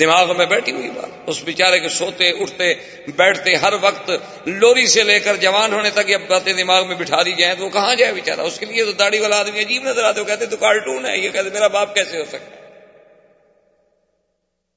دماغ 0.00 0.36
میں 0.36 0.46
بیٹھی 0.46 0.72
ہوئی 0.72 0.90
بات۔ 0.90 1.10
اس 1.26 1.42
بیچارے 1.44 1.80
کے 1.80 1.88
سوتے، 1.88 2.30
اٹھتے، 2.30 2.74
بیٹھتے، 3.16 3.54
ہر 3.54 3.72
وقت 3.80 4.10
لوری 4.46 4.86
سے 4.86 5.02
لے 5.02 5.20
کر 5.20 5.36
جوان 5.36 5.72
ہونے 5.72 5.90
تک 5.90 6.10
یہ 6.10 6.16
باتیں 6.16 6.52
دماغ 6.52 6.86
میں 6.86 6.96
بٹھا 6.96 7.22
دی 7.22 7.32
جائیں 7.32 7.54
تو 7.54 7.64
وہ 7.64 7.70
کہاں 7.70 7.94
جائے 7.94 8.12
بیچارہ؟ 8.12 8.40
اس 8.40 8.58
کے 8.58 8.66
لیے 8.66 8.84
تو 8.84 8.92
داڑھی 8.92 9.18
والا 9.18 9.40
آدمی 9.40 9.60
عجیب 9.60 9.82
نظر 9.82 10.04
آتے 10.04 10.20
وہ 10.20 10.24
کہتے 10.24 10.46
تو 10.46 10.56
کارٹون 10.56 11.06
ہے، 11.06 11.18
یہ 11.18 11.28
کہتے 11.28 11.50
میرا 11.52 11.66
باپ 11.66 11.94
کیسے 11.94 12.18
ہو 12.18 12.24
سکتا 12.28 12.56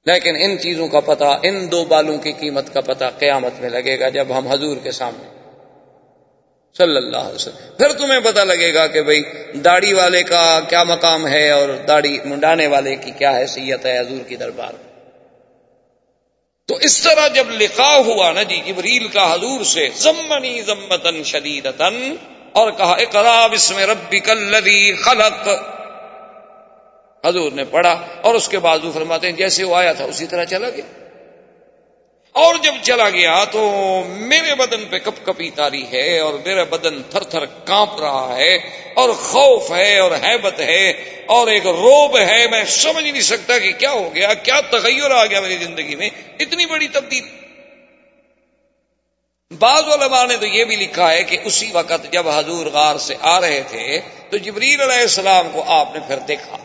لیکن 0.06 0.36
ان 0.36 0.60
چیزوں 0.60 0.88
کا 0.88 1.00
پتہ، 1.00 1.40
ان 1.44 1.72
دو 1.72 1.86
بالوں 1.86 2.18
کی 2.18 2.32
قیمت 2.32 2.74
کا 2.74 2.82
پتہ 2.82 3.06
قیامت 3.20 3.60
میں 3.60 3.70
لگے 3.70 4.00
گا 4.00 4.10
جب 4.10 4.38
ہم 4.38 4.48
حضور 4.48 4.78
کے 4.84 4.92
سامنے۔ 4.92 5.40
صلی 6.78 6.98
اللہ 6.98 7.18
علیہ 7.18 7.36
وسلم۔ 7.36 7.76
پھر 7.78 7.92
تمہیں 7.92 8.20
پتہ 8.20 8.40
لگے 8.40 8.74
گا 8.74 8.88
کہ 8.88 9.02
بھائی 9.02 9.24
داڑھی 9.54 9.94
والے 9.94 10.24
کا 10.24 10.60
کیا 10.70 10.84
مقام 10.84 11.28
ہے 11.28 11.50
اور 11.50 11.70
داڑھی 11.88 12.20
منڈانے 12.26 12.68
والے 12.68 12.96
کی 12.96 13.12
کیا 13.12 13.38
حیثیت 13.38 13.86
ہے 13.86 14.00
حضور 14.00 14.24
کی 14.28 14.36
دربار 14.36 14.74
میں۔ 14.74 14.89
تو 16.70 16.76
اس 16.76 17.02
طرح 17.02 17.28
جب 17.28 17.46
لکھا 17.50 17.96
ہوا 17.96 18.32
نا 18.32 18.44
جی 18.44 18.62
جبریل 18.66 19.08
کا 19.08 19.34
حضور 19.34 19.64
سے، 19.64 19.90
زمنی 19.96 20.62
زمتن 20.62 21.24
شدید 21.24 21.68
اور 22.54 22.72
کہا، 22.72 22.94
اقرا 22.94 23.48
بسم 23.48 23.78
ربک 23.78 24.30
الذی 24.30 24.94
خلق۔ 24.94 25.50
حضور 27.26 27.52
نے 27.52 27.64
پڑھا 27.64 28.06
اور 28.22 28.36
اس 28.36 28.50
کے 28.50 28.60
بعد 28.60 28.80
فرماتے 28.94 29.30
ہیں، 29.30 29.38
جیسے 29.38 29.64
وہ 29.64 29.76
آیا 29.76 29.94
تھا، 29.94 30.06
اسی 30.06 30.28
طرح 30.28 30.46
چلا 30.46 30.70
گیا۔ 30.70 31.09
اور 32.40 32.56
جب 32.56 32.76
چلا 32.82 33.10
گیا 33.10 33.44
تو 33.44 33.62
میرے 34.08 34.56
بدن 34.56 34.86
پہ 34.86 35.00
کپ 35.00 35.26
کپی 35.26 35.50
تاری 35.50 35.84
ہے 35.92 36.20
اور 36.20 36.34
میرا 36.46 36.64
بدن 36.64 37.02
تھر 37.04 37.24
تھر 37.24 37.46
کانپ 37.46 38.00
رہا 38.00 38.36
ہے 38.38 38.54
اور 38.94 39.10
خوف 39.10 39.72
ہے 39.72 39.98
اور 40.00 40.12
حیبت 40.24 40.60
ہے 40.60 40.90
اور 41.26 41.48
ایک 41.48 41.66
روب 41.66 42.18
ہے۔ 42.18 42.48
میں 42.48 42.64
سمجھ 42.64 43.04
نہیں 43.04 43.22
سکتا 43.22 43.60
کہ 43.60 43.72
کیا 43.72 43.92
ہو 43.92 44.16
گیا، 44.16 44.34
کیا 44.34 44.62
تغیر 44.62 45.12
آ 45.12 45.26
گیا 45.26 45.42
میری 45.42 45.58
زندگی 45.58 45.96
میں۔ 45.96 46.10
اتنی 46.40 46.66
بڑی 46.66 46.88
تبدیلی 46.88 47.30
بعض 49.52 49.84
علماء 49.84 50.26
نے 50.26 50.38
تو 50.38 50.46
یہ 50.46 50.64
بھی 50.64 50.76
لکھا 50.76 51.12
ہے 51.12 51.24
کہ 51.24 51.38
اسی 51.44 51.70
وقت 51.74 52.12
جب 52.12 52.30
حضور 52.30 52.66
غار 52.66 52.98
سے 52.98 53.16
آ 53.22 53.42
رہے 53.42 53.62
تھے 53.68 54.00
تو 54.30 54.38
جبریل 54.38 54.82
علیہ 54.82 55.02
السلام 55.02 55.48
کو 55.54 55.64
آپ 55.68 55.94
نے 55.94 56.00
پھر 56.08 56.20
دیکھا 56.20 56.58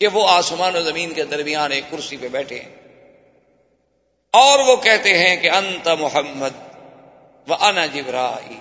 کہ 0.00 0.08
وہ 0.08 0.28
آسمان 0.28 0.76
و 0.76 0.80
زمین 0.80 1.12
کے 1.12 1.24
درمیان 1.24 1.72
ایک 1.72 1.84
کرسی 1.90 2.16
پہ 2.16 2.28
بیٹھے 2.28 2.56
ہیں۔ 2.56 2.85
اور 4.36 4.58
وہ 4.58 4.76
کہتے 4.76 5.18
ہیں 5.18 5.36
کہ 5.36 5.50
انت 5.50 5.88
محمد 5.88 6.74
و 7.48 7.54
انا 7.60 7.86
جبرائی 7.86 8.56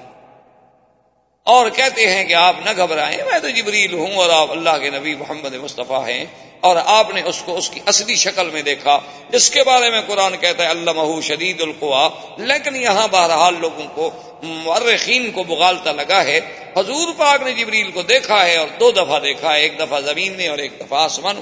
اور 1.44 1.70
کہتے 1.70 2.08
ہیں 2.08 2.26
کہ 2.26 2.34
آپ 2.34 2.56
نہ 2.66 2.70
گھبرائیں، 2.78 3.18
میں 3.32 3.40
تو 3.40 3.50
جبریل 3.50 3.94
ہوں 3.94 4.16
اور 4.16 4.30
آپ 4.30 4.52
اللہ 4.52 4.78
کے 4.82 4.90
نبی 4.90 5.16
محمد 5.16 5.54
مصطفیٰ 5.54 6.08
ہیں۔ 6.08 6.26
اور 6.62 6.76
آپ 6.86 7.14
نے 7.14 7.22
اس 7.22 7.42
کو 7.46 7.58
اس 7.58 7.70
کی 7.70 7.80
اصلی 7.86 8.16
شکل 8.16 8.50
میں 8.50 8.62
دیکھا، 8.62 9.00
جس 9.30 9.50
کے 9.50 9.64
بارے 9.64 9.90
میں 9.90 10.02
قرآن 10.08 10.38
کہتا 10.38 10.64
ہے 10.64 10.70
اللہ 10.70 10.92
محو 10.92 11.22
شدید 11.22 11.62
القوا۔ 11.62 12.10
لیکن 12.38 12.76
یہاں 12.76 13.08
بہرحال 13.12 13.56
لوگوں 13.60 13.88
کو 13.94 14.12
مرخین 14.44 15.32
کو 15.32 15.44
بغالتا 15.44 15.92
لگا 15.92 16.24
ہے۔ 16.24 16.40
حضور 16.78 17.08
پاک 17.18 17.42
نے 17.42 17.54
جبریل 17.54 17.92
کو 17.92 18.02
دیکھا 18.02 18.46
ہے 18.46 18.58
اور 18.58 18.68
دو 18.80 18.92
دفعہ 18.92 19.20
دیکھا 19.20 19.54
ہے، 19.54 19.62
ایک 19.62 19.80
دفعہ 19.80 20.00
زمین 20.00 20.34
میں 20.34 20.48
اور 20.48 20.58
ایک 20.58 20.80
دفعہ 20.80 21.04
آسمان 21.04 21.42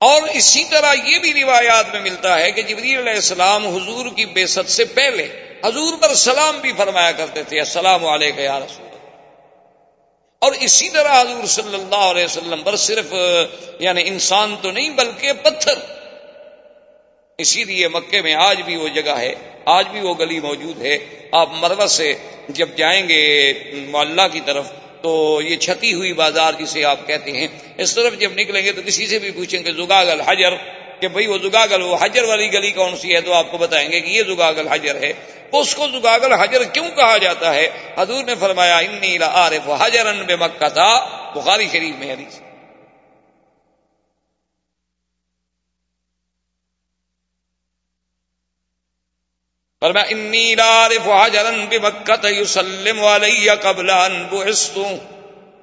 اور 0.00 0.22
اسی 0.32 0.64
طرح 0.64 0.94
یہ 1.04 1.18
بھی 1.18 1.32
روایات 1.34 1.92
میں 1.92 2.00
ملتا 2.00 2.38
ہے 2.38 2.50
کہ 2.52 2.62
جبریل 2.62 2.98
علیہ 2.98 3.12
السلام 3.12 3.66
حضور 3.66 4.06
کی 4.16 4.24
بے 4.26 4.46
ست 4.46 4.70
سے 4.70 4.84
پہلے 4.84 5.26
حضور 5.64 5.96
پر 6.00 6.14
سلام 6.14 6.58
بھی 6.58 6.72
فرمایا 6.76 7.10
کرتے 7.12 7.42
تھے، 7.42 7.58
السلام 7.58 8.06
علیکم 8.06 8.40
یا 8.40 8.58
رسول 8.60 8.86
اور 10.42 10.52
اسی 10.60 10.88
طرح 10.88 11.20
حضور 11.20 11.44
صلی 11.46 11.74
اللہ 11.74 12.04
علیہ 12.06 12.24
وسلم 12.24 12.62
پر 12.62 12.76
صرف 12.76 13.14
یعنی 13.78 14.02
انسان 14.06 14.54
تو 14.62 14.70
نہیں 14.70 14.90
بلکہ 14.90 15.32
پتھر۔ 15.32 15.78
اسی 17.38 17.64
لیے 17.64 17.88
مکے 17.88 18.22
میں 18.22 18.34
آج 18.34 18.60
بھی 18.60 18.76
وہ 18.76 18.88
جگہ 18.88 19.18
ہے، 19.18 19.32
آج 19.64 19.88
بھی 19.88 20.00
وہ 20.00 20.14
گلی 20.14 20.40
موجود 20.40 20.82
ہے۔ 20.82 20.98
آپ 21.32 21.48
مرو 21.52 21.86
سے 21.88 22.14
جب 22.48 22.68
جائیں 22.76 23.08
گے 23.08 23.22
اللہ 23.94 24.28
کی 24.32 24.40
طرف 24.40 24.72
تو 25.02 25.40
یہ 25.44 25.56
چھتی 25.56 25.94
ہوئی 25.94 26.12
بازار 26.12 26.52
جسے 26.58 26.84
آپ 26.84 27.06
کہتے 27.06 27.32
ہیں، 27.32 27.46
اس 27.78 27.94
طرف 27.94 28.18
جب 28.18 28.30
نکلیں 28.34 28.64
گے 28.64 28.72
تو 28.72 28.82
کسی 28.86 29.06
سے 29.06 29.18
بھی 29.18 29.30
پوچھیں 29.30 29.64
گے، 29.64 29.72
زگاگل 29.72 30.20
حجر، 30.20 30.50
کہ 31.00 31.08
بھئی 31.08 31.26
وہ 31.26 31.38
زگاگل، 31.38 31.82
وہ 31.82 31.96
حجر 32.00 32.24
والی 32.24 32.52
گلی 32.52 32.70
کون 32.70 32.96
سی 32.96 33.14
ہے؟ 33.14 33.20
تو 33.20 33.32
آپ 33.32 33.50
کو 33.50 33.58
بتائیں 33.58 33.92
گے 33.92 34.00
کہ 34.00 34.10
یہ 34.10 34.22
زگاگل 34.22 34.68
حجر 34.68 34.94
ہے۔ 34.94 35.12
اس 35.52 35.74
کو 35.74 35.86
زگاگل 35.88 36.32
حجر 36.32 36.64
کیوں 36.64 36.88
کہا 36.96 37.16
جاتا 37.16 37.54
ہے؟ 37.54 37.70
حضور 37.98 38.24
نے 38.24 38.34
فرمایا 38.40 38.78
انی 38.78 39.18
عارف 39.18 39.82
حجرن 39.82 40.22
بے 40.22 40.36
مکہ 40.36 40.68
تھا 40.68 40.90
بخاری 41.34 41.66
شریف 41.72 41.94
میں 41.98 42.12
حدیث 42.12 42.40
فرمایا 49.80 50.06
انی 50.08 50.54
عارف 50.54 51.08
حجر 51.08 51.74
یسلم 52.24 53.04
علی 53.04 53.48
قبل 53.48 53.90
ان 53.90 54.26
بعثت 54.30 54.78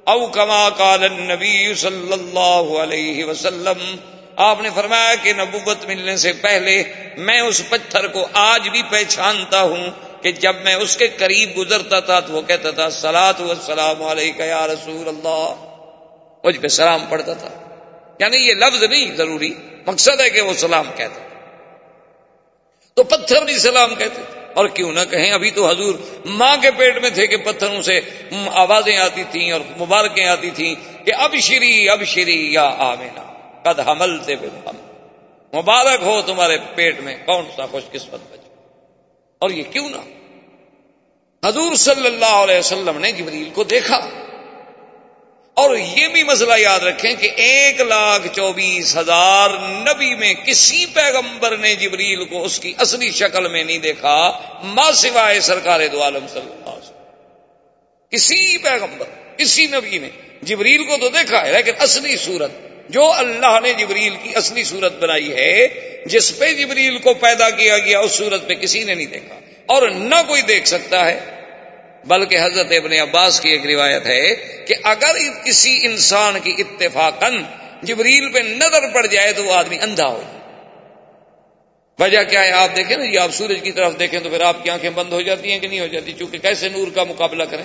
او 0.03 0.27
کما 0.27 0.69
قال 0.69 1.03
النبی 1.03 1.73
صلی 1.73 2.13
اللہ 2.13 2.82
علیہ 2.84 3.25
وسلم. 3.25 3.95
آپ 4.36 4.62
نے 4.62 4.69
فرمایا 4.75 5.15
کہ 5.15 5.34
نبوت 5.34 5.86
ملنے 5.86 6.17
سے 6.17 6.34
پہلے 6.34 6.84
میں 7.17 7.41
اس 7.41 7.69
پتھر 7.69 8.08
کو 8.08 8.27
آج 8.34 8.69
بھی 8.69 8.82
پہچانتا 8.89 9.62
ہوں 9.62 9.88
کہ 10.21 10.32
جب 10.32 10.56
میں 10.63 10.75
اس 10.75 10.97
کے 10.97 11.08
قریب 11.08 11.58
گزرتا 11.58 11.99
تھا 11.99 12.19
تو 12.19 12.34
وہ 12.34 12.41
کہتا 12.41 12.71
تھا 12.71 12.89
سلاد 12.89 13.34
السلام 13.39 14.03
علیکم 14.03 14.43
یا 14.43 14.67
رسول 14.67 15.08
اللہ. 15.08 15.56
مجھ 16.43 16.60
پہ 16.60 16.67
سلام 16.67 17.06
پڑھتا 17.10 17.34
تھا۔ 17.34 17.49
یعنی 18.19 18.38
یہ 18.38 18.53
لفظ 18.53 18.84
نہیں 18.84 19.15
ضروری، 19.15 19.53
مقصد 19.86 20.21
ہے 20.21 20.30
کہ 20.30 20.41
وہ 20.41 20.53
سلام 20.53 20.86
کہتا۔ 20.95 21.27
تو 22.97 23.03
پتھر 23.03 23.41
بھی 23.41 23.57
سلام 23.57 23.95
کہتے۔ 23.95 24.21
اور 24.53 24.67
کیوں 24.67 24.91
نہ 24.91 24.99
کہیں، 25.10 25.31
ابھی 25.31 25.51
تو 25.51 25.69
حضور 25.69 25.95
ماں 26.25 26.57
کے 26.62 26.71
پیٹ 26.71 27.01
میں 27.01 27.10
تھے 27.10 27.27
کہ 27.27 27.38
پتھروں 27.38 27.81
سے 27.81 27.99
آوازیں 28.53 28.97
آتی 28.97 29.23
تھیں 29.31 29.51
اور 29.51 29.62
مبارکیں 29.79 30.25
آتی 30.25 30.49
تھیں 30.49 30.75
کہ 31.05 31.12
اب 31.17 31.36
شری 31.36 31.89
اب 31.89 32.03
شری 32.03 32.53
یا 32.53 32.75
آمینا 32.77 33.23
قد 33.63 33.79
حمل 33.79 34.23
سے 34.23 34.36
مبارک 35.53 36.01
ہو 36.01 36.21
تمہارے 36.25 36.57
پیٹ 36.75 36.99
میں، 36.99 37.15
کون 37.25 37.45
سا 37.55 37.65
خوش 37.65 37.83
قسمت 37.91 38.19
بچ 38.31 38.39
اور 39.39 39.49
یہ 39.49 39.63
کیوں 39.63 39.89
نہ؟ 39.89 40.01
حضور 41.47 41.75
صلی 41.75 42.07
اللہ 42.07 42.36
علیہ 42.36 42.60
وسلم 42.60 42.97
نے 42.97 43.12
جبریل 43.12 43.49
کو 43.53 43.63
دیکھا۔ 43.63 44.10
اور 45.58 45.76
یہ 45.76 46.08
بھی 46.08 46.24
مسئلہ 46.24 46.54
یاد 46.58 46.80
رکھیں 46.80 47.13
کہ 47.13 47.30
ایک 47.36 47.82
لاکھ 47.82 48.28
چوبیس 48.36 48.98
ہزار 48.98 49.50
نبی 49.60 50.15
میں 50.15 50.34
کسی 50.34 50.86
پیغمبر 50.86 51.58
نے 51.58 51.76
جبریل 51.76 52.26
کو 52.26 52.43
اس 52.43 52.60
کی 52.60 52.74
اصلی 52.78 53.12
شکل 53.12 53.48
میں 53.48 53.63
نہیں 53.63 53.78
دیکھا 53.78 54.39
ماں 54.63 54.91
سوائے 54.91 55.41
سرکار 55.41 55.80
دو 55.91 56.04
عالم 56.04 56.28
صلی 56.28 56.39
اللہ 56.41 56.70
علیہ 56.70 56.84
وسلم۔ 56.84 57.04
کسی 58.12 58.58
پیغمبر، 58.58 59.06
کسی 59.38 59.67
نبی 59.67 59.98
نے 59.98 60.10
جبریل 60.41 60.84
کو 60.84 60.98
تو 60.98 61.10
دیکھا 61.10 61.46
ہے، 61.46 61.52
لیکن 61.52 61.72
اصلی 61.80 62.17
صورت، 62.17 62.52
جو 62.89 63.12
اللہ 63.12 63.60
نے 63.63 63.74
جبریل 63.74 64.15
کی 64.24 64.30
اصلی 64.36 64.63
صورت 64.63 65.00
بنائی 65.00 65.32
ہے، 65.32 65.67
جس 66.06 66.38
پہ 66.38 66.54
جبریل 66.54 66.98
کو 66.98 67.13
پیدا 67.13 67.50
کیا 67.50 67.78
گیا، 67.78 68.00
اس 68.00 68.12
صورت 68.12 68.48
پہ 68.48 68.54
کسی 68.54 68.84
نے 68.84 68.96
نہیں 68.96 69.06
دیکھا۔ 69.06 69.36
اور 69.65 69.89
نہ 69.89 70.15
کوئی 70.28 70.41
دیکھ 70.41 70.67
سکتا 70.67 71.06
ہے۔ 71.06 71.37
بلکہ 72.08 72.38
حضرت 72.43 72.72
ابن 72.72 72.93
عباس 72.93 73.39
کی 73.39 73.50
ایک 73.50 73.65
روایت 73.65 74.06
ہے 74.06 74.36
کہ 74.65 74.76
اگر 74.84 75.17
کسی 75.46 75.80
انسان 75.84 76.39
کی 76.43 76.56
اتفاق 76.58 77.24
جبریل 77.82 78.32
پہ 78.34 78.39
نظر 78.39 78.89
پڑ 78.93 79.06
جائے 79.06 79.34
تو 79.34 79.43
وہ 79.43 79.54
آدمی 79.54 79.78
اندھا 79.82 80.08
ہو 80.08 80.22
وجہ 82.00 82.24
کیا 82.24 82.43
ہے؟ 82.43 82.52
آپ 82.52 82.76
دیکھیں 82.76 82.98
نا 82.98 83.04
یہ 83.04 83.20
آپ 83.20 83.32
سورج 83.32 83.60
کی 83.63 83.72
طرف 83.72 84.00
دیکھیں 84.00 84.20
تو 84.20 84.30
پھر 84.30 84.41
آپ 84.41 84.63
کی 84.63 84.70
آنکھیں 84.70 84.89
بند 84.89 85.13
ہو 85.13 85.22
جاتی 85.22 85.52
ہیں 85.52 85.60
کہ 85.60 85.67
نہیں 85.67 85.80
ہو 85.80 85.88
جاتی؟ 85.88 86.13
چونکہ 86.13 86.38
کیسے 86.38 86.70
نور 86.70 86.88
کا 86.96 87.04
مقابلہ 87.04 87.43
کریں؟ 87.43 87.63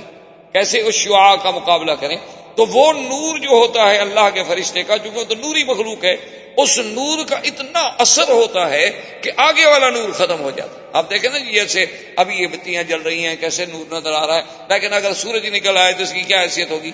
کیسے 0.53 0.81
اس 0.81 0.95
شعا 0.95 1.37
کا 1.37 1.51
مقابلہ 1.51 1.93
کریں؟ 1.93 2.17
تو 2.57 2.67
وہ 2.67 2.93
نور 2.93 3.39
جو 3.39 3.49
ہوتا 3.49 3.91
ہے 3.91 3.99
اللہ 3.99 4.31
کے 4.35 4.43
فرشتے 4.49 4.83
کا 4.83 4.99
چونکہ 4.99 5.25
تو 5.25 5.35
نوری 5.35 5.65
مخلوق 5.65 6.05
ہے، 6.05 6.17
اس 6.57 6.79
نور 6.79 7.25
کا 7.25 7.37
اتنا 7.37 7.81
اثر 7.99 8.29
ہوتا 8.29 8.71
ہے 8.71 8.91
کہ 9.23 9.31
آگے 9.37 9.67
والا 9.67 9.91
نور 9.91 10.11
ختم 10.11 10.41
ہو 10.41 10.51
جاتا 10.51 10.81
ہے۔ 10.81 10.87
آپ 10.93 11.11
دیکھیں 11.11 11.31
نا 11.31 11.39
جی 11.39 11.53
جیسے 11.53 11.87
ابھی 12.17 12.35
یہ 12.37 12.47
بتیاں 12.47 12.83
جل 12.83 13.01
رہی 13.01 13.27
ہیں، 13.27 13.37
کیسے 13.41 13.67
نور 13.67 13.95
نظر 13.95 14.13
آ 14.13 14.27
رہا 14.27 14.37
ہے۔ 14.37 14.43
لیکن 14.69 14.93
اگر 14.93 15.13
سورج 15.13 15.47
نکل 15.47 15.77
آئے 15.77 15.93
تو 15.93 16.03
اس 16.03 16.13
کی 16.13 16.23
کیا 16.23 16.43
حیثیت 16.43 16.71
ہوگی؟ 16.71 16.91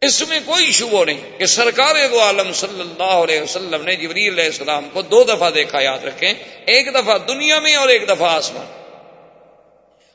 اس 0.00 0.28
میں 0.28 0.40
کوئی 0.46 0.72
شبہ 0.72 1.04
نہیں 1.04 1.38
کہ 1.38 1.46
سرکار 1.46 1.94
دو 2.10 2.20
عالم 2.20 2.52
صلی 2.52 2.80
اللہ 2.80 3.02
علیہ 3.02 3.42
وسلم 3.42 3.82
نے 3.84 3.96
جبری 3.96 4.28
علیہ 4.28 4.44
السلام 4.44 4.88
کو 4.92 5.02
دو 5.02 5.24
دفعہ 5.24 5.50
دیکھا، 5.50 5.80
یاد 5.80 6.04
رکھیں۔ 6.04 6.32
ایک 6.66 6.94
دفعہ 6.94 7.18
دنیا 7.18 7.58
میں 7.58 7.74
اور 7.74 7.88
ایک 7.88 8.08
دفعہ 8.08 8.34
آسمان۔ 8.34 8.81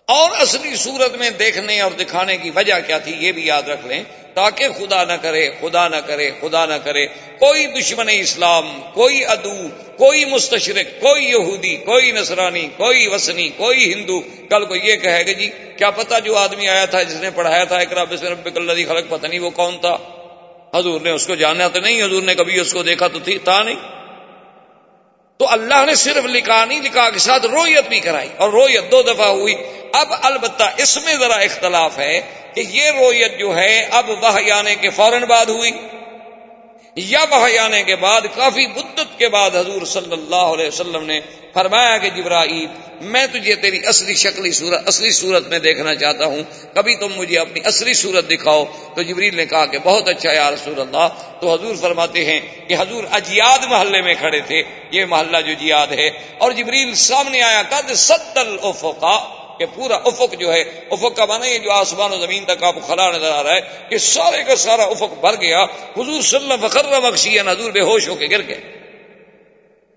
اور 0.07 0.29
اصلی 0.39 0.75
صورت 0.75 1.15
میں 1.15 1.29
دیکھنے 1.29 1.81
اور 1.81 1.91
دکھانے 1.91 2.37
کی 2.37 2.49
وجہ 2.49 2.73
کیا 2.87 2.97
تھی 2.97 3.15
یہ 3.19 3.31
بھی 3.31 3.45
یاد 3.45 3.63
رکھ 3.63 3.87
لیں، 3.87 4.03
تاکہ 4.33 4.67
خدا 4.69 5.03
نہ 5.03 5.13
کرے، 5.13 5.49
خدا 5.61 5.87
نہ 5.87 5.95
کرے، 5.95 6.31
خدا 6.41 6.65
نہ 6.65 6.73
کرے، 6.83 7.05
کوئی 7.39 7.67
دشمن 7.67 8.09
اسلام، 8.11 8.81
کوئی 8.93 9.25
ادو 9.25 9.67
کوئی 9.97 10.25
مستشرق، 10.25 11.01
کوئی 11.01 11.25
یہودی، 11.25 11.75
کوئی 11.75 12.11
نصرانی، 12.11 12.67
کوئی 12.77 13.07
وسنی 13.07 13.49
کوئی 13.49 13.93
ہندو۔ 13.93 14.19
کل 14.49 14.65
کو 14.65 14.75
یہ 14.75 14.95
کہے 14.95 15.25
گا 15.27 15.31
جی 15.31 15.49
کیا 15.77 15.91
پتا 15.91 16.19
جو 16.19 16.37
آدمی 16.37 16.67
آیا 16.67 16.85
تھا، 16.85 17.03
جس 17.03 17.15
نے 17.15 17.29
پڑھایا 17.29 17.63
تھا 17.63 17.77
اکرا 17.77 18.03
بس 18.03 18.23
اللہ 18.55 18.87
خلق، 18.87 19.09
پتہ 19.09 19.27
نہیں 19.27 19.39
وہ 19.39 19.49
کون 19.49 19.77
تھا۔ 19.81 19.97
حضور 20.79 21.01
نے 21.01 21.09
اس 21.09 21.27
کو 21.27 21.35
جانا 21.35 21.67
تو 21.67 21.79
نہیں، 21.79 22.03
حضور 22.03 22.23
نے 22.23 22.35
کبھی 22.35 22.59
اس 22.59 22.73
کو 22.73 22.83
دیکھا 22.83 23.07
تو 23.07 23.19
تھی، 23.19 23.37
تھا 23.37 23.63
نہیں۔ 23.63 23.96
تو 25.37 25.49
اللہ 25.49 25.85
نے 25.85 25.95
صرف 25.95 26.25
لکھا 26.25 26.65
نہیں، 26.65 26.81
لکھا 26.81 27.09
کے 27.09 27.19
ساتھ 27.19 27.45
رویت 27.45 27.89
بھی 27.89 27.99
کرائی 27.99 28.29
اور 28.37 28.49
رویت 28.49 28.91
دو 28.91 29.01
دفعہ 29.01 29.27
ہوئی۔ 29.27 29.55
اب 29.93 30.13
البتہ 30.21 30.63
اس 30.77 30.97
میں 31.05 31.15
ذرا 31.15 31.35
اختلاف 31.35 31.99
ہے 31.99 32.21
کہ 32.53 32.63
یہ 32.69 32.91
رویت 32.91 33.39
جو 33.39 33.57
ہے، 33.57 33.87
اب 33.91 34.09
وہ 34.09 34.51
آنے 34.51 34.75
کے 34.75 34.89
فوراً 34.89 35.23
بعد 35.23 35.45
ہوئی۔ 35.45 35.71
یا 36.97 37.25
آنے 37.63 37.83
کے 37.83 37.95
بعد، 37.95 38.21
کافی 38.35 38.67
مدت 38.67 39.19
کے 39.19 39.29
بعد 39.29 39.51
حضور 39.51 39.85
صلی 39.85 40.11
اللہ 40.11 40.35
علیہ 40.35 40.67
وسلم 40.67 41.05
نے 41.05 41.19
فرمایا 41.53 41.97
کہ 41.97 42.09
جبرائیل، 42.09 42.67
میں 43.01 43.27
تجھے 43.27 43.55
تیری 43.55 43.79
اصلی 43.85 44.13
شکلی 44.13 44.51
صورت، 44.51 44.87
اصلی 44.87 45.09
صورت 45.09 45.47
میں 45.47 45.59
دیکھنا 45.59 45.95
چاہتا 45.95 46.25
ہوں۔ 46.25 46.43
کبھی 46.75 46.95
تم 46.95 47.07
مجھے 47.15 47.39
اپنی 47.39 47.59
اصلی 47.63 47.93
صورت 47.93 48.29
دکھاؤ۔ 48.29 48.65
تو 48.95 49.01
جبریل 49.01 49.35
نے 49.35 49.45
کہا 49.45 49.65
کہ 49.65 49.77
بہت 49.83 50.07
اچھا 50.07 50.33
یا 50.33 50.51
رسول 50.51 50.81
اللہ۔ 50.81 51.07
تو 51.41 51.53
حضور 51.53 51.75
فرماتے 51.75 52.25
ہیں 52.25 52.39
کہ 52.67 52.75
حضور 52.79 53.03
اجیاد 53.11 53.59
محلے 53.69 54.01
میں 54.01 54.13
کھڑے 54.13 54.39
تھے۔ 54.39 54.63
یہ 54.91 55.05
محلہ 55.05 55.37
جو 55.41 55.53
جیاد 55.53 55.87
ہے۔ 55.87 56.07
اور 56.37 56.51
جبریل 56.51 56.95
سامنے 56.95 57.41
آیا، 57.41 57.63
قد 57.69 57.93
ستل 57.93 58.55
افقا 58.63 59.46
کہ 59.59 59.65
پورا 59.75 59.95
افق 59.95 60.35
جو 60.39 60.53
ہے، 60.53 60.61
افق 60.91 61.15
کا 61.15 61.25
مانا 61.25 61.45
یہ 61.45 61.57
جو 61.57 61.71
آسمان 61.71 62.13
و 62.13 62.17
زمین 62.17 62.45
تک 62.45 62.63
آپ 62.63 62.75
کو 62.75 62.79
کھڑا 62.79 63.11
نظر 63.11 63.31
آ 63.31 63.43
رہا 63.43 63.51
ہے 63.51 63.61
کہ 63.89 63.97
سارے 63.97 64.43
کا 64.43 64.55
سارا 64.55 64.83
افق 64.83 65.13
بھر 65.21 65.41
گیا۔ 65.41 65.63
حضور 65.97 66.21
صلی 66.21 66.51
اللہ 66.51 66.67
فخر 66.67 66.99
مخشی 66.99 67.39
حضور 67.39 67.71
بے 67.71 67.81
ہوش 67.81 68.07
ہو 68.07 68.15
کے 68.15 68.27
گر 68.31 68.47
گئے۔ 68.47 68.77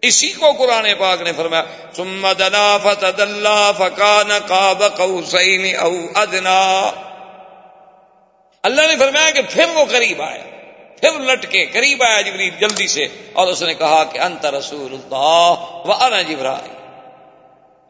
اسی 0.02 0.32
کو 0.32 0.52
قرآن 0.58 0.86
پاک 0.98 1.22
نے 1.22 1.32
فرمایا، 1.36 1.62
ثم 1.96 2.32
دنا 2.38 2.78
فتدلا 2.82 3.72
فکان 3.72 4.38
قاب 4.46 4.82
قوسین 4.96 5.76
او 5.76 5.96
ادنا۔ 6.14 6.90
اللہ 8.62 8.82
نے 8.82 8.96
فرمایا 8.98 9.30
کہ 9.30 9.42
پھر 9.50 9.64
وہ 9.74 9.84
قریب 9.84 10.22
آیا۔ 10.22 10.42
پھر 11.00 11.18
لٹ 11.18 11.52
کے 11.52 11.66
قریب 11.66 12.02
آیا 12.02 12.20
جبریل 12.20 12.50
جلدی 12.61 12.86
سے۔ 12.86 13.06
اور 13.32 13.46
اس 13.46 13.62
نے 13.62 13.74
کہا 13.74 14.04
کہ 14.04 14.18
انت 14.18 14.46
رسول 14.46 14.92
اللہ 14.92 15.54
و 15.86 15.92
انا 15.92 16.22
جبرائیل۔ 16.22 16.80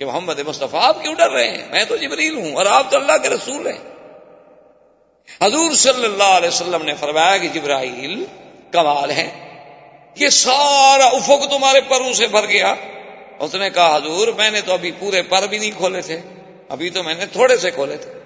کہ 0.01 0.07
محمد 0.07 0.39
مصطفیٰ 0.39 0.81
آپ 0.83 1.03
کیوں 1.03 1.15
ڈر 1.15 1.31
رہے 1.31 1.49
ہیں؟ 1.49 1.69
میں 1.71 1.85
تو 1.85 1.97
جبریل 1.97 2.35
ہوں 2.35 2.55
اور 2.55 2.67
آپ 2.67 2.91
تو 2.91 2.97
اللہ 2.97 3.17
کے 3.23 3.29
رسول 3.29 3.67
ہیں۔ 3.67 3.79
حضور 5.43 5.73
صلی 5.73 6.05
اللہ 6.05 6.23
علیہ 6.23 6.49
وسلم 6.49 6.83
نے 6.83 6.95
فرمایا 6.95 7.37
کہ 7.37 7.49
جبرائیل، 7.49 8.25
کمال 8.73 9.11
ہے۔ 9.11 9.31
یہ 10.17 10.29
سارا 10.29 11.05
افق 11.05 11.51
تمہارے 11.51 11.81
پروں 11.81 12.13
سے 12.13 12.27
بھر 12.27 12.47
گیا۔ 12.47 12.75
اس 13.39 13.55
نے 13.55 13.71
کہا، 13.71 13.97
حضور، 13.97 14.29
میں 14.29 14.51
نے 14.51 14.61
تو 14.61 14.73
ابھی 14.73 14.93
پورے 14.99 15.23
پر 15.23 15.47
بھی 15.47 15.59
نہیں 15.59 15.71
کھولے 15.77 16.01
تھے۔ 16.01 16.21
ابھی 16.69 16.91
تو 16.91 17.03
میں 17.03 17.15
نے 17.15 17.27
تھوڑے 17.27 17.57
سے 17.57 17.71
کھولے 17.71 17.97
تھے۔ 17.97 18.20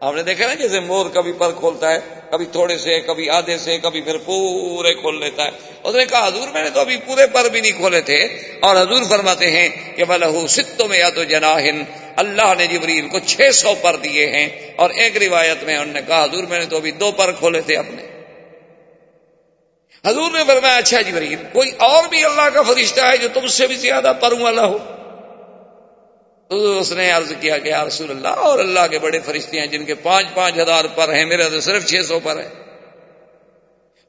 آپ 0.00 0.14
نے 0.14 0.22
دیکھا 0.22 0.46
نا 0.46 0.54
جیسے 0.54 0.80
مور 0.80 1.10
کبھی 1.10 1.32
پر 1.32 1.52
کھولتا 1.52 1.92
ہے، 1.92 1.98
کبھی 2.30 2.44
تھوڑے 2.46 2.78
سے، 2.78 3.00
کبھی 3.00 3.30
آدھے 3.30 3.58
سے، 3.58 3.78
کبھی 3.78 4.00
پھر 4.00 4.16
پورے 4.18 4.94
کھول 4.94 5.20
لیتا 5.20 5.44
ہے۔ 5.44 5.50
اس 5.84 5.94
نے 5.94 6.06
کہا، 6.06 6.26
حضور 6.26 6.48
میں 6.48 6.64
نے 6.64 6.70
تو 6.70 6.80
ابھی 6.80 6.96
پورے 6.96 7.26
پر 7.26 7.48
بھی 7.48 7.60
نہیں 7.60 7.72
کھولے 7.72 8.00
تھے۔ 8.00 8.18
اور 8.60 8.76
حضور 8.76 9.02
فرماتے 9.08 9.50
ہیں 9.50 9.96
کہ 9.96 10.04
بلہ 10.04 10.46
ستوں 10.48 10.88
میں 10.88 10.98
یا 10.98 11.10
تو 11.10 11.24
جناہن 11.24 11.82
اللہ 12.16 12.54
نے 12.58 12.66
جبریل 12.66 13.08
کو 13.08 13.18
چھ 13.26 13.54
سو 13.54 13.74
پر 13.82 13.96
دیے 13.96 14.26
ہیں۔ 14.26 14.48
اور 14.76 14.90
ایک 14.90 15.16
روایت 15.16 15.64
میں 15.64 15.76
انہوں 15.76 15.94
نے 15.94 16.00
کہا، 16.06 16.24
حضور 16.24 16.44
میں 16.44 16.58
نے 16.58 16.66
تو 16.66 16.76
ابھی 16.76 16.90
دو 16.90 17.12
پر 17.12 17.32
کھولے 17.32 17.60
تھے 17.60 17.76
اپنے۔ 17.76 18.02
حضور 20.06 20.30
نے 20.30 20.44
فرمایا 20.46 20.76
اچھا 20.76 21.00
جبریل، 21.00 21.36
کوئی 21.52 21.70
اور 21.78 22.04
بھی 22.08 22.24
اللہ 22.24 22.48
کا 22.54 22.62
فرشتہ 22.62 23.00
ہے 23.00 23.16
جو 23.16 23.28
تم 23.34 23.46
سے 23.46 23.66
بھی 23.66 23.74
زیادہ 23.74 24.12
پروں 24.20 24.38
والا 24.38 24.66
ہو۔ 24.66 24.78
اس 26.50 26.90
نے 26.92 27.10
عرض 27.10 27.32
کیا 27.40 27.58
کہ 27.58 27.68
یا 27.68 27.84
رسول 27.84 28.10
اللہ، 28.10 28.40
اور 28.46 28.58
اللہ 28.58 28.86
کے 28.90 28.98
بڑے 28.98 29.18
فرشتے 29.20 29.60
ہیں 29.60 29.66
جن 29.66 29.84
کے 29.84 29.94
پانچ 30.02 30.34
پانچ 30.34 30.58
ہزار 30.58 30.84
پر 30.94 31.12
ہیں 31.14 31.24
میرا 31.24 31.48
تو 31.48 31.60
صرف 31.60 31.86
چھ 31.86 32.04
سو 32.08 32.18
پر 32.22 32.40
ہے 32.40 32.48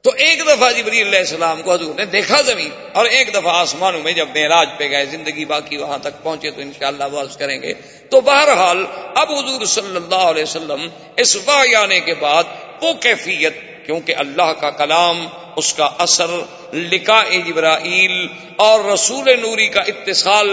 تو 0.04 0.10
ایک 0.16 0.40
دفعہ 0.40 0.70
جبری 0.72 1.02
علیہ 1.02 1.18
السلام 1.18 1.60
کو 1.62 1.72
حضور 1.72 1.94
نے 1.94 2.04
دیکھا 2.12 2.40
زمین، 2.42 2.70
اور 2.92 3.06
ایک 3.08 3.28
دفعہ 3.34 3.52
آسمانوں 3.56 4.00
میں 4.02 4.12
جب 4.12 4.28
معراج 4.34 4.68
پہ 4.78 4.88
گئے، 4.90 5.04
زندگی 5.06 5.44
باقی 5.44 5.76
وہاں 5.76 5.98
تک 6.02 6.22
پہنچے، 6.22 6.50
تو 6.50 6.60
انشاءاللہ 6.60 7.04
شاء 7.04 7.18
اللہ 7.18 7.38
کریں 7.38 7.62
گے۔ 7.62 7.72
تو 8.10 8.20
بہرحال، 8.20 8.84
اب 9.14 9.30
حضور 9.30 9.64
صلی 9.66 9.96
اللہ 9.96 10.24
علیہ 10.30 10.42
وسلم 10.42 10.86
اس 11.16 11.36
واقع 11.44 11.76
آنے 11.78 12.00
کے 12.00 12.14
بعد 12.20 12.44
وہ 12.82 12.92
کیفیت، 13.00 13.54
کیونکہ 13.86 14.14
اللہ 14.16 14.52
کا 14.60 14.70
کلام 14.72 15.26
اس 15.56 15.72
کا 15.74 15.88
اثر 15.98 16.30
لکھا 16.72 17.22
جبرائیل 17.46 18.26
اور 18.56 18.84
رسول 18.84 19.28
نوری 19.40 19.68
کا 19.68 19.80
اتصال 19.80 20.50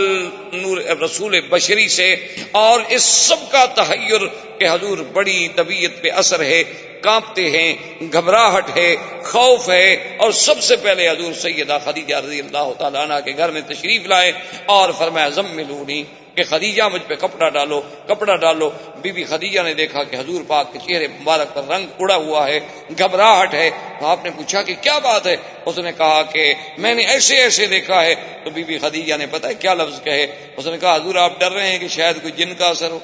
نور 0.54 0.78
رسول 0.78 1.40
بشری 1.50 1.88
سے 1.88 2.16
اور 2.52 2.80
اس 2.88 3.04
سب 3.04 3.52
کا 3.52 3.66
تحیر 3.66 4.26
کہ 4.58 4.68
حضور 4.72 4.98
بڑی 4.98 5.48
طبیعت 5.56 6.02
پہ 6.02 6.12
اثر 6.12 6.44
ہے، 6.44 6.64
کانپتے 7.02 7.50
ہیں، 7.50 7.74
گھبراہٹ 8.14 8.78
ہے، 8.78 8.96
خوف 9.24 9.70
ہے 9.70 10.16
اور 10.18 10.32
سب 10.32 10.62
سے 10.62 10.76
پہلے 10.76 11.10
حضور 11.10 11.34
سیدہ 11.34 11.78
خدیجہ 11.84 12.16
رضی 12.16 12.40
اللہ 12.40 12.72
تعالیٰ 12.78 13.02
عنہ 13.02 13.20
کے 13.26 13.32
گھر 13.38 13.50
میں 13.50 13.62
تشریف 13.68 14.08
لائے 14.08 14.32
اور 14.66 14.90
فرمایا 14.98 15.30
ضم 15.30 15.56
ملونی 15.56 16.04
کہ 16.36 16.44
خدیجہ 16.44 16.84
مجھ 16.94 17.02
پہ 17.08 17.16
کپڑا 17.16 17.50
ڈالو 17.50 17.82
کپڑا 18.08 18.36
ڈالو۔ 18.36 18.70
بی 19.02 19.12
بی 19.12 19.24
خدیجہ 19.24 19.62
نے 19.62 19.74
دیکھا 19.74 20.04
کہ 20.04 20.16
حضور 20.16 20.42
پاک 20.48 20.74
کے 20.74 20.80
چہرے 20.80 21.08
مبارک 21.08 21.54
پر 21.54 21.64
رنگ 21.70 21.88
اڑا 22.00 22.16
ہوا 22.16 22.48
ہے، 22.48 22.60
گھبراہٹ 22.98 23.54
ہے۔ 23.54 23.70
تو 24.00 24.08
آپ 24.08 24.24
نے 24.24 24.30
پوچھا 24.36 24.62
کہ 24.62 24.74
کیا 24.82 24.89
بات 24.98 25.28
ہے؟ 25.28 25.36
اس 25.66 25.78
نے 25.78 25.92
کہا 25.92 26.22
کہ 26.22 26.54
میں 26.78 26.96
نے 26.96 27.06
ایسے 27.06 27.36
ایسے 27.36 27.66
دیکھا 27.66 28.04
ہے۔ 28.04 28.16
تو 28.44 28.50
بی 28.50 28.64
بی 28.64 28.78
خدیجہ 28.78 29.16
نے 29.16 29.26
پتا 29.26 29.52
کیا 29.52 29.74
لفظ 29.74 30.04
کہے؟ 30.04 30.48
اس 30.58 30.66
نے 30.66 30.78
کہا، 30.78 30.96
حضور 30.96 31.16
آپ 31.16 31.40
ڈر 31.40 31.52
رہے 31.52 31.72
ہیں 31.72 31.80
کہ 31.80 31.88
شاید 31.88 32.22
کوئی 32.22 32.34
جن 32.34 32.56
کا 32.56 32.68
اثر 32.68 32.92
ہو۔ 32.92 33.00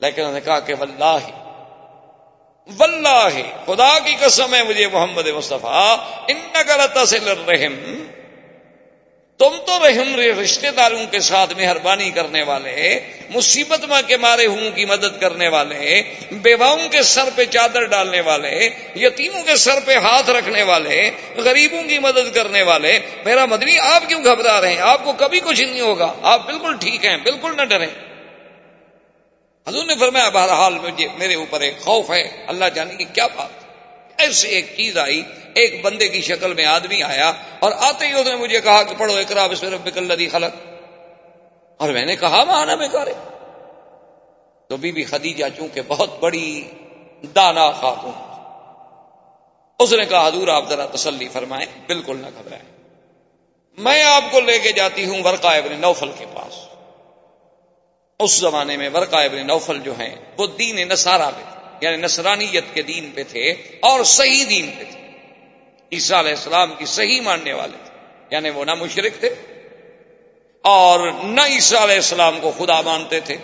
لیکن 0.00 0.20
انہوں 0.20 0.34
نے 0.34 0.40
کہا 0.40 0.60
کہ 0.60 0.74
واللہ 0.74 1.18
واللہ، 2.78 3.28
خدا 3.66 3.98
کی 3.98 4.16
قسم 4.20 4.54
ہے 4.54 4.62
مجھے 4.62 4.88
محمد 4.92 5.26
مصطفیٰ 5.26 5.96
ان 6.28 6.36
نگر 6.54 7.04
سے 7.04 7.18
لڑ 7.18 7.36
رہے 7.36 7.68
تم 9.42 9.56
تو 9.66 9.86
رحم 9.86 10.40
رشتے 10.40 10.70
داروں 10.70 11.06
کے 11.10 11.20
ساتھ 11.20 11.54
مہربانی 11.56 12.10
کرنے 12.10 12.42
والے 12.42 13.00
مصیبت 13.30 13.84
میں 13.84 14.02
کے 14.06 14.16
مارے 14.16 14.46
ہوں 14.46 14.70
کی 14.70 14.84
مدد 14.84 15.20
کرنے 15.20 15.48
والے 15.48 16.02
بیواؤں 16.30 16.88
کے 16.88 17.02
سر 17.02 17.28
پہ 17.34 17.44
چادر 17.44 17.84
ڈالنے 17.84 18.20
والے 18.20 18.70
یتیموں 18.96 19.42
کے 19.42 19.56
سر 19.56 19.80
پہ 19.84 19.94
ہاتھ 19.94 20.30
رکھنے 20.30 20.62
والے 20.62 21.10
غریبوں 21.36 21.82
کی 21.82 21.98
مدد 21.98 22.34
کرنے 22.34 22.62
والے 22.62 22.98
میرا 23.24 23.46
مدنی، 23.46 23.78
آپ 23.78 24.08
کیوں 24.08 24.24
گھبرا 24.24 24.60
رہے 24.60 24.68
ہیں؟ 24.68 24.80
آپ 24.80 25.04
کو 25.04 25.12
کبھی 25.12 25.40
کچھ 25.40 25.62
نہیں 25.62 25.80
ہوگا۔ 25.80 26.14
آپ 26.22 26.46
بالکل 26.46 26.76
ٹھیک 26.80 27.04
ہیں، 27.06 27.16
بالکل 27.16 27.56
نہ 27.56 27.62
ڈریں 27.62 27.88
حضور 29.68 29.84
نے 29.84 29.94
فرمایا، 30.00 30.28
بہرحال 30.28 30.74
مجھے، 30.74 31.08
میرے 31.18 31.34
اوپر 31.34 31.60
ایک 31.60 31.80
خوف 31.80 32.10
ہے۔ 32.10 32.44
اللہ 32.46 32.64
جانے 32.74 32.94
کی 32.94 33.04
کیا 33.04 33.26
بات 33.26 33.61
ایسے 34.22 34.48
ایک 34.48 34.66
چیز 34.76 34.98
آئی، 34.98 35.22
ایک 35.54 35.84
بندے 35.84 36.08
کی 36.08 36.22
شکل 36.22 36.54
میں 36.54 36.64
آدمی 36.64 37.02
آیا 37.02 37.32
اور 37.60 37.72
آتے 37.76 38.06
ہی 38.06 38.12
اس 38.12 38.26
نے 38.26 38.36
مجھے 38.36 38.60
کہا 38.60 38.82
کہ 38.82 38.94
پڑھو 38.98 39.16
اکرا 39.16 39.46
بسم 39.46 39.74
ربک 39.74 39.98
الذی 39.98 40.28
خلق۔ 40.28 40.66
اور 41.76 41.90
میں 41.90 42.06
نے 42.06 42.16
کہا 42.16 42.44
مانا 42.44 42.74
میں 42.74 42.88
کرے 42.88 43.12
تو 44.68 44.76
بی 44.76 44.92
بی 44.92 45.04
خدیجہ 45.04 45.44
چونکہ 45.56 45.80
بہت 45.88 46.18
بڑی 46.20 46.70
دانا 47.36 47.70
خاتون۔ 47.70 48.12
اس 49.78 49.92
نے 49.92 50.04
کہا، 50.04 50.26
حضور 50.26 50.48
آپ 50.48 50.68
ذرا 50.68 50.86
تسلی 50.86 51.28
فرمائیں، 51.28 51.66
بالکل 51.86 52.16
نہ 52.16 52.26
گھبرائیں۔ 52.26 52.82
میں 53.78 54.02
آپ 54.02 54.24
کو 54.30 54.40
لے 54.40 54.58
کے 54.58 54.72
جاتی 54.72 55.04
ہوں 55.04 55.24
ورقا 55.24 55.50
ابن 55.50 55.80
نوفل 55.80 56.10
کے 56.18 56.24
پاس۔ 56.34 56.54
اس 58.20 58.32
زمانے 58.32 58.76
میں 58.76 58.90
ورقا 58.94 59.22
ابن 59.22 59.46
نوفل 59.46 59.80
جو 59.80 59.92
ہیں، 59.98 60.14
وہ 60.38 60.46
دین 60.46 60.88
نسارا 60.88 61.30
میں 61.30 61.51
یعنی 61.82 61.96
نصرانیت 61.96 62.64
کے 62.74 62.82
دین 62.82 63.10
پہ 63.14 63.22
تھے 63.22 63.50
اور 63.80 64.04
صحیح 64.04 64.44
دین 64.50 64.70
پہ 64.78 64.84
تھے۔ 64.90 65.00
عیسیٰ 65.92 66.18
علیہ 66.18 66.30
السلام 66.30 66.74
کی 66.74 66.84
صحیح 66.84 67.20
ماننے 67.20 67.52
والے 67.52 67.76
تھے۔ 67.84 68.06
یعنی 68.30 68.50
وہ 68.50 68.64
نہ 68.64 68.74
مشرق 68.74 69.20
تھے 69.20 69.34
اور 70.62 71.10
نہ 71.24 71.40
عیسیٰ 71.40 71.82
علیہ 71.82 71.94
السلام 71.94 72.40
کو 72.40 72.52
خدا 72.58 72.80
مانتے 72.80 73.20
تھے۔ 73.20 73.36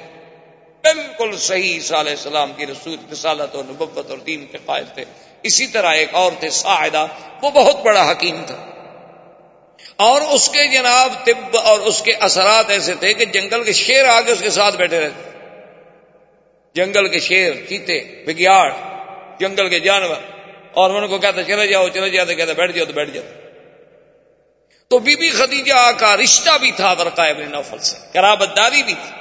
بالکل 0.82 1.39
صحیح 1.39 1.74
عیسیٰ 1.74 1.99
علیہ 1.99 2.12
السلام 2.12 2.53
کی 2.57 2.66
رسول 2.66 2.97
رسالت 3.12 3.55
اور 3.55 3.64
نبت 3.64 4.11
اور 4.11 4.18
دین 4.18 4.47
کے 4.47 4.59
قائد 4.66 4.95
تھے۔ 4.95 5.05
اسی 5.43 5.66
طرح 5.66 5.93
ایک 5.93 6.09
اور 6.12 6.32
تھے 6.41 6.51
ساعدہ، 6.51 7.07
وہ 7.43 7.51
بہت 7.51 7.76
بڑا 7.84 8.11
حکیم 8.11 8.43
تھا۔ 8.47 8.66
اور 9.97 10.20
اس 10.20 10.49
کے 10.49 10.68
جناب 10.68 11.12
طب 11.24 11.57
اور 11.57 11.80
اس 11.80 12.03
کے 12.03 12.12
اثرات 12.12 12.70
ایسے 12.70 12.95
تھے 12.95 13.14
کہ 13.14 13.24
جنگل 13.24 13.64
کے 13.64 13.72
شیر 13.72 14.05
آگے 14.05 14.32
اس 14.32 14.41
کے 14.41 14.51
ساتھ 14.51 14.76
بیٹھے 14.76 15.01
رہتے۔ 15.01 15.38
جنگل 16.79 17.09
کے 17.09 17.20
شیر، 17.20 17.53
چیتے 17.68 18.01
بگیاڑ 18.26 18.72
جنگل 19.41 19.68
کے 19.68 19.81
جانور۔ 19.81 20.16
اور 20.72 20.91
ان 20.91 21.09
کو 21.09 21.18
کہتا 21.18 21.43
چلے 21.43 21.66
جاؤ، 21.66 21.89
چلے 21.89 22.11
جاتے 22.11 22.35
کہتے 22.35 22.55
بیٹھ 22.55 22.72
جاؤ، 22.72 22.85
تو 22.85 22.93
بیٹھ 22.93 23.11
جاؤ۔ 23.11 23.24
تو 24.89 24.99
بی 24.99 25.16
بی 25.16 25.31
خدیجہ 25.31 25.93
کا 25.99 26.16
رشتہ 26.16 26.51
بھی 26.61 26.70
تھا 26.70 26.95
ورقا 26.99 27.24
ابن 27.24 27.51
نوفل 27.51 27.79
سے 27.79 27.97
کرابت 28.12 28.57
داری 28.57 28.83
بھی 28.83 28.95
تھی۔ 28.95 29.20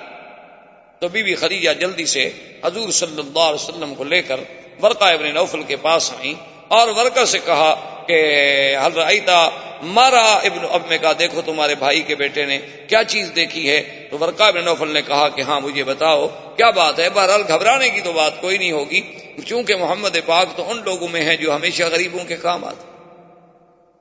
تو 0.99 1.08
بی 1.08 1.24
بی 1.24 1.36
خدیجہ 1.36 1.70
جلدی 1.80 2.05
سے 2.05 2.30
حضور 2.66 2.89
صلی 2.89 3.20
اللہ 3.20 3.39
علیہ 3.39 3.70
وسلم 3.70 3.95
کو 3.95 4.03
لے 4.03 4.22
کر 4.22 4.39
ورقا 4.84 5.10
ابن 5.10 5.34
نوفل 5.34 5.64
کے 5.64 5.76
پاس 5.76 6.12
آئیں۔ 6.12 6.57
اور 6.68 6.88
ورقا 6.88 7.26
سے 7.26 7.39
کہا 7.45 7.74
کہ 8.07 8.18
حل 8.86 8.93
رائتا 8.93 9.49
مارا 9.82 10.24
ابن، 10.24 10.65
اب 10.72 10.82
میں 10.89 10.97
کہا، 10.97 11.11
دیکھو 11.20 11.41
تمہارے 11.45 11.76
بھائی 11.76 12.01
کے 12.01 12.15
بیٹے 12.15 12.45
نے 12.45 12.59
کیا 12.88 13.03
چیز 13.03 13.32
دیکھی 13.36 13.70
ہے؟ 13.70 14.07
تو 14.11 14.18
ورقا 14.18 14.47
ابن 14.47 14.65
نوفل 14.65 14.88
نے 14.88 15.01
کہا 15.01 15.30
کہ 15.30 15.41
ہاں 15.41 15.59
مجھے 15.61 15.84
بتاؤ، 15.84 16.28
کیا 16.28 16.70
بات 16.70 16.99
ہے؟ 16.99 17.09
بہرحال 17.09 17.41
گھبرانے 17.47 17.89
کی 17.89 18.01
تو 18.01 18.11
بات 18.11 18.41
کوئی 18.41 18.57
نہیں 18.57 18.72
ہوگی، 18.72 19.01
چونکہ 19.45 19.76
محمد 19.76 20.18
پاک 20.26 20.47
تو 20.55 20.72
ان 20.72 20.82
لوگوں 20.86 21.07
میں 21.07 21.22
ہیں 21.22 21.36
جو 21.36 21.55
ہمیشہ 21.55 21.84
غریبوں 21.84 22.26
کے 22.26 22.36
کام 22.36 22.65
آتے 22.65 22.86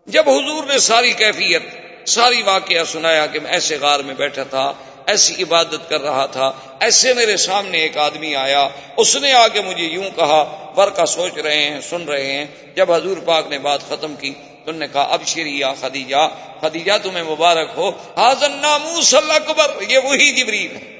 جب 0.07 0.29
حضور 0.29 0.65
نے 0.65 0.79
ساری 0.79 1.13
کیفیت، 1.13 1.63
ساری 2.09 2.43
واقعہ 2.43 2.85
سنایا 2.85 3.27
کہ 3.27 3.41
میں 3.41 3.51
ایسے 3.51 3.77
غار 3.81 4.01
میں 4.01 4.15
بیٹھا 4.15 4.43
تھا 4.43 4.73
ایسی 5.07 5.43
عبادت 5.43 5.89
کر 5.89 6.01
رہا 6.01 6.27
تھا۔ 6.27 6.53
ایسے 6.81 7.15
میرے 7.15 7.37
سامنے 7.37 7.79
ایک 7.79 7.99
آدمی 7.99 8.37
آیا۔ 8.37 8.69
اس 8.97 9.17
نے 9.17 9.33
آ 9.33 9.49
کے 9.49 9.61
مجھے 9.61 9.85
یوں 9.85 10.11
کہا 10.17 10.73
ورکا 10.77 11.07
سوچ 11.07 11.35
رہے 11.35 11.65
ہیں، 11.69 11.81
سن 11.81 12.05
رہے 12.05 12.33
ہیں۔ 12.33 12.47
جب 12.75 12.93
حضور 12.93 13.17
پاک 13.25 13.47
نے 13.49 13.59
بات 13.59 13.81
ختم 13.89 14.15
کی، 14.15 14.35
تو 14.65 14.73
نے 14.73 14.87
کہا، 14.93 15.03
اب 15.03 15.27
شرییا 15.27 15.73
خدیجہ 15.81 16.29
خدیجہ 16.61 16.93
تمہیں 17.03 17.25
مبارک 17.25 17.71
ہو۔ 17.77 17.89
حاضن 17.89 18.53
ناموس 18.53 19.15
اللہ 19.15 19.33
اکبر 19.33 19.83
یہ 19.89 19.99
وہی 19.99 20.33
جبریل 20.33 20.77
ہے۔ 20.77 20.97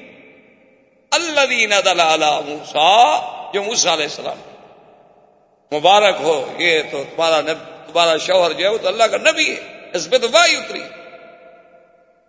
اللہ 1.11 1.45
دین 1.49 1.71
موسا 2.45 3.17
جو 3.53 3.63
موسا 3.63 3.93
علیہ 3.93 4.03
السلام۔ 4.03 4.37
مبارک 5.75 6.15
ہو، 6.19 6.53
یہ 6.57 6.79
تو 6.91 7.03
تمہارا 7.15 7.41
تمہارا 7.87 8.17
شوہر 8.17 8.53
جو 8.53 8.65
ہے، 8.65 8.71
وہ 8.71 8.77
تو 8.77 8.87
اللہ 8.87 9.03
کا 9.03 9.17
نبی 9.17 9.49
ہے۔ 9.49 9.89
اس 9.93 10.09
پہ 10.09 10.17
تو 10.17 10.27
وائی 10.31 10.55
اتری۔ 10.55 10.81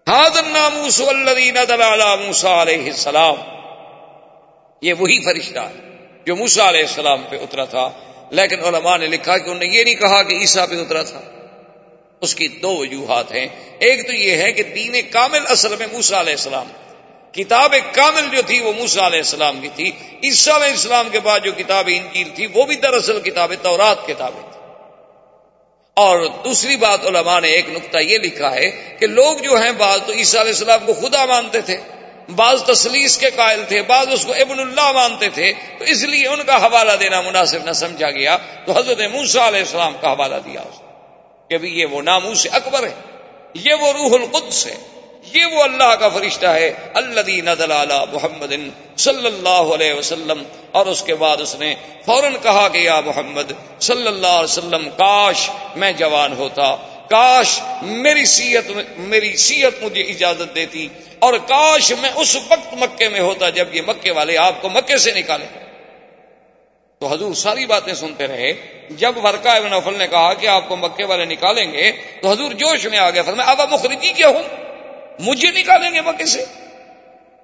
حاضر 0.08 0.42
ناموس 0.42 1.00
موسا 2.26 2.62
علیہ 2.62 2.84
السلام. 2.84 3.34
یہ 4.82 4.92
وہی 4.92 5.24
فرشتہ 5.24 5.58
ہے 5.58 5.80
جو 6.26 6.36
موسا 6.36 6.68
علیہ 6.68 6.80
السلام 6.80 7.22
پہ 7.28 7.36
اترا 7.36 7.64
تھا. 7.64 7.90
لیکن 8.30 8.60
علماء 8.60 8.96
نے 8.96 9.06
لکھا 9.06 9.38
کہ 9.38 9.42
انہوں 9.42 9.58
نے 9.58 9.66
یہ 9.66 9.84
نہیں 9.84 9.94
کہا 9.94 10.22
کہ 10.22 10.34
عیسیٰ 10.34 10.68
پہ 10.68 10.74
اترا 10.74 11.02
تھا. 11.02 11.20
اس 12.20 12.34
کی 12.34 12.48
دو 12.48 12.76
وجوہات 12.76 13.32
ہیں. 13.32 13.46
ایک 13.78 14.06
تو 14.06 14.12
یہ 14.12 14.36
ہے 14.36 14.52
کہ 14.52 14.62
دین 14.62 14.96
کامل 15.10 15.42
اصل 15.48 15.76
میں 15.76 15.86
موسا 15.92 16.20
علیہ 16.20 16.32
السلام. 16.32 16.68
کتاب 17.32 17.74
کامل 17.92 18.36
جو 18.36 18.42
تھی 18.46 18.60
وہ 18.60 18.72
موسا 18.72 19.06
علیہ 19.06 19.18
السلام 19.18 19.60
کی 19.60 19.68
تھی. 19.74 19.90
عیسیٰ 20.24 20.54
علیہ 20.54 20.70
السلام 20.70 21.08
کے 21.12 21.20
بعد 21.20 21.40
جو 21.40 21.52
کتاب 21.52 21.88
انجیل 21.92 22.28
تھی 22.34 22.46
وہ 22.46 22.64
بھی 22.64 22.76
دراصل 22.76 23.20
کتاب 23.20 23.52
تورات 23.62 24.06
کتابیں 24.06 24.42
تھی. 24.52 24.57
اور 25.98 26.26
دوسری 26.44 26.76
بات 26.76 27.06
علماء 27.06 27.40
نے 27.40 27.48
ایک 27.48 27.68
نقطہ 27.68 27.98
یہ 27.98 28.18
لکھا 28.18 28.54
ہے 28.54 28.70
کہ 28.98 29.06
لوگ 29.06 29.36
جو 29.36 29.56
ہیں، 29.56 29.72
بعض 29.72 30.00
تو 30.06 30.12
عیسیٰ 30.12 30.40
علیہ 30.40 30.52
السلام 30.52 30.86
کو 30.86 30.94
خدا 30.94 31.24
مانتے 31.24 31.60
تھے، 31.60 31.76
بعض 32.36 32.62
تسلیس 32.62 33.16
کے 33.18 33.30
قائل 33.36 33.62
تھے، 33.68 33.82
بعض 33.82 34.12
اس 34.12 34.24
کو 34.24 34.32
ابن 34.32 34.60
اللہ 34.60 34.92
مانتے 34.92 35.28
تھے، 35.28 35.52
تو 35.78 35.84
اس 35.84 36.02
لیے 36.04 36.26
ان 36.26 36.42
کا 36.46 36.56
حوالہ 36.56 36.92
دینا 37.00 37.20
مناسب 37.20 37.64
نہ 37.64 37.72
سمجھا 37.72 38.10
گیا۔ 38.10 38.36
تو 38.66 38.72
حضرت 38.72 39.00
موسا 39.12 39.48
علیہ 39.48 39.60
السلام 39.60 39.94
کا 40.00 40.12
حوالہ 40.12 40.34
دیا 40.44 40.60
اس 40.60 40.80
کہ 41.50 41.58
بھی 41.58 41.80
یہ 41.80 41.86
وہ 41.86 42.02
ناموس 42.02 42.46
اکبر 42.52 42.82
ہے، 42.82 42.94
یہ 43.54 43.74
وہ 43.74 43.92
روح 43.92 44.12
القدس 44.12 44.66
ہے۔ 44.66 44.76
یہ 45.24 45.44
وہ 45.46 45.62
اللہ 45.62 45.94
کا 46.00 46.08
فرشتہ 46.08 46.46
ہے 46.48 46.68
اللہ 46.94 48.04
محمد 48.12 48.52
صلی 48.96 49.26
اللہ 49.26 49.72
علیہ 49.74 49.94
وسلم، 49.94 50.42
اور 50.72 50.86
اس 50.86 51.02
کے 51.02 51.14
بعد 51.14 51.40
اس 51.40 51.54
نے 51.58 51.74
فوراً 52.06 52.36
کہا 52.42 52.66
کہ 52.68 52.78
یا 52.78 53.00
محمد 53.06 53.52
صلی 53.80 54.06
اللہ 54.06 54.36
علیہ 54.36 54.52
وسلم، 54.52 54.88
کاش 54.96 55.48
میں 55.76 55.92
جوان 55.98 56.32
ہوتا، 56.38 56.74
کاش 57.10 57.58
میری 57.82 58.24
سیت 58.26 58.70
میری 58.98 59.36
سیت 59.38 59.82
مجھے 59.82 60.02
اجازت 60.04 60.54
دیتی، 60.56 60.88
اور 61.18 61.34
کاش 61.48 61.92
میں 62.00 62.10
اس 62.14 62.36
وقت 62.48 62.74
مکے 62.74 63.08
میں 63.08 63.20
ہوتا 63.20 63.48
جب 63.50 63.74
یہ 63.74 63.82
مکے 63.86 64.10
والے 64.10 64.36
آپ 64.38 64.60
کو 64.62 64.68
مکے 64.68 64.96
سے 64.98 65.12
نکالے 65.12 65.46
تو 67.00 67.06
حضور 67.06 67.34
ساری 67.34 67.66
باتیں 67.66 67.92
سنتے 67.94 68.26
رہے۔ 68.26 68.52
جب 68.98 69.18
ورکا 69.24 69.52
ابن 69.52 69.72
افل 69.72 69.98
نے 69.98 70.06
کہا 70.06 70.32
کہ 70.34 70.46
آپ 70.48 70.68
کو 70.68 70.76
مکے 70.76 71.04
والے 71.04 71.24
نکالیں 71.24 71.72
گے، 71.72 71.90
تو 72.22 72.30
حضور 72.30 72.52
جوش 72.54 72.86
میں 72.86 72.98
آ 72.98 73.10
گیا 73.10 73.22
فرمایا 73.22 73.50
اب 73.50 73.72
مخرجی 73.72 74.12
کیا 74.12 74.28
ہوں؟ 74.28 74.42
مجھے 75.18 75.50
نکالیں 75.50 75.94
گے 75.94 76.00
مکے 76.00 76.26
سے؟ 76.26 76.44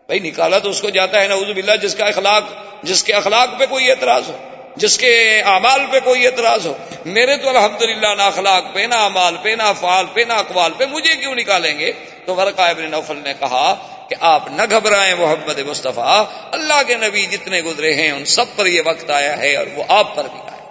بھائی 0.06 0.20
نکالا 0.20 0.58
تو 0.58 0.70
اس 0.70 0.80
کو 0.80 0.90
جاتا 0.90 1.22
ہے، 1.22 1.28
نعوذ 1.28 1.50
باللہ، 1.50 1.76
جس 1.76 1.94
کا 1.94 2.04
اخلاق، 2.04 2.42
جس 2.82 3.04
کے 3.04 3.12
اخلاق 3.12 3.58
پہ 3.58 3.66
کوئی 3.66 3.90
اعتراض 3.90 4.28
ہو، 4.28 4.36
جس 4.76 4.98
کے 4.98 5.40
اعمال 5.40 5.80
پہ 5.90 6.00
کوئی 6.04 6.26
اعتراض 6.26 6.66
ہو۔ 6.66 6.74
میرے 7.04 7.36
تو 7.36 7.48
الحمدللہ 7.48 8.14
نہ 8.14 8.22
اخلاق 8.22 8.74
پہ، 8.74 8.80
نہ 8.80 8.94
امال 8.94 9.36
پہ، 9.42 9.54
نہ 9.54 9.62
افعال 9.62 10.06
پہ، 10.14 10.20
نہ 10.28 10.32
اقوال 10.32 10.72
پہ 10.76 10.86
مجھے 10.86 11.16
کیوں 11.16 11.34
نکالیں 11.34 11.78
گے؟ 11.78 11.92
تو 12.24 12.34
ورقا 12.34 12.66
ابن 12.66 12.90
نوفل 12.90 13.16
نے 13.16 13.32
کہا 13.40 13.74
کہ 14.08 14.16
آپ 14.20 14.48
نہ 14.50 14.62
گھبرائیں 14.70 15.14
محمد 15.14 15.58
مصطفیٰ، 15.58 16.24
اللہ 16.52 16.82
کے 16.86 16.94
نبی 16.94 17.26
جتنے 17.26 17.60
گزرے 17.60 17.94
ہیں، 17.94 18.10
ان 18.10 18.24
سب 18.24 18.56
پر 18.56 18.66
یہ 18.66 18.82
وقت 18.86 19.10
آیا 19.10 19.38
ہے 19.38 19.56
اور 19.56 19.66
وہ 19.74 19.84
آپ 19.88 20.16
پر 20.16 20.24
بھی 20.24 20.40
آیا 20.40 20.62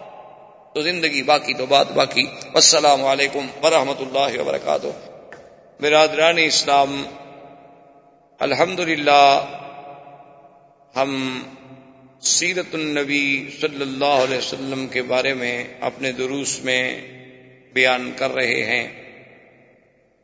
تو 0.74 0.82
زندگی 0.82 1.24
باقی 1.24 1.54
تو 1.54 1.66
بات 1.66 1.92
باقی۔ 1.92 2.26
السلام 2.54 3.06
علیکم 3.06 3.48
ورحمۃ 3.64 4.00
اللہ 4.00 4.40
وبرکاتہ۔ 4.40 5.13
برادران 5.80 6.38
اسلام 6.38 7.04
الحمد 8.40 8.80
ہم 10.96 11.42
سیرت 12.22 12.76
النبی 12.76 13.50
صلی 13.62 13.82
اللہ 13.82 14.20
علیہ 14.24 14.38
وسلم 14.38 14.88
کے 14.88 15.02
بارے 15.02 15.34
میں 15.34 15.64
اپنے 15.82 16.12
دروس 16.12 16.60
میں 16.64 17.02
بیان 17.74 18.12
کر 18.16 18.32
رہے 18.32 18.64
ہیں۔ 18.64 18.88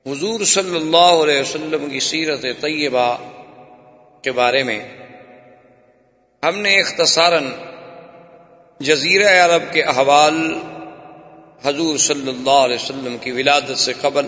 حضور 0.05 0.43
صلی 0.43 0.75
اللہ 0.75 1.23
علیہ 1.23 1.41
وسلم 1.41 1.89
کی 1.89 1.99
سیرت 1.99 2.41
طیبہ 2.41 3.17
کے 4.21 4.31
بارے 4.31 4.63
میں 4.63 4.79
ہم 6.43 6.59
نے 6.59 6.81
اختصاراً 6.81 7.45
جزیرہ 8.79 9.45
عرب 9.45 9.73
کے 9.73 9.83
احوال 9.83 10.53
حضور 11.63 11.97
صلی 11.97 12.29
اللہ 12.29 12.65
علیہ 12.65 12.75
وسلم 12.75 13.17
کی 13.21 13.31
ولادت 13.31 13.77
سے 13.77 13.93
قبل 14.01 14.27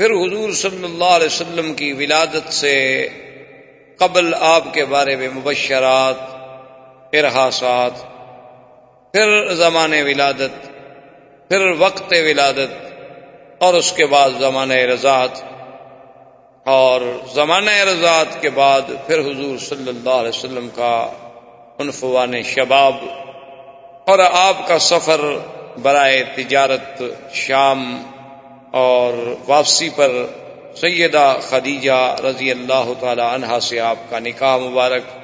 پھر 0.00 0.10
حضور 0.10 0.52
صلی 0.52 0.84
اللہ 0.84 1.04
علیہ 1.04 1.26
وسلم 1.26 1.74
کی 1.74 1.92
ولادت 1.92 2.52
سے 2.52 2.76
قبل 3.98 4.34
آپ 4.40 4.74
کے 4.74 4.84
بارے 4.84 5.16
میں 5.16 5.28
مبشرات، 5.28 6.16
ارحاسات، 7.12 8.02
پھر 9.14 9.54
زمان 9.54 9.92
ولادت، 9.92 10.66
پھر 11.48 11.66
وقت 11.78 12.12
ولادت 12.12 12.74
اور 13.62 13.74
اس 13.74 13.92
کے 13.92 14.06
بعد 14.06 14.30
زمانہ 14.38 14.74
رضاعت 14.74 15.42
اور 16.66 17.00
زمانہ 17.34 17.70
رضاعت 17.70 18.42
کے 18.42 18.50
بعد 18.50 18.82
پھر 19.06 19.20
حضور 19.20 19.58
صلی 19.58 19.88
اللہ 19.88 20.10
علیہ 20.10 20.28
وسلم 20.28 20.68
کا 20.74 21.10
عنفوان 21.78 22.42
شباب 22.42 22.94
اور 24.06 24.18
آپ 24.18 24.66
کا 24.68 24.78
سفر 24.78 25.20
برائے 25.82 26.22
تجارت 26.36 27.02
شام 27.32 28.02
اور 28.76 29.34
واپسی 29.48 29.88
پر 29.96 30.10
سیدہ 30.76 31.36
خدیجہ 31.48 32.16
رضی 32.24 32.50
اللہ 32.50 32.92
تعالی 33.00 33.22
عنہا 33.22 33.60
سے 33.60 33.80
آپ 33.80 34.10
کا 34.10 34.18
نکاح 34.18 34.56
مبارک 34.56 35.14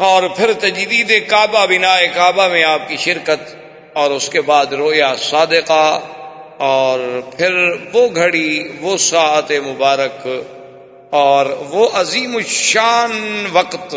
اور 0.00 0.22
پھر 0.36 0.52
تجدید 0.52 1.12
کعبہ 1.28 1.66
بنا 1.66 1.94
کعبہ 2.14 2.48
میں 2.48 2.64
آپ 2.64 2.88
کی 2.88 2.96
شرکت 2.96 3.54
اور 3.92 4.10
اس 4.10 4.28
کے 4.28 4.40
بعد 4.40 4.72
رویا 4.72 5.14
صادقہ 5.20 6.00
اور 6.58 6.98
پھر 7.36 7.52
وہ 7.92 8.08
گھڑی، 8.14 8.68
وہ 8.80 8.96
ساعت 8.96 9.50
مبارک 9.66 10.28
اور 11.10 11.46
وہ 11.70 11.88
عظیم 11.92 12.36
الشان 12.36 13.46
وقت 13.52 13.94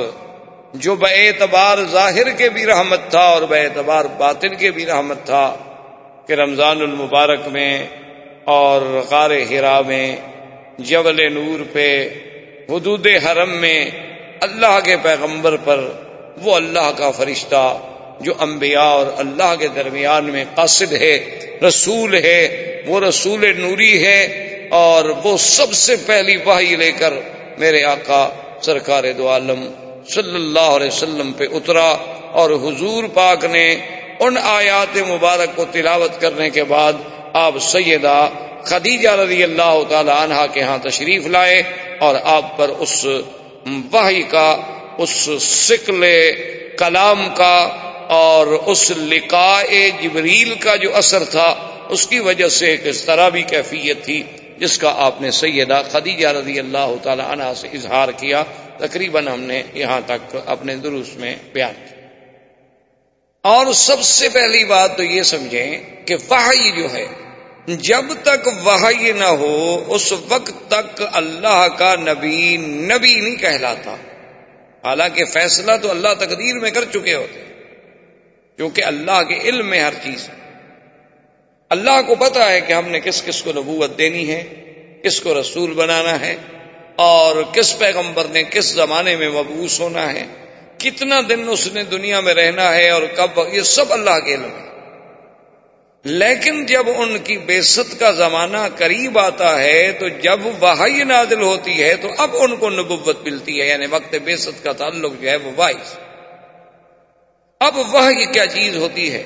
جو 0.74 0.96
بے 0.96 1.28
اعتبار 1.28 1.84
ظاہر 1.92 2.30
کے 2.30 2.50
بھی 2.50 2.66
رحمت 2.66 3.10
تھا 3.10 3.26
اور 3.26 3.42
بے 3.42 3.60
اعتبار 3.60 4.06
باطن 4.18 4.56
کے 4.56 4.72
بھی 4.72 4.86
رحمت 4.86 5.26
تھا 5.26 5.46
کہ 6.28 6.34
رمضان 6.34 6.82
المبارک 6.82 7.48
میں 7.48 7.88
اور 8.46 8.82
غار 9.10 9.32
ہرا 9.50 9.80
میں، 9.82 10.16
جبل 10.80 11.22
نور 11.34 11.64
پہ، 11.74 11.88
حدود 12.70 13.08
حرم 13.26 13.56
میں 13.58 13.80
اللہ 14.42 14.80
کے 14.84 14.96
پیغمبر 15.02 15.56
پر 15.56 15.80
وہ 16.38 16.56
اللہ 16.56 16.92
کا 16.98 17.12
فرشتہ 17.12 17.66
جو 18.20 18.34
انبیاء 18.40 18.90
اور 18.90 19.06
اللہ 19.18 19.56
کے 19.60 19.68
درمیان 19.76 20.26
میں 20.26 20.44
قاصد 20.56 20.94
ہے، 20.94 21.18
رسول 21.64 22.14
ہے، 22.16 22.42
وہ 22.88 23.00
رسول 23.00 23.46
نوری 23.58 23.94
ہے 24.06 24.20
اور 24.74 25.10
وہ 25.24 25.36
سب 25.38 25.74
سے 25.74 25.96
پہلی 26.06 26.36
واہی 26.36 26.76
لے 26.76 26.92
کر 26.92 27.14
میرے 27.58 27.84
آقا 27.84 28.28
سرکار 28.62 29.04
دو 29.18 29.28
عالم 29.30 29.66
صلی 30.10 30.36
اللہ 30.36 30.70
علیہ 30.72 30.88
وسلم 30.88 31.32
پہ 31.32 31.46
اترا 31.52 31.90
اور 32.32 32.52
حضور 32.64 33.04
پاک 33.14 33.46
نے 33.46 33.68
ان 34.20 34.38
آیات 34.44 34.98
مبارک 35.08 35.56
کو 35.56 35.66
تلاوت 35.72 36.20
کرنے 36.22 36.50
کے 36.50 36.64
بعد 36.64 36.94
آپ 37.38 37.58
سیدہ 37.58 38.30
خدیجہ 38.64 39.10
رضی 39.10 39.44
اللہ 39.44 39.80
تعالی 39.90 40.12
عنہا 40.18 40.46
کے 40.48 40.62
ہاں 40.62 40.78
تشریف 40.78 41.28
لائے 41.28 41.64
اور 42.00 42.16
آپ 42.24 42.58
پر 42.58 42.70
اس 42.70 43.06
واہی 43.92 44.22
کا، 44.24 44.62
اس 44.98 45.30
سکل 45.42 46.04
کلام 46.78 47.28
کا 47.34 47.58
اور 48.10 48.48
اس 48.48 48.92
لقاء 48.92 49.62
جبریل 50.02 50.54
کا 50.56 50.76
جو 50.76 50.96
اثر 50.96 51.24
تھا، 51.24 51.56
اس 51.90 52.08
کی 52.08 52.20
وجہ 52.20 52.48
سے 52.48 52.70
ایک 52.70 52.88
اس 52.88 53.02
طرح 53.02 53.30
بھی 53.30 53.42
کیفیت 53.42 54.06
تھی، 54.06 54.24
جس 54.58 54.78
کا 54.78 54.94
آپ 54.98 55.22
نے 55.22 55.32
سیدہ 55.32 55.82
خدیجہ 55.92 56.28
رضی 56.28 56.60
اللہ 56.60 56.96
تعالی 57.04 57.24
عنہ 57.28 57.52
سے 57.56 57.68
اظہار 57.74 58.10
کیا، 58.10 58.44
تقریباً 58.78 59.28
ہم 59.28 59.42
نے 59.42 59.62
یہاں 59.74 60.02
تک 60.06 60.36
اپنے 60.46 60.76
دروس 60.76 61.16
میں 61.16 61.36
بیان 61.54 61.74
کیا۔ 61.74 61.96
اور 63.42 63.74
سب 63.74 64.02
سے 64.02 64.30
پہلی 64.30 64.66
بات 64.66 64.98
تو 64.98 65.04
یہ 65.04 65.22
سمجھیں 65.22 66.06
کہ 66.06 66.16
وحی 66.30 66.72
جو 66.72 66.94
ہے 66.94 67.25
جب 67.68 68.06
تک 68.24 68.48
وحی 68.66 69.12
نہ 69.12 69.26
ہو، 69.26 69.84
اس 69.88 70.12
وقت 70.12 70.70
تک 70.70 71.04
اللہ 71.12 71.68
کا 71.78 71.96
نبی 71.96 72.58
نبی 72.58 73.14
نہیں 73.16 73.36
کہلاتا۔ 73.36 73.96
حالانکہ 74.84 75.26
فیصلہ 75.26 75.72
تو 75.82 75.90
اللہ 75.90 76.14
تقدیر 76.20 76.56
میں 76.56 76.72
کر 76.72 76.86
چکے 76.94 77.14
ہوتے 77.14 77.40
کیونکہ 78.58 78.84
اللہ 78.84 79.24
کے 79.24 79.40
علم 79.50 79.68
میں 79.68 79.82
ہر 79.82 79.94
چیز۔ 80.04 80.30
اللہ 81.70 82.02
کو 82.08 82.16
پتا 82.16 82.52
ہے 82.52 82.62
کہ 82.62 82.74
ہم 82.74 82.88
نے 82.88 83.00
کس 83.00 83.24
کس 83.24 83.42
کو 83.44 83.52
نبوت 83.52 83.98
دینی 83.98 84.30
ہے، 84.32 84.44
کس 85.04 85.22
کو 85.22 85.40
رسول 85.42 85.74
بنانا 85.74 86.20
ہے، 86.20 86.36
اور 86.96 87.44
کس 87.52 87.80
پیغمبر 87.80 88.26
نے 88.26 88.44
کس 88.44 88.66
زمانے 88.66 89.16
میں 89.16 89.30
مبوس 89.30 89.80
ہونا 89.80 90.14
ہے، 90.14 90.26
کتنا 90.78 91.22
دن 91.30 91.46
اس 91.50 91.68
نے 91.74 91.84
دنیا 91.84 92.20
میں 92.20 92.34
رہنا 92.34 92.74
ہے 92.76 92.90
اور 92.90 93.02
کب، 93.16 93.40
یہ 93.54 93.62
سب 93.62 93.94
اللہ 93.94 94.20
کے 94.26 94.34
علم 94.34 94.56
ہے۔ 94.56 94.75
لیکن 96.06 96.66
جب 96.66 96.86
ان 96.96 97.18
کی 97.18 97.38
بےست 97.38 98.00
کا 98.00 98.12
زمانہ 98.12 98.58
قریب 98.76 99.20
آتا 99.20 99.62
ہے، 99.62 99.92
تو 99.92 100.08
جب 100.08 100.64
وحی 100.64 101.04
نازل 101.04 101.42
ہوتی 101.42 101.84
ہے، 101.84 101.96
تو 101.96 102.08
اب 102.18 102.36
ان 102.40 102.56
کو 102.56 102.70
نبوت 102.70 103.24
ملتی 103.24 103.62
ہے 103.62 103.68
یعنی 103.68 103.86
وقت 103.90 104.16
بےست 104.24 104.64
کا 104.64 104.72
تعلق 104.72 105.12
جو 105.22 105.30
ہے 105.30 105.36
وہ 105.36 105.52
واحد 105.56 105.98
اب 107.60 107.78
وہ 107.78 108.10
کیا 108.34 108.46
چیز 108.48 108.76
ہوتی 108.76 109.14
ہے؟ 109.14 109.24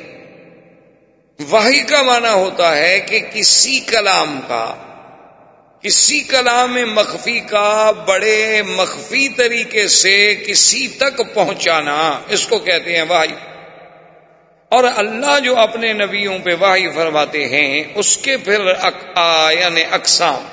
وہی 1.40 1.80
کا 1.80 2.02
معنی 2.02 2.34
ہوتا 2.34 2.78
ہے 2.78 3.00
کہ 3.00 3.20
کسی 3.34 3.80
کلام 3.80 4.40
کا، 4.48 4.76
کسی 5.82 6.20
کلام 6.20 6.74
مخفی 6.74 7.40
کا 7.40 7.92
بڑے 7.92 8.62
مخفی 8.62 9.30
طریقے 9.30 9.88
سے 9.88 10.36
کسی 10.48 10.88
تک 10.88 11.22
پہنچانا، 11.34 12.20
اس 12.30 12.48
کو 12.48 12.60
کہتے 12.60 12.96
ہیں 12.96 13.04
واہی 13.08 13.34
اور 14.70 14.84
اللہ 14.96 15.40
جو 15.40 15.58
اپنے 15.58 15.94
نبیوں 15.94 16.40
پہ 16.40 16.50
واہی 16.60 16.90
فرماتے 16.90 17.46
ہیں، 17.46 17.84
اس 17.96 18.18
کے 18.18 18.38
پھر 18.38 18.62
یعنی 19.60 19.84
اقسام۔ 19.92 20.44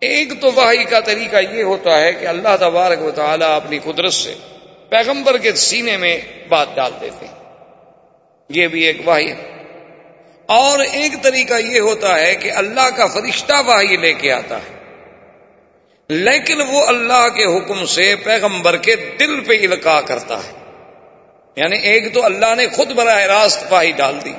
ایک 0.00 0.40
تو 0.40 0.50
واہی 0.54 0.84
کا 0.84 1.00
طریقہ 1.00 1.36
یہ 1.54 1.62
ہوتا 1.62 2.00
ہے 2.00 2.12
کہ 2.12 2.26
اللہ 2.26 2.56
تبارک 2.60 3.02
و 3.02 3.10
تعالیٰ 3.10 3.56
اپنی 3.56 3.78
قدرت 3.78 4.12
سے 4.12 4.34
پیغمبر 4.88 5.38
کے 5.38 5.52
سینے 5.52 5.96
میں 5.96 6.18
بات 6.48 6.66
ڈال 6.74 6.92
دیتے 7.00 7.26
ہیں۔ 7.26 7.34
یہ 8.48 8.68
بھی 8.68 8.82
ایک 8.82 8.96
واہی 9.04 9.32
ہے۔ 9.32 9.62
اور 10.46 10.78
ایک 10.78 11.22
طریقہ 11.22 11.54
یہ 11.54 11.80
ہوتا 11.80 12.18
ہے 12.18 12.34
کہ 12.34 12.52
اللہ 12.52 12.90
کا 12.96 13.06
فرشتہ 13.06 13.52
واہی 13.66 13.96
لے 13.96 14.12
کے 14.12 14.32
آتا 14.32 14.56
ہے۔ 14.56 14.76
لیکن 16.08 16.60
وہ 16.60 16.86
اللہ 16.86 17.28
کے 17.28 17.58
حکم 17.58 17.84
سے 17.84 18.16
پیغمبر 18.16 18.76
کے 18.76 18.96
دل 18.96 19.40
پہ 19.40 19.66
القاع 19.66 20.00
کرتا 20.00 20.38
ہے۔ 20.38 20.65
یعنی 21.56 21.78
ایک 21.78 22.14
تو 22.14 22.24
اللہ 22.24 22.54
نے 22.54 22.66
خود 22.68 22.90
براہ 22.90 23.22
راست 23.22 23.64
واہی 23.70 23.92
ڈال 23.92 24.18
دی۔ 24.24 24.32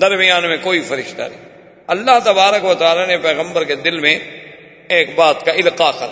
درمیان 0.00 0.48
میں 0.48 0.56
کوئی 0.62 0.80
فرشتہ 0.80 1.22
نہیں۔ 1.22 1.40
اللہ 1.86 2.18
تبارک 2.24 2.64
و 2.64 2.74
تعالی 2.74 3.06
نے 3.06 3.18
پیغمبر 3.18 3.64
کے 3.64 3.74
دل 3.74 4.00
میں 4.00 4.18
ایک 4.88 5.14
بات 5.14 5.44
کا 5.44 5.52
القاع 5.52 5.90
کر 5.90 6.06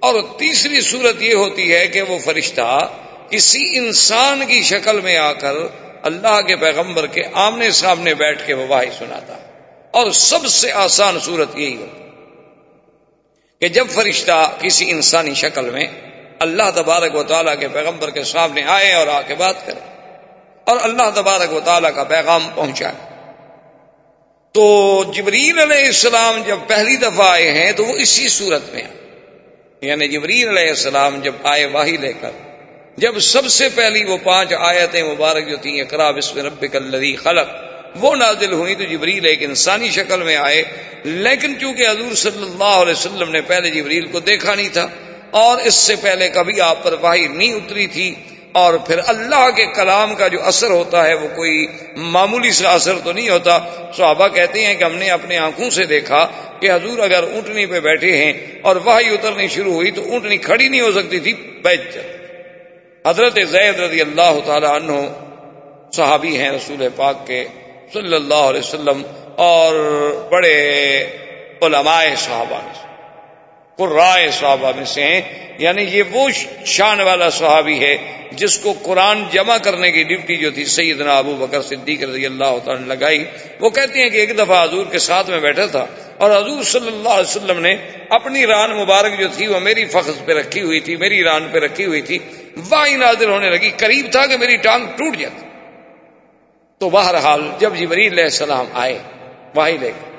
اور 0.00 0.14
تیسری 0.38 0.80
صورت 0.80 1.22
یہ 1.22 1.34
ہوتی 1.34 1.74
ہے 1.74 1.86
کہ 1.86 2.02
وہ 2.02 2.18
فرشتہ 2.18 2.92
کسی 3.30 3.78
انسان 3.78 4.42
کی 4.48 4.62
شکل 4.62 5.00
میں 5.00 5.16
آ 5.16 5.32
کر 5.32 5.54
اللہ 6.02 6.40
کے 6.40 6.56
پیغمبر 6.56 7.06
کے 7.06 7.22
آمنے 7.32 7.70
سامنے 7.70 8.14
بیٹھ 8.14 8.46
کے 8.46 8.54
وہ 8.54 8.66
واحد 8.68 8.98
سناتا 8.98 9.36
اور 9.94 10.10
سب 10.10 10.46
سے 10.46 10.72
آسان 10.72 11.18
صورت 11.20 11.56
یہی 11.56 11.76
ہو 11.76 11.86
کہ 13.62 13.68
جب 13.68 13.88
فرشتہ 13.90 14.38
کسی 14.60 14.90
انسانی 14.90 15.34
شکل 15.34 15.70
میں 15.70 15.86
اللہ 16.40 16.70
تبارک 16.74 17.14
و 17.14 17.22
تعالیٰ 17.22 17.58
کے 17.60 17.68
پیغمبر 17.68 18.10
کے 18.10 18.22
سامنے 18.24 18.62
آئے 18.68 18.92
اور 18.92 19.06
آ 19.06 19.20
کے 19.22 19.34
بات 19.34 19.66
کرے 19.66 19.80
اور 20.66 20.78
اللہ 20.82 21.10
تبارک 21.14 21.52
و 21.52 21.60
تعالیٰ 21.60 21.94
کا 21.94 22.04
پیغام 22.04 22.48
پہنچائے 22.54 23.10
تو 24.54 24.64
جبریل 25.14 25.58
علیہ 25.58 25.86
السلام 25.86 26.40
جب 26.46 26.66
پہلی 26.66 26.96
دفعہ 26.96 27.28
آئے 27.28 27.50
ہیں 27.52 27.72
تو 27.72 27.84
وہ 27.84 27.94
اسی 27.96 28.28
صورت 28.28 28.72
میں 28.74 28.82
یعنی 29.82 30.08
جبریل 30.08 30.48
علیہ 30.48 30.68
السلام 30.68 31.20
جب 31.20 31.34
آئے 31.44 31.66
واہی 31.66 31.96
لے 31.96 32.12
کر 32.12 32.30
جب 32.98 33.18
سب 33.18 33.46
سے 33.48 33.68
پہلی 33.74 34.02
وہ 34.04 34.16
پانچ 34.22 34.52
آیتیں 34.54 35.02
مبارک 35.02 35.48
جو 35.48 35.56
تھیں 35.56 35.80
اقرا 35.80 36.10
بسم 36.10 36.38
رب 36.38 36.64
کلری 36.72 37.14
خلق، 37.16 37.54
وہ 37.96 38.14
نازل 38.16 38.52
ہوئی 38.52 38.74
تو 38.74 38.84
جبریل 38.84 39.24
ایک 39.26 39.42
انسانی 39.42 39.88
شکل 39.90 40.22
میں 40.22 40.36
آئے۔ 40.36 40.62
لیکن 41.04 41.54
چونکہ 41.60 41.88
حضور 41.88 42.14
صلی 42.14 42.42
اللہ 42.42 42.76
علیہ 42.82 42.92
وسلم 42.92 43.30
نے 43.30 43.40
پہلے 43.40 43.70
جبریل 43.70 44.06
کو 44.06 44.20
دیکھا 44.20 44.54
نہیں 44.54 44.68
تھا، 44.72 44.86
اور 45.38 45.58
اس 45.60 45.74
سے 45.76 45.96
پہلے 46.02 46.28
کبھی 46.28 46.60
آپ 46.60 46.82
پر 46.84 46.92
واہی 47.00 47.26
نہیں 47.26 47.52
اتری 47.52 47.86
تھی، 47.86 48.14
اور 48.54 48.74
پھر 48.86 49.00
اللہ 49.06 49.48
کے 49.56 49.66
کلام 49.74 50.14
کا 50.14 50.28
جو 50.28 50.42
اثر 50.44 50.70
ہوتا 50.70 51.04
ہے، 51.04 51.14
وہ 51.14 51.28
کوئی 51.36 51.66
معمولی 52.12 52.50
سا 52.52 52.70
اثر 52.70 52.98
تو 53.04 53.12
نہیں 53.12 53.28
ہوتا۔ 53.28 53.58
صحابہ 53.96 54.28
کہتے 54.28 54.64
ہیں 54.66 54.74
کہ 54.74 54.84
ہم 54.84 54.96
نے 54.96 55.10
اپنے 55.10 55.38
آنکھوں 55.38 55.70
سے 55.70 55.84
دیکھا 55.88 56.26
کہ 56.60 56.70
حضور 56.70 56.98
اگر 56.98 57.22
اونٹنی 57.24 57.66
پہ 57.66 57.80
بیٹھے 57.80 58.16
ہیں 58.16 58.32
اور 58.62 58.76
واہی 58.84 59.14
اترنی 59.14 59.48
شروع 59.48 59.72
ہوئی 59.72 59.90
تو 59.90 60.10
اونٹنی 60.10 60.36
کھڑی 60.38 60.68
نہیں 60.68 60.80
ہو 60.80 60.92
سکتی 60.92 61.20
تھی 61.20 61.32
بیچ 61.62 61.96
حضرت 63.06 63.38
زید 63.48 63.80
رضی 63.80 64.00
اللہ 64.00 64.38
تعالی 64.46 64.66
عنہ 64.66 64.92
صحابی 65.92 66.38
ہیں 66.38 66.50
رسول 66.50 66.88
پاک 66.96 67.26
کے 67.26 67.44
صلی 67.92 68.14
اللہ 68.14 68.34
علیہ 68.34 68.60
وسلم 68.60 69.02
اور 69.36 69.74
بڑے 70.30 70.56
علماء 71.62 72.04
صحابہ 72.16 72.58
میں 72.64 72.74
سے 72.74 72.86
قرائے 73.76 74.30
صحابہ 74.30 74.72
میں 74.76 74.84
سے 74.84 75.02
ہیں۔ 75.02 75.20
یعنی 75.58 75.82
یہ 75.82 76.02
وہ 76.10 76.28
شان 76.64 77.00
والا 77.00 77.30
صحابی 77.30 77.80
ہے 77.80 77.96
جس 78.30 78.58
کو 78.58 78.74
قرآن 78.82 79.24
جمع 79.32 79.56
کرنے 79.56 79.90
کی 79.90 80.02
ڈیوٹی 80.02 80.36
جو 80.36 80.50
تھی 80.50 80.64
سیدنا 80.64 81.18
ابو 81.18 81.34
بکر 81.36 81.62
صدیق 81.62 82.02
رضی 82.02 82.26
اللہ 82.26 82.58
تعالی 82.64 82.84
لگائی، 82.86 83.24
وہ 83.60 83.70
کہتے 83.70 84.02
ہیں 84.02 84.08
کہ 84.08 84.16
ایک 84.16 84.38
دفعہ 84.38 84.64
حضور 84.64 84.84
کے 84.90 84.98
ساتھ 84.98 85.30
میں 85.30 85.40
بیٹھا 85.40 85.66
تھا 85.66 85.86
اور 86.18 86.30
حضور 86.30 86.62
صلی 86.62 86.88
اللہ 86.88 87.08
علیہ 87.08 87.36
وسلم 87.36 87.58
نے 87.58 87.76
اپنی 88.08 88.46
ران 88.46 88.70
مبارک 88.70 89.18
جو 89.18 89.28
تھی 89.32 89.46
وہ 89.46 89.60
میری 89.60 89.84
فخذ 89.84 90.24
پہ 90.24 90.32
رکھی 90.32 90.60
ہوئی 90.60 90.80
تھی، 90.80 90.96
میری 90.96 91.24
ران 91.24 91.48
پہ 91.52 91.58
رکھی 91.58 91.84
ہوئی 91.84 92.02
تھی۔ 92.02 92.18
واہ 92.68 92.96
نازل 92.96 93.28
ہونے 93.28 93.50
لگی، 93.50 93.70
قریب 93.76 94.06
تھا 94.12 94.26
کہ 94.26 94.36
میری 94.36 94.56
ٹانگ 94.56 94.86
ٹوٹ 94.86 95.16
جاتی۔ 95.16 95.46
تو 96.78 96.90
بہرحال 96.90 97.50
جب 97.58 97.76
جبریل 97.76 98.12
علیہ 98.12 98.24
السلام 98.24 98.66
آئے 98.74 98.98
واہی 99.54 99.76
لے 99.76 99.86
گئے۔ 99.86 100.12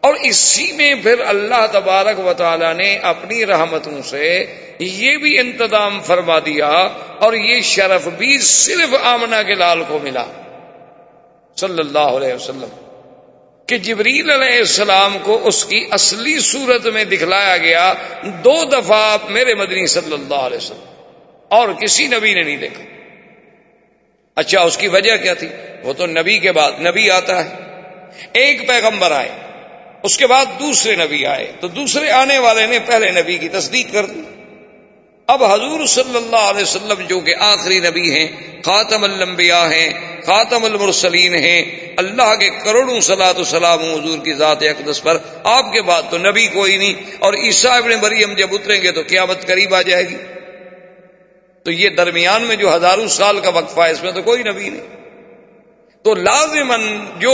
اور 0.00 0.14
اسی 0.22 0.72
میں 0.72 0.94
پھر 1.02 1.14
اللہ 1.26 1.66
تبارک 1.72 2.26
و 2.26 2.32
تعالی 2.32 2.72
نے 2.72 2.96
اپنی 2.96 3.46
رحمتوں 3.46 4.02
سے 4.02 4.46
یہ 4.78 5.16
بھی 5.16 5.38
انتظام 5.38 6.00
فرما 6.00 6.38
دیا 6.38 6.88
اور 7.18 7.32
یہ 7.32 7.60
شرف 7.60 8.08
بھی 8.08 8.38
صرف 8.38 8.94
آمنا 9.02 9.42
کے 9.42 9.54
لال 9.54 9.82
کو 9.88 9.98
ملا۔ 10.02 10.24
صلی 11.56 11.78
اللہ 11.78 11.98
علیہ 11.98 12.34
وسلم۔ 12.34 12.68
کہ 13.66 13.78
جبریل 13.78 14.30
علیہ 14.30 14.58
السلام 14.58 15.16
کو 15.22 15.40
اس 15.42 15.64
کی 15.64 15.88
اصلی 15.90 16.38
صورت 16.38 16.86
میں 16.86 17.04
دکھلایا 17.04 17.56
گیا، 17.56 17.92
دو 18.22 18.64
دفعہ 18.64 19.16
میرے 19.28 19.54
مدنی 19.54 19.86
صلی 19.86 20.12
اللہ 20.12 20.34
علیہ 20.34 20.56
وسلم۔ 20.56 20.99
اور 21.50 21.68
کسی 21.72 22.06
نبی 22.06 22.34
نے 22.34 22.42
نہیں 22.42 22.56
دیکھا۔ 22.56 22.84
اچھا 24.36 24.60
اس 24.60 24.76
کی 24.76 24.88
وجہ 24.88 25.16
کیا 25.16 25.34
تھی؟ 25.34 25.48
وہ 25.82 25.92
تو 25.92 26.06
نبی 26.06 26.38
کے 26.38 26.52
بعد، 26.52 26.80
نبی 26.80 27.10
آتا 27.10 27.44
ہے، 27.44 27.48
ایک 28.32 28.66
پیغمبر 28.68 29.10
آئے، 29.10 29.28
اس 30.02 30.16
کے 30.16 30.26
بعد 30.26 30.46
دوسرے 30.60 30.94
نبی 30.96 31.24
آئے، 31.26 31.50
تو 31.60 31.68
دوسرے 31.68 32.10
آنے 32.10 32.38
والے 32.38 32.66
نے 32.66 32.78
پہلے 32.78 33.10
نبی 33.10 33.38
کی 33.38 33.48
تصدیق 33.48 33.92
کر 33.92 34.06
دی۔ 34.06 34.20
اب 35.28 35.44
حضور 35.44 35.86
صلی 35.86 36.16
اللہ 36.16 36.48
علیہ 36.50 36.62
وسلم 36.62 37.06
جو 37.08 37.20
کہ 37.20 37.34
آخری 37.40 37.78
نبی 37.80 38.10
ہیں، 38.10 38.26
خاتم 38.64 39.04
الانبیاء 39.04 39.66
ہیں، 39.66 39.88
خاتم 40.24 40.64
المرسلین 40.64 41.34
ہیں، 41.34 41.62
اللہ 41.96 42.34
کے 42.34 42.48
کروڑوں 42.64 43.00
سلاۃ 43.00 43.34
السلام 43.36 43.80
حضور 43.80 44.18
کی 44.18 44.32
ذات 44.32 44.62
اقدس 44.62 45.02
پر 45.02 45.18
آپ 45.44 45.72
کے 45.72 45.82
بعد 45.82 46.10
تو 46.10 46.18
نبی 46.18 46.46
کوئی 46.46 46.76
نہیں، 46.76 46.94
اور 47.18 47.34
عیسیٰ 47.34 47.76
ابن 47.76 47.92
مریم 48.02 48.34
جب 48.34 48.54
اتریں 48.54 48.82
گے 48.82 48.92
تو 48.92 49.02
قیامت 49.08 49.46
قریب 49.46 49.74
آ 49.74 49.82
جائے 49.82 50.08
گی۔ 50.08 50.16
تو 51.62 51.70
یہ 51.70 51.88
درمیان 51.88 52.42
میں 52.42 52.56
جو 52.56 52.76
ہزاروں 52.76 53.06
سال 53.06 53.40
کا 53.40 53.50
وقفہ 53.50 53.80
ہے، 53.80 53.90
اس 53.90 54.02
میں 54.02 54.12
تو 54.12 54.22
کوئی 54.22 54.42
نبی 54.42 54.68
نہیں۔ 54.68 55.00
تو 56.02 56.14
لازمن 56.14 57.04
جو 57.18 57.32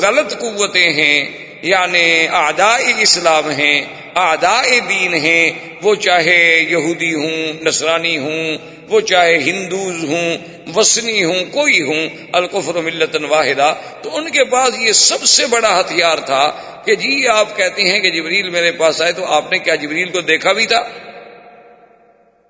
غلط 0.00 0.38
قوتیں 0.38 0.92
ہیں 0.92 1.24
یعنی 1.62 2.28
آدائے 2.28 3.02
اسلام 3.02 3.50
ہیں 3.50 3.84
آدائے 4.14 4.80
دین 4.80 5.14
ہیں، 5.14 5.50
وہ 5.82 5.94
چاہے 5.94 6.66
یہودی 6.68 7.14
ہوں، 7.14 7.64
نصرانی 7.64 8.18
ہوں، 8.18 8.56
وہ 8.88 9.00
چاہے 9.00 9.38
ہندوز 9.38 10.04
ہوں، 10.04 10.36
وسنی 10.76 11.24
ہوں، 11.24 11.44
کوئی 11.52 11.82
ہوں 11.82 12.08
القفر 12.32 12.74
ملت 12.74 13.16
واحدہ، 13.28 13.74
تو 14.02 14.16
ان 14.16 14.30
کے 14.30 14.44
پاس 14.44 14.70
یہ 14.80 14.92
سب 14.92 15.24
سے 15.24 15.46
بڑا 15.46 15.80
ہتھیار 15.80 16.18
تھا 16.18 16.52
کہ 16.84 16.94
جی 16.94 17.28
آپ 17.28 17.56
کہتے 17.56 17.82
ہیں 17.82 18.00
کہ 18.00 18.10
جبریل 18.10 18.50
میرے 18.50 18.72
پاس 18.72 19.02
آئے 19.02 19.12
تو 19.12 19.24
آپ 19.24 19.52
نے 19.52 19.58
کیا 19.58 19.74
جبریل 19.74 20.08
کو 20.08 20.20
دیکھا 20.20 20.52
بھی 20.52 20.66
تھا؟ 20.66 20.82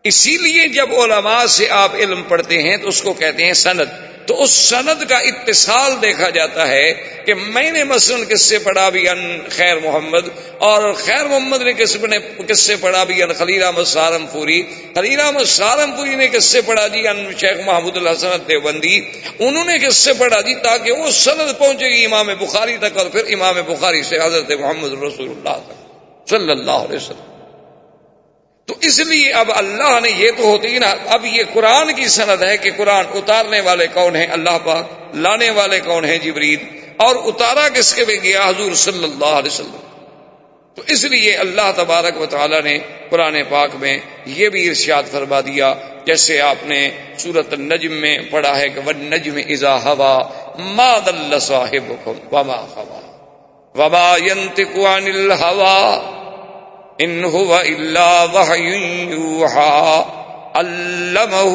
اسی 0.06 0.36
لیے 0.36 0.68
جب 0.68 0.94
علماء 1.00 1.46
سے 1.46 1.68
آپ 1.70 1.94
علم 1.94 2.22
پڑھتے 2.22 2.62
ہیں 2.62 2.76
تو 2.76 2.88
اس 2.88 3.02
کو 3.02 3.12
کہتے 3.12 3.44
ہیں 3.44 3.52
سند۔ 3.52 4.06
تو 4.26 4.42
اس 4.42 4.50
سند 4.50 5.02
کا 5.08 5.16
اتصال 5.16 5.92
دیکھا 6.02 6.30
جاتا 6.30 6.68
ہے 6.68 6.92
کہ 7.26 7.34
میں 7.34 7.70
نے 7.70 7.84
مثلا 7.84 8.24
کس 8.24 8.42
سے 8.42 8.58
پڑھا 8.58 8.88
بھی 8.88 9.08
ان 9.08 9.38
خیر 9.50 9.76
محمد 9.76 10.28
اور 10.58 10.92
خیر 10.92 11.24
محمد 11.24 11.62
نے 11.62 11.72
کس 11.72 11.96
نے 11.96 12.18
کس 12.48 12.60
سے 12.60 12.76
پڑھا 12.76 13.04
بھی 13.04 13.22
ان 13.22 13.32
خلیل 13.32 13.62
احمد 13.62 13.84
سارم 13.84 14.26
پوری 14.32 14.62
خلیل 14.94 15.20
احمد 15.20 15.44
سارم 15.44 15.92
پوری 15.92 16.14
نے 16.14 16.28
کس 16.28 16.44
سے 16.44 16.60
پڑھا 16.60 16.86
جی 16.86 17.08
ان 17.08 17.32
شیخ 17.40 17.66
محمود 17.66 17.96
الحسن 17.96 18.28
دیوبندی۔ 18.48 19.00
انہوں 19.38 19.64
نے 19.64 19.78
کس 19.78 19.96
سے 19.96 20.12
پڑھا 20.12 20.40
جی 20.40 20.54
تاکہ 20.54 20.92
وہ 20.92 21.10
سند 21.10 21.58
پہنچے 21.58 21.86
گی 21.86 22.04
امام 22.04 22.30
بخاری 22.38 22.76
تک 22.76 22.98
اور 22.98 23.06
پھر 23.06 23.22
امام 23.32 23.54
بخاری 23.66 24.02
سے 24.02 24.16
حضرت 24.16 24.50
محمد 24.60 24.92
رسول 24.92 25.30
اللہ 25.30 25.56
تک۔ 25.66 26.28
صلی 26.30 26.50
اللہ 26.50 26.84
علیہ 26.86 26.96
وسلم۔ 26.96 27.35
تو 28.66 28.74
اس 28.80 28.98
لیے 29.00 29.32
اب 29.32 29.50
اللہ 29.54 30.00
نے 30.00 30.10
یہ 30.16 30.30
تو 30.36 30.42
ہوتی 30.42 30.78
نا، 30.78 30.94
اب 31.06 31.26
یہ 31.26 31.42
قرآن 31.52 31.94
کی 31.94 32.08
سند 32.08 32.42
ہے 32.42 32.56
کہ 32.56 32.70
قرآن 32.76 33.04
اتارنے 33.14 33.60
والے 33.60 33.86
کون 33.94 34.16
ہیں؟ 34.16 34.26
اللہ 34.26 34.58
پاک 34.64 35.16
لانے 35.16 35.50
والے 35.50 35.80
کون 35.80 36.04
ہیں 36.04 36.18
جبرید 36.18 36.60
اور 36.96 37.16
اتارا 37.24 37.68
کس 37.68 37.94
کے 37.94 38.04
بھی 38.04 38.22
گیا؟ 38.22 38.48
حضور 38.48 38.74
صلی 38.74 39.04
اللہ 39.04 39.36
علیہ 39.40 39.52
وسلم۔ 39.52 39.76
تو 40.74 40.82
اس 40.86 41.04
لیے 41.04 41.36
اللہ 41.36 41.70
تبارک 41.76 42.20
و 42.20 42.26
تعالی 42.26 42.60
نے 42.60 42.78
قرآن 43.10 43.36
پاک 43.48 43.70
میں 43.74 43.98
یہ 44.26 44.48
بھی 44.48 44.68
ارشاد 44.68 45.02
فرما 45.10 45.40
دیا، 45.40 45.74
جیسے 46.06 46.40
آپ 46.40 46.66
نے 46.66 46.90
سورت 47.18 47.52
النجم 47.52 47.92
میں 47.92 48.18
پڑھا 48.30 48.58
ہے 48.58 48.68
کہ 48.68 48.80
ون 48.86 48.98
نجم 48.98 49.38
ازا 49.48 49.76
ہوا 49.82 50.22
ماد 50.58 51.08
اللہ 51.08 51.38
صاحب 51.38 52.08
وما 52.32 52.60
ہوا 52.76 53.00
وبا 53.74 54.16
ينطق 54.16 54.78
عن 54.78 55.06
الهوى 55.06 56.15
ان 57.00 57.24
هو 57.24 57.60
الا 57.60 58.24
وحي 58.24 59.10
يوحى. 59.10 60.04
علمه 60.54 61.54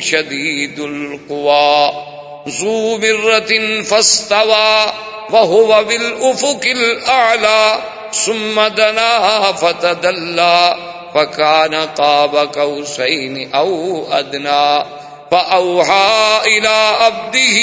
شديد 0.00 0.78
القوى. 0.78 1.92
ذو 2.48 2.98
مرة 2.98 3.82
فاستوى 3.82 4.86
وهو 5.30 5.84
بالافق 5.84 6.60
الاعلى 6.64 7.78
ثم 8.12 8.60
دنا 8.68 9.52
فتدلى. 9.52 10.76
فكان 11.14 11.74
قاب 11.74 12.36
قوسين 12.36 13.54
او 13.54 14.04
ادنى 14.12 14.84
فاوحى 15.30 16.40
الى 16.46 16.68
عبده 16.68 17.58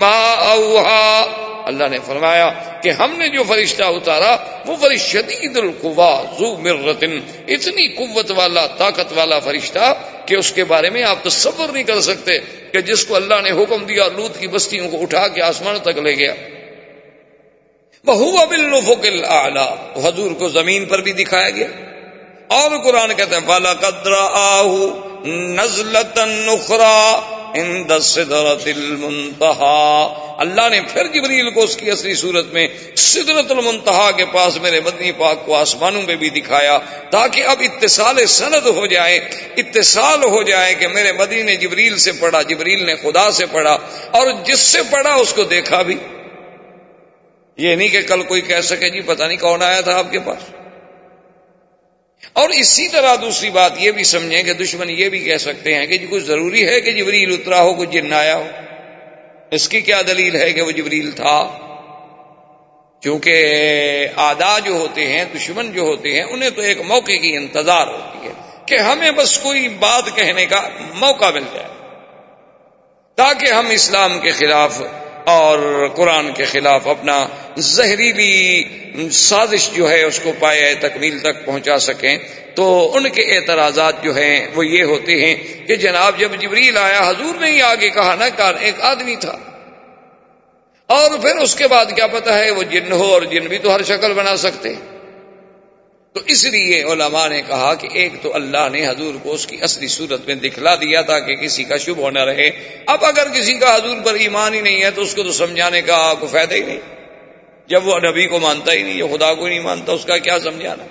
ما 0.00 0.34
اوحى 0.34 1.24
اللہ 1.64 1.88
نے 1.88 1.98
فرمایا 2.06 2.50
کہ 2.82 2.88
ہم 2.88 3.14
نے 3.18 3.28
جو 3.28 3.42
فرشتہ 3.42 3.84
اتارا 3.84 4.36
وہ 4.66 4.76
فرش 4.76 5.00
شدید 5.00 5.56
القوا 5.56 6.22
زو 6.38 6.56
مرتن، 6.56 7.20
اتنی 7.48 7.88
قوت 7.88 8.30
والا، 8.30 8.66
طاقت 8.66 9.12
والا 9.16 9.38
فرشتہ 9.38 9.94
کہ 10.26 10.34
اس 10.34 10.52
کے 10.52 10.64
بارے 10.64 10.90
میں 10.90 11.02
آپ 11.02 11.24
تصور 11.24 11.72
نہیں 11.72 11.82
کر 11.82 12.00
سکتے 12.00 12.38
کہ 12.72 12.80
جس 12.80 13.04
کو 13.04 13.16
اللہ 13.16 13.34
نے 13.42 13.50
حکم 13.50 13.84
دیا 13.84 14.08
لوت 14.16 14.40
کی 14.40 14.48
بستیوں 14.48 14.88
کو 14.88 15.02
اٹھا 15.02 15.28
کے 15.28 15.42
آسمان 15.42 15.78
تک 15.82 15.98
لے 15.98 16.14
گیا۔ 16.14 16.34
وہ 18.04 18.46
بل 18.46 19.24
آلہ 19.24 19.74
حضور 20.04 20.30
کو 20.30 20.48
زمین 20.48 20.84
پر 20.84 21.00
بھی 21.00 21.12
دکھایا 21.12 21.50
گیا۔ 21.50 21.66
اور 22.48 22.70
قرآن 22.84 23.14
کہتے 23.14 23.34
ہیں 23.34 23.46
بالا 23.46 23.74
قدر 23.74 24.12
آہ 24.12 25.26
نزلتن 25.26 26.28
نخرا 26.28 27.20
المنتہا 28.66 29.76
اللہ 30.38 30.68
نے 30.68 30.80
پھر 30.92 31.06
جبریل 31.06 31.50
کو 31.50 31.62
اس 31.62 31.76
کی 31.76 31.90
اصلی 31.90 32.14
صورت 32.14 32.52
میں 32.52 32.68
سدرت 32.96 33.50
المنتہا 33.50 34.10
کے 34.10 34.24
پاس 34.32 34.56
میرے 34.56 34.80
مدنی 34.80 35.12
پاک 35.12 35.46
کو 35.46 35.54
آسمانوں 35.54 36.02
میں 36.02 36.16
بھی 36.16 36.30
دکھایا 36.30 36.78
تاکہ 37.10 37.44
اب 37.44 37.56
اتصال 37.60 38.26
سند 38.26 38.66
ہو 38.66 38.86
جائے، 38.86 39.16
اتصال 39.56 40.22
ہو 40.22 40.42
جائے 40.42 40.74
کہ 40.74 40.88
میرے 40.88 41.12
مدنی 41.12 41.42
نے 41.42 41.56
جبریل 41.56 41.98
سے 41.98 42.12
پڑھا، 42.12 42.42
جبریل 42.42 42.86
نے 42.86 42.94
خدا 42.96 43.30
سے 43.30 43.46
پڑھا 43.52 43.78
اور 44.10 44.26
جس 44.44 44.58
سے 44.58 44.78
پڑھا 44.90 45.14
اس 45.14 45.32
کو 45.32 45.44
دیکھا 45.44 45.82
بھی۔ 45.82 45.96
یہ 47.56 47.74
نہیں 47.74 47.88
کہ 47.88 48.02
کل 48.02 48.22
کوئی 48.22 48.40
کہہ 48.40 48.60
سکے 48.60 48.90
جی 48.90 49.00
پتہ 49.00 49.24
نہیں 49.24 49.36
کون 49.36 49.62
آیا 49.62 49.80
تھا 49.80 49.98
آپ 49.98 50.12
کے 50.12 50.18
پاس۔ 50.18 50.59
اور 52.32 52.48
اسی 52.48 52.88
طرح 52.88 53.14
دوسری 53.20 53.50
بات 53.50 53.72
یہ 53.78 53.90
بھی 53.90 54.04
سمجھیں 54.04 54.42
کہ 54.42 54.52
دشمن 54.52 54.90
یہ 54.90 55.08
بھی 55.08 55.18
کہہ 55.18 55.36
سکتے 55.36 55.74
ہیں 55.74 55.86
کہ 55.86 55.98
جی 55.98 56.06
کچھ 56.10 56.22
ضروری 56.22 56.68
ہے 56.68 56.80
کہ 56.80 56.92
جبریل 56.92 57.32
اترا 57.32 57.62
ہو 57.62 57.74
کچھ 57.74 57.90
جن 57.90 58.12
آیا 58.12 58.36
ہو؟ 58.36 58.46
اس 59.50 59.68
کی 59.68 59.80
کیا 59.80 60.02
دلیل 60.08 60.36
ہے 60.36 60.52
کہ 60.52 60.62
وہ 60.62 60.70
جبریل 60.70 61.10
تھا؟ 61.10 61.58
کیونکہ 63.02 63.56
آدا 64.16 64.58
جو 64.58 64.72
ہوتے 64.72 65.06
ہیں، 65.06 65.24
دشمن 65.36 65.72
جو 65.72 65.80
ہوتے 65.80 66.12
ہیں، 66.12 66.22
انہیں 66.22 66.50
تو 66.50 66.62
ایک 66.62 66.80
موقع 66.80 67.12
کی 67.12 67.36
انتظار 67.36 67.86
ہوتی 67.86 68.28
ہے 68.28 68.32
کہ 68.66 68.78
ہمیں 68.78 69.10
بس 69.10 69.38
کوئی 69.38 69.68
بات 69.68 70.16
کہنے 70.16 70.46
کا 70.46 70.68
موقع 70.94 71.30
مل 71.30 71.44
جائے۔ 71.54 71.68
تاکہ 73.14 73.52
ہم 73.52 73.66
اسلام 73.70 74.20
کے 74.20 74.30
خلاف 74.30 74.82
اور 75.24 75.88
قرآن 75.96 76.32
کے 76.32 76.44
خلاف 76.44 76.88
اپنا 76.88 77.26
زہریلی 77.56 78.64
سازش 79.12 79.70
جو 79.72 79.90
ہے 79.90 80.02
اس 80.02 80.20
کو 80.22 80.32
پائے 80.38 80.74
تکمیل 80.80 81.18
تک 81.18 81.44
پہنچا 81.44 81.78
سکیں۔ 81.78 82.18
تو 82.54 82.90
ان 82.94 83.10
کے 83.10 83.22
اعتراضات 83.22 84.02
جو 84.02 84.16
ہیں، 84.16 84.48
وہ 84.54 84.66
یہ 84.66 84.82
ہوتے 84.82 85.24
ہیں 85.24 85.66
کہ 85.66 85.76
جناب 85.76 86.18
جب 86.18 86.28
جبریل 86.38 86.76
آیا، 86.76 87.10
حضور 87.10 87.34
نے 87.34 87.50
ہی 87.50 87.62
آگے 87.62 87.90
کہا 87.90 88.14
نا 88.18 88.28
کہ 88.28 88.42
ایک 88.60 88.74
آدمی 88.80 89.16
تھا۔ 89.16 89.38
اور 90.86 91.18
پھر 91.18 91.36
اس 91.36 91.54
کے 91.54 91.68
بعد 91.68 91.86
کیا 91.96 92.06
پتا 92.06 92.38
ہے، 92.38 92.50
وہ 92.50 92.62
جن 92.62 92.92
ہو 92.92 93.04
اور 93.04 93.22
جن 93.22 93.46
بھی 93.46 93.58
تو 93.58 93.74
ہر 93.74 93.82
شکل 93.82 94.12
بنا 94.12 94.36
سکتے۔ 94.36 94.68
تو 96.12 96.20
اس 96.26 96.44
لیے 96.44 96.82
علماء 96.82 97.28
نے 97.28 97.42
کہا 97.48 97.74
کہ 97.74 97.88
ایک 97.92 98.12
تو 98.22 98.34
اللہ 98.34 98.68
نے 98.72 98.88
حضور 98.88 99.14
کو 99.22 99.32
اس 99.32 99.46
کی 99.46 99.56
اصلی 99.60 99.86
صورت 99.86 100.26
میں 100.26 100.34
دکھلا 100.34 100.74
دیا 100.74 101.00
تھا 101.00 101.18
کہ 101.18 101.34
کسی 101.34 101.64
کا 101.64 101.76
شبہ 101.76 102.10
نہ 102.10 102.24
رہے۔ 102.24 102.50
اب 102.86 103.04
اگر 103.04 103.28
کسی 103.28 103.54
کا 103.54 103.76
حضور 103.76 103.96
پر 104.04 104.14
ایمان 104.14 104.54
ہی 104.54 104.60
نہیں 104.60 104.82
ہے، 104.82 104.90
تو 104.90 105.02
اس 105.02 105.14
کو 105.14 105.22
تو 105.22 105.32
سمجھانے 105.32 105.82
کا 105.82 106.14
کوئی 106.14 106.32
فائدہ 106.32 106.54
ہی 106.54 106.62
نہیں۔ 106.62 106.99
جب 107.70 107.86
وہ 107.86 107.98
نبی 107.98 108.26
کو 108.26 108.38
مانتا 108.38 108.72
ہی 108.72 108.82
نہیں 108.82 108.98
یا 108.98 109.04
خدا 109.16 109.34
کو 109.34 109.48
نہیں 109.48 109.60
مانتا، 109.60 109.92
اس 109.92 110.04
کا 110.04 110.18
کیا 110.18 110.38
سمجھانا؟ 110.38 110.84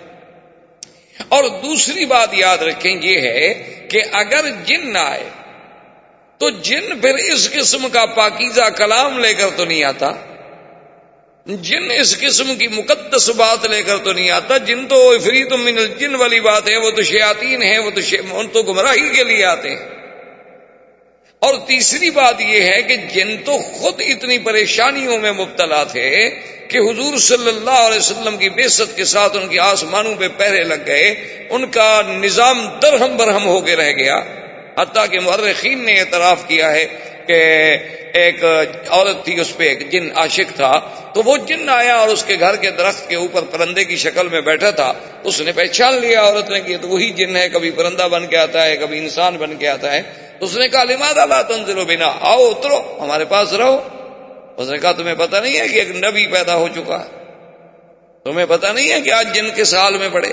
اور 1.27 1.43
دوسری 1.43 2.05
بات 2.05 2.29
یاد 2.33 2.57
رکھیں 2.57 2.95
یہ 3.01 3.19
ہے 3.19 3.53
کہ 3.89 4.01
اگر 4.11 4.45
جن 4.65 4.93
نہ 4.93 4.97
آئے، 4.97 5.23
تو 6.37 6.49
جن 6.49 6.99
پھر 7.01 7.15
اس 7.15 7.51
قسم 7.51 7.87
کا 7.91 8.05
پاکیزہ 8.05 8.69
کلام 8.69 9.19
لے 9.19 9.33
کر 9.33 9.47
تو 9.55 9.65
نہیں 9.65 9.83
آتا؟ 9.83 10.11
جن 11.45 11.91
اس 11.91 12.19
قسم 12.19 12.55
کی 12.55 12.67
مقدس 12.67 13.29
بات 13.29 13.65
لے 13.65 13.83
کر 13.83 13.97
تو 13.97 14.13
نہیں 14.13 14.29
آتا؟ 14.29 14.57
جن 14.57 14.87
تو 14.87 15.19
فرید 15.19 15.51
من 15.51 15.77
الجن 15.77 16.15
والی 16.15 16.39
بات 16.39 16.71
ہے، 16.71 16.77
وہ 16.77 16.91
تو 16.91 17.01
شیاتین 17.01 17.63
ہے 17.63 17.77
وہ 17.77 17.89
تو 17.89 18.01
ان 18.31 18.47
تو 18.47 18.61
گمراہی 18.61 19.09
کے 19.09 19.23
لیے 19.23 19.45
آتے 19.45 19.69
ہیں۔ 19.69 19.77
اور 21.39 21.53
تیسری 21.67 22.09
بات 22.09 22.41
یہ 22.41 22.61
ہے 22.63 22.81
کہ 22.81 22.95
جن 22.95 23.37
تو 23.45 23.57
خود 23.57 24.01
اتنی 24.07 24.37
پریشانیوں 24.37 25.17
میں 25.17 25.31
مبتلا 25.31 25.83
تھے 25.83 26.29
کہ 26.69 26.77
حضور 26.77 27.17
صلی 27.17 27.47
اللہ 27.47 27.69
علیہ 27.69 27.97
وسلم 27.97 28.37
کی 28.37 28.49
بےست 28.49 28.95
کے 28.95 29.05
ساتھ 29.05 29.37
ان 29.37 29.47
کی 29.47 29.59
آسمانوں 29.59 30.15
پہ 30.15 30.27
پہرے 30.37 30.63
لگ 30.63 30.73
گئے، 30.87 31.15
ان 31.49 31.67
کا 31.67 32.01
نظام 32.07 32.67
درہم 32.81 33.17
برہم 33.17 33.45
ہو 33.45 33.61
کے 33.61 33.75
رہ 33.75 33.91
گیا۔ 33.91 34.15
حتیٰ 34.81 35.05
کہ 35.11 35.19
مرخین 35.19 35.85
نے 35.85 35.99
اعتراف 35.99 36.47
کیا 36.47 36.71
ہے 36.71 36.85
کہ 37.27 37.67
ایک 38.13 38.43
عورت 38.89 39.25
تھی، 39.25 39.39
اس 39.39 39.57
پہ 39.57 39.63
ایک 39.63 39.91
جن 39.91 40.09
عاشق 40.15 40.55
تھا۔ 40.55 40.79
تو 41.13 41.21
وہ 41.25 41.37
جن 41.37 41.69
آیا 41.69 41.95
اور 41.95 42.07
اس 42.07 42.23
کے 42.23 42.35
گھر 42.39 42.55
کے 42.55 42.69
درخت 42.69 43.09
کے 43.09 43.15
اوپر 43.15 43.41
پرندے 43.41 43.85
کی 43.85 43.95
شکل 43.95 44.27
میں 44.27 44.41
بیٹھا 44.41 44.71
تھا، 44.71 44.93
اس 45.23 45.41
نے 45.41 45.51
پہچان 45.51 45.93
لیا 45.93 46.21
عورت 46.21 46.49
نے 46.49 46.59
کہ 46.59 46.77
تو 46.81 46.87
وہی 46.87 47.13
جن 47.13 47.35
ہے، 47.35 47.49
کبھی 47.49 47.71
پرندہ 47.71 48.07
بن 48.11 48.27
کے 48.27 48.37
آتا 48.37 48.65
ہے، 48.65 48.77
کبھی 48.77 48.97
انسان 48.97 49.37
بن 49.37 49.55
کے 49.55 49.67
آتا 49.67 49.93
ہے۔ 49.93 50.01
تو 50.39 50.45
اس 50.45 50.57
نے 50.57 50.67
کہا 50.67 50.83
لماد 50.83 51.17
اللہ 51.17 51.41
تنزلو 51.47 51.85
بنا؟ 51.85 52.11
آؤ، 52.21 52.49
اترو، 52.49 53.03
ہمارے 53.03 53.25
پاس 53.25 53.53
رہو۔ 53.53 53.98
اس 54.59 54.69
نے 54.69 54.77
کہا، 54.77 54.91
تمہیں 54.91 55.15
پتا 55.15 55.39
نہیں 55.39 55.59
ہے 55.59 55.67
کہ 55.67 55.79
ایک 55.79 55.91
نبی 55.91 56.27
پیدا 56.27 56.55
ہو 56.55 56.67
چکا 56.75 57.05
ہے؟ 57.05 57.23
تمہیں 58.23 58.45
پتا 58.49 58.71
نہیں 58.71 58.91
ہے 58.91 59.01
کہ 59.01 59.13
آج 59.13 59.35
جن 59.35 59.45
کے 59.55 59.63
سال 59.63 59.97
میں 59.97 60.09
پڑے؟ 60.11 60.31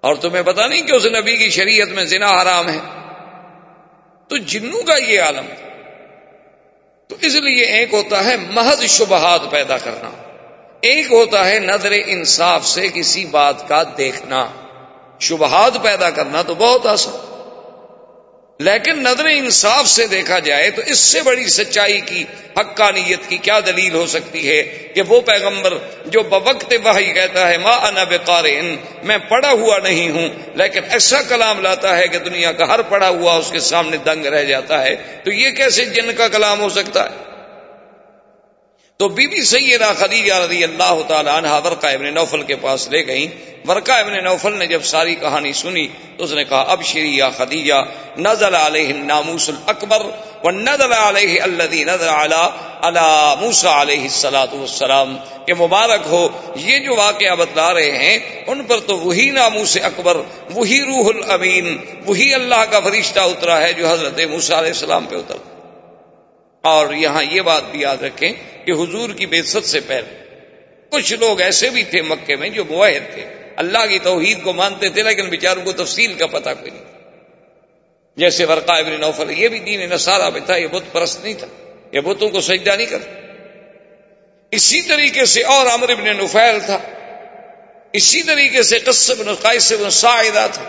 اور 0.00 0.14
تمہیں 0.14 0.42
پتا 0.42 0.66
نہیں 0.66 0.82
کہ 0.82 0.96
اس 0.96 1.06
نبی 1.06 1.36
کی 1.36 1.50
شریعت 1.50 1.88
میں 1.88 2.04
زنا 2.04 2.42
حرام 2.42 2.68
ہے؟ 2.68 2.78
تو 4.28 4.36
جنوں 4.36 4.82
کا 4.82 4.96
یہ 4.96 5.20
عالم 5.20 5.46
تو 7.08 7.16
اس 7.20 7.34
لیے 7.34 7.64
ایک 7.64 7.94
ہوتا 7.94 8.24
ہے 8.24 8.36
محض 8.36 8.82
شبہات 8.82 9.40
پیدا 9.50 9.78
کرنا، 9.78 10.10
ایک 10.80 11.12
ہوتا 11.12 11.48
ہے 11.48 11.58
نظر 11.58 11.92
انصاف 12.06 12.66
سے 12.66 12.88
کسی 12.94 13.24
بات 13.24 13.68
کا 13.68 13.82
دیکھنا۔ 13.98 14.48
شبہات 15.20 15.82
پیدا 15.82 16.10
کرنا 16.10 16.42
تو 16.42 16.54
بہت 16.54 16.86
آسان۔ 16.86 17.31
لیکن 18.60 19.02
نظر 19.02 19.24
انصاف 19.24 19.88
سے 19.88 20.06
دیکھا 20.06 20.38
جائے 20.38 20.70
تو 20.70 20.82
اس 20.86 20.98
سے 20.98 21.22
بڑی 21.22 21.48
سچائی 21.48 22.00
کی، 22.00 22.24
حقانیت 22.58 23.28
کی 23.28 23.36
کیا 23.36 23.60
دلیل 23.66 23.94
ہو 23.94 24.06
سکتی 24.06 24.48
ہے 24.48 24.62
کہ 24.94 25.02
وہ 25.02 25.20
پیغمبر 25.20 25.74
جو 26.06 26.22
بوقت 26.22 26.74
وحی 26.84 27.12
کہتا 27.12 27.48
ہے، 27.48 27.58
ما 27.58 27.74
انا 27.88 28.04
بقارئن، 28.04 28.76
میں 29.02 29.18
پڑا 29.28 29.50
ہوا 29.50 29.78
نہیں 29.78 30.10
ہوں، 30.10 30.28
لیکن 30.54 30.80
ایسا 30.90 31.22
کلام 31.22 31.60
لاتا 31.60 31.96
ہے 31.98 32.08
کہ 32.08 32.18
دنیا 32.18 32.52
کا 32.52 32.68
ہر 32.68 32.82
پڑا 32.82 33.08
ہوا 33.08 33.36
اس 33.36 33.50
کے 33.50 33.60
سامنے 33.60 33.96
دنگ 33.96 34.26
رہ 34.26 34.44
جاتا 34.44 34.82
ہے، 34.84 34.94
تو 35.24 35.32
یہ 35.32 35.50
کیسے 35.50 35.84
جن 35.84 36.12
کا 36.16 36.28
کلام 36.28 36.60
ہو 36.60 36.68
سکتا 36.68 37.04
ہے؟ 37.04 37.31
تو 39.02 39.08
بی 39.08 39.26
بی 39.26 39.40
سیدہ 39.42 39.92
خدیجہ 39.98 40.34
رضی 40.34 40.64
اللہ 40.64 41.00
تعالیٰ 41.06 41.32
عنہ 41.36 41.48
ورقہ 41.64 41.86
ابن 41.86 42.12
نوفل 42.14 42.42
کے 42.42 42.56
پاس 42.56 42.88
لے 42.88 43.06
گئیں۔ 43.06 43.26
ورقہ 43.68 43.92
ابن 43.92 44.12
نوفل 44.24 44.56
نے 44.58 44.66
جب 44.66 44.84
ساری 44.84 45.14
کہانی 45.14 45.52
سنی 45.52 45.86
تو 46.16 46.24
اس 46.24 46.32
نے 46.32 46.44
کہا، 46.44 46.60
اب 46.68 46.82
شری 46.82 47.16
یا 47.16 47.30
خدیجہ، 47.30 47.80
نزل 48.18 48.54
علیہ 48.54 48.92
الناموس 48.92 49.48
الاکبر 49.48 50.02
ونزل 50.44 50.92
علیہ 50.92 51.40
الذي 51.42 51.82
نزل 51.84 52.08
علی 52.08 52.42
علی 52.82 53.08
موسی 53.40 53.68
علیہ 53.72 54.02
الصلوۃ 54.02 54.54
والسلام، 54.54 55.16
کہ 55.46 55.54
مبارک 55.54 56.06
ہو۔ 56.10 56.28
یہ 56.56 56.78
جو 56.78 56.96
واقعہ 56.96 57.34
بتلا 57.34 57.72
رہے 57.74 57.98
ہیں، 57.98 58.18
ان 58.46 58.64
پر 58.64 58.80
تو 58.86 58.98
وہی 58.98 59.30
ناموس 59.30 59.76
اکبر، 59.82 60.16
وہی 60.50 60.80
روح 60.82 61.10
الامین، 61.14 61.76
وہی 62.06 62.34
اللہ 62.34 62.64
کا 62.70 62.80
فرشتہ 62.80 63.20
اترا 63.20 63.60
ہے 63.62 63.72
جو 63.72 63.90
حضرت 63.90 64.20
موسی 64.30 64.52
علیہ 64.52 64.72
السلام 64.78 65.06
پہ 65.06 65.16
اترا 65.16 65.50
اور 66.64 66.94
یہاں 66.94 67.22
یہ 67.22 67.40
بات 67.42 67.70
بھی 67.70 67.80
یاد 67.80 68.02
رکھیں 68.02 68.32
کہ 68.64 68.72
حضور 68.72 69.10
کی 69.10 69.26
بے 69.26 69.42
سے 69.42 69.80
پہلے 69.80 70.36
کچھ 70.90 71.12
لوگ 71.12 71.40
ایسے 71.40 71.70
بھی 71.70 71.82
تھے 71.82 72.02
مکے 72.02 72.36
میں 72.36 72.48
جو 72.48 72.64
معاہد 72.64 73.14
تھے۔ 73.14 73.24
اللہ 73.56 73.78
کی 73.78 73.98
توحید 73.98 74.42
کو 74.42 74.52
مانتے 74.52 74.88
تھے 74.88 75.02
لیکن 75.02 75.28
بیچاروں 75.28 75.62
کو 75.64 75.72
تفصیل 75.72 76.14
کا 76.14 76.26
پتہ 76.26 76.50
کوئی 76.60 76.70
نہیں۔ 76.70 76.84
جیسے 78.16 78.44
ورقا 78.44 78.74
ابن 78.74 79.00
نوفل، 79.00 79.30
یہ 79.30 79.48
بھی 79.48 79.58
دین 79.58 79.80
نصارہ 79.90 80.30
میں 80.30 80.40
تھا، 80.40 80.56
یہ 80.56 80.66
بت 80.66 80.92
پرست 80.92 81.24
نہیں 81.24 81.34
تھا۔ 81.34 81.46
یہ 81.92 82.00
بتوں 82.00 82.28
کو 82.28 82.40
سجدہ 82.40 82.76
نہیں 82.76 82.86
کرتے۔ 82.86 83.10
اسی 84.50 84.82
طریقے 84.82 85.24
سے 85.24 85.42
اور 85.42 85.66
امر 85.66 85.88
ابن 85.88 86.04
نفیل 86.04 86.60
تھا۔ 86.66 86.78
اسی 87.92 88.22
طریقے 88.22 88.62
سے 88.62 88.78
قصب 88.78 89.22
قیس 89.42 89.72
بن 89.72 89.90
سائدہ 89.90 90.46
تھا۔ 90.52 90.64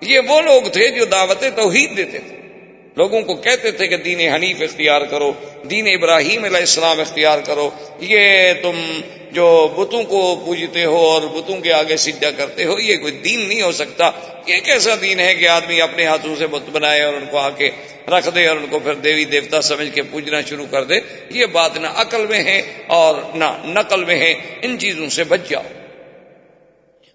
یہ 0.00 0.20
وہ 0.28 0.40
لوگ 0.40 0.62
تھے 0.62 0.90
جو 0.90 1.04
دعوت 1.04 1.44
توحید 1.56 1.96
دیتے 1.96 2.18
تھے۔ 2.18 2.49
لوگوں 2.96 3.22
کو 3.22 3.34
کہتے 3.34 3.70
تھے 3.70 3.86
کہ 3.86 3.96
دین 3.96 4.32
حنیف 4.34 4.62
اختیار 4.62 5.00
کرو، 5.00 5.32
دین 5.70 5.86
ابراہیم 5.86 6.44
علیہ 6.44 6.56
السلام 6.56 7.00
اختیار 7.00 7.38
کرو۔ 7.38 7.70
یہ 8.00 8.52
تم 8.62 9.00
جو 9.32 9.74
بتوں 9.76 10.04
کو 10.04 10.42
پوجتے 10.46 10.84
ہو 10.84 10.96
اور 10.96 11.22
بتوں 11.22 11.60
کے 11.60 11.72
آگے 11.72 11.96
سجدہ 11.96 12.30
کرتے 12.36 12.64
ہو، 12.64 12.78
یہ 12.78 12.96
کوئی 12.96 13.12
دین 13.12 13.48
نہیں 13.48 13.62
ہو 13.62 13.72
سکتا۔ 13.72 14.10
یہ 14.46 14.60
کیسا 14.60 14.90
دین 15.00 15.20
ہے 15.20 15.34
کہ 15.34 15.48
آدمی 15.48 15.80
اپنے 15.80 16.06
ہاتھوں 16.06 16.36
سے 16.36 16.46
بت 16.46 16.70
بنائے 16.70 17.02
اور 17.02 17.14
ان 17.14 17.24
کو 17.30 17.38
آ 17.38 17.50
کے 17.50 17.70
رکھ 18.08 18.28
دے 18.34 18.46
اور 18.46 18.56
ان 18.56 18.66
کو 18.70 18.78
پھر 18.78 18.94
دیوی 18.94 19.24
دیوتا 19.24 19.60
سمجھ 19.60 19.94
کے 19.94 20.02
پوجنا 20.02 20.40
شروع 20.40 20.66
کر 20.70 20.84
دے۔ 20.84 20.94
یہ 21.30 21.46
بات 21.46 21.76
نہ 21.76 21.86
عقل 21.94 22.26
میں 22.26 22.44
ہے 22.44 22.62
اور 22.86 23.14
نہ 23.34 23.44
نقل 23.64 24.04
میں 24.04 24.16
ہے۔ 24.16 24.34
ان 24.62 24.78
چیزوں 24.78 25.08
سے 25.08 25.24
بچ 25.24 25.40
جاؤ۔ 25.48 25.62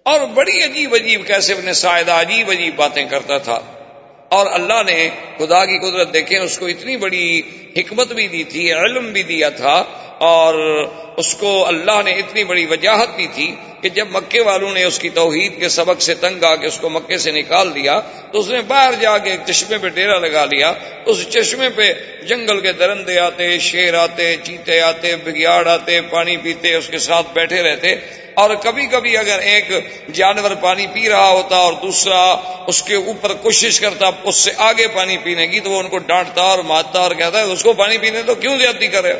اور 0.02 0.20
بڑی 0.20 0.62
عجیب 0.62 0.94
عجیب 0.94 1.26
کیسے 1.26 1.52
اپنے 1.52 1.72
سائدہ 1.72 2.12
عجیب 2.12 2.50
عجیب 2.50 2.76
باتیں 2.76 3.04
کرتا 3.04 3.38
تھا۔ 3.38 3.60
اور 4.28 4.46
اللہ 4.52 4.82
نے 4.86 5.10
خدا 5.38 5.64
کی 5.64 5.78
قدرت 5.78 6.12
دیکھیں، 6.12 6.38
اس 6.38 6.58
کو 6.58 6.66
اتنی 6.66 6.96
بڑی 6.96 7.42
حکمت 7.76 8.12
بھی 8.12 8.28
دی 8.28 8.44
تھی، 8.44 8.72
علم 8.72 9.12
بھی 9.12 9.22
دیا 9.22 9.48
تھا، 9.48 9.84
اور 10.18 10.54
اس 11.16 11.34
کو 11.34 11.66
اللہ 11.66 12.02
نے 12.04 12.10
اتنی 12.10 12.44
بڑی 12.44 12.66
وجاہت 12.66 13.08
بھی 13.16 13.26
تھی 13.34 13.54
کہ 13.80 13.88
جب 13.88 14.06
مکے 14.10 14.40
والوں 14.40 14.72
نے 14.74 14.84
اس 14.84 14.98
کی 14.98 15.08
توحید 15.08 15.60
کے 15.60 15.68
سبق 15.68 16.00
سے 16.02 16.14
تنگ 16.14 16.44
آ 16.44 16.54
کے 16.56 16.66
اس 16.66 16.78
کو 16.78 16.88
مکے 16.88 17.18
سے 17.18 17.30
نکال 17.30 17.74
دیا، 17.74 18.00
تو 18.32 18.38
اس 18.38 18.48
نے 18.48 18.60
باہر 18.60 18.92
جا 19.00 19.18
کے 19.18 19.30
ایک 19.30 19.40
چشمے 19.46 19.78
پہ 19.78 19.88
ڈیرا 19.88 20.18
لگا 20.18 20.44
لیا۔ 20.44 20.72
اس 21.06 21.28
چشمے 21.28 21.68
پہ 21.70 21.92
جنگل 22.28 22.60
کے 22.60 22.72
درندے 22.72 23.18
آتے، 23.18 23.58
شیر 23.58 23.94
آتے، 23.94 24.36
چیتے 24.42 24.80
آتے، 24.80 25.16
بگیاڑ 25.16 25.66
آتے، 25.68 26.00
پانی 26.00 26.36
پیتے، 26.36 26.74
اس 26.74 26.88
کے 26.88 26.98
ساتھ 26.98 27.26
بیٹھے 27.32 27.62
رہتے۔ 27.62 27.94
اور 28.36 28.54
کبھی 28.62 28.86
کبھی 28.86 29.16
اگر 29.16 29.38
ایک 29.50 29.70
جانور 30.12 30.54
پانی 30.60 30.86
پی 30.86 31.08
رہا 31.08 31.28
ہوتا 31.28 31.56
اور 31.56 31.72
دوسرا 31.82 32.20
اس 32.66 32.82
کے 32.82 32.94
اوپر 32.94 33.32
کوشش 33.42 33.80
کرتا 33.80 34.10
اس 34.24 34.36
سے 34.36 34.52
آگے 34.58 34.86
پانی 34.94 35.16
پینے 35.18 35.46
کی، 35.46 35.60
تو 35.60 35.70
وہ 35.70 35.78
ان 35.78 35.88
کو 35.88 35.98
ڈانٹتا 35.98 36.42
اور 36.42 36.58
مارتا 36.64 37.00
اور 37.00 37.10
کہتا 37.10 37.38
ہے، 37.38 37.52
اس 37.52 37.62
کو 37.62 37.72
پانی 37.72 37.98
پینے 37.98 38.22
تو 38.22 38.34
کیوں 38.34 38.58
زیادتی 38.58 38.88
کرے 38.88 39.12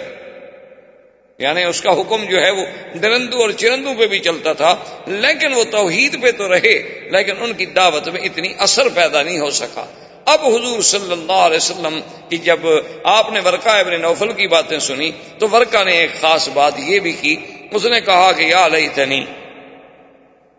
یعنی 1.39 1.63
اس 1.65 1.81
کا 1.81 1.93
حکم 1.93 2.25
جو 2.25 2.37
ہے 2.37 2.51
وہ 2.51 2.65
درندو 2.99 3.41
اور 3.41 3.51
چرندو 3.51 3.95
پہ 3.99 4.07
بھی 4.07 4.19
چلتا 4.19 4.53
تھا، 4.53 4.75
لیکن 5.07 5.55
وہ 5.55 5.65
توحید 5.71 6.23
پہ 6.23 6.31
تو 6.31 6.49
رہے، 6.49 6.77
لیکن 7.11 7.43
ان 7.43 7.53
کی 7.53 7.67
دعوت 7.67 8.09
میں 8.09 8.21
اتنی 8.21 8.53
اثر 8.59 8.89
پیدا 8.95 9.23
نہیں 9.23 9.41
ہو 9.41 9.51
سکا۔ 9.51 9.85
اب 10.27 10.45
حضور 10.47 10.81
صلی 10.81 11.13
اللہ 11.13 11.33
علیہ 11.33 11.57
وسلم 11.57 12.01
کی 12.29 12.39
جب 12.39 12.59
آپ 13.05 13.33
نے 13.33 13.41
ورقہ 13.45 13.71
ابن 13.71 14.01
نوفل 14.01 14.33
کی 14.33 14.49
باتیں 14.49 14.79
سنی 14.79 15.11
تو 15.39 15.49
ورقہ 15.53 15.85
نے 15.85 15.93
ایک 15.93 16.21
خاص 16.21 16.49
بات 16.49 16.73
یہ 16.79 17.01
بھی 17.01 17.13
کی، 17.13 17.37
اس 17.71 17.85
نے 17.85 18.01
کہا 18.01 18.33
کہ 18.33 18.43
یا 18.43 18.69
لئی 18.69 18.89
تنی 18.89 19.25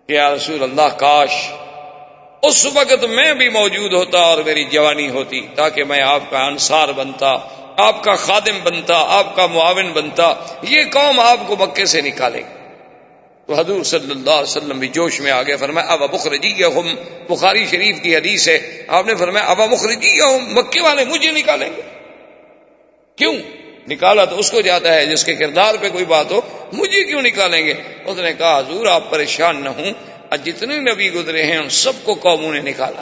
یا 0.10 0.34
رسول 0.34 0.64
اللہ، 0.64 0.98
کاش 0.98 1.32
اس 2.44 2.66
وقت 2.74 3.04
میں 3.04 3.34
بھی 3.34 3.50
موجود 3.50 3.94
ہوتا 3.94 4.20
اور 4.20 4.38
میری 4.38 4.64
جوانی 4.64 5.10
ہوتی 5.10 5.42
تاکہ 5.56 5.84
میں 5.84 6.02
آپ 6.02 6.32
کا 6.32 6.46
انصار 6.46 6.88
بنتا، 6.88 7.38
آپ 7.78 8.04
کا 8.04 8.16
خادم 8.16 8.60
بنتا، 8.64 9.04
آپ 9.08 9.36
کا 9.36 9.46
معاون 9.46 9.92
بنتا، 9.94 10.34
یہ 10.62 10.84
قوم 10.94 11.20
آپ 11.20 11.48
کو 11.48 11.56
مکے 11.56 11.86
سے 11.86 12.02
نکالے۔ 12.02 12.44
تو 13.48 13.60
حضور 13.60 13.84
صلی 13.84 14.12
اللہ 14.12 14.30
علیہ 14.30 14.58
وسلم 14.58 14.80
بھی 14.80 14.88
جوش 14.88 15.20
میں 15.20 15.32
آگے 15.32 15.58
فرمایا، 15.58 15.88
ابا 15.88 16.06
مخرجی 16.14 16.64
ہم 16.64 16.96
بخاری 17.30 17.66
شریف 17.66 18.02
کی 18.02 18.16
حدیث 18.16 18.48
ہے۔ 18.48 18.86
آپ 18.88 19.08
نے 19.08 19.16
فرمایا، 19.16 19.46
ابا 19.46 19.66
مخرجی 19.66 20.22
ہم 20.22 20.54
مکے 20.54 20.82
والے 20.82 21.06
مجھے 21.06 21.32
نکالیں 21.32 21.70
گے؟ 21.78 21.82
کیوں؟ 23.16 23.36
نکالا 23.88 24.26
تو 24.26 24.40
اس 24.40 24.52
کو 24.52 24.62
جاتا 24.62 24.94
ہے 24.94 25.06
جس 25.06 25.26
کے 25.26 25.34
کردار 25.34 25.76
پہ 25.82 25.90
کوئی 25.90 26.06
بات 26.06 26.32
ہو، 26.32 26.42
مجھے 26.74 27.04
کیوں 27.04 27.22
نکالیں 27.22 27.66
گے؟ 27.66 27.74
اس 28.06 28.18
نے 28.18 28.34
کہا، 28.34 28.60
حضور، 28.60 28.86
آپ 28.86 29.12
پریشان 29.12 29.64
نہ 29.64 29.70
ہوں۔ 29.70 29.92
اور 30.30 30.38
جتنے 30.38 30.78
نبی 30.78 31.14
گزرے 31.14 31.44
ہیں، 31.44 31.58
ان 31.58 31.70
سب 31.70 31.94
کو 32.04 32.14
قوموں 32.14 32.54
نے 32.54 32.60
نکالا 32.60 33.02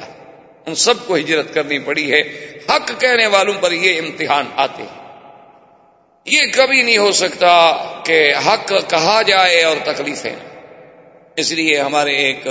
ان 0.66 0.76
سب 0.76 0.94
کو 1.08 1.16
ہجرت 1.16 1.54
کرنی 1.54 1.80
پڑی 1.80 2.12
ہے۔ 2.12 2.22
حق 2.70 2.92
کہنے 3.00 3.28
والوں 3.28 3.54
پر 3.62 3.72
یہ 3.72 4.00
امتحان 4.00 4.46
آتے 4.56 4.84
ہیں۔ 4.84 5.05
یہ 6.26 6.42
کبھی 6.54 6.82
نہیں 6.82 6.98
ہو 6.98 7.12
سکتا 7.12 7.78
کہ 8.06 8.34
حق 8.48 8.74
کہا 8.90 9.22
جائے 9.22 9.64
اور 9.64 9.78
تکلیفیں۔ 9.84 10.36
اس 11.36 11.52
لیے 11.52 11.80
ہمارے 11.80 12.16
ایک 12.16 12.48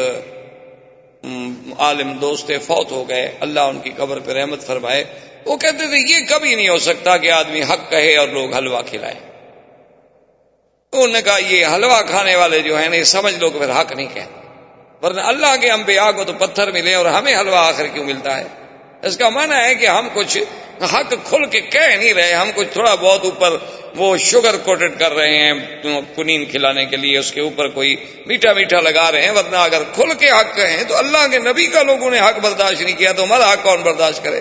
عالم 1.78 2.12
دوست 2.12 2.52
فوت 2.62 2.90
ہو 2.90 3.08
گئے۔ 3.08 3.34
اللہ 3.40 3.60
ان 3.60 3.80
کی 3.80 3.90
قبر 3.96 4.18
پہ 4.18 4.32
رحمت 4.32 4.66
فرمائے۔ 4.66 5.04
وہ 5.44 5.56
کہتے 5.56 5.86
تھے، 5.86 6.14
یہ 6.14 6.24
کبھی 6.28 6.54
نہیں 6.54 6.68
ہو 6.68 6.78
سکتا 6.78 7.16
کہ 7.16 7.30
آدمی 7.30 7.62
حق 7.62 7.90
کہے 7.90 8.16
اور 8.16 8.28
لوگ 8.28 8.54
حلوہ 8.54 8.82
کھلائے 8.86 9.14
انہوں 10.92 11.08
نے 11.08 11.22
کہا، 11.22 11.38
یہ 11.38 11.66
حلوہ 11.66 12.02
کھانے 12.02 12.36
والے 12.36 12.60
جو 12.60 12.78
ہیں 12.78 12.88
نا 12.88 12.96
یہ 12.96 13.02
سمجھ 13.02 13.34
لو 13.34 13.50
کہ 13.50 13.58
پھر 13.58 13.70
حق 13.70 13.92
نہیں 13.92 14.08
کہتے۔ 14.14 14.48
ورنہ 15.06 15.20
اللہ 15.20 15.56
کے 15.60 15.70
انبیاء 15.70 16.10
کو 16.10 16.24
تو 16.24 16.32
پتھر 16.32 16.70
ملے 16.70 16.94
اور 16.94 17.06
ہمیں 17.06 17.40
حلوہ 17.40 17.56
آخر 17.56 17.86
کیوں 17.86 18.04
ملتا 18.04 18.38
ہے؟ 18.38 18.63
اس 19.06 19.16
کا 19.16 19.28
معنی 19.28 19.54
ہے 19.54 19.74
کہ 19.74 19.86
ہم 19.86 20.08
کچھ 20.12 20.38
حق 20.94 21.14
کھل 21.24 21.44
کے 21.44 21.60
کہہ 21.60 21.96
نہیں 21.96 22.14
رہے، 22.14 22.32
ہم 22.32 22.50
کچھ 22.54 22.68
تھوڑا 22.72 22.94
بہت 22.94 23.24
اوپر 23.24 23.56
وہ 23.96 24.16
شوگر 24.16 24.56
کوٹڈ 24.56 24.98
کر 24.98 25.12
رہے 25.12 25.36
ہیں 25.38 25.52
کنین 26.16 26.44
کھلانے 26.44 26.84
کے 26.84 26.96
لیے 26.96 27.18
اس 27.18 27.32
کے 27.32 27.40
اوپر 27.40 27.68
کوئی 27.68 27.94
میٹھا 28.26 28.52
میٹھا 28.52 28.80
لگا 28.80 29.12
رہے 29.12 29.22
ہیں، 29.22 29.30
ورنہ 29.30 29.56
اگر 29.56 29.82
کھل 29.94 30.14
کے 30.14 30.30
حق 30.30 30.56
کہیں 30.56 30.84
تو 30.84 30.96
اللہ 30.96 31.26
کے 31.30 31.38
نبی 31.38 31.66
کا 31.66 31.82
لوگوں 31.82 32.10
نے 32.10 32.20
حق 32.20 32.38
برداشت 32.42 32.82
نہیں 32.82 32.96
کیا، 32.96 33.12
تو 33.12 33.24
ہمارا 33.24 33.52
حق 33.52 33.62
کون 33.62 33.82
برداشت 33.82 34.24
کرے؟ 34.24 34.40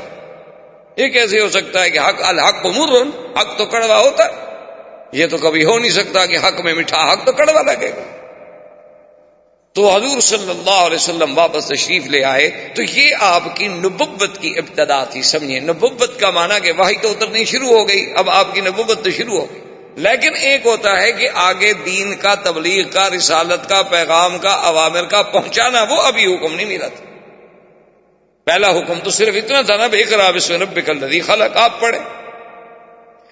یہ 0.97 1.07
کیسے 1.07 1.39
ہو 1.39 1.49
سکتا 1.49 1.83
ہے 1.83 1.89
کہ 1.89 1.99
حق، 1.99 2.23
الحق 2.23 2.61
کو 2.61 2.71
مر 2.71 3.01
حق 3.39 3.57
تو 3.57 3.65
کڑوا 3.65 3.97
ہوتا 3.97 4.25
ہے۔ 4.25 4.31
یہ 5.11 5.27
تو 5.27 5.37
کبھی 5.37 5.65
ہو 5.65 5.79
نہیں 5.79 5.91
سکتا 5.91 6.25
کہ 6.25 6.37
حق 6.37 6.61
میں 6.61 6.73
میٹھا، 6.73 7.11
حق 7.11 7.25
تو 7.25 7.31
کڑوا 7.31 7.61
لگے 7.61 7.89
گا۔ 7.89 8.22
تو 9.73 9.89
حضور 9.89 10.19
صلی 10.19 10.49
اللہ 10.49 10.85
علیہ 10.85 10.95
وسلم 10.95 11.37
واپس 11.37 11.65
تشریف 11.65 12.05
لے 12.05 12.23
آئے 12.23 12.49
تو 12.75 12.83
یہ 12.83 13.15
آپ 13.19 13.55
کی 13.55 13.67
نبوت 13.67 14.37
کی 14.37 14.53
ابتدا 14.57 15.03
تھی 15.03 15.21
سمجھے 15.21 15.59
نبوت 15.59 16.19
کا 16.19 16.29
مانا 16.29 16.59
کہ 16.59 16.71
واحد 16.77 17.01
تو 17.01 17.11
اترنی 17.11 17.45
شروع 17.45 17.67
ہو 17.67 17.89
گئی، 17.89 18.13
اب 18.15 18.29
آپ 18.29 18.53
کی 18.53 18.61
نبوت 18.61 19.03
تو 19.03 19.11
شروع 19.11 19.39
ہو 19.39 19.45
گئی۔ 19.51 19.59
لیکن 19.97 20.35
ایک 20.35 20.65
ہوتا 20.65 21.01
ہے 21.01 21.11
کہ 21.11 21.29
آگے 21.33 21.73
دین 21.73 22.15
کا 22.15 22.35
تبلیغ 22.35 22.89
کا، 22.89 23.09
رسالت 23.09 23.69
کا، 23.69 23.81
پیغام 23.81 24.37
کا، 24.37 24.59
عوامر 24.63 25.03
کا 25.03 25.21
پہنچانا، 25.21 25.83
وہ 25.83 26.01
ابھی 26.01 26.35
حکم 26.35 26.55
نہیں 26.55 26.65
ملا 26.65 26.87
تھا۔ 26.87 27.05
پہلا 28.45 28.69
حکم 28.69 28.99
تو 29.03 29.09
صرف 29.09 29.35
اتنا 29.35 29.61
تھا 29.61 29.77
نا، 29.77 29.87
بے 29.87 30.03
کراب 30.03 30.35
اس 30.35 30.49
میں 30.49 30.57
ندی 30.57 31.21
خلق، 31.21 31.57
آپ 31.57 31.79
پڑھے 31.79 31.99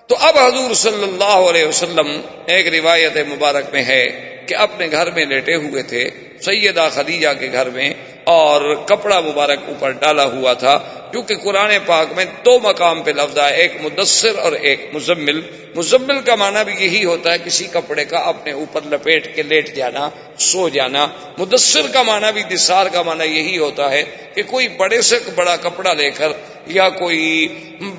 تو 0.08 0.16
اب 0.20 0.38
حضور 0.38 0.74
صلی 0.74 1.04
اللہ 1.04 1.50
علیہ 1.50 1.66
وسلم 1.66 2.22
ایک 2.46 2.68
روایت 2.68 3.18
مبارک 3.18 3.66
میں 3.74 3.84
ہے۔ 3.84 4.31
کہ 4.46 4.56
اپنے 4.56 4.88
گھر 4.92 5.12
میں 5.12 5.26
لیٹے 5.26 5.56
ہوئے 5.56 5.84
تھے، 5.84 6.10
سیدہ 6.42 6.88
خدیجہ 6.92 7.30
کے 7.40 7.52
گھر 7.52 7.70
میں، 7.70 7.94
اور 8.24 8.76
کپڑا 8.86 9.20
مبارک 9.20 9.60
اوپر 9.68 9.92
ڈالا 9.92 10.26
ہوا 10.26 10.54
تھا، 10.54 10.78
کیونکہ 11.12 11.36
قرآن 11.36 11.72
پاک 11.86 12.08
میں 12.16 12.26
دو 12.46 12.60
مقام 12.60 13.02
پہ 13.04 13.12
لفظ 13.12 13.38
ہے 13.38 13.56
ایک 13.56 13.72
مدثر 13.82 14.38
اور 14.38 14.52
ایک 14.52 14.86
مزمل۔ 14.94 15.42
مزمل 15.76 16.22
کا 16.22 16.36
معنی 16.36 16.64
بھی 16.66 16.86
یہی 16.86 17.04
ہوتا 17.06 17.32
ہے، 17.32 17.38
کسی 17.46 17.68
کپڑے 17.72 18.06
کا 18.06 18.18
اپنے 18.18 18.52
اوپر 18.52 18.82
لپیٹ 18.92 19.36
کے 19.36 19.44
لیٹ 19.44 19.76
جانا، 19.76 20.10
سو 20.38 20.70
جانا۔ 20.70 21.08
مدثر 21.38 21.88
کا 21.94 22.02
معنی 22.02 22.32
بھی 22.34 22.44
دسار 22.56 22.86
کا 22.86 23.02
معنی 23.02 23.26
یہی 23.26 23.58
ہوتا 23.58 23.92
ہے 23.92 24.04
کہ 24.34 24.44
کوئی 24.44 24.68
بڑے 24.68 25.02
سے 25.02 25.20
بڑا 25.36 25.56
کپڑا 25.56 25.94
لے 25.94 26.10
کر 26.12 26.32
یا 26.66 26.90
کوئی 26.90 27.48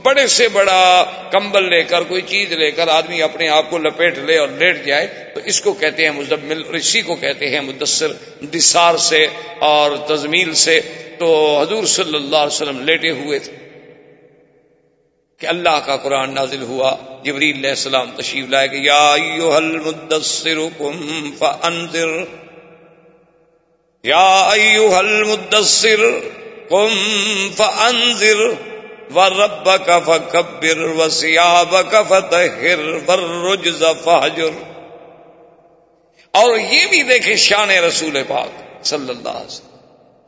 بڑے 0.02 0.26
سے 0.26 0.48
بڑا 0.48 1.04
کمبل 1.30 1.68
لے 1.70 1.82
کر، 1.82 2.02
کوئی 2.02 2.22
چیز 2.22 2.52
لے 2.52 2.70
کر 2.70 2.88
آدمی 2.88 3.22
اپنے 3.22 3.48
آپ 3.48 3.70
کو 3.70 3.78
لپیٹ 3.78 4.18
لے 4.18 4.38
اور 4.38 4.48
لیٹ 4.48 4.86
جائے، 4.86 5.06
تو 5.34 5.40
اس 5.44 5.60
کو 5.60 5.72
کہتے 5.72 6.04
ہیں 6.04 6.10
مزمل 6.10 6.62
اور 6.66 6.74
اسی 6.74 7.02
کو 7.02 7.14
کہتے 7.14 7.50
ہیں 7.50 7.60
مدثر، 7.60 8.12
دسار 8.40 8.96
سے 8.96 9.26
اور 9.58 9.96
تزمیل 9.96 10.54
سے۔ 10.54 10.80
تو 11.18 11.58
حضور 11.60 11.84
صلی 11.84 12.14
اللہ 12.14 12.36
علیہ 12.36 12.54
وسلم 12.54 12.80
لیٹے 12.80 13.10
ہوئے 13.10 13.38
تھے 13.38 13.52
کہ 15.38 15.46
اللہ 15.46 15.80
کا 15.86 15.96
قرآن 15.96 16.34
نازل 16.34 16.62
ہوا۔ 16.62 16.96
جبریل 17.24 17.56
علیہ 17.56 17.68
السلام 17.68 18.10
تشریف 18.16 18.48
لائے 18.48 18.68
کہ 18.68 18.76
یا 18.76 19.12
ایوہ 19.12 19.54
المدثر 19.54 20.58
قم 20.78 21.30
فانذر۔ 21.38 22.08
یا 24.02 24.48
ایوہ 24.52 24.94
المدثر 24.94 25.98
قم 26.72 27.50
فانذر 27.56 28.40
وربك 29.14 29.98
فكبر 30.06 30.78
وثيابك 30.78 31.96
فطهر 32.08 32.78
والرجز 33.06 33.82
فهجر 34.04 34.50
اور 36.34 36.58
یہ 36.58 36.86
بھی 36.86 37.02
دیکھیں 37.02 37.36
شان 37.36 37.70
رسول 37.70 38.22
پاک 38.28 38.84
صلی 38.84 39.08
اللہ 39.08 39.28
علیہ 39.28 39.46
وسلم۔ 39.46 39.72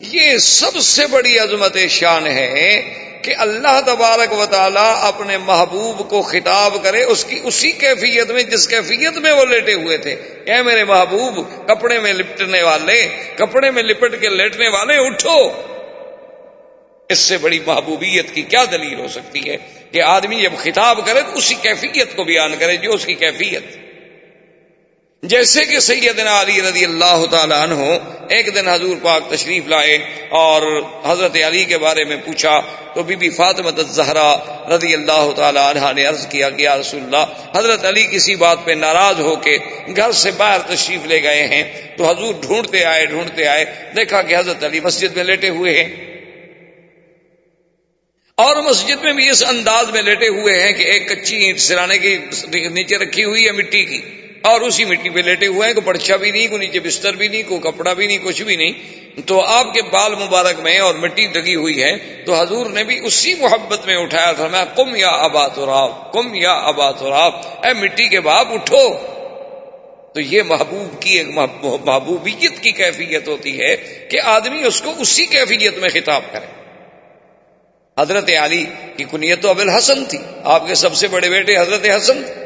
یہ 0.01 0.37
سب 0.37 0.77
سے 0.77 1.07
بڑی 1.07 1.39
عظمت 1.39 1.79
شان 1.89 2.27
ہے 2.27 2.81
کہ 3.23 3.35
اللہ 3.39 3.81
تبارک 3.87 4.33
و 4.33 4.47
تعالی 4.47 4.93
اپنے 5.01 5.39
محبوب 5.39 6.11
کو 6.11 6.23
خطاب 6.23 6.77
کرے، 6.83 7.03
اس 7.03 7.25
کی 7.25 7.41
اسی 7.45 7.73
کیفیت 7.73 8.31
میں، 8.31 8.43
جس 8.43 8.69
کیفیت 8.69 9.19
میں 9.19 9.33
وہ 9.33 9.45
لیٹے 9.45 9.75
ہوئے 9.75 9.97
تھے۔ 9.99 10.13
اے 10.47 10.63
میرے 10.63 10.85
محبوب، 10.85 11.39
کپڑے 11.69 11.99
میں 11.99 12.13
لپٹنے 12.13 12.63
والے، 12.63 13.09
کپڑے 13.37 13.71
میں 13.71 13.83
لپٹ 13.83 14.21
کے 14.21 14.29
لیٹنے 14.29 14.69
والے، 14.69 14.95
اٹھو۔ 15.07 15.74
اس 17.09 17.19
سے 17.19 17.39
بڑی 17.39 17.59
محبوبیت 17.67 18.35
کی 18.35 18.43
کیا 18.43 18.65
دلیل 18.73 18.99
ہو 19.01 19.09
سکتی 19.09 19.51
ہے 19.51 19.57
کہ 19.91 20.03
آدمی 20.03 20.43
جب 20.43 20.53
خطاب 20.59 21.07
کرے 21.07 21.21
تو 21.21 21.39
اسی 21.39 21.55
کیفیت 21.63 22.17
کو 22.17 22.25
بیان 22.25 22.55
کرے 22.59 22.77
جو 22.77 22.93
اس 22.93 23.07
کی 23.07 23.15
کیفیت۔ 23.15 23.63
جیسے 25.23 25.65
کہ 25.65 25.79
سیدنا 25.79 26.41
علی 26.41 26.63
رضی 26.63 26.85
اللہ 26.85 27.25
تعالیٰ 27.31 27.63
عنہ 27.63 27.99
ایک 28.29 28.55
دن 28.55 28.69
حضور 28.69 28.97
پاک 29.03 29.31
تشریف 29.31 29.67
لائے 29.67 29.99
اور 30.29 30.83
حضرت 31.07 31.37
علی 31.47 31.65
کے 31.65 31.79
بارے 31.79 32.05
میں 32.05 32.17
پوچھا 32.25 32.61
تو 32.95 33.03
بی 33.03 33.17
بی 33.17 33.31
فاطمہ 33.31 33.69
الزہرا 33.69 34.37
رضی 34.77 34.95
اللہ 34.95 35.31
تعالیٰ 35.37 35.75
عنہ 35.75 35.93
نے 35.97 36.05
عرض 36.05 36.27
کیا 36.27 36.51
کہ 36.51 36.63
یا 36.63 36.79
رسول 36.79 37.03
اللہ، 37.03 37.59
حضرت 37.59 37.85
علی 37.85 38.07
کسی 38.07 38.35
بات 38.35 38.59
پہ 38.65 38.73
ناراض 38.73 39.21
ہو 39.21 39.37
کے 39.37 39.59
گھر 39.97 40.13
سے 40.13 40.31
باہر 40.31 40.59
تشریف 40.59 41.07
لے 41.07 41.23
گئے 41.23 41.47
ہیں 41.47 41.63
تو 41.97 42.11
حضور 42.11 42.35
ڈھونڈتے 42.43 42.85
آئے 42.85 43.07
ڈھونڈتے 43.07 43.47
آئے 43.47 43.65
دیکھا 43.97 44.23
کہ 44.23 44.37
حضرت 44.37 44.65
علی 44.65 44.81
مسجد 44.81 45.17
میں 45.17 45.25
لیٹے 45.25 45.49
ہوئے 45.49 45.83
ہیں۔ 45.83 46.14
اور 48.39 48.57
مسجد 48.57 49.03
میں 49.03 49.13
بھی 49.13 49.31
اس 49.31 49.45
انداز 49.49 49.91
میں 49.91 50.03
لیٹے 50.03 50.29
ہوئے 50.29 50.63
ہیں 50.63 50.73
کہ 50.73 50.83
ایک 50.83 51.09
کچی 51.09 51.37
اینٹ 51.37 51.61
سرانے 51.61 51.99
کی 51.99 52.17
نیچے 52.69 52.97
رکھی 52.99 53.25
ہوئی 53.25 53.47
ہے 53.47 53.53
مٹی 53.53 53.85
کی 53.85 54.01
اور 54.43 54.61
اسی 54.61 54.85
مٹی 54.85 55.11
پہ 55.11 55.21
لیٹے 55.21 55.47
ہوئے 55.47 55.67
ہیں، 55.67 55.75
کوئی 55.75 55.87
پرچا 55.87 56.17
بھی 56.17 56.31
نہیں، 56.31 56.49
کوئی 56.49 56.67
نیچے 56.67 56.81
بستر 56.81 57.13
بھی 57.13 57.29
نہیں، 57.29 57.43
کوئی 57.49 57.61
کپڑا 57.61 57.93
بھی 57.93 58.07
نہیں، 58.07 58.19
کچھ 58.23 58.43
بھی 58.43 58.57
نہیں۔ 58.57 58.73
تو 59.27 59.41
آپ 59.41 59.75
کے 59.75 59.83
بال 59.83 60.15
مبارک 60.15 60.61
میں 60.61 60.79
اور 60.79 60.95
مٹی 60.95 61.27
لگی 61.27 61.55
ہوئی 61.55 61.83
ہے، 61.83 61.97
تو 62.27 62.35
حضور 62.35 62.67
نے 62.67 62.85
بھی 62.85 63.01
اسی 63.05 63.35
محبت 63.35 63.87
میں 63.87 63.97
اٹھایا 63.97 64.33
تھا 64.33 64.49
میں 64.49 64.65
کم 64.77 64.97
یا 64.97 65.09
ابا 65.09 65.49
تو 65.49 65.67
کم 66.13 66.35
یا 66.35 66.53
ابا 66.53 66.91
تو 66.91 67.15
اے 67.15 67.73
مٹی 67.75 68.09
کے 68.09 68.21
باپ، 68.21 68.47
اٹھو! 68.53 68.95
تو 70.15 70.21
یہ 70.21 70.43
محبوب 70.43 71.03
کی 71.03 71.19
ایک 71.19 71.27
محبوبیت 71.85 72.63
کی 72.63 72.71
کیفیت 72.71 73.29
ہوتی 73.29 73.61
ہے 73.61 73.77
کہ 74.11 74.21
آدمی 74.21 74.65
اس 74.65 74.81
کو 74.81 74.95
اسی 74.99 75.27
کیفیت 75.27 75.79
میں 75.79 75.89
خطاب 75.89 76.23
کرے۔ 76.33 76.64
حضرت 77.99 78.31
علی 78.41 78.65
کی 78.97 79.05
کنیت 79.11 79.43
تو 79.43 79.49
ابل 79.51 79.69
حسن 79.69 80.05
تھی۔ 80.05 80.19
آپ 80.45 80.67
کے 80.67 80.75
سب 80.75 80.95
سے 80.95 81.09
بڑے 81.09 81.29
بیٹے 81.29 81.59
حضرت 81.59 81.89
حسن۔ 81.97 82.23
تھے 82.27 82.45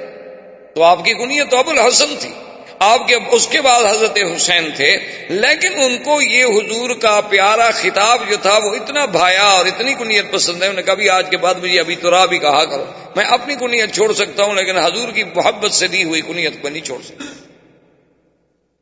تو 0.75 0.83
آپ 0.83 1.05
کی 1.05 1.15
کنیت 1.15 1.55
ابو 1.55 1.71
الحسن 1.71 2.15
تھی۔ 2.21 2.31
آپ 2.79 3.09
کے 3.09 3.17
اس 3.31 3.49
کے 3.49 3.61
بعد 3.61 3.85
حضرت 3.85 4.19
حسین 4.37 4.71
تھے۔ 4.77 4.97
لیکن 5.29 5.83
ان 5.83 5.99
کو 5.99 6.23
یہ 6.23 6.45
حضور 6.45 6.91
کا 6.91 7.21
پیارا 7.21 7.71
خطاب 7.71 8.21
جو 8.29 8.37
تھا 8.43 8.57
وہ 8.57 8.75
اتنا 8.75 9.05
بھایا 9.05 9.45
اور 9.45 9.67
اتنی 9.67 9.95
کنیت 9.95 10.33
پسند 10.33 10.55
ہے۔ 10.55 10.69
انہوں 10.69 10.77
نے 10.77 10.83
کبھی 10.83 11.09
آج 11.09 11.27
کے 11.31 11.37
بعد 11.37 11.55
مجھے 11.55 11.81
ابھی 11.81 11.97
تو 11.97 12.27
بھی 12.29 12.39
کہا 12.39 12.65
کرو۔ 12.65 12.85
میں 13.17 13.25
اپنی 13.25 13.55
کنیت 13.55 13.95
چھوڑ 13.95 14.13
سکتا 14.13 14.45
ہوں، 14.45 14.55
لیکن 14.55 14.79
حضور 14.79 15.09
کی 15.09 15.25
محبت 15.25 15.73
سے 15.73 15.87
دی 15.87 16.05
ہوئی 16.05 16.23
کنیت 16.23 16.63
کو 16.63 16.69
نہیں 16.69 16.85
چھوڑ 16.85 17.03
سکتا۔ 17.03 17.25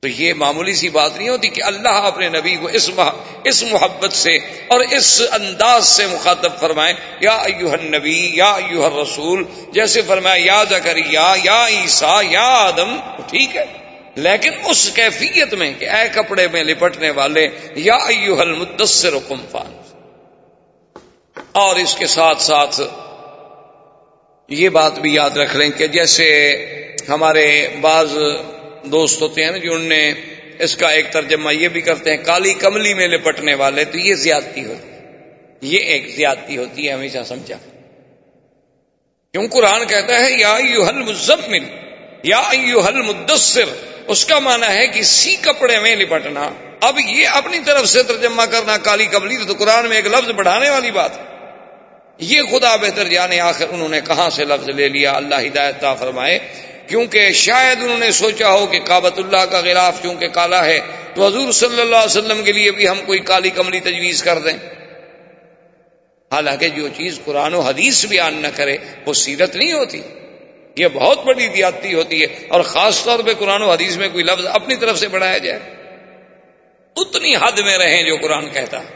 تو 0.06 0.10
یہ 0.10 0.34
معمولی 0.34 0.74
سی 0.74 0.88
بات 0.88 1.16
نہیں 1.16 1.28
ہوتی 1.28 1.48
کہ 1.48 1.62
اللہ 1.62 1.88
اپنے 1.88 2.28
نبی 2.28 2.56
کو 2.56 2.66
اس 2.66 2.90
اس 3.44 3.62
محبت 3.62 4.12
سے 4.12 4.36
اور 4.68 4.80
اس 4.80 5.22
انداز 5.32 5.88
سے 5.88 6.06
مخاطب 6.06 6.60
فرمائے 6.60 6.92
یا 7.20 7.32
ایوہ 7.32 7.72
النبی، 7.72 8.30
یا 8.34 8.52
ایوہ 8.52 8.86
الرسول، 8.86 9.44
جیسے 9.72 10.02
فرمایا 10.02 10.42
یا 10.44 10.64
زکریا، 10.64 11.34
یا 11.44 11.66
عیسیٰ، 11.68 12.22
یا 12.30 12.46
آدم، 12.46 12.96
ٹھیک 13.26 13.56
ہے؟ 13.56 13.64
لیکن 14.14 14.50
اس 14.64 14.90
کیفیت 14.94 15.54
میں 15.54 15.72
کہ 15.78 15.88
اے 15.88 16.08
کپڑے 16.08 16.48
میں 16.52 16.64
لپٹنے 16.64 17.10
والے، 17.10 17.48
یا 17.74 17.94
ایوہ 17.94 18.40
المدثر 18.40 19.14
فان۔ 19.50 19.80
اور 21.52 21.76
اس 21.76 21.94
کے 21.94 22.06
ساتھ 22.06 22.42
ساتھ 22.42 22.80
یہ 24.48 24.68
بات 24.68 24.98
بھی 24.98 25.14
یاد 25.14 25.30
رکھ 25.30 25.56
لیں 25.56 25.70
کہ 25.70 25.86
جیسے 25.86 26.28
ہمارے 27.08 27.68
بعض 27.80 28.08
دوست 28.86 29.22
ہوتے 29.22 29.44
ہیں 29.44 29.50
نا 29.50 29.56
جو 29.56 29.74
ان 29.74 29.80
نے 29.80 30.12
اس 30.58 30.76
کا 30.76 30.88
ایک 30.88 31.12
ترجمہ 31.12 31.54
یہ 31.54 31.68
بھی 31.68 31.80
کرتے 31.80 32.10
ہیں، 32.10 32.24
کالی 32.24 32.54
کملی 32.54 32.94
میں 32.94 33.08
لپٹنے 33.08 33.54
والے، 33.54 33.84
تو 33.84 33.98
یہ 33.98 34.14
زیادتی 34.14 34.64
ہوتی 34.64 34.90
ہے 34.90 34.96
یہ 35.62 35.78
ایک 35.78 36.08
زیادتی 36.16 36.56
ہوتی 36.56 36.88
ہے، 36.88 36.92
ہمیشہ 36.92 37.18
سمجھا۔ 37.26 37.56
کیوں؟ 39.32 39.48
قرآن 39.48 39.86
کہتا 39.86 40.14
ہے، 40.14 40.32
یا 40.32 40.56
حل 40.56 41.02
مزمل 41.02 41.64
یا 42.22 42.42
حل 42.88 43.02
مدثر 43.02 43.64
اس 44.06 44.24
کا 44.24 44.38
مانا 44.38 44.72
ہے 44.72 44.86
کہ 44.86 45.02
سی 45.02 45.36
کپڑے 45.36 45.80
میں 45.80 45.96
لپٹنا۔ 45.96 46.50
اب 46.80 46.98
یہ 47.08 47.28
اپنی 47.28 47.58
طرف 47.66 47.88
سے 47.88 48.02
ترجمہ 48.02 48.42
کرنا، 48.42 48.76
کالی 48.76 49.06
کملی 49.06 49.36
تو 49.36 49.54
قرآن 49.58 49.86
میں 49.86 49.96
ایک 49.96 50.06
لفظ 50.06 50.30
بڑھانے 50.30 50.70
والی 50.70 50.90
بات۔ 50.90 51.10
ہے 51.18 51.24
یہ 52.18 52.42
خدا 52.50 52.76
بہتر 52.76 53.08
جانے 53.08 53.40
آخر 53.40 53.66
انہوں 53.70 53.88
نے 53.88 54.00
کہاں 54.06 54.30
سے 54.30 54.44
لفظ 54.44 54.68
لے 54.68 54.88
لیا، 54.88 55.12
اللہ 55.12 55.34
ہدایت 55.34 55.84
فرمائے۔ 55.98 56.38
کیونکہ 56.86 57.32
شاید 57.32 57.82
انہوں 57.82 57.98
نے 57.98 58.10
سوچا 58.10 58.52
ہو 58.52 58.66
کہ 58.66 58.78
کابت 58.78 59.18
اللہ 59.18 59.44
کا 59.50 59.60
غلاف 59.60 60.02
چونکہ 60.02 60.28
کالا 60.28 60.64
ہے، 60.64 60.80
تو 61.14 61.26
حضور 61.26 61.52
صلی 61.52 61.80
اللہ 61.80 61.96
علیہ 61.96 62.18
وسلم 62.18 62.44
کے 62.44 62.52
لیے 62.52 62.70
بھی 62.70 62.88
ہم 62.88 63.00
کوئی 63.06 63.18
کالی 63.18 63.50
کملی 63.50 63.80
تجویز 63.80 64.22
کر 64.22 64.38
دیں۔ 64.38 64.58
حالانکہ 66.32 66.68
جو 66.68 66.88
چیز 66.88 67.20
قرآن 67.24 67.54
و 67.54 67.60
حدیث 67.60 68.06
بیان 68.06 68.34
نہ 68.34 68.46
کرے، 68.54 68.76
وہ 69.06 69.12
سیرت 69.12 69.56
نہیں 69.56 69.72
ہوتی۔ 69.72 70.00
یہ 70.76 70.88
بہت 70.92 71.24
بڑی 71.24 71.46
دیاتی 71.46 71.94
ہوتی 71.94 72.22
ہے، 72.22 72.26
اور 72.48 72.60
خاص 72.60 73.04
طور 73.04 73.18
پہ 73.18 73.34
قرآن 73.38 73.62
و 73.62 73.70
حدیث 73.70 73.96
میں 73.96 74.08
کوئی 74.08 74.24
لفظ 74.24 74.46
اپنی 74.46 74.76
طرف 74.76 74.98
سے 74.98 75.08
بڑھایا 75.08 75.38
جائے۔ 75.38 75.60
اتنی 76.96 77.36
حد 77.36 77.58
میں 77.58 77.78
رہیں 77.78 78.02
جو 78.02 78.16
قرآن 78.22 78.50
کہتا 78.50 78.80
ہے۔ 78.80 78.95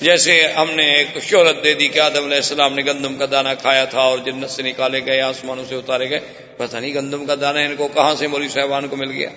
جیسے 0.00 0.46
ہم 0.46 0.70
نے 0.70 0.94
ایک 0.94 1.22
شہرت 1.22 1.64
دے 1.64 1.74
دی 1.74 1.88
کہ 1.88 2.00
آدم 2.00 2.24
علیہ 2.24 2.36
السلام 2.36 2.74
نے 2.74 2.82
گندم 2.82 3.16
کا 3.16 3.26
دانہ 3.30 3.48
کھایا 3.60 3.84
تھا 3.84 4.00
اور 4.00 4.18
جنت 4.18 4.50
سے 4.50 4.62
نکالے 4.62 5.00
گئے، 5.06 5.20
آسمانوں 5.20 5.64
سے 5.68 5.74
اتارے 5.74 6.10
گئے۔ 6.10 6.20
پتہ 6.56 6.76
نہیں 6.76 6.94
گندم 6.94 7.26
کا 7.26 7.34
دانہ 7.40 7.58
ان 7.58 7.76
کو 7.76 7.88
کہاں 7.88 8.14
سے 8.14 8.26
موری 8.26 8.48
صاحبان 8.48 8.88
کو 8.88 8.96
مل 8.96 9.10
گیا۔ 9.10 9.28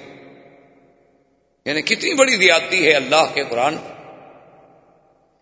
یعنی 1.65 1.81
کتنی 1.81 2.13
بڑی 2.13 2.37
دیاتی 2.37 2.85
ہے 2.87 2.93
اللہ 2.93 3.33
کے 3.33 3.43
قرآن۔ 3.49 3.75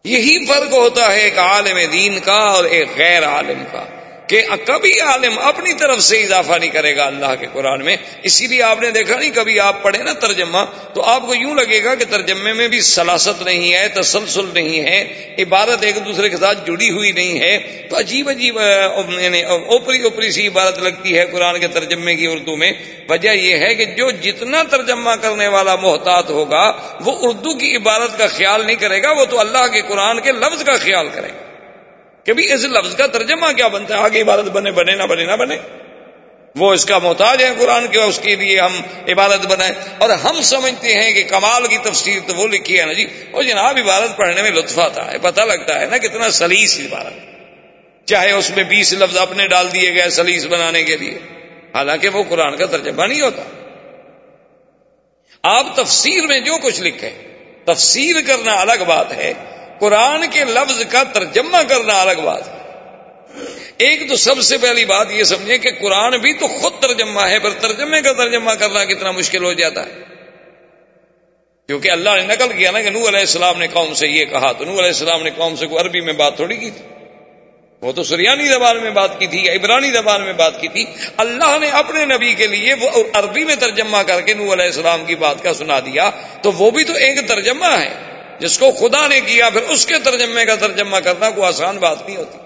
یہی 0.04 0.46
فرق 0.46 0.74
ہوتا 0.74 1.12
ہے 1.12 1.20
ایک 1.20 1.38
عالم 1.40 1.78
دین 1.92 2.20
کا 2.20 2.38
اور 2.38 2.64
ایک 2.64 2.88
غیر 2.98 3.24
عالم 3.24 3.64
کا۔ 3.72 3.95
کہ 4.28 4.42
کبھی 4.66 5.00
عالم 5.00 5.40
اپنی 5.40 5.74
طرف 5.74 6.02
سے 6.02 6.22
اضافہ 6.22 6.54
نہیں 6.60 6.70
کرے 6.70 6.96
گا 6.96 7.06
اللہ 7.06 7.34
کے 7.40 7.48
قرآن 7.54 7.84
میں، 7.86 7.96
اسی 8.24 8.48
لیے 8.48 8.62
آپ 8.64 8.82
نے 8.82 8.92
دیکھا 8.92 9.18
نہیں، 9.20 9.32
کبھی 9.36 9.60
آپ 9.60 9.84
پڑھے 9.84 10.04
نا 10.04 10.14
ترجمہ، 10.14 10.64
تو 10.94 11.02
آپ 11.02 11.22
کو 11.28 11.36
یوں 11.36 11.56
لگے 11.56 11.84
گا 11.84 11.96
کہ 11.96 12.06
ترجمے 12.10 12.54
میں 12.54 12.68
بھی 12.68 12.82
سلاست 12.82 13.42
نہیں 13.42 13.74
ہے، 13.74 13.88
تسلسل 13.88 14.46
نہیں 14.54 14.80
ہے 14.80 15.36
عبارت 15.40 15.84
ایک 15.84 15.96
دوسرے 16.06 16.30
کے 16.30 16.38
ساتھ 16.38 16.66
جڑی 16.68 16.90
ہوئی 16.92 17.12
نہیں 17.12 17.40
ہے۔ 17.40 17.58
تو 17.90 18.00
عجیب 18.00 18.30
عجیب 18.30 18.60
یعنی 19.20 19.42
اوپری 19.44 20.02
اوپری 20.02 20.32
سی 20.32 20.48
عبارت 20.48 20.80
لگتی 20.80 21.18
ہے 21.18 21.26
قرآن 21.26 21.60
کے 21.60 21.68
ترجمے 21.68 22.16
کی 22.16 22.26
اردو 22.26 22.56
میں۔ 22.56 22.72
وجہ 23.10 23.30
یہ 23.30 23.58
ہے 23.58 23.76
کہ 23.76 23.86
جو 23.86 24.12
جتنا 24.12 24.64
ترجمہ 24.64 25.12
کرنے 25.22 25.48
والا 25.48 25.76
محتاط 25.76 26.30
ہوگا، 26.30 26.66
وہ 27.06 27.16
اردو 27.22 27.58
کی 27.58 27.76
عبارت 27.76 28.18
کا 28.18 28.28
خیال 28.28 28.66
نہیں 28.66 28.76
کرے 28.76 29.02
گا، 29.04 29.12
وہ 29.12 29.26
تو 29.26 29.40
اللہ 29.40 29.68
کے 29.68 29.82
قرآن 29.82 30.22
کے 30.22 30.32
لفظ 30.32 30.64
کا 30.64 30.74
خیال 30.74 31.10
کرے 31.14 31.28
گا۔ 31.28 31.55
کہ 32.26 32.34
بھی 32.34 32.54
اس 32.54 32.64
لفظ 32.64 32.96
کا 32.96 33.08
ترجمہ 33.08 33.52
کیا 33.52 33.68
بنتا 33.68 33.98
ہے؟ 33.98 34.04
آگے 34.04 34.22
عبادت 34.22 34.42
بنے 34.42 34.72
بنے 34.72 34.96
نہ 34.96 35.04
بنے 35.04 35.26
نہ 35.26 35.36
بنے۔ 35.36 35.58
وہ 36.56 36.74
اس 36.74 36.86
کا 36.86 36.98
محتاج 36.98 37.44
ہے 37.44 37.50
قرآن 37.60 37.88
کے، 37.88 38.02
اس 38.02 38.20
کے 38.24 38.36
لیے 38.36 38.60
ہم 38.60 38.82
عبادت 39.08 39.48
بنائیں۔ 39.48 39.74
اور 39.98 40.10
ہم 40.10 40.42
سمجھتے 40.42 40.94
ہیں 40.94 41.14
کہ 41.14 41.24
کمال 41.24 41.68
کی 41.68 41.78
تفسیر 41.78 42.20
تو 42.28 42.36
وہ 42.36 42.48
لکھی 42.48 42.80
ہے 42.80 42.86
نا 42.86 42.94
جی۔ 42.94 43.06
وہ 43.32 43.42
جناب، 43.42 43.78
عبادت 43.78 44.18
پڑھنے 44.18 44.42
میں 44.42 44.52
لطف 44.52 44.80
آتا 44.80 45.12
ہے۔ 45.12 45.18
پتہ 45.22 45.42
لگتا 45.42 45.80
ہے 45.80 45.86
نا 45.86 45.98
کتنا 45.98 46.30
سلیس 46.30 46.80
عبادت۔ 46.80 47.36
چاہے 48.08 48.32
اس 48.32 48.52
میں 48.56 48.64
بیس 48.64 48.94
لفظ 48.94 49.18
اپنے 49.18 49.48
ڈال 49.48 49.68
دیے 49.74 49.94
گئے 49.94 50.10
سلیس 50.10 50.46
بنانے 50.46 50.84
کے 50.84 50.98
لیے۔ 50.98 51.18
حالانکہ 51.74 52.10
وہ 52.10 52.24
قرآن 52.30 52.58
کا 52.58 52.66
ترجمہ 52.66 53.06
نہیں 53.06 53.22
ہوتا۔ 53.22 53.42
آپ 55.44 55.76
تفسیر 55.76 56.28
میں 56.28 56.40
جو 56.40 56.58
کچھ 56.58 56.82
لکھیں، 56.82 57.10
تفسیر 57.66 58.16
کرنا 58.28 58.54
الگ 58.54 58.84
بات 58.88 59.14
ہے۔ 59.14 59.34
قرآن 59.80 60.26
کے 60.32 60.46
لفظ 60.46 60.86
کا 60.90 61.04
ترجمہ 61.04 61.58
کرنا 61.70 62.02
الگ 62.02 62.22
بات 62.24 62.48
ہے۔ 62.48 62.66
ایک 63.78 64.10
تو 64.10 64.16
سب 64.16 64.42
سے 64.42 64.58
پہلی 64.58 64.86
بات 64.86 65.08
یہ 65.12 65.24
سمجھیں 65.24 65.58
کہ 65.58 65.72
قرآن 65.82 66.12
بھی 66.12 66.34
تو 66.34 66.48
خود 66.48 66.74
ترجمہ 66.80 67.22
ہے، 67.22 67.40
پر 67.40 67.50
ترجمے 67.50 68.02
کا 68.02 68.14
ترجمہ 68.14 68.52
کرنا 68.52 68.86
کتنا 68.86 69.12
مشکل 69.12 69.44
ہو 69.44 69.54
جاتا 69.54 69.86
ہے۔ 69.86 69.94
کیونکہ 71.68 71.92
اللہ 71.92 72.10
نے 72.10 72.22
نقل 72.22 72.58
کیا 72.58 72.72
نا 72.72 72.82
کہ 72.82 72.90
نو 72.90 73.08
علیہ 73.08 73.20
السلام 73.20 73.58
نے 73.58 73.68
قوم 73.68 73.94
سے 73.94 74.08
یہ 74.08 74.26
کہا، 74.26 74.52
تو 74.52 74.66
نو 74.66 74.72
علیہ 74.72 74.86
السلام 74.86 75.24
نے 75.24 75.30
قوم 75.30 75.56
سے 75.56 75.68
کوئی 75.68 75.86
عربی 75.86 76.02
میں 76.02 76.14
بات 76.14 76.36
تھوڑی 76.36 76.56
کی 76.56 76.72
تھی۔ 76.72 76.86
وہ 77.82 77.92
تو 77.92 78.04
سریانی 78.04 78.46
زبان 78.46 78.78
میں 78.78 78.92
بات 78.92 79.20
کی 79.20 79.28
تھی 79.28 79.46
یا 79.46 79.54
عبرانی 79.54 79.92
زبان 79.92 80.22
میں 80.22 80.34
بات 80.34 80.62
کی 80.62 80.68
تھی۔ 80.68 80.86
اللہ 81.18 81.58
نے 81.62 81.70
اپنے 81.70 82.06
نبی 82.06 82.34
کے 82.34 82.48
لیے 82.48 82.74
وہ 82.74 82.90
عربی 83.14 83.44
میں 83.44 83.56
ترجمہ 83.56 83.98
کر 84.08 84.22
کے 84.22 84.34
نو 84.34 84.54
علیہ 84.54 84.66
السلام 84.66 85.06
کی 85.06 85.16
بات 85.16 85.44
کا 85.44 85.54
سنا 85.54 85.80
دیا۔ 85.80 86.10
تو 86.42 86.52
وہ 86.52 86.72
بھی 86.72 86.84
تو 86.84 86.94
ایک 86.94 87.28
ترجمہ 87.28 87.66
ہے۔ 87.66 88.15
جس 88.40 88.60
کو 88.60 88.72
خدا 88.72 89.08
نے 89.08 89.22
کیا، 89.22 89.50
پھر 89.50 89.62
اس 89.62 89.86
کے 89.86 90.00
ترجمے 90.00 90.46
کا 90.46 90.56
ترجمہ 90.56 90.98
کرنا 90.98 91.30
کوئی 91.30 91.48
آسان 91.48 91.78
بات 91.78 92.06
نہیں 92.06 92.18
ہوتی۔ 92.18 92.38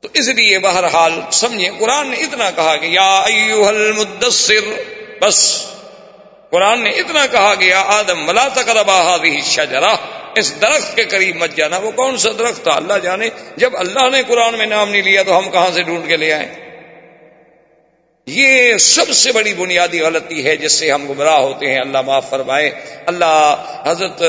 تو 0.00 0.08
اس 0.14 0.28
لیے 0.28 0.58
بہرحال 0.58 1.20
سمجھے 1.32 1.70
قرآن 1.78 2.08
نے 2.08 2.16
اتنا 2.16 2.50
کہا 2.50 2.76
کہ 2.76 2.86
یا 2.86 3.22
المدثر، 3.22 4.82
بس۔ 5.22 5.66
قرآن 6.50 6.84
نے 6.84 6.90
اتنا 6.90 7.26
کہا 7.26 7.54
کہ 7.54 7.64
یا 7.64 7.82
آدم 7.86 8.26
ملا 8.26 8.48
تقربا 8.48 9.16
شجرا 9.44 9.94
اس 10.34 10.62
درخت 10.62 10.96
کے 10.96 11.04
قریب 11.04 11.36
مت 11.36 11.56
جانا۔ 11.56 11.78
وہ 11.78 11.90
کون 11.90 12.16
سا 12.16 12.28
درخت 12.38 12.62
تھا؟ 12.62 12.76
اللہ 12.76 12.98
جانے۔ 13.02 13.28
جب 13.56 13.70
اللہ 13.76 14.08
نے 14.08 14.22
قرآن 14.28 14.58
میں 14.58 14.66
نام 14.66 14.90
نہیں 14.90 15.02
لیا 15.02 15.22
تو 15.22 15.38
ہم 15.38 15.50
کہاں 15.50 15.70
سے 15.74 15.82
ڈھونڈ 15.82 16.08
کے 16.08 16.16
لے 16.16 16.32
آئے؟ 16.32 16.69
یہ 18.30 18.76
سب 18.76 19.12
سے 19.12 19.32
بڑی 19.32 19.54
بنیادی 19.54 20.00
غلطی 20.00 20.44
ہے 20.44 20.56
جس 20.56 20.72
سے 20.72 20.90
ہم 20.90 21.12
گمراہ 21.12 21.38
ہوتے 21.38 21.66
ہیں۔ 21.66 21.80
اللہ 21.80 22.00
معاف 22.00 22.30
فرمائے۔ 22.30 22.70
اللہ 23.06 23.56
حضرت 23.86 24.22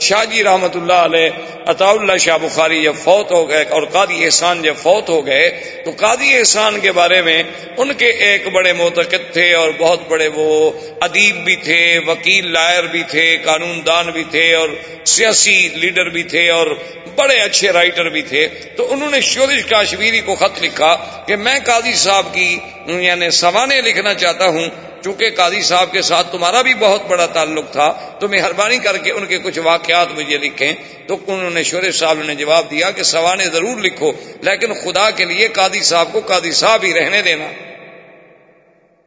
شاہ 0.00 0.24
جی 0.24 0.44
رحمت 0.44 0.76
اللہ 0.76 0.92
علیہ 0.92 1.30
عطا 1.66 1.90
اللہ 1.90 2.16
شاہ 2.16 2.38
بخاری 2.38 2.82
جب 2.82 2.92
فوت 3.04 3.32
ہو 3.32 3.48
گئے 3.48 3.64
اور 3.70 3.82
قادی 3.82 4.24
احسان 4.24 4.62
جب 4.62 4.74
فوت 4.76 5.08
ہو 5.08 5.26
گئے، 5.26 5.50
تو 5.84 5.90
قادی 5.96 6.38
احسان 6.38 6.80
کے 6.80 6.92
بارے 6.92 7.22
میں 7.22 7.42
ان 7.76 7.92
کے 7.92 8.06
ایک 8.06 8.48
بڑے 8.48 8.72
معتقد 8.72 9.32
تھے 9.32 9.54
اور 9.54 9.70
بہت 9.78 10.08
بڑے 10.08 10.28
وہ 10.34 10.70
ادیب 11.00 11.44
بھی 11.44 11.56
تھے، 11.56 11.98
وکیل، 12.06 12.52
لائر 12.52 12.84
بھی 12.84 13.02
تھے 13.02 13.38
قانون 13.44 13.80
دان 13.86 14.10
بھی 14.10 14.24
تھے 14.30 14.54
اور 14.54 14.68
سیاسی 15.04 15.68
لیڈر 15.74 16.08
بھی 16.08 16.22
تھے 16.22 16.50
اور 16.50 16.66
بڑے 17.14 17.34
اچھے 17.34 17.70
رائٹر 17.70 18.08
بھی 18.08 18.22
تھے۔ 18.22 18.48
تو 18.76 18.92
انہوں 18.92 19.10
نے 19.10 19.20
شورش 19.20 19.64
کاشمیری 19.64 20.20
کو 20.20 20.34
خط 20.34 20.62
لکھا 20.62 20.96
کہ 21.26 21.36
میں 21.36 21.58
قاضی 21.64 21.94
صاحب 21.94 22.34
کی 22.34 22.58
یعنی 22.86 23.30
سوانے 23.40 23.80
لکھنا 23.80 24.14
چاہتا 24.14 24.46
ہوں، 24.46 24.68
چونکہ 25.04 25.30
قاضی 25.30 25.62
صاحب 25.62 25.92
کے 25.92 26.02
ساتھ 26.02 26.32
تمہارا 26.32 26.62
بھی 26.62 26.74
بہت 26.74 27.02
بڑا 27.08 27.26
تعلق 27.26 27.72
تھا، 27.72 28.16
تو 28.20 28.28
مہربانی 28.28 28.78
کر 28.78 28.96
کے 28.96 29.10
ان 29.10 29.26
کے 29.26 29.38
کچھ 29.38 29.58
واقعات 29.58 30.06
مجھے 30.12 30.38
لکھیں۔ 30.38 30.72
تو 31.06 31.16
انہوں 31.26 31.50
نے 31.50 31.62
شورش 31.62 31.98
صاحب 31.98 32.18
نے 32.22 32.34
جواب 32.34 32.70
دیا 32.70 32.90
کہ 32.90 33.02
سوانے 33.02 33.44
ضرور 33.46 33.76
لکھو، 33.76 34.12
لیکن 34.42 34.74
خدا 34.74 35.10
کے 35.10 35.24
لیے 35.24 35.48
قاضی 35.48 35.80
صاحب 35.80 36.08
کو 36.12 36.20
قاضی 36.20 36.50
صاحب 36.50 36.84
ہی 36.84 36.94
رہنے 36.94 37.22
دینا۔ 37.22 37.44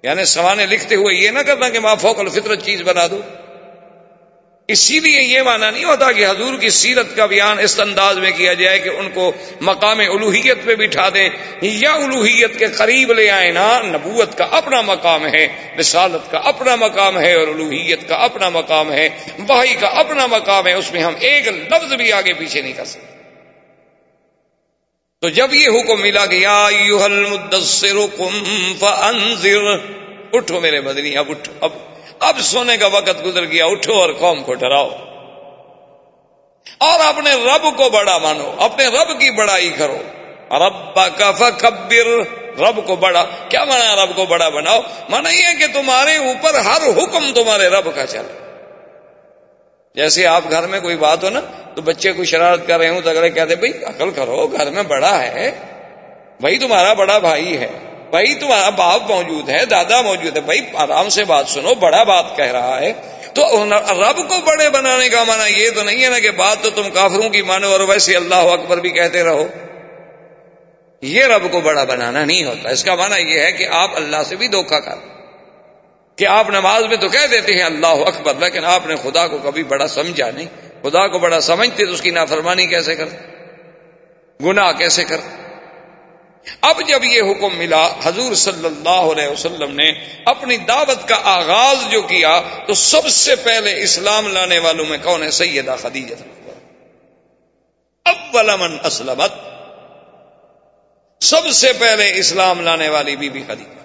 یعنی 0.04 0.26
سوانے 0.26 0.66
لکھتے 0.66 0.96
ہوئے 0.96 1.16
یہ 1.16 1.30
نہ 1.30 1.40
کرنا 1.40 1.70
کہ 1.70 1.80
ماں 1.80 1.96
فوق 1.96 2.20
الفطرت 2.20 2.66
چیز 2.66 2.82
بنا 2.82 3.08
دو 3.08 3.22
اسی 4.68 4.99
لیے 4.99 5.22
یہ 5.22 5.41
مانا 5.41 5.70
نہیں 5.72 5.84
ہوتا 5.84 6.11
کہ 6.11 6.26
حضور 6.26 6.57
کی 6.59 6.70
سیرت 6.70 7.16
کا 7.16 7.26
بیان 7.26 7.59
اس 7.59 7.80
انداز 7.80 8.18
میں 8.18 8.32
کیا 8.32 8.53
جائے 8.53 8.80
کہ 8.80 8.89
ان 8.89 9.09
کو 9.14 9.32
مقام 9.61 9.99
الوحیت 9.99 10.64
پہ 10.66 10.76
بٹھا 10.76 11.09
دیں 11.14 11.30
یا 11.61 11.91
الوحیت 11.93 12.59
کے 12.59 12.68
قریب 12.68 13.11
لے 13.11 13.30
آئے 13.30 13.51
نا 13.51 13.82
نبوت 13.86 14.38
کا 14.38 14.45
اپنا 14.51 14.82
مقام 14.82 15.26
ہے، 15.26 15.47
رسالت 15.80 16.32
کا 16.32 16.38
اپنا 16.38 16.76
مقام 16.76 17.20
ہے 17.20 17.34
اور 17.34 17.47
الوحیت 17.47 18.07
کا 18.09 18.16
اپنا 18.16 18.49
مقام 18.49 18.91
ہے 18.91 19.09
بھائی 19.39 19.76
کا 19.80 19.88
اپنا 19.88 20.26
مقام 20.26 20.68
ہے، 20.68 20.74
اس 20.74 20.91
میں 20.93 21.03
ہم 21.03 21.14
ایک 21.20 21.47
لفظ 21.47 21.93
بھی 21.93 22.11
آگے 22.11 22.34
پیچھے 22.34 22.61
نہیں 22.61 22.74
کر 22.74 22.86
سکتے۔ 22.86 23.11
تو 25.22 25.30
جب 25.30 25.53
یہ 25.53 25.68
حکم 25.70 26.01
ملا 26.01 26.26
کہ 26.26 26.36
یا 26.36 26.68
اٹھو 30.34 30.59
میرے 30.59 30.82
مدنی 30.82 31.18
اب 31.18 31.30
اٹھو، 31.30 31.53
اب 31.61 31.72
اب 32.20 32.39
سونے 32.39 32.78
کا 32.78 32.88
وقت 32.88 33.26
گزر 33.26 33.45
گیا، 33.45 33.66
اٹھو 33.66 33.93
اور 33.93 34.14
قوم 34.20 34.43
کو 34.43 34.53
ڈراؤ 34.53 34.89
اور 36.78 36.99
اپنے 36.99 37.32
رب 37.34 37.78
کو 37.78 37.89
بڑا 37.89 38.18
مانو، 38.18 38.55
اپنے 38.59 38.88
رب 38.88 39.20
کی 39.20 39.32
بڑائی 39.32 39.70
کرو۔ 39.70 39.97
رب 40.51 40.99
کا 41.18 41.32
فکبر، 41.32 42.07
رب 42.59 42.88
کو 42.88 42.95
بڑا۔ 42.95 43.26
کیا 43.49 43.64
مانا 43.64 44.05
رب 44.05 44.16
کو 44.16 44.26
بڑا 44.26 44.49
بناؤ؟ 44.49 44.82
مانا 45.09 45.30
یہ 45.30 45.45
کہ 45.59 45.68
تمہارے 45.74 46.18
اوپر 46.18 46.55
ہر 46.55 46.82
حکم 46.97 47.34
تمہارے 47.34 47.68
رب 47.68 47.95
کا 47.95 48.05
چلے 48.05 48.43
جیسے 49.95 50.28
آپ 50.28 50.41
گھر 50.51 50.68
میں 50.68 50.80
کوئی 50.80 50.97
بات 50.97 51.24
ہو 51.24 51.30
نا، 51.30 51.39
تو 51.76 51.82
بچے 51.82 52.14
کو 52.14 52.24
شرارت 52.24 52.68
کر 52.68 52.78
رہے 52.78 52.89
ہوں، 52.89 53.01
تو 53.01 53.09
اگلے 53.09 53.30
کہتے 53.30 53.55
بھائی، 53.55 53.84
عقل 53.84 54.11
کرو، 54.11 54.47
گھر 54.47 54.70
میں 54.70 54.84
بڑا 54.84 55.22
ہے۔ 55.22 55.51
بھائی 56.39 56.57
تمہارا 56.57 56.93
بڑا 56.93 57.18
بھائی 57.18 57.57
ہے۔ 57.57 57.70
بھائی 58.14 58.36
تمہارا 58.36 58.70
باپ 58.70 59.01
موجود 59.09 59.49
ہے 59.49 59.66
دادا 59.66 60.01
موجود 60.01 60.36
ہے 60.36 60.41
بھائی 60.41 60.59
آرام 60.74 61.09
سے 61.09 61.24
بات 61.24 61.47
سنو، 61.47 61.74
بڑا 61.74 62.03
بات 62.03 62.26
کہہ 62.36 62.51
رہا 62.51 62.82
ہے۔ 62.82 62.93
تو 63.34 63.66
رب 63.66 64.18
کو 64.18 64.41
بڑے 64.45 64.70
بنانے 64.70 65.09
کا 65.09 65.24
مانا 65.24 65.47
یہ 65.47 65.70
تو 65.76 65.84
نہیں 65.84 66.03
ہے 66.03 66.09
نا 66.09 66.20
کہ 66.20 66.32
بات 66.32 66.57
تو 66.61 66.70
تم 66.70 66.89
کافروں 66.93 67.30
کی 67.30 67.41
مانو 67.41 67.68
اور 67.68 67.80
ویسے 67.80 68.16
اللہ 68.16 68.36
اکبر 68.36 68.78
بھی 68.78 68.89
کہتے 68.89 69.24
رہو۔ 69.24 69.47
یہ 71.01 71.26
رب 71.26 71.51
کو 71.51 71.61
بڑا 71.61 71.84
بنانا 71.84 72.26
نہیں 72.26 72.45
ہوتا۔ 72.45 72.70
اس 72.70 72.84
کا 72.84 72.95
مانا 72.95 73.18
یہ 73.18 73.39
ہے 73.39 73.51
کہ 73.51 73.68
آپ 73.72 73.89
اللہ 73.95 74.24
سے 74.26 74.36
بھی 74.36 74.47
دھوکا 74.47 74.80
کر 74.80 74.95
کہ 76.16 76.28
آپ 76.28 76.49
نماز 76.49 76.84
میں 76.84 76.97
تو 76.97 77.09
کہہ 77.09 77.28
دیتے 77.32 77.53
ہیں 77.53 77.64
اللہ 77.64 77.88
اکبر، 77.88 78.34
لیکن 78.39 78.66
آپ 78.66 78.88
نے 78.88 78.95
خدا 78.95 79.28
کو 79.28 79.38
کبھی 79.38 79.64
بڑا 79.64 79.88
سمجھا 79.88 80.32
نہیں۔ 80.32 80.47
خدا 80.84 81.07
کو 81.07 81.20
بڑا 81.20 81.39
سمجھتے 81.39 81.86
تو 81.86 81.91
اس 81.91 82.01
کی 82.01 82.11
نافرمانی 82.11 82.68
کیسے 82.68 82.95
کرتے 82.95 83.18
گناہ 84.45 84.72
کیسے 84.72 85.03
کرتے 85.03 85.43
اب 86.62 86.82
جب 86.88 87.04
یہ 87.04 87.22
حکم 87.22 87.58
ملا، 87.58 87.88
حضور 88.04 88.34
صلی 88.34 88.66
اللہ 88.66 88.89
علیہ 88.89 89.28
وسلم 89.28 89.76
نے 89.76 89.91
اپنی 90.26 90.58
دعوت 90.58 91.08
کا 91.08 91.20
آغاز 91.24 91.91
جو 91.91 92.02
کیا، 92.02 92.41
تو 92.68 92.74
سب 92.74 93.08
سے 93.08 93.36
پہلے 93.36 93.82
اسلام 93.84 94.28
لانے 94.28 94.60
والوں 94.60 94.86
میں 94.86 94.98
کون 95.04 95.24
ہے؟ 95.24 95.32
سیدہ 95.32 95.76
خدیجہ۔ 95.82 96.16
اول 98.06 98.50
من 98.60 98.78
اسلمت۔ 98.84 99.32
سب 101.24 101.50
سے 101.50 101.74
پہلے 101.80 102.12
اسلام 102.20 102.62
لانے 102.62 102.89
والی 102.89 103.16
بی 103.16 103.30
بی 103.30 103.44
خدیجہ۔ 103.48 103.84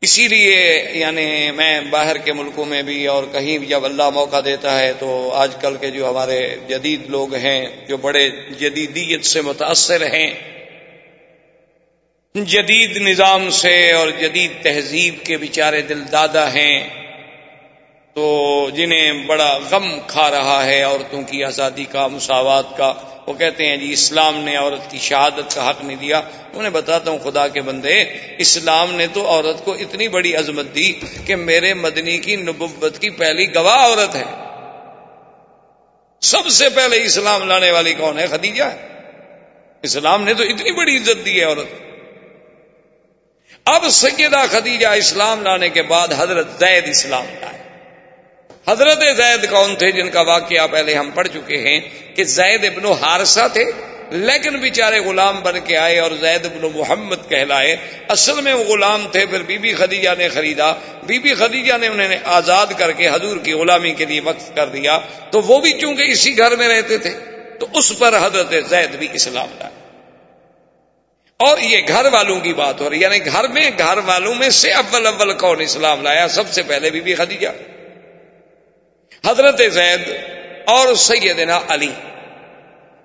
اسی 0.00 0.28
لیے 0.28 0.88
یعنی 0.92 1.50
میں 1.50 1.80
باہر 1.80 2.18
کے 2.18 2.32
ملکوں 2.32 2.64
میں 2.64 2.82
بھی 2.82 3.06
اور 3.06 3.24
کہیں 3.32 3.58
بھی 3.58 3.66
جب 3.66 3.84
اللہ 3.84 4.10
موقع 4.10 4.40
دیتا 4.44 4.78
ہے، 4.78 4.92
تو 4.92 5.30
آج 5.34 5.52
کل 5.60 5.76
کے 5.80 5.90
جو 5.90 6.10
ہمارے 6.10 6.56
جدید 6.68 7.10
لوگ 7.10 7.34
ہیں، 7.34 7.86
جو 7.88 7.96
بڑے 7.96 8.30
جدیدیت 8.30 9.24
سے 9.24 9.40
متاثر 9.40 10.06
ہیں 10.06 10.52
جدید 12.34 12.96
نظام 12.96 13.50
سے 13.50 13.92
اور 13.92 14.08
جدید 14.08 14.52
تہذیب 14.62 15.14
کے 15.24 15.36
بیچارے 15.36 15.82
دل 15.82 16.02
دادا 16.12 16.54
ہیں 16.54 16.88
تو 18.14 18.68
جنہیں 18.74 19.12
بڑا 19.12 19.58
غم 19.70 20.00
کھا 20.06 20.30
رہا 20.30 20.66
ہے 20.66 20.82
عورتوں 20.82 21.22
کی 21.22 21.44
آزادی 21.44 21.84
کا، 21.84 22.06
مساوات 22.06 22.76
کا۔ 22.76 22.94
وہ 23.26 23.32
کہتے 23.32 23.66
ہیں 23.66 23.76
جی 23.76 23.92
اسلام 23.92 24.36
نے 24.36 24.56
عورت 24.56 24.90
کی 24.90 24.98
شہادت 24.98 25.54
کا 25.54 25.70
حق 25.70 25.84
نہیں 25.84 25.96
دیا۔ 25.96 26.20
انہیں 26.54 26.70
بتاتا 26.70 27.10
ہوں 27.10 27.18
خدا 27.18 27.48
کے 27.48 27.60
بندے، 27.60 28.04
اسلام 28.38 28.94
نے 28.94 29.06
تو 29.06 29.26
عورت 29.26 29.64
کو 29.64 29.72
اتنی 29.72 30.08
بڑی 30.08 30.36
عظمت 30.36 30.74
دی 30.74 30.92
کہ 31.26 31.36
میرے 31.36 31.74
مدنی 31.74 32.18
کی 32.18 32.36
نبوت 32.36 32.98
کی 32.98 33.10
پہلی 33.10 33.54
گواہ 33.54 33.78
عورت 33.78 34.14
ہے۔ 34.14 34.24
سب 36.20 36.48
سے 36.48 36.68
پہلے 36.68 37.02
اسلام 37.02 37.48
لانے 37.48 37.70
والی 37.70 37.94
کون 37.94 38.18
ہے؟ 38.18 38.26
خدیجہ۔ 38.26 38.76
اسلام 39.82 40.24
نے 40.24 40.34
تو 40.34 40.42
اتنی 40.42 40.72
بڑی 40.72 40.96
عزت 40.96 41.26
دی 41.26 41.40
ہے 41.40 41.44
عورت۔ 41.44 41.91
اب 43.64 43.88
سیدہ 43.90 44.44
خدیجہ 44.50 44.86
اسلام 44.86 45.42
لانے 45.42 45.68
کے 45.68 45.82
بعد 45.82 46.08
حضرت 46.18 46.60
زید 46.60 46.88
اسلام 46.88 47.24
لائے۔ 47.40 47.58
حضرت 48.68 48.98
زید 49.16 49.50
کون 49.50 49.76
تھے 49.76 49.92
جن 49.92 50.10
کا 50.10 50.20
واقعہ 50.20 50.66
پہلے 50.70 50.94
ہم 50.94 51.10
پڑھ 51.14 51.28
چکے 51.28 51.56
ہیں 51.56 51.80
کہ 52.16 52.24
زید 52.24 52.64
ابن 52.64 52.92
حارثہ 53.02 53.48
تھے، 53.52 53.64
لیکن 54.10 54.56
بیچارے 54.56 54.98
غلام 54.98 55.40
بن 55.40 55.54
کے 55.64 55.76
آئے 55.76 55.98
اور 55.98 56.10
زید 56.20 56.46
ابن 56.46 56.78
محمد 56.78 57.16
کہلائے۔ 57.28 57.76
اصل 58.08 58.40
میں 58.40 58.52
وہ 58.52 58.64
غلام 58.64 59.06
تھے، 59.12 59.26
پھر 59.26 59.42
بی 59.42 59.58
بی 59.58 59.74
خدیجہ 59.74 60.10
نے 60.18 60.28
خریدا۔ 60.28 60.72
بی 61.02 61.18
بی 61.18 61.34
خدیجہ 61.34 61.74
نے 61.80 61.86
انہیں 61.86 62.18
آزاد 62.24 62.66
کر 62.78 62.92
کے 62.92 63.08
حضور 63.08 63.36
کی 63.36 63.52
غلامی 63.52 63.94
کے 63.94 64.04
لیے 64.04 64.20
وقت 64.20 64.56
کر 64.56 64.66
دیا۔ 64.66 64.98
تو 65.30 65.40
وہ 65.40 65.60
بھی 65.60 65.72
چونکہ 65.72 66.02
اسی 66.02 66.38
گھر 66.38 66.56
میں 66.56 66.68
رہتے 66.68 66.98
تھے، 66.98 67.10
تو 67.60 67.66
اس 67.74 67.92
پر 67.98 68.14
حضرت 68.16 68.54
زید 68.68 68.96
بھی 68.96 69.08
اسلام 69.12 69.48
لائے۔ 69.58 69.81
اور 71.46 71.58
یہ 71.58 71.78
گھر 71.88 72.04
والوں 72.12 72.40
کی 72.40 72.54
بات 72.54 72.80
ہو 72.80 72.90
رہی 72.90 73.00
یعنی 73.00 73.26
گھر 73.26 73.48
میں، 73.48 73.70
گھر 73.78 73.98
والوں 74.06 74.34
میں 74.34 74.50
سے 74.50 74.72
اول 74.72 75.06
اول 75.06 75.38
کون 75.38 75.60
اسلام 75.60 76.02
لایا؟ 76.02 76.28
سب 76.28 76.50
سے 76.50 76.62
پہلے 76.62 76.90
بی 76.90 77.00
بی 77.00 77.14
خدیجہ۔ 77.14 77.48
حضرت 79.26 79.60
زید 79.72 80.00
اور 80.64 80.94
سیدنا 80.94 81.60
علی۔ 81.68 81.90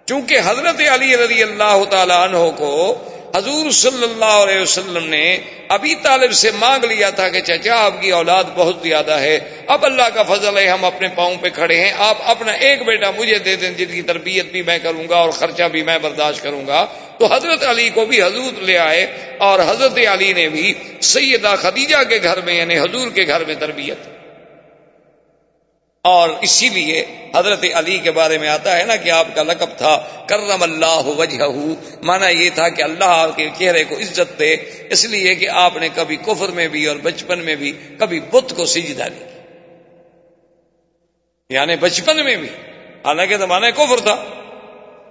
چونکہ 0.06 0.38
حضرت 0.46 0.82
علی 0.94 1.18
رضی 1.18 1.44
اللہ 1.44 1.84
تعالی 1.90 2.14
عنہ 2.14 2.38
کو 2.58 3.04
حضور 3.36 3.72
صلی 3.72 4.04
اللہ 4.04 4.26
علیہ 4.26 4.62
وسلم 4.62 5.10
نے 5.10 5.38
ابھی 5.70 5.96
طالب 5.96 6.32
سے 6.32 6.52
مانگ 6.52 6.84
لیا 6.84 7.10
تھا 7.10 7.30
کہ 7.30 7.42
چچا، 7.42 7.76
آپ 7.76 8.02
کی 8.02 8.12
اولاد 8.12 8.44
بہت 8.56 8.76
زیادہ 8.84 9.12
ہے۔ 9.12 9.40
اب 9.68 9.86
اللہ 9.86 10.10
کا 10.14 10.24
فضل 10.24 10.58
ہے، 10.58 10.68
ہم 10.68 10.86
اپنے 10.86 11.08
پاؤں 11.08 11.36
پہ 11.42 11.50
کھڑے 11.50 11.76
ہیں۔ 11.76 11.94
آپ 11.98 12.18
اپنا 12.22 12.52
ایک 12.52 12.86
بیٹا 12.86 13.12
مجھے 13.12 13.40
دے 13.40 13.56
دیں، 13.56 13.72
جن 13.72 13.86
کی 13.86 14.02
تربیت 14.02 14.46
بھی 14.46 14.62
میں 14.62 14.80
کروں 14.80 15.10
گا 15.10 15.16
اور 15.16 15.30
خرچہ 15.30 15.64
بھی 15.64 15.84
میں 15.84 15.98
برداشت 15.98 16.44
کروں 16.44 16.68
گا۔ 16.68 16.86
تو 17.20 17.26
حضرت 17.26 17.64
علی 17.68 17.90
کو 17.90 18.06
بھی 18.06 18.24
حضور 18.24 18.62
لے 18.62 18.78
آئے 18.78 19.36
اور 19.38 19.60
حضرت 19.60 19.98
علی 20.12 20.34
نے 20.34 20.50
بھی 20.50 20.74
سیدہ 21.02 21.56
خدیجہ 21.62 22.04
کے 22.10 22.20
گھر 22.24 22.42
میں 22.42 22.54
یعنی 22.54 22.80
حضور 22.80 23.10
کے 23.10 23.28
گھر 23.28 23.46
میں 23.46 23.56
تربیت 23.56 23.98
اور 26.02 26.30
اسی 26.42 26.70
لیے 26.70 27.06
حضرت 27.36 27.66
علی 27.74 27.98
کے 27.98 28.12
بارے 28.12 28.38
میں 28.38 28.48
آتا 28.48 28.78
ہے 28.78 28.84
نا 28.84 28.96
کہ 28.96 29.10
آپ 29.12 29.28
کا 29.36 29.44
لقب 29.44 29.78
تھا 29.78 30.08
کرم 30.30 30.64
اللہ 30.64 31.02
وجہ 31.06 31.44
مانا 32.04 32.30
یہ 32.30 32.50
تھا 32.54 32.70
کہ 32.70 32.84
اللہ 32.84 33.28
کے 33.36 33.50
چہرے 33.60 33.84
کو 33.84 33.98
عزت 33.98 34.40
دے، 34.40 34.54
اس 34.90 35.06
لیے 35.06 35.36
کہ 35.36 35.50
آپ 35.50 35.78
نے 35.78 35.90
کبھی 35.96 36.16
کفر 36.16 36.50
میں 36.50 36.68
بھی 36.68 36.86
اور 36.86 36.96
بچپن 36.96 37.40
میں 37.40 37.56
بھی 37.56 37.72
کبھی 38.00 38.20
بت 38.20 38.54
کو 38.56 38.66
سجدہ 38.66 39.04
نہیں 39.04 39.30
یعنی 41.50 41.76
بچپن 41.76 42.26
میں 42.26 42.36
بھی۔ 42.36 42.48
حالانکہ 43.06 43.38
زمانہ 43.38 43.66
کفر 43.76 44.00
تھا۔ 44.00 44.37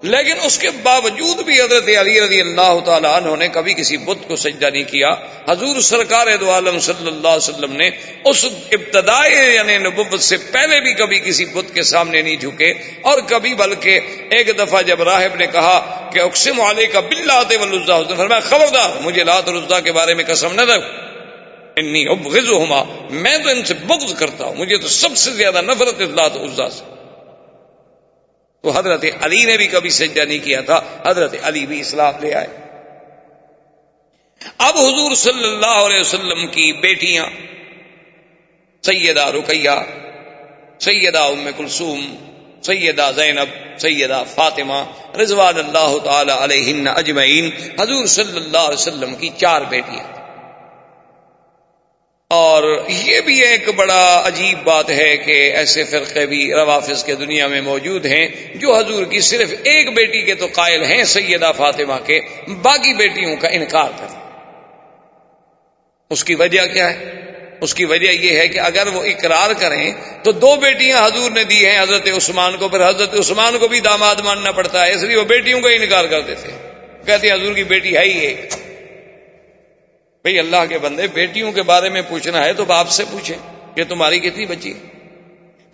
لیکن 0.06 0.40
اس 0.42 0.58
کے 0.58 0.70
باوجود 0.82 1.42
بھی 1.42 1.60
حضرت 1.60 1.88
علی 2.00 2.20
رضی 2.20 2.40
اللہ 2.40 2.78
تعالیٰ 2.84 3.12
عنہ 3.16 3.36
نے 3.36 3.48
کبھی 3.48 3.74
کسی 3.74 3.96
بت 3.96 4.28
کو 4.28 4.36
سجدہ 4.36 4.70
نہیں 4.70 4.82
کیا۔ 4.82 5.08
حضور 5.48 5.80
سرکار 5.80 6.26
دو 6.40 6.50
عالم 6.50 6.78
صلی 6.78 7.06
اللہ 7.06 7.28
علیہ 7.28 7.48
وسلم 7.48 7.72
نے 7.72 7.90
اس 8.24 8.44
ابتدائی 8.72 9.54
یعنی 9.54 9.78
نبوت 9.78 10.20
سے 10.20 10.36
پہلے 10.36 10.80
بھی 10.80 10.92
کبھی 10.94 11.18
کسی 11.18 11.44
بت 11.44 11.74
کے 11.74 11.82
سامنے 11.82 12.22
نہیں 12.22 12.36
جھکے 12.36 12.70
اور 13.02 13.18
کبھی 13.26 13.54
بلکہ 13.54 14.00
ایک 14.30 14.58
دفعہ 14.58 14.82
جب 14.82 15.02
راہب 15.02 15.34
نے 15.34 15.46
کہا 15.46 16.08
کہ 16.12 16.18
اقسم 16.18 16.60
علیہ 16.60 16.86
کا 16.92 17.00
بل 17.00 17.30
آتے 17.30 17.58
فرمایا، 18.16 18.40
خبردار، 18.40 18.90
مجھے 19.00 19.24
لات 19.24 19.48
الزا 19.48 19.80
کے 19.80 19.92
بارے 19.92 20.14
میں 20.14 20.24
قسم 20.24 20.52
نہ 20.52 20.60
رکھ 20.60 20.84
انی 21.76 22.08
ابغضہما، 22.08 22.82
میں 23.10 23.38
تو 23.38 23.48
ان 23.48 23.64
سے 23.64 23.74
بغض 23.74 24.14
کرتا 24.14 24.44
ہوں، 24.44 24.54
مجھے 24.54 24.76
تو 24.76 24.88
سب 24.88 25.16
سے 25.16 25.30
زیادہ 25.30 25.60
نفرت 25.62 26.00
لات 26.00 26.36
عزا 26.36 26.70
سے۔ 26.70 26.95
تو 28.66 28.72
حضرت 28.78 29.04
علی 29.20 29.44
نے 29.44 29.56
بھی 29.56 29.66
کبھی 29.66 29.90
سجدہ 29.90 30.20
نہیں 30.20 30.38
کیا 30.38 30.60
تھا، 30.60 30.80
حضرت 31.06 31.34
علی 31.42 31.66
بھی 31.66 31.80
اسلام 31.80 32.14
لے 32.20 32.34
آئے۔ 32.34 32.46
اب 34.58 34.76
حضور 34.76 35.14
صلی 35.14 35.44
اللہ 35.44 35.76
علیہ 35.86 36.00
وسلم 36.00 36.46
کی 36.46 36.72
بیٹیاں، 36.72 37.26
سیدہ 38.82 39.26
رقیہ، 39.26 39.76
سیدہ 40.80 41.18
ام 41.18 41.48
کلثوم، 41.56 42.16
سیدہ 42.62 43.10
زینب، 43.16 43.80
سیدہ 43.80 44.22
فاطمہ 44.34 44.82
رضوان 45.16 45.58
اللہ 45.58 45.98
تعالی 46.04 46.32
علیہ 46.38 46.88
اجمعین، 46.88 47.50
حضور 47.80 48.06
صلی 48.06 48.36
اللہ 48.36 48.66
علیہ 48.68 48.82
وسلم 48.82 49.14
کی 49.14 49.30
چار 49.36 49.60
بیٹیاں۔ 49.68 50.15
اور 52.30 52.64
یہ 52.88 53.20
بھی 53.20 53.42
ایک 53.42 53.68
بڑا 53.76 54.22
عجیب 54.26 54.64
بات 54.64 54.90
ہے 54.90 55.16
کہ 55.16 55.32
ایسے 55.54 55.84
فرقے 55.84 56.26
بھی 56.26 56.52
روافظ 56.54 57.04
کے 57.04 57.14
دنیا 57.14 57.46
میں 57.46 57.60
موجود 57.60 58.06
ہیں 58.06 58.26
جو 58.54 58.74
حضور 58.74 59.04
کی 59.04 59.20
صرف 59.20 59.52
ایک 59.62 59.94
بیٹی 59.94 60.22
کے 60.22 60.34
تو 60.34 60.46
قائل 60.52 60.82
ہیں، 60.82 61.04
سیدہ 61.04 61.52
فاطمہ 61.56 61.98
کے 62.06 62.20
باقی 62.62 62.94
بیٹیوں 62.94 63.36
کا 63.36 63.48
انکار 63.48 63.88
کر 63.98 64.18
اس 66.10 66.24
کی 66.24 66.34
وجہ 66.34 66.66
کیا 66.66 66.90
ہے؟ 66.90 67.14
اس 67.60 67.74
کی 67.74 67.84
وجہ 67.84 68.10
یہ 68.10 68.36
ہے 68.36 68.48
کہ 68.48 68.58
اگر 68.58 68.86
وہ 68.86 69.04
اقرار 69.04 69.50
کریں 69.58 69.92
تو 70.22 70.32
دو 70.32 70.56
بیٹیاں 70.56 71.06
حضور 71.06 71.30
نے 71.30 71.44
دی 71.44 71.66
ہیں، 71.66 71.82
حضرت 71.82 72.08
عثمان 72.16 72.56
کو، 72.56 72.68
پھر 72.68 72.88
حضرت 72.88 73.14
عثمان 73.14 73.58
کو 73.58 73.68
بھی 73.68 73.80
داماد 73.80 74.16
ماننا 74.16 74.52
پڑتا 74.52 74.86
ہے، 74.86 74.92
اس 74.92 75.02
لیے 75.02 75.16
وہ 75.16 75.24
بیٹیوں 75.24 75.60
کا 75.60 75.70
انکار 75.70 76.04
کرتے 76.04 76.34
تھے 76.34 76.52
کہتے 77.06 77.32
حضور 77.32 77.52
کی 77.52 77.64
بیٹی 77.64 77.96
ہے 77.96 78.04
ہی 78.04 78.18
ایک۔ 78.18 78.65
بھئی 80.26 80.38
اللہ 80.38 80.64
کے 80.68 80.78
بندے، 80.78 81.06
بیٹیوں 81.06 81.52
کے 81.52 81.62
بارے 81.62 81.88
میں 81.88 82.02
پوچھنا 82.02 82.44
ہے 82.44 82.52
تو 82.52 82.64
باپ 82.64 82.88
سے 82.88 83.04
پوچھیں 83.10 83.36
کہ 83.76 83.84
تمہاری 83.84 84.18
کتنی 84.18 84.46
بچی 84.46 84.72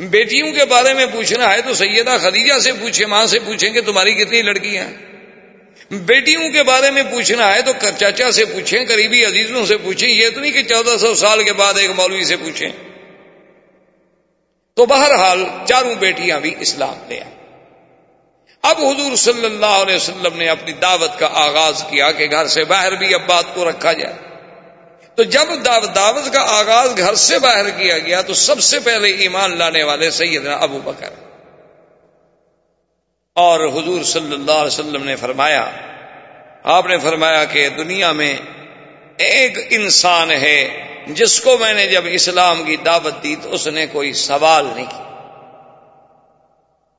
بیٹیوں 0.01 0.53
کے 0.53 0.65
بارے 0.65 0.95
میں 0.95 1.07
پوچھنا 1.07 1.53
ہے 1.53 1.61
تو 1.61 1.75
سیدہ 1.75 2.17
خدیجہ 2.23 2.59
سے 2.59 2.73
پوچھیں 2.73 3.07
ماں 3.07 3.27
سے 3.27 3.39
پوچھیں 3.39 3.71
کہ 3.71 3.81
تمہاری 3.81 4.15
کتنی 4.15 4.43
لڑکیاں 4.43 4.85
بیٹیوں 5.91 6.51
کے 6.53 6.63
بارے 6.63 6.91
میں 6.91 7.03
پوچھنا 7.03 7.55
ہے 7.55 7.63
تو 7.63 7.73
چاچا 7.99 8.31
سے 8.31 8.45
پوچھیں، 8.45 8.85
قریبی 8.85 9.25
عزیزوں 9.25 9.67
سے 9.67 9.77
پوچھیں، 9.77 10.09
یہ 10.09 10.29
تو 10.35 10.41
نہیں 10.41 10.53
کہ 10.53 10.63
چودہ 10.63 10.97
سو 10.97 11.15
سال 11.15 11.43
کے 11.43 11.53
بعد 11.53 11.75
ایک 11.77 11.91
مولوی 11.97 12.25
سے 12.25 12.37
پوچھیں۔ 12.37 12.69
تو 14.75 14.87
بہرحال 14.87 15.45
چاروں 15.69 15.95
بیٹیاں 15.95 16.41
بھی 16.41 16.55
اسلام 16.59 16.99
لے 17.09 17.21
آئے 17.21 17.31
اب 18.63 18.77
حضور 18.79 19.17
صلی 19.17 19.45
اللہ 19.45 19.79
علیہ 19.79 19.97
وسلم 19.97 20.37
نے 20.37 20.49
اپنی 20.49 20.73
دعوت 20.73 21.19
کا 21.19 21.29
آغاز 21.33 21.85
کیا 21.91 22.13
کہ 22.13 22.27
گھر 22.31 22.47
سے 22.47 22.65
باہر 22.65 22.95
بھی 22.95 23.15
اب 23.15 23.27
بات 23.27 23.55
کو 23.55 23.69
رکھا 23.69 23.93
جائے۔ 23.93 24.32
تو 25.15 25.23
جب 25.23 25.49
دعوت 25.65 26.33
کا 26.33 26.41
آغاز 26.41 26.97
گھر 26.97 27.15
سے 27.15 27.39
باہر 27.39 27.71
کیا 27.71 27.99
گیا 27.99 28.21
تو 28.23 28.35
سب 28.35 28.61
سے 28.61 28.81
پہلے 28.81 29.11
ایمان 29.11 29.59
لانے 29.59 29.83
والے 29.83 30.11
سیدنا 30.11 30.55
ابو 30.55 30.81
بکر۔ 30.85 31.09
اور 33.35 33.61
حضور 33.69 34.03
صلی 34.03 34.33
اللہ 34.33 34.53
علیہ 34.53 34.67
وسلم 34.67 35.05
نے 35.05 35.17
فرمایا، 35.17 35.71
آپ 36.63 36.87
نے 36.87 36.99
فرمایا 36.99 37.45
کہ 37.45 37.69
دنیا 37.69 38.13
میں 38.13 38.37
ایک 39.17 39.59
انسان 39.71 40.31
ہے 40.31 40.87
جس 41.07 41.41
کو 41.41 41.59
میں 41.59 41.73
نے 41.73 41.87
جب 41.87 42.03
اسلام 42.07 42.65
کی 42.65 42.77
دعوت 42.77 43.23
دی 43.23 43.37
تو 43.43 43.55
اس 43.55 43.67
نے 43.67 43.87
کوئی 43.87 44.13
سوال 44.13 44.65
نہیں 44.65 44.87
کیا 44.87 45.09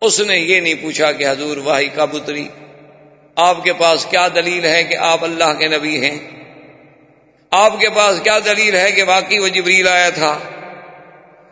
اس 0.02 0.20
نے 0.20 0.38
یہ 0.38 0.60
نہیں 0.60 0.74
پوچھا 0.74 1.12
کہ 1.12 1.30
حضور 1.30 1.58
واہی 1.58 1.88
کا 1.88 2.06
بتری 2.06 2.48
آپ 3.36 3.64
کے 3.64 3.74
پاس 3.74 4.06
کیا 4.06 4.28
دلیل 4.36 4.66
ہے 4.66 4.84
کہ 4.84 4.96
آپ 4.98 5.24
اللہ 5.24 5.54
کے 5.60 5.68
نبی 5.68 6.10
ہیں؟ 6.10 6.43
آپ 7.56 7.80
کے 7.80 7.90
پاس 7.90 8.20
کیا 8.24 8.40
دلیل 8.46 8.76
ہے 8.76 8.92
کہ 8.92 9.04
واقعی 9.04 9.40
وہ 9.40 9.48
جبریل 9.48 9.88
آیا 9.88 10.10
تھا؟ 10.10 10.40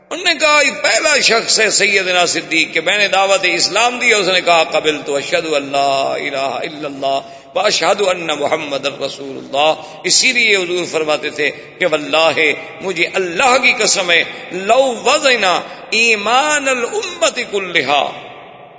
انہوں 0.09 0.33
نے 0.33 0.39
کہا، 0.39 0.61
یہ 0.65 0.71
پہلا 0.83 1.19
شخص 1.19 1.59
ہے 1.59 1.69
سیدنا 1.69 2.25
صدیق 2.25 2.73
کہ 2.73 2.81
میں 2.81 2.97
نے 2.97 3.07
دعوت 3.07 3.39
اسلام 3.43 3.99
دی 3.99 4.13
اس 4.13 4.27
نے 4.27 4.41
کہا 4.41 4.63
قبل 4.63 5.01
تو 5.05 5.15
اشد 5.15 5.53
اللہ 5.53 5.77
الہ 5.77 6.37
الا 6.37 6.85
اللہ 6.85 7.19
باشہد 7.53 8.01
ان 8.07 8.27
محمد 8.27 8.85
رسول 8.85 9.37
اللہ۔ 9.37 9.73
اسی 10.03 10.31
لیے 10.31 10.55
حضور 10.55 10.85
فرماتے 10.85 11.29
تھے 11.29 11.51
کہ 11.79 11.85
واللہ، 11.85 12.39
مجھے 12.81 13.07
اللہ 13.13 13.57
کی 13.57 13.73
قسم 13.77 14.11
ہے، 14.11 14.23
لو 14.51 14.95
وزنا 15.05 15.61
ایمان 15.89 16.67
الامت 16.67 17.39
کلہا۔ 17.51 18.30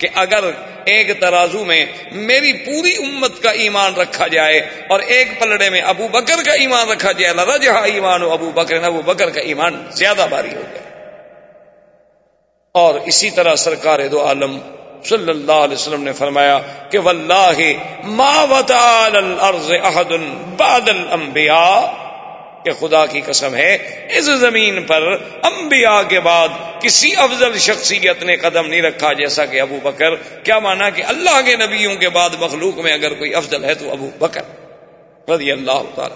کہ 0.02 0.08
اگر 0.16 0.44
ایک 0.86 1.10
ترازو 1.20 1.64
میں 1.64 1.84
میری 2.22 2.52
پوری 2.54 2.92
امت 3.00 3.42
کا 3.42 3.50
ایمان 3.58 3.94
رکھا 3.94 4.26
جائے 4.28 4.58
اور 4.88 5.00
ایک 5.08 5.38
پلڑے 5.40 5.68
میں 5.70 5.80
ابو 5.88 6.08
بکر 6.10 6.42
کا 6.44 6.52
ایمان 6.60 6.88
رکھا 6.88 7.12
جائے 7.14 7.34
رجحا 7.46 7.82
ایمان 7.90 8.22
ابو 8.30 8.50
بکر 8.52 8.84
ابو 8.84 9.02
بکر 9.04 9.30
کا 9.30 9.40
ایمان 9.42 9.82
زیادہ 9.94 10.26
باری 10.30 10.54
ہو 10.54 10.62
گیا 10.64 10.90
اور 12.74 13.00
اسی 13.06 13.30
طرح 13.30 13.54
سرکار 13.60 14.06
دو 14.10 14.24
عالم 14.24 14.58
صلی 15.04 15.30
اللہ 15.30 15.60
علیہ 15.60 15.74
وسلم 15.74 16.02
نے 16.02 16.12
فرمایا 16.14 16.58
کہ 16.90 16.98
واللہ 16.98 17.60
ما 18.12 18.34
وطال 18.50 19.16
الارض 19.16 19.70
احد 19.82 20.12
بعد 20.56 20.88
الانبیاء 20.88 22.01
کہ 22.64 22.72
خدا 22.72 23.06
کی 23.06 23.20
قسم 23.20 23.54
ہے، 23.54 24.06
اس 24.10 24.24
زمین 24.24 24.82
پر 24.82 25.02
انبیاء 25.42 26.02
کے 26.08 26.20
بعد 26.20 26.48
کسی 26.80 27.16
افضل 27.16 27.58
شخصیت 27.58 28.22
نے 28.22 28.36
قدم 28.36 28.66
نہیں 28.66 28.82
رکھا، 28.82 29.12
جیسا 29.12 29.46
کہ 29.46 29.60
ابو 29.60 29.80
بکر، 29.82 30.14
کیا 30.14 30.58
مانا 30.58 30.90
کہ 30.90 31.02
اللہ 31.02 31.40
کے 31.44 31.56
نبیوں 31.56 31.96
کے 31.96 32.08
بعد 32.08 32.30
مخلوق 32.40 32.78
میں 32.78 32.92
اگر 32.92 33.14
کوئی 33.14 33.34
افضل 33.34 33.64
ہے 33.64 33.74
تو 33.74 33.92
ابو 33.92 34.10
بکر 34.18 34.42
رضی 35.30 35.52
اللہ 35.52 35.82
تعالی۔ 35.94 36.14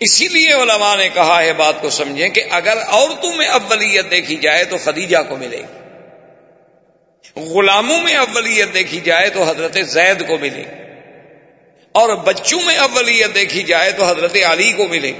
اسی 0.00 0.28
لیے 0.28 0.52
علماء 0.52 0.96
نے 0.96 1.08
کہا 1.14 1.42
ہے، 1.42 1.52
بات 1.52 1.74
کو 1.80 1.90
سمجھیں 1.90 2.28
کہ 2.28 2.42
اگر 2.50 2.78
عورتوں 2.86 3.34
میں 3.34 3.48
اولیت 3.48 4.10
دیکھی 4.10 4.36
جائے 4.36 4.64
تو 4.64 4.76
خدیجہ 4.84 5.18
کو 5.28 5.36
ملے 5.36 5.58
گی۔ 5.58 5.82
غلاموں 7.36 8.00
میں 8.00 8.14
اولیت 8.14 8.74
دیکھی 8.74 9.00
جائے 9.00 9.30
تو 9.30 9.42
حضرت 9.42 9.78
زید 9.82 10.28
کو 10.28 10.38
ملے 10.38 10.56
گی۔ 10.56 10.81
اور 11.92 12.14
بچوں 12.14 12.60
میں 12.62 12.76
اولیت 12.76 13.34
دیکھی 13.34 13.62
جائے 13.62 13.92
تو 13.92 14.04
حضرت 14.04 14.36
علی 14.46 14.72
کو 14.72 14.88
ملے۔ 14.88 15.12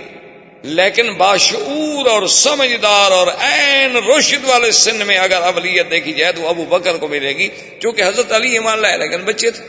لیکن 0.63 1.13
باشعور 1.13 2.07
اور 2.07 2.27
سمجھدار 2.27 3.11
اور 3.11 3.27
عین 3.27 3.97
روشد 3.97 4.45
والے 4.45 4.71
سن 4.71 4.97
میں 5.07 5.19
اگر 5.19 5.43
اولیت 5.43 5.91
دیکھی 5.91 6.13
جائے 6.13 6.33
تو 6.33 6.49
ابو 6.49 6.65
بکر 6.65 6.97
کو 6.97 7.09
ملے 7.09 7.29
گی، 7.29 7.49
چونکہ 7.83 8.03
حضرت 8.03 8.33
علی 8.33 8.53
ایمان 8.53 8.79
لائے، 8.79 8.97
لیکن 8.97 9.25
بچے 9.25 9.51
تھے۔ 9.51 9.65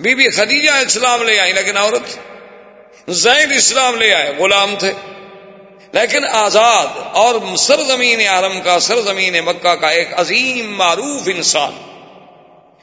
بی 0.00 0.14
بی 0.14 0.28
خدیجہ 0.28 0.70
اسلام 0.70 1.22
لے 1.22 1.40
آئی، 1.40 1.52
لیکن 1.52 1.76
عورت 1.76 2.18
زید 3.10 3.52
اسلام 3.52 3.96
لے 3.96 4.14
آئے، 4.14 4.32
غلام 4.38 4.74
تھے۔ 4.78 4.92
لیکن 5.92 6.24
آزاد 6.24 6.86
اور 6.96 7.56
سرزمین 7.56 8.20
عالم 8.20 8.60
کا، 8.60 8.80
سرزمین 8.80 9.36
مکہ 9.44 9.74
کا 9.74 9.88
ایک 9.88 10.08
عظیم 10.12 10.74
معروف 10.76 11.28
انسان۔ 11.34 11.89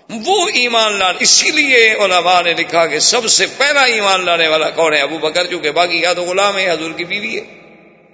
وہ 0.10 0.48
ایمان 0.54 1.00
لان، 1.00 1.16
اسی 1.20 1.52
لیے 1.52 1.94
علماء 1.94 2.42
نے 2.42 2.54
لکھا 2.54 2.88
کہ 2.88 3.00
سب 3.00 3.26
سے 3.26 3.46
پہلا 3.58 3.84
ایمان 3.84 4.26
لانے 4.26 4.48
والا 4.48 4.70
کون 4.70 4.94
ہے؟ 4.94 5.02
ابو 5.02 5.18
بکر، 5.18 5.48
چونکہ 5.48 5.72
باقی 5.72 6.02
یا 6.02 6.14
تو 6.14 6.24
غلام 6.24 6.58
ہے 6.58 6.72
حضور 6.72 6.92
کی 6.92 7.06
بیوی 7.06 7.40
ہے، 7.40 7.42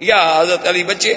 یا 0.00 0.40
حضرت 0.40 0.68
علی 0.68 0.84
بچے۔ 0.84 1.14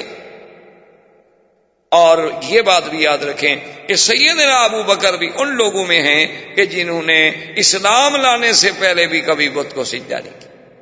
اور 1.89 2.31
یہ 2.47 2.61
بات 2.61 2.89
بھی 2.89 3.03
یاد 3.03 3.17
رکھیں 3.17 3.55
کہ 3.87 3.95
سیدنا 3.95 4.55
ابو 4.55 4.83
بکر 4.83 5.13
بھی 5.13 5.29
ان 5.35 5.55
لوگوں 5.55 5.85
میں 5.85 6.01
ہیں 6.01 6.55
کہ 6.55 6.65
جنہوں 6.65 7.01
نے 7.01 7.31
اسلام 7.55 8.15
لانے 8.15 8.53
سے 8.53 8.69
پہلے 8.79 9.07
بھی 9.07 9.21
کبھی 9.21 9.49
بت 9.49 9.75
کو 9.75 9.83
سجدہ 9.83 10.15
نہیں 10.15 10.39
کیا۔ 10.39 10.81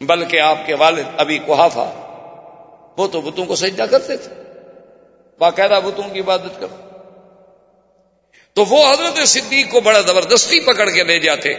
بلکہ 0.00 0.40
آپ 0.40 0.66
کے 0.66 0.74
والد 0.74 1.04
ابھی 1.16 1.38
کوحافہ 1.38 1.92
وہ 2.96 3.06
تو 3.06 3.20
بتوں 3.20 3.46
کو 3.46 3.56
سجدہ 3.56 3.82
کرتے 3.82 4.16
تھے۔ 4.16 4.42
باقاعدہ 5.38 5.80
بتوں 5.84 6.08
کی 6.08 6.20
عبادت 6.20 6.60
کرتے 6.60 6.89
تو 8.60 8.66
وہ 8.66 8.92
حضرت 8.92 9.28
صدیق 9.28 9.70
کو 9.70 9.80
بڑا 9.80 10.00
زبردستی 10.00 10.60
پکڑ 10.60 10.90
کے 10.90 11.04
لے 11.04 11.18
جاتے 11.18 11.54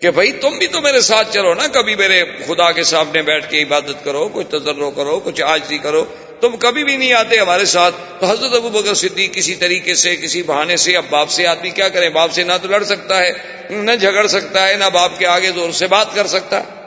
کہ 0.00 0.10
بھائی 0.10 0.32
تم 0.32 0.58
بھی 0.58 0.66
تو 0.66 0.80
میرے 0.80 1.00
ساتھ 1.00 1.34
چلو 1.34 1.54
نا، 1.54 1.66
کبھی 1.66 1.96
میرے 1.96 2.24
خدا 2.46 2.72
کے 2.72 2.82
سامنے 2.82 3.22
بیٹھ 3.22 3.50
کے 3.50 3.62
عبادت 3.62 4.04
کرو، 4.04 4.28
کچھ 4.28 4.46
تجربہ 4.46 4.90
کرو، 4.90 5.20
کچھ 5.24 5.42
آجتی 5.42 5.78
کرو۔ 5.78 6.04
تم 6.40 6.56
کبھی 6.56 6.84
بھی 6.84 6.96
نہیں 6.96 7.12
آتے 7.12 7.38
ہمارے 7.38 7.64
ساتھ۔ 7.64 7.94
تو 8.20 8.26
حضرت 8.26 8.54
ابو 8.54 8.68
بکر 8.68 8.94
صدیق 8.94 9.34
کسی 9.34 9.54
طریقے 9.54 9.94
سے، 9.94 10.16
کسی 10.16 10.42
بہانے 10.42 10.76
سے، 10.76 10.96
اب 10.96 11.04
باپ 11.10 11.30
سے 11.30 11.46
آدمی 11.46 11.70
کیا 11.70 11.88
کرے 11.88 12.10
باپ 12.10 12.32
سے 12.32 12.42
نہ 12.42 12.52
تو 12.62 12.68
لڑ 12.68 12.84
سکتا 12.84 13.18
ہے، 13.18 13.32
نہ 13.70 13.92
جھگڑ 13.92 14.26
سکتا 14.26 14.68
ہے، 14.68 14.76
نہ 14.76 14.84
باپ 14.92 15.18
کے 15.18 15.26
آگے 15.26 15.50
زور 15.54 15.70
سے 15.70 15.86
بات 15.86 16.14
کر 16.14 16.26
سکتا۔ 16.26 16.60
ہے 16.60 16.83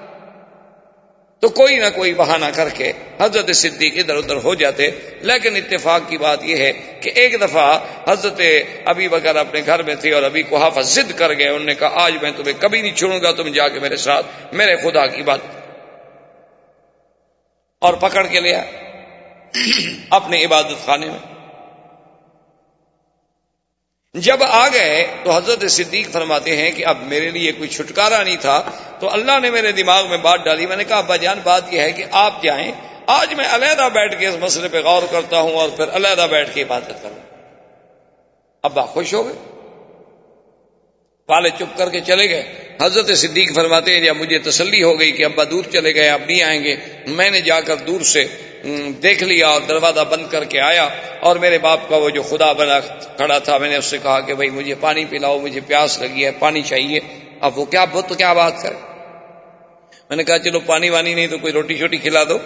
تو 1.39 1.49
کوئی 1.49 1.75
نہ 1.75 1.85
کوئی 1.95 2.13
بہانہ 2.13 2.45
کر 2.55 2.69
کے 2.69 2.91
حضرت 3.19 3.55
صدیق 3.55 3.93
ادھر 3.97 4.15
ادھر 4.15 4.35
ہو 4.35 4.55
جاتے۔ 4.55 4.91
لیکن 5.21 5.55
اتفاق 5.55 6.01
کی 6.09 6.17
بات 6.17 6.43
یہ 6.43 6.57
ہے 6.57 6.71
کہ 7.01 7.11
ایک 7.15 7.41
دفعہ 7.41 7.79
حضرت 8.07 8.41
ابھی 8.85 9.07
بکر 9.07 9.35
اپنے 9.35 9.61
گھر 9.65 9.83
میں 9.83 9.95
تھے 9.95 10.13
اور 10.13 10.23
ابھی 10.23 10.43
کو 10.43 10.57
حافظ 10.57 10.89
ضد 10.89 11.11
کر 11.15 11.37
گئے۔ 11.37 11.47
انہوں 11.47 11.65
نے 11.65 11.73
کہا، 11.73 11.89
آج 11.93 12.13
میں 12.21 12.31
تمہیں 12.31 12.61
کبھی 12.61 12.81
نہیں 12.81 12.95
چھوڑوں 12.95 13.21
گا، 13.21 13.31
تم 13.31 13.47
جا 13.47 13.67
کے 13.67 13.79
میرے 13.79 13.97
ساتھ، 13.97 14.25
میرے 14.53 14.75
خدا 14.75 15.07
کی 15.07 15.21
بات۔ 15.23 15.39
اور 17.81 17.93
پکڑ 17.93 18.27
کے 18.27 18.39
لیا 18.39 18.63
اپنے 20.09 20.45
عبادت 20.45 20.85
خانے 20.85 21.05
میں۔ 21.05 21.36
جب 24.17 24.43
آ 24.43 24.67
گئے 24.67 25.07
تو 25.23 25.31
حضرت 25.31 25.71
صدیق 25.71 26.09
فرماتے 26.11 26.57
ہیں 26.57 26.71
کہ 26.71 26.85
اب 26.85 26.97
میرے 27.01 27.29
لیے 27.29 27.51
کوئی 27.51 27.69
چھٹکارا 27.69 28.23
نہیں 28.23 28.37
تھا، 28.41 28.63
تو 28.99 29.13
اللہ 29.13 29.39
نے 29.41 29.49
میرے 29.49 29.71
دماغ 29.71 30.09
میں 30.09 30.17
بات 30.17 30.45
ڈالی۔ 30.45 30.65
میں 30.65 30.75
نے 30.75 30.83
کہا، 30.83 30.97
ابا 30.97 31.15
جان، 31.15 31.39
بات 31.43 31.73
یہ 31.73 31.81
ہے 31.81 31.91
کہ 31.91 32.05
آپ 32.11 32.43
جائیں۔ 32.43 32.71
آج 33.07 33.33
میں 33.33 33.45
علیحدہ 33.51 33.89
بیٹھ 33.93 34.19
کے 34.19 34.27
اس 34.27 34.35
مسئلے 34.39 34.67
پہ 34.67 34.81
غور 34.81 35.01
کرتا 35.11 35.39
ہوں 35.39 35.53
اور 35.53 35.69
پھر 35.69 35.85
علیحدہ 35.93 36.27
بیٹھ 36.29 36.49
کے 36.53 36.61
عبادت 36.61 37.03
کروں۔ 37.03 37.37
ابا 38.63 38.85
خوش 38.85 39.13
ہو 39.13 39.27
گئے؟ 39.27 39.33
پالے 41.25 41.49
چپ 41.49 41.77
کر 41.77 41.89
کے 41.89 41.99
چلے 41.99 42.29
گئے۔ 42.29 42.66
حضرت 42.81 43.17
صدیق 43.17 43.53
فرماتے 43.55 43.93
ہیں، 43.93 44.05
یا 44.05 44.13
مجھے 44.13 44.39
تسلی 44.39 44.83
ہو 44.83 44.99
گئی 44.99 45.11
کہ 45.11 45.25
ابا 45.25 45.43
دور 45.43 45.63
چلے 45.71 45.95
گئے 45.95 46.09
اب 46.09 46.21
نہیں 46.27 46.41
آئیں 46.41 46.63
گے۔ 46.63 46.75
میں 47.07 47.29
نے 47.29 47.41
جا 47.41 47.61
کر 47.61 47.75
دور 47.75 48.01
سے 48.01 48.25
دیکھ 49.03 49.23
لیا 49.23 49.47
اور 49.47 49.61
دروازہ 49.61 50.01
بند 50.09 50.25
کر 50.29 50.43
کے 50.43 50.59
آیا 50.59 50.87
اور 51.19 51.35
میرے 51.35 51.57
باپ 51.57 51.89
کا 51.89 51.97
وہ 51.97 52.09
جو 52.09 52.21
خدا 52.21 52.51
بنا 52.51 52.79
کھڑا 52.79 53.37
تھا، 53.37 53.57
میں 53.57 53.69
نے 53.69 53.75
اس 53.75 53.85
سے 53.85 53.97
کہا 54.03 54.19
کہ 54.19 54.33
بھائی، 54.33 54.49
مجھے 54.49 54.75
پانی 54.79 55.05
پلاؤ، 55.05 55.39
مجھے 55.39 55.59
پیاس 55.67 56.01
لگی 56.01 56.25
ہے، 56.25 56.31
پانی 56.39 56.61
چاہیے۔ 56.61 56.99
اب 57.41 57.59
وہ 57.59 57.65
کیا 57.65 57.85
بت، 57.85 58.13
کیا 58.17 58.33
بات 58.33 58.61
کرے 58.61 58.75
میں 60.09 60.17
نے 60.17 60.23
کہا، 60.23 60.39
چلو 60.39 60.59
پانی 60.59 60.89
وانی 60.89 61.13
نہیں 61.13 61.27
تو 61.27 61.37
کوئی 61.37 61.53
روٹی 61.53 61.77
شوٹی 61.77 61.97
کھلا 61.97 62.23
دو۔ 62.23 62.37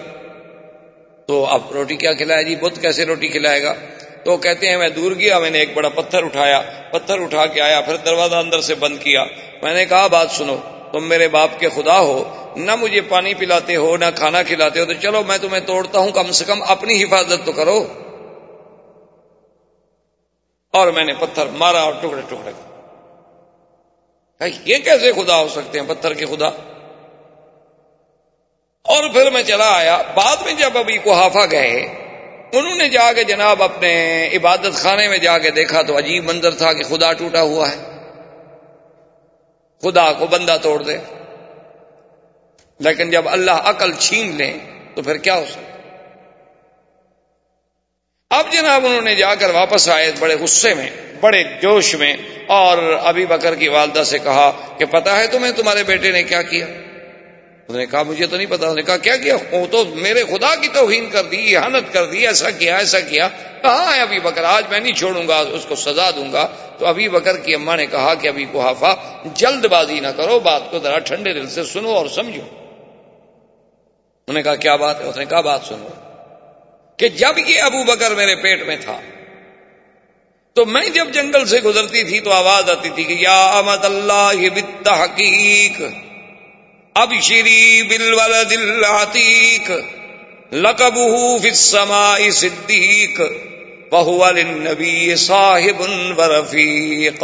تو 1.27 1.45
اب 1.45 1.61
روٹی 1.71 1.95
کیا 1.95 2.13
کھلایا 2.13 2.41
جی 2.41 2.55
بت 2.55 2.81
کیسے 2.81 3.05
روٹی 3.05 3.27
کھلائے 3.27 3.63
گا؟ 3.63 3.73
تو 4.23 4.37
کہتے 4.37 4.69
ہیں، 4.69 4.77
میں 4.77 4.89
دور 4.89 5.11
گیا، 5.11 5.39
میں 5.39 5.49
نے 5.49 5.59
ایک 5.59 5.69
بڑا 5.73 5.89
پتھر 5.89 6.23
اٹھایا۔ 6.23 6.61
پتھر 6.91 7.21
اٹھا 7.21 7.45
کے 7.45 7.61
آیا، 7.61 7.81
پھر 7.81 7.95
دروازہ 7.95 8.35
اندر 8.35 8.61
سے 8.61 8.75
بند 8.75 8.97
کیا۔ 8.99 9.25
میں 9.61 9.73
نے 9.73 9.85
کہا، 9.85 10.07
بات 10.07 10.31
سنو، 10.31 10.57
تم 10.91 11.09
میرے 11.09 11.27
باپ 11.27 11.59
کے 11.59 11.69
خدا 11.69 11.99
ہو، 11.99 12.35
نہ 12.55 12.75
مجھے 12.75 13.01
پانی 13.01 13.33
پلاتے 13.33 13.75
ہو، 13.75 13.97
نہ 13.97 14.05
کھانا 14.15 14.43
کھلاتے 14.43 14.79
ہو، 14.79 14.85
تو 14.85 14.93
چلو 14.93 15.23
میں 15.23 15.37
تمہیں 15.37 15.59
توڑتا 15.59 15.99
ہوں، 15.99 16.11
کم 16.11 16.31
سے 16.31 16.45
کم 16.45 16.63
اپنی 16.67 17.03
حفاظت 17.03 17.45
تو 17.45 17.51
کرو۔ 17.51 17.87
اور 20.73 20.87
میں 20.87 21.03
نے 21.03 21.13
پتھر 21.13 21.45
مارا 21.45 21.81
اور 21.81 21.93
ٹکڑے 21.93 22.21
ٹکڑے۔ 22.29 22.51
یہ 24.65 24.77
کیسے 24.77 25.11
خدا 25.11 25.41
ہو 25.41 25.47
سکتے 25.47 25.79
ہیں 25.79 25.87
پتھر 25.87 26.13
کے 26.13 26.25
خدا؟ 26.25 26.47
اور 28.83 29.09
پھر 29.09 29.31
میں 29.31 29.43
چلا 29.43 29.77
آیا۔ 29.77 30.01
بعد 30.15 30.37
میں 30.45 30.53
جب 30.53 30.77
ابھی 30.77 30.97
کوحافہ 30.97 31.51
گئے، 31.51 31.71
انہوں 32.53 32.75
نے 32.75 32.89
جا 32.89 33.13
کے 33.13 33.23
جناب 33.23 33.63
اپنے 33.63 34.27
عبادت 34.33 34.73
خانے 34.73 35.07
میں 35.07 35.17
جا 35.17 35.37
کے 35.37 35.51
دیکھا 35.51 35.81
تو 35.81 35.97
عجیب 35.97 36.23
منظر 36.23 36.55
تھا 36.55 36.73
کہ 36.73 36.83
خدا 36.83 37.13
ٹوٹا 37.13 37.41
ہوا 37.41 37.71
ہے۔ 37.71 37.90
خدا 39.81 40.13
کو 40.13 40.27
بندہ 40.27 40.57
توڑ 40.61 40.83
دے۔ 40.83 40.97
لیکن 42.79 43.09
جب 43.09 43.29
اللہ 43.29 43.51
عقل 43.51 43.93
چھین 43.93 44.35
لے، 44.35 44.57
تو 44.95 45.01
پھر 45.01 45.17
کیا 45.17 45.35
ہو 45.35 45.45
سکتا؟ 45.49 45.61
اب 48.29 48.51
جناب 48.51 48.85
انہوں 48.85 49.01
نے 49.01 49.15
جا 49.15 49.35
کر 49.35 49.49
واپس 49.49 49.89
آئے 49.89 50.11
بڑے 50.19 50.35
غصے 50.35 50.73
میں، 50.73 50.89
بڑے 51.21 51.43
جوش 51.43 51.95
میں، 51.95 52.15
اور 52.47 52.77
ابھی 53.03 53.25
بکر 53.25 53.55
کی 53.55 53.67
والدہ 53.67 54.03
سے 54.03 54.19
کہا 54.19 54.51
کہ 54.77 54.85
پتا 54.85 55.17
ہے 55.17 55.27
تمہیں 55.27 55.51
تمہارے 55.51 55.83
بیٹے 55.83 56.11
نے 56.11 56.23
کیا 56.23 56.41
کیا؟ 56.41 56.67
انہوں 57.71 57.85
نے 57.85 57.85
کہا، 57.85 58.03
مجھے 58.03 58.27
تو 58.27 58.37
نہیں 58.37 58.47
پتا۔ 58.49 58.73
نے 58.73 58.81
کہا، 58.81 58.97
کیا 58.97 59.15
کیا؟ 59.15 59.37
وہ 59.51 59.65
تو 59.71 59.85
میرے 59.85 60.23
خدا 60.23 60.55
کی 60.55 60.67
توہین 60.67 61.09
کر 61.09 61.23
دی 61.23 61.57
احانت 61.57 61.93
کر 61.93 62.05
دی، 62.05 62.27
ایسا 62.27 62.49
کیا 62.49 62.77
ایسا 62.77 62.99
کیا۔ 62.99 63.27
کہاں 63.61 63.95
ہے 63.95 64.01
ابھی 64.01 64.19
بکر، 64.19 64.43
آج 64.43 64.63
میں 64.69 64.79
نہیں 64.79 64.93
چھوڑوں 64.93 65.27
گا، 65.27 65.37
اس 65.37 65.65
کو 65.67 65.75
سزا 65.75 66.09
دوں 66.11 66.33
گا۔ 66.33 66.47
تو 66.79 66.85
ابھی 66.85 67.09
بکر 67.09 67.37
کی 67.37 67.55
اما 67.55 67.75
نے 67.75 67.85
کہا 67.85 68.13
کہ 68.13 68.27
ابھی 68.27 68.45
کوحافہ 68.51 69.23
جلد 69.33 69.65
بازی 69.65 69.99
نہ 69.99 70.07
کرو، 70.07 70.39
بات 70.39 70.61
کو 70.71 70.79
ذرا 70.79 70.99
ٹھنڈے 70.99 71.33
دل 71.33 71.49
سے 71.49 71.63
سنو 71.63 71.89
اور 71.89 72.05
سمجھو۔ 72.07 72.41
انہوں 72.41 74.33
نے 74.33 74.43
کہا، 74.43 74.55
کیا 74.55 74.75
بات 74.75 75.01
ہے؟ 75.01 75.05
اس 75.05 75.17
نے 75.17 75.25
کہا، 75.25 75.41
بات 75.41 75.59
سنو۔ 75.67 75.87
کہ 76.97 77.09
جب 77.09 77.39
یہ 77.47 77.61
ابو 77.61 77.83
بکر 77.83 78.11
میرے 78.11 78.35
پیٹ 78.35 78.63
میں 78.63 78.77
تھا، 78.81 79.01
تو 80.53 80.65
میں 80.65 80.89
جب 80.89 81.07
جنگل 81.11 81.45
سے 81.45 81.59
گزرتی 81.59 82.03
تھی 82.03 82.19
تو 82.19 82.31
آواز 82.31 82.69
آتی 82.69 82.89
تھی 82.89 83.03
کہ 83.03 83.13
یا 83.13 83.45
امد 83.45 83.85
اللہ 83.85 84.31
حقیق 85.03 85.81
اب 86.93 87.13
شری 87.21 87.83
بل 87.83 88.13
والا 88.13 88.43
دل 88.43 88.79
لقب 90.51 90.97
صدیق 92.33 93.21
بہو 93.91 94.29
نبی 94.31 95.15
صاحب 95.15 95.83
رفیق 96.21 97.23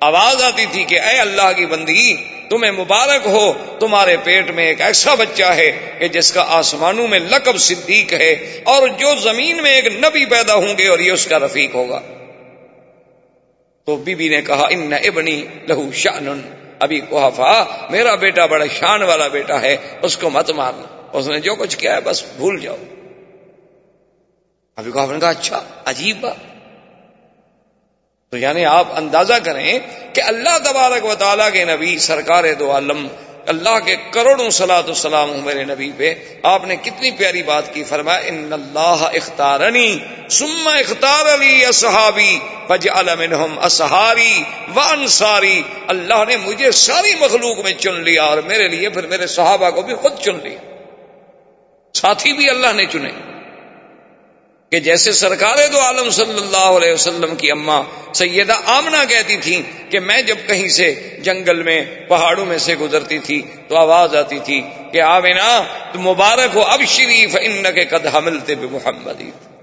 آواز 0.00 0.42
آتی 0.42 0.66
تھی 0.72 0.84
کہ 0.84 1.00
اے 1.00 1.18
اللہ 1.18 1.52
کی 1.56 1.66
بندی، 1.66 2.14
تمہیں 2.48 2.72
مبارک 2.72 3.26
ہو، 3.26 3.52
تمہارے 3.80 4.16
پیٹ 4.24 4.50
میں 4.50 4.66
ایک 4.66 4.80
ایسا 4.80 5.14
بچہ 5.14 5.44
ہے 5.44 5.70
کہ 5.98 6.08
جس 6.08 6.32
کا 6.32 6.44
آسمانوں 6.48 7.08
میں 7.08 7.18
لقب 7.18 7.56
صدیق 7.56 8.12
ہے 8.12 8.60
اور 8.64 8.88
جو 8.88 9.14
زمین 9.16 9.62
میں 9.62 9.70
ایک 9.70 9.86
نبی 9.86 10.24
پیدا 10.24 10.54
ہوں 10.54 10.78
گے 10.78 10.88
اور 10.88 10.98
یہ 10.98 11.12
اس 11.12 11.26
کا 11.26 11.38
رفیق 11.38 11.74
ہوگا۔ 11.74 12.00
تو 13.84 13.96
بی 13.96 14.14
بی 14.14 14.28
نے 14.28 14.42
کہا، 14.42 14.66
ان 14.70 14.92
ابنی 15.04 15.44
لہو 15.68 15.92
شان 15.92 16.40
ابھی 16.80 17.00
کوحفا 17.00 17.64
میرا 17.90 18.14
بیٹا 18.14 18.46
بڑا 18.46 18.64
شان 18.66 19.02
والا 19.02 19.28
بیٹا 19.28 19.60
ہے، 19.60 19.76
اس 20.02 20.16
کو 20.16 20.30
مت 20.30 20.50
مارنا۔ 20.50 21.08
اس 21.12 21.26
نے 21.26 21.40
جو 21.40 21.54
کچھ 21.54 21.78
کیا 21.78 21.96
ہے، 21.96 22.00
بس 22.00 22.24
بھول 22.36 22.60
جاؤ۔ 22.60 22.76
ابھی 24.76 24.92
کو 24.92 25.12
نے 25.12 25.20
کہا 25.20 25.28
اچھا 25.28 25.62
عجیب 25.84 26.20
بات۔ 26.20 26.50
تو 28.30 28.36
یعنی 28.36 28.64
آپ 28.64 28.86
اندازہ 28.96 29.34
کریں 29.44 29.78
کہ 30.12 30.20
اللہ 30.20 30.58
تبارک 30.64 31.04
و 31.04 31.14
تعالیٰ 31.14 31.52
کے 31.52 31.64
نبی، 31.64 31.98
سرکار 31.98 32.44
دو 32.58 32.72
عالم 32.72 33.08
اللہ 33.50 33.78
کے 33.84 33.96
کروڑوں 34.10 34.50
سلاۃ 34.50 34.82
السلام 34.86 35.30
میرے 35.44 35.64
نبی 35.64 35.92
پہ 35.96 36.14
آپ 36.42 36.64
نے 36.64 36.76
کتنی 36.76 37.10
پیاری 37.10 37.42
بات 37.42 37.74
کی، 37.74 37.84
فرمایا، 37.84 38.18
ان 38.18 38.52
اللہ 38.52 39.08
اختارنی 39.14 39.98
سما 40.30 40.70
اختار 40.70 41.34
علی 41.34 41.64
اصحابی 41.64 42.38
فج 42.68 42.88
علم 42.88 43.58
اصحاری 43.62 44.42
و 44.76 44.80
انصاری۔ 44.80 45.62
اللہ 45.86 46.24
نے 46.28 46.36
مجھے 46.36 46.70
ساری 46.70 47.14
مخلوق 47.20 47.58
میں 47.58 47.72
چن 47.72 48.00
لیا 48.00 48.24
اور 48.24 48.38
میرے 48.38 48.68
لیے 48.68 48.88
پھر 48.88 49.06
میرے 49.06 49.26
صحابہ 49.26 49.70
کو 49.70 49.82
بھی 49.82 49.94
خود 49.94 50.18
چن 50.18 50.38
لیا۔ 50.44 50.58
ساتھی 51.94 52.32
بھی 52.32 52.50
اللہ 52.50 52.72
نے 52.72 52.84
چنے۔ 52.86 53.10
کہ 54.70 54.80
جیسے 54.80 55.12
سرکار 55.12 55.56
دو 55.72 55.80
عالم 55.80 56.10
صلی 56.10 56.36
اللہ 56.36 56.56
علیہ 56.56 56.92
وسلم 56.92 57.36
کی 57.36 57.50
اماں 57.50 57.82
سیدہ 58.14 58.54
آمنا 58.64 59.04
کہتی 59.04 59.36
تھی 59.36 59.62
کہ 59.90 60.00
میں 60.00 60.22
جب 60.22 60.36
کہیں 60.46 60.68
سے 60.68 60.94
جنگل 61.22 61.62
میں، 61.62 61.84
پہاڑوں 62.08 62.46
میں 62.46 62.58
سے 62.58 62.74
گزرتی 62.76 63.18
تھی 63.18 63.42
تو 63.68 63.76
آواز 63.76 64.16
آتی 64.16 64.38
تھی 64.38 64.62
کہ 64.92 65.00
آمنا 65.00 65.62
تو 65.92 66.00
مبارک 66.00 66.56
ہو، 66.56 66.62
اب 66.62 66.82
شریف 66.88 67.36
ان 67.40 67.62
کے 67.62 67.84
قد 67.84 68.06
حمل 68.14 68.40
تھے 68.40 68.54
محمد 68.54 69.22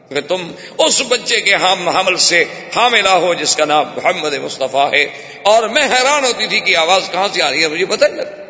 کہ 0.09 0.21
تم 0.21 0.51
اس 0.77 1.01
بچے 1.07 1.41
کے 1.41 1.55
ہم 1.55 1.89
حمل 1.89 2.17
سے 2.17 2.43
حاملہ 2.75 3.09
ہو 3.09 3.33
جس 3.33 3.55
کا 3.55 3.65
نام 3.65 3.85
محمد 3.95 4.33
مصطفیٰ 4.33 4.93
ہے۔ 4.93 5.03
اور 5.43 5.63
میں 5.67 5.83
حیران 5.83 6.25
ہوتی 6.25 6.47
تھی 6.47 6.59
کہ 6.59 6.77
آواز 6.77 7.01
کہاں 7.11 7.27
سے 7.33 7.41
آ 7.41 7.51
رہی 7.51 7.61
ہے، 7.61 7.67
مجھے 7.67 7.85
پتہ 7.85 8.05
نہیں 8.05 8.17
لگتا۔ 8.17 8.46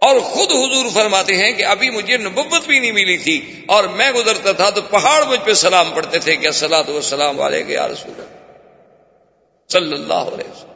اور 0.00 0.20
خود 0.20 0.52
حضور 0.52 0.84
فرماتے 0.94 1.34
ہیں 1.34 1.52
کہ 1.52 1.64
ابھی 1.64 1.90
مجھے 1.90 2.16
نبوت 2.16 2.66
بھی 2.66 2.78
نہیں 2.78 2.92
ملی 2.92 3.18
تھی 3.18 3.60
اور 3.68 3.84
میں 3.84 4.10
گزرتا 4.10 4.52
تھا 4.52 4.70
تو 4.70 4.82
پہاڑ 4.82 5.24
مجھ 5.24 5.40
پہ 5.44 5.54
سلام 5.54 5.90
پڑھتے 5.90 6.18
تھے 6.18 6.36
کہ 6.36 6.50
سلا 6.50 6.82
تو 6.82 7.00
سلام 7.00 7.40
والے 7.40 7.62
کے 7.62 7.78
رسول 7.78 8.24
صلی 9.72 9.92
اللہ 9.92 10.14
علیہ 10.14 10.50
وسلم۔ 10.50 10.70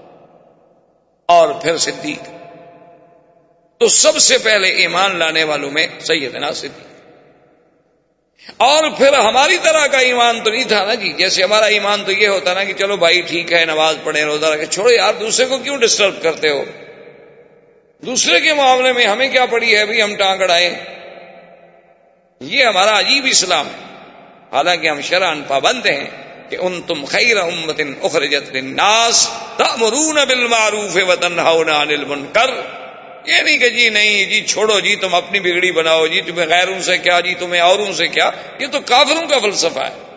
اور 1.27 1.49
پھر 1.63 1.77
صدیق۔ 1.77 2.29
تو 3.79 3.89
سب 3.89 4.19
سے 4.19 4.39
پہلے 4.39 4.69
ایمان 4.69 5.17
لانے 5.17 5.45
والوں 5.45 5.71
میں 5.71 5.87
سیدنا 6.01 6.53
صدیق۔ 6.53 6.95
اور 8.57 8.85
پھر 8.99 9.13
ہماری 9.13 9.59
طرح 9.63 9.87
کا 9.87 9.99
ایمان 9.99 10.41
تو 10.45 10.51
نہیں 10.51 10.65
تھا 10.65 10.85
نا 10.85 10.95
جی 10.95 11.13
جیسے 11.13 11.43
ہمارا 11.43 11.67
ایمان 11.67 12.05
تو 12.05 12.13
یہ 12.13 12.29
ہوتا 12.29 12.55
نا 12.55 12.65
کہ 12.65 12.73
چلو 12.73 12.97
بھائی 12.97 13.21
ٹھیک 13.21 13.53
ہے، 13.53 13.65
نماز 13.65 13.97
پڑھے 14.05 14.25
روزہ 14.25 14.47
رکھے 14.47 14.67
چھوڑو 14.67 14.91
یار، 14.91 15.15
دوسرے 15.15 15.47
کو 15.47 15.59
کیوں 15.59 15.77
ڈسٹرب 15.77 16.23
کرتے 16.23 16.51
ہو؟ 16.51 16.65
دوسرے 18.07 18.41
کے 18.41 18.55
معاملے 18.55 18.93
میں 18.93 19.07
ہمیں 19.07 19.29
کیا 19.29 19.47
پڑی 19.47 19.77
ہے؟ 19.77 19.85
بھی 19.85 20.03
ہم 20.03 20.15
ٹانگ 20.17 20.43
اڑائے 20.43 20.75
یہ 22.41 22.65
ہمارا 22.65 22.99
عجیب 22.99 23.27
اسلام 23.31 23.67
ہے۔ 23.67 23.95
حالانکہ 24.53 24.89
ہم 24.89 25.01
شران 25.01 25.43
پابند 25.49 25.87
ہیں 25.87 26.07
کہ 26.51 26.57
ان 26.61 26.83
تم 26.83 27.05
خیر 27.05 27.37
امت 27.37 27.81
اخرجت 28.03 28.53
للناس 28.53 29.31
تأمرون 29.57 30.19
بالمعروف 30.29 30.99
وتنهون 31.09 31.69
عن 31.69 31.91
المنکر۔ 31.91 32.51
یہ 33.27 33.43
نہیں 33.43 33.59
کہ 33.59 33.69
جی 33.69 33.89
نہیں 33.89 34.25
جی 34.25 34.47
چھوڑو 34.47 34.81
جی 34.81 34.97
تم 34.97 35.15
اپنی 35.15 35.41
بگڑی 35.41 35.73
بناؤ 35.73 36.07
جی 36.07 36.21
تمہیں 36.21 36.47
غیروں 36.47 36.81
سے 36.81 36.99
کیا 36.99 37.21
جی 37.21 37.35
تمہیں 37.35 37.61
اوروں 37.61 37.93
سے 37.93 38.09
کیا۔ 38.09 38.31
یہ 38.59 38.67
تو 38.67 38.81
کافروں 38.81 39.29
کا 39.29 39.39
فلسفہ 39.39 39.81
ہے۔ 39.81 40.14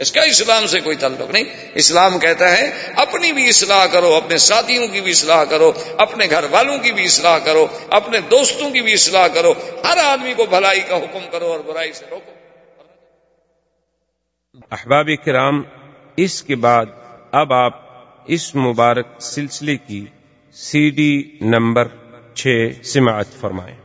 اس 0.00 0.12
کا 0.12 0.22
اسلام 0.22 0.66
سے 0.66 0.80
کوئی 0.80 0.96
تعلق 0.96 1.30
نہیں۔ 1.30 1.44
اسلام 1.74 2.18
کہتا 2.18 2.50
ہے، 2.50 2.92
اپنی 2.96 3.32
بھی 3.32 3.48
اصلاح 3.48 3.86
کرو، 3.86 4.14
اپنے 4.14 4.36
ساتھیوں 4.36 4.88
کی 4.88 5.00
بھی 5.00 5.10
اصلاح 5.10 5.44
کرو، 5.44 5.72
اپنے 5.98 6.26
گھر 6.30 6.44
والوں 6.50 6.78
کی 6.78 6.92
بھی 6.92 7.04
اصلاح 7.04 7.38
کرو، 7.38 7.66
اپنے 7.90 8.20
دوستوں 8.20 8.70
کی 8.70 8.80
بھی 8.80 8.92
اصلاح 8.92 9.28
کرو۔ 9.28 9.52
ہر 9.84 9.96
آدمی 9.96 10.34
کو 10.36 10.46
بھلائی 10.46 10.80
کا 10.80 10.96
حکم 10.96 11.18
کرو 11.32 11.46
اور 11.46 11.60
برائی 11.60 11.92
سے 11.92 12.04
روکو۔ 12.10 12.32
احباب 14.70 15.08
کرام، 15.24 15.62
اس 16.16 16.42
کے 16.42 16.56
بعد 16.56 16.86
اب 17.32 17.52
آپ 17.52 17.80
اس 18.26 18.54
مبارک 18.54 19.06
سلسلے 19.20 19.76
کی 19.76 20.06
سی 20.52 20.90
ڈی 20.90 21.38
نمبر 21.40 21.88
چھ 22.34 22.48
سماعت 22.84 23.26
فرمائیں۔ 23.40 23.76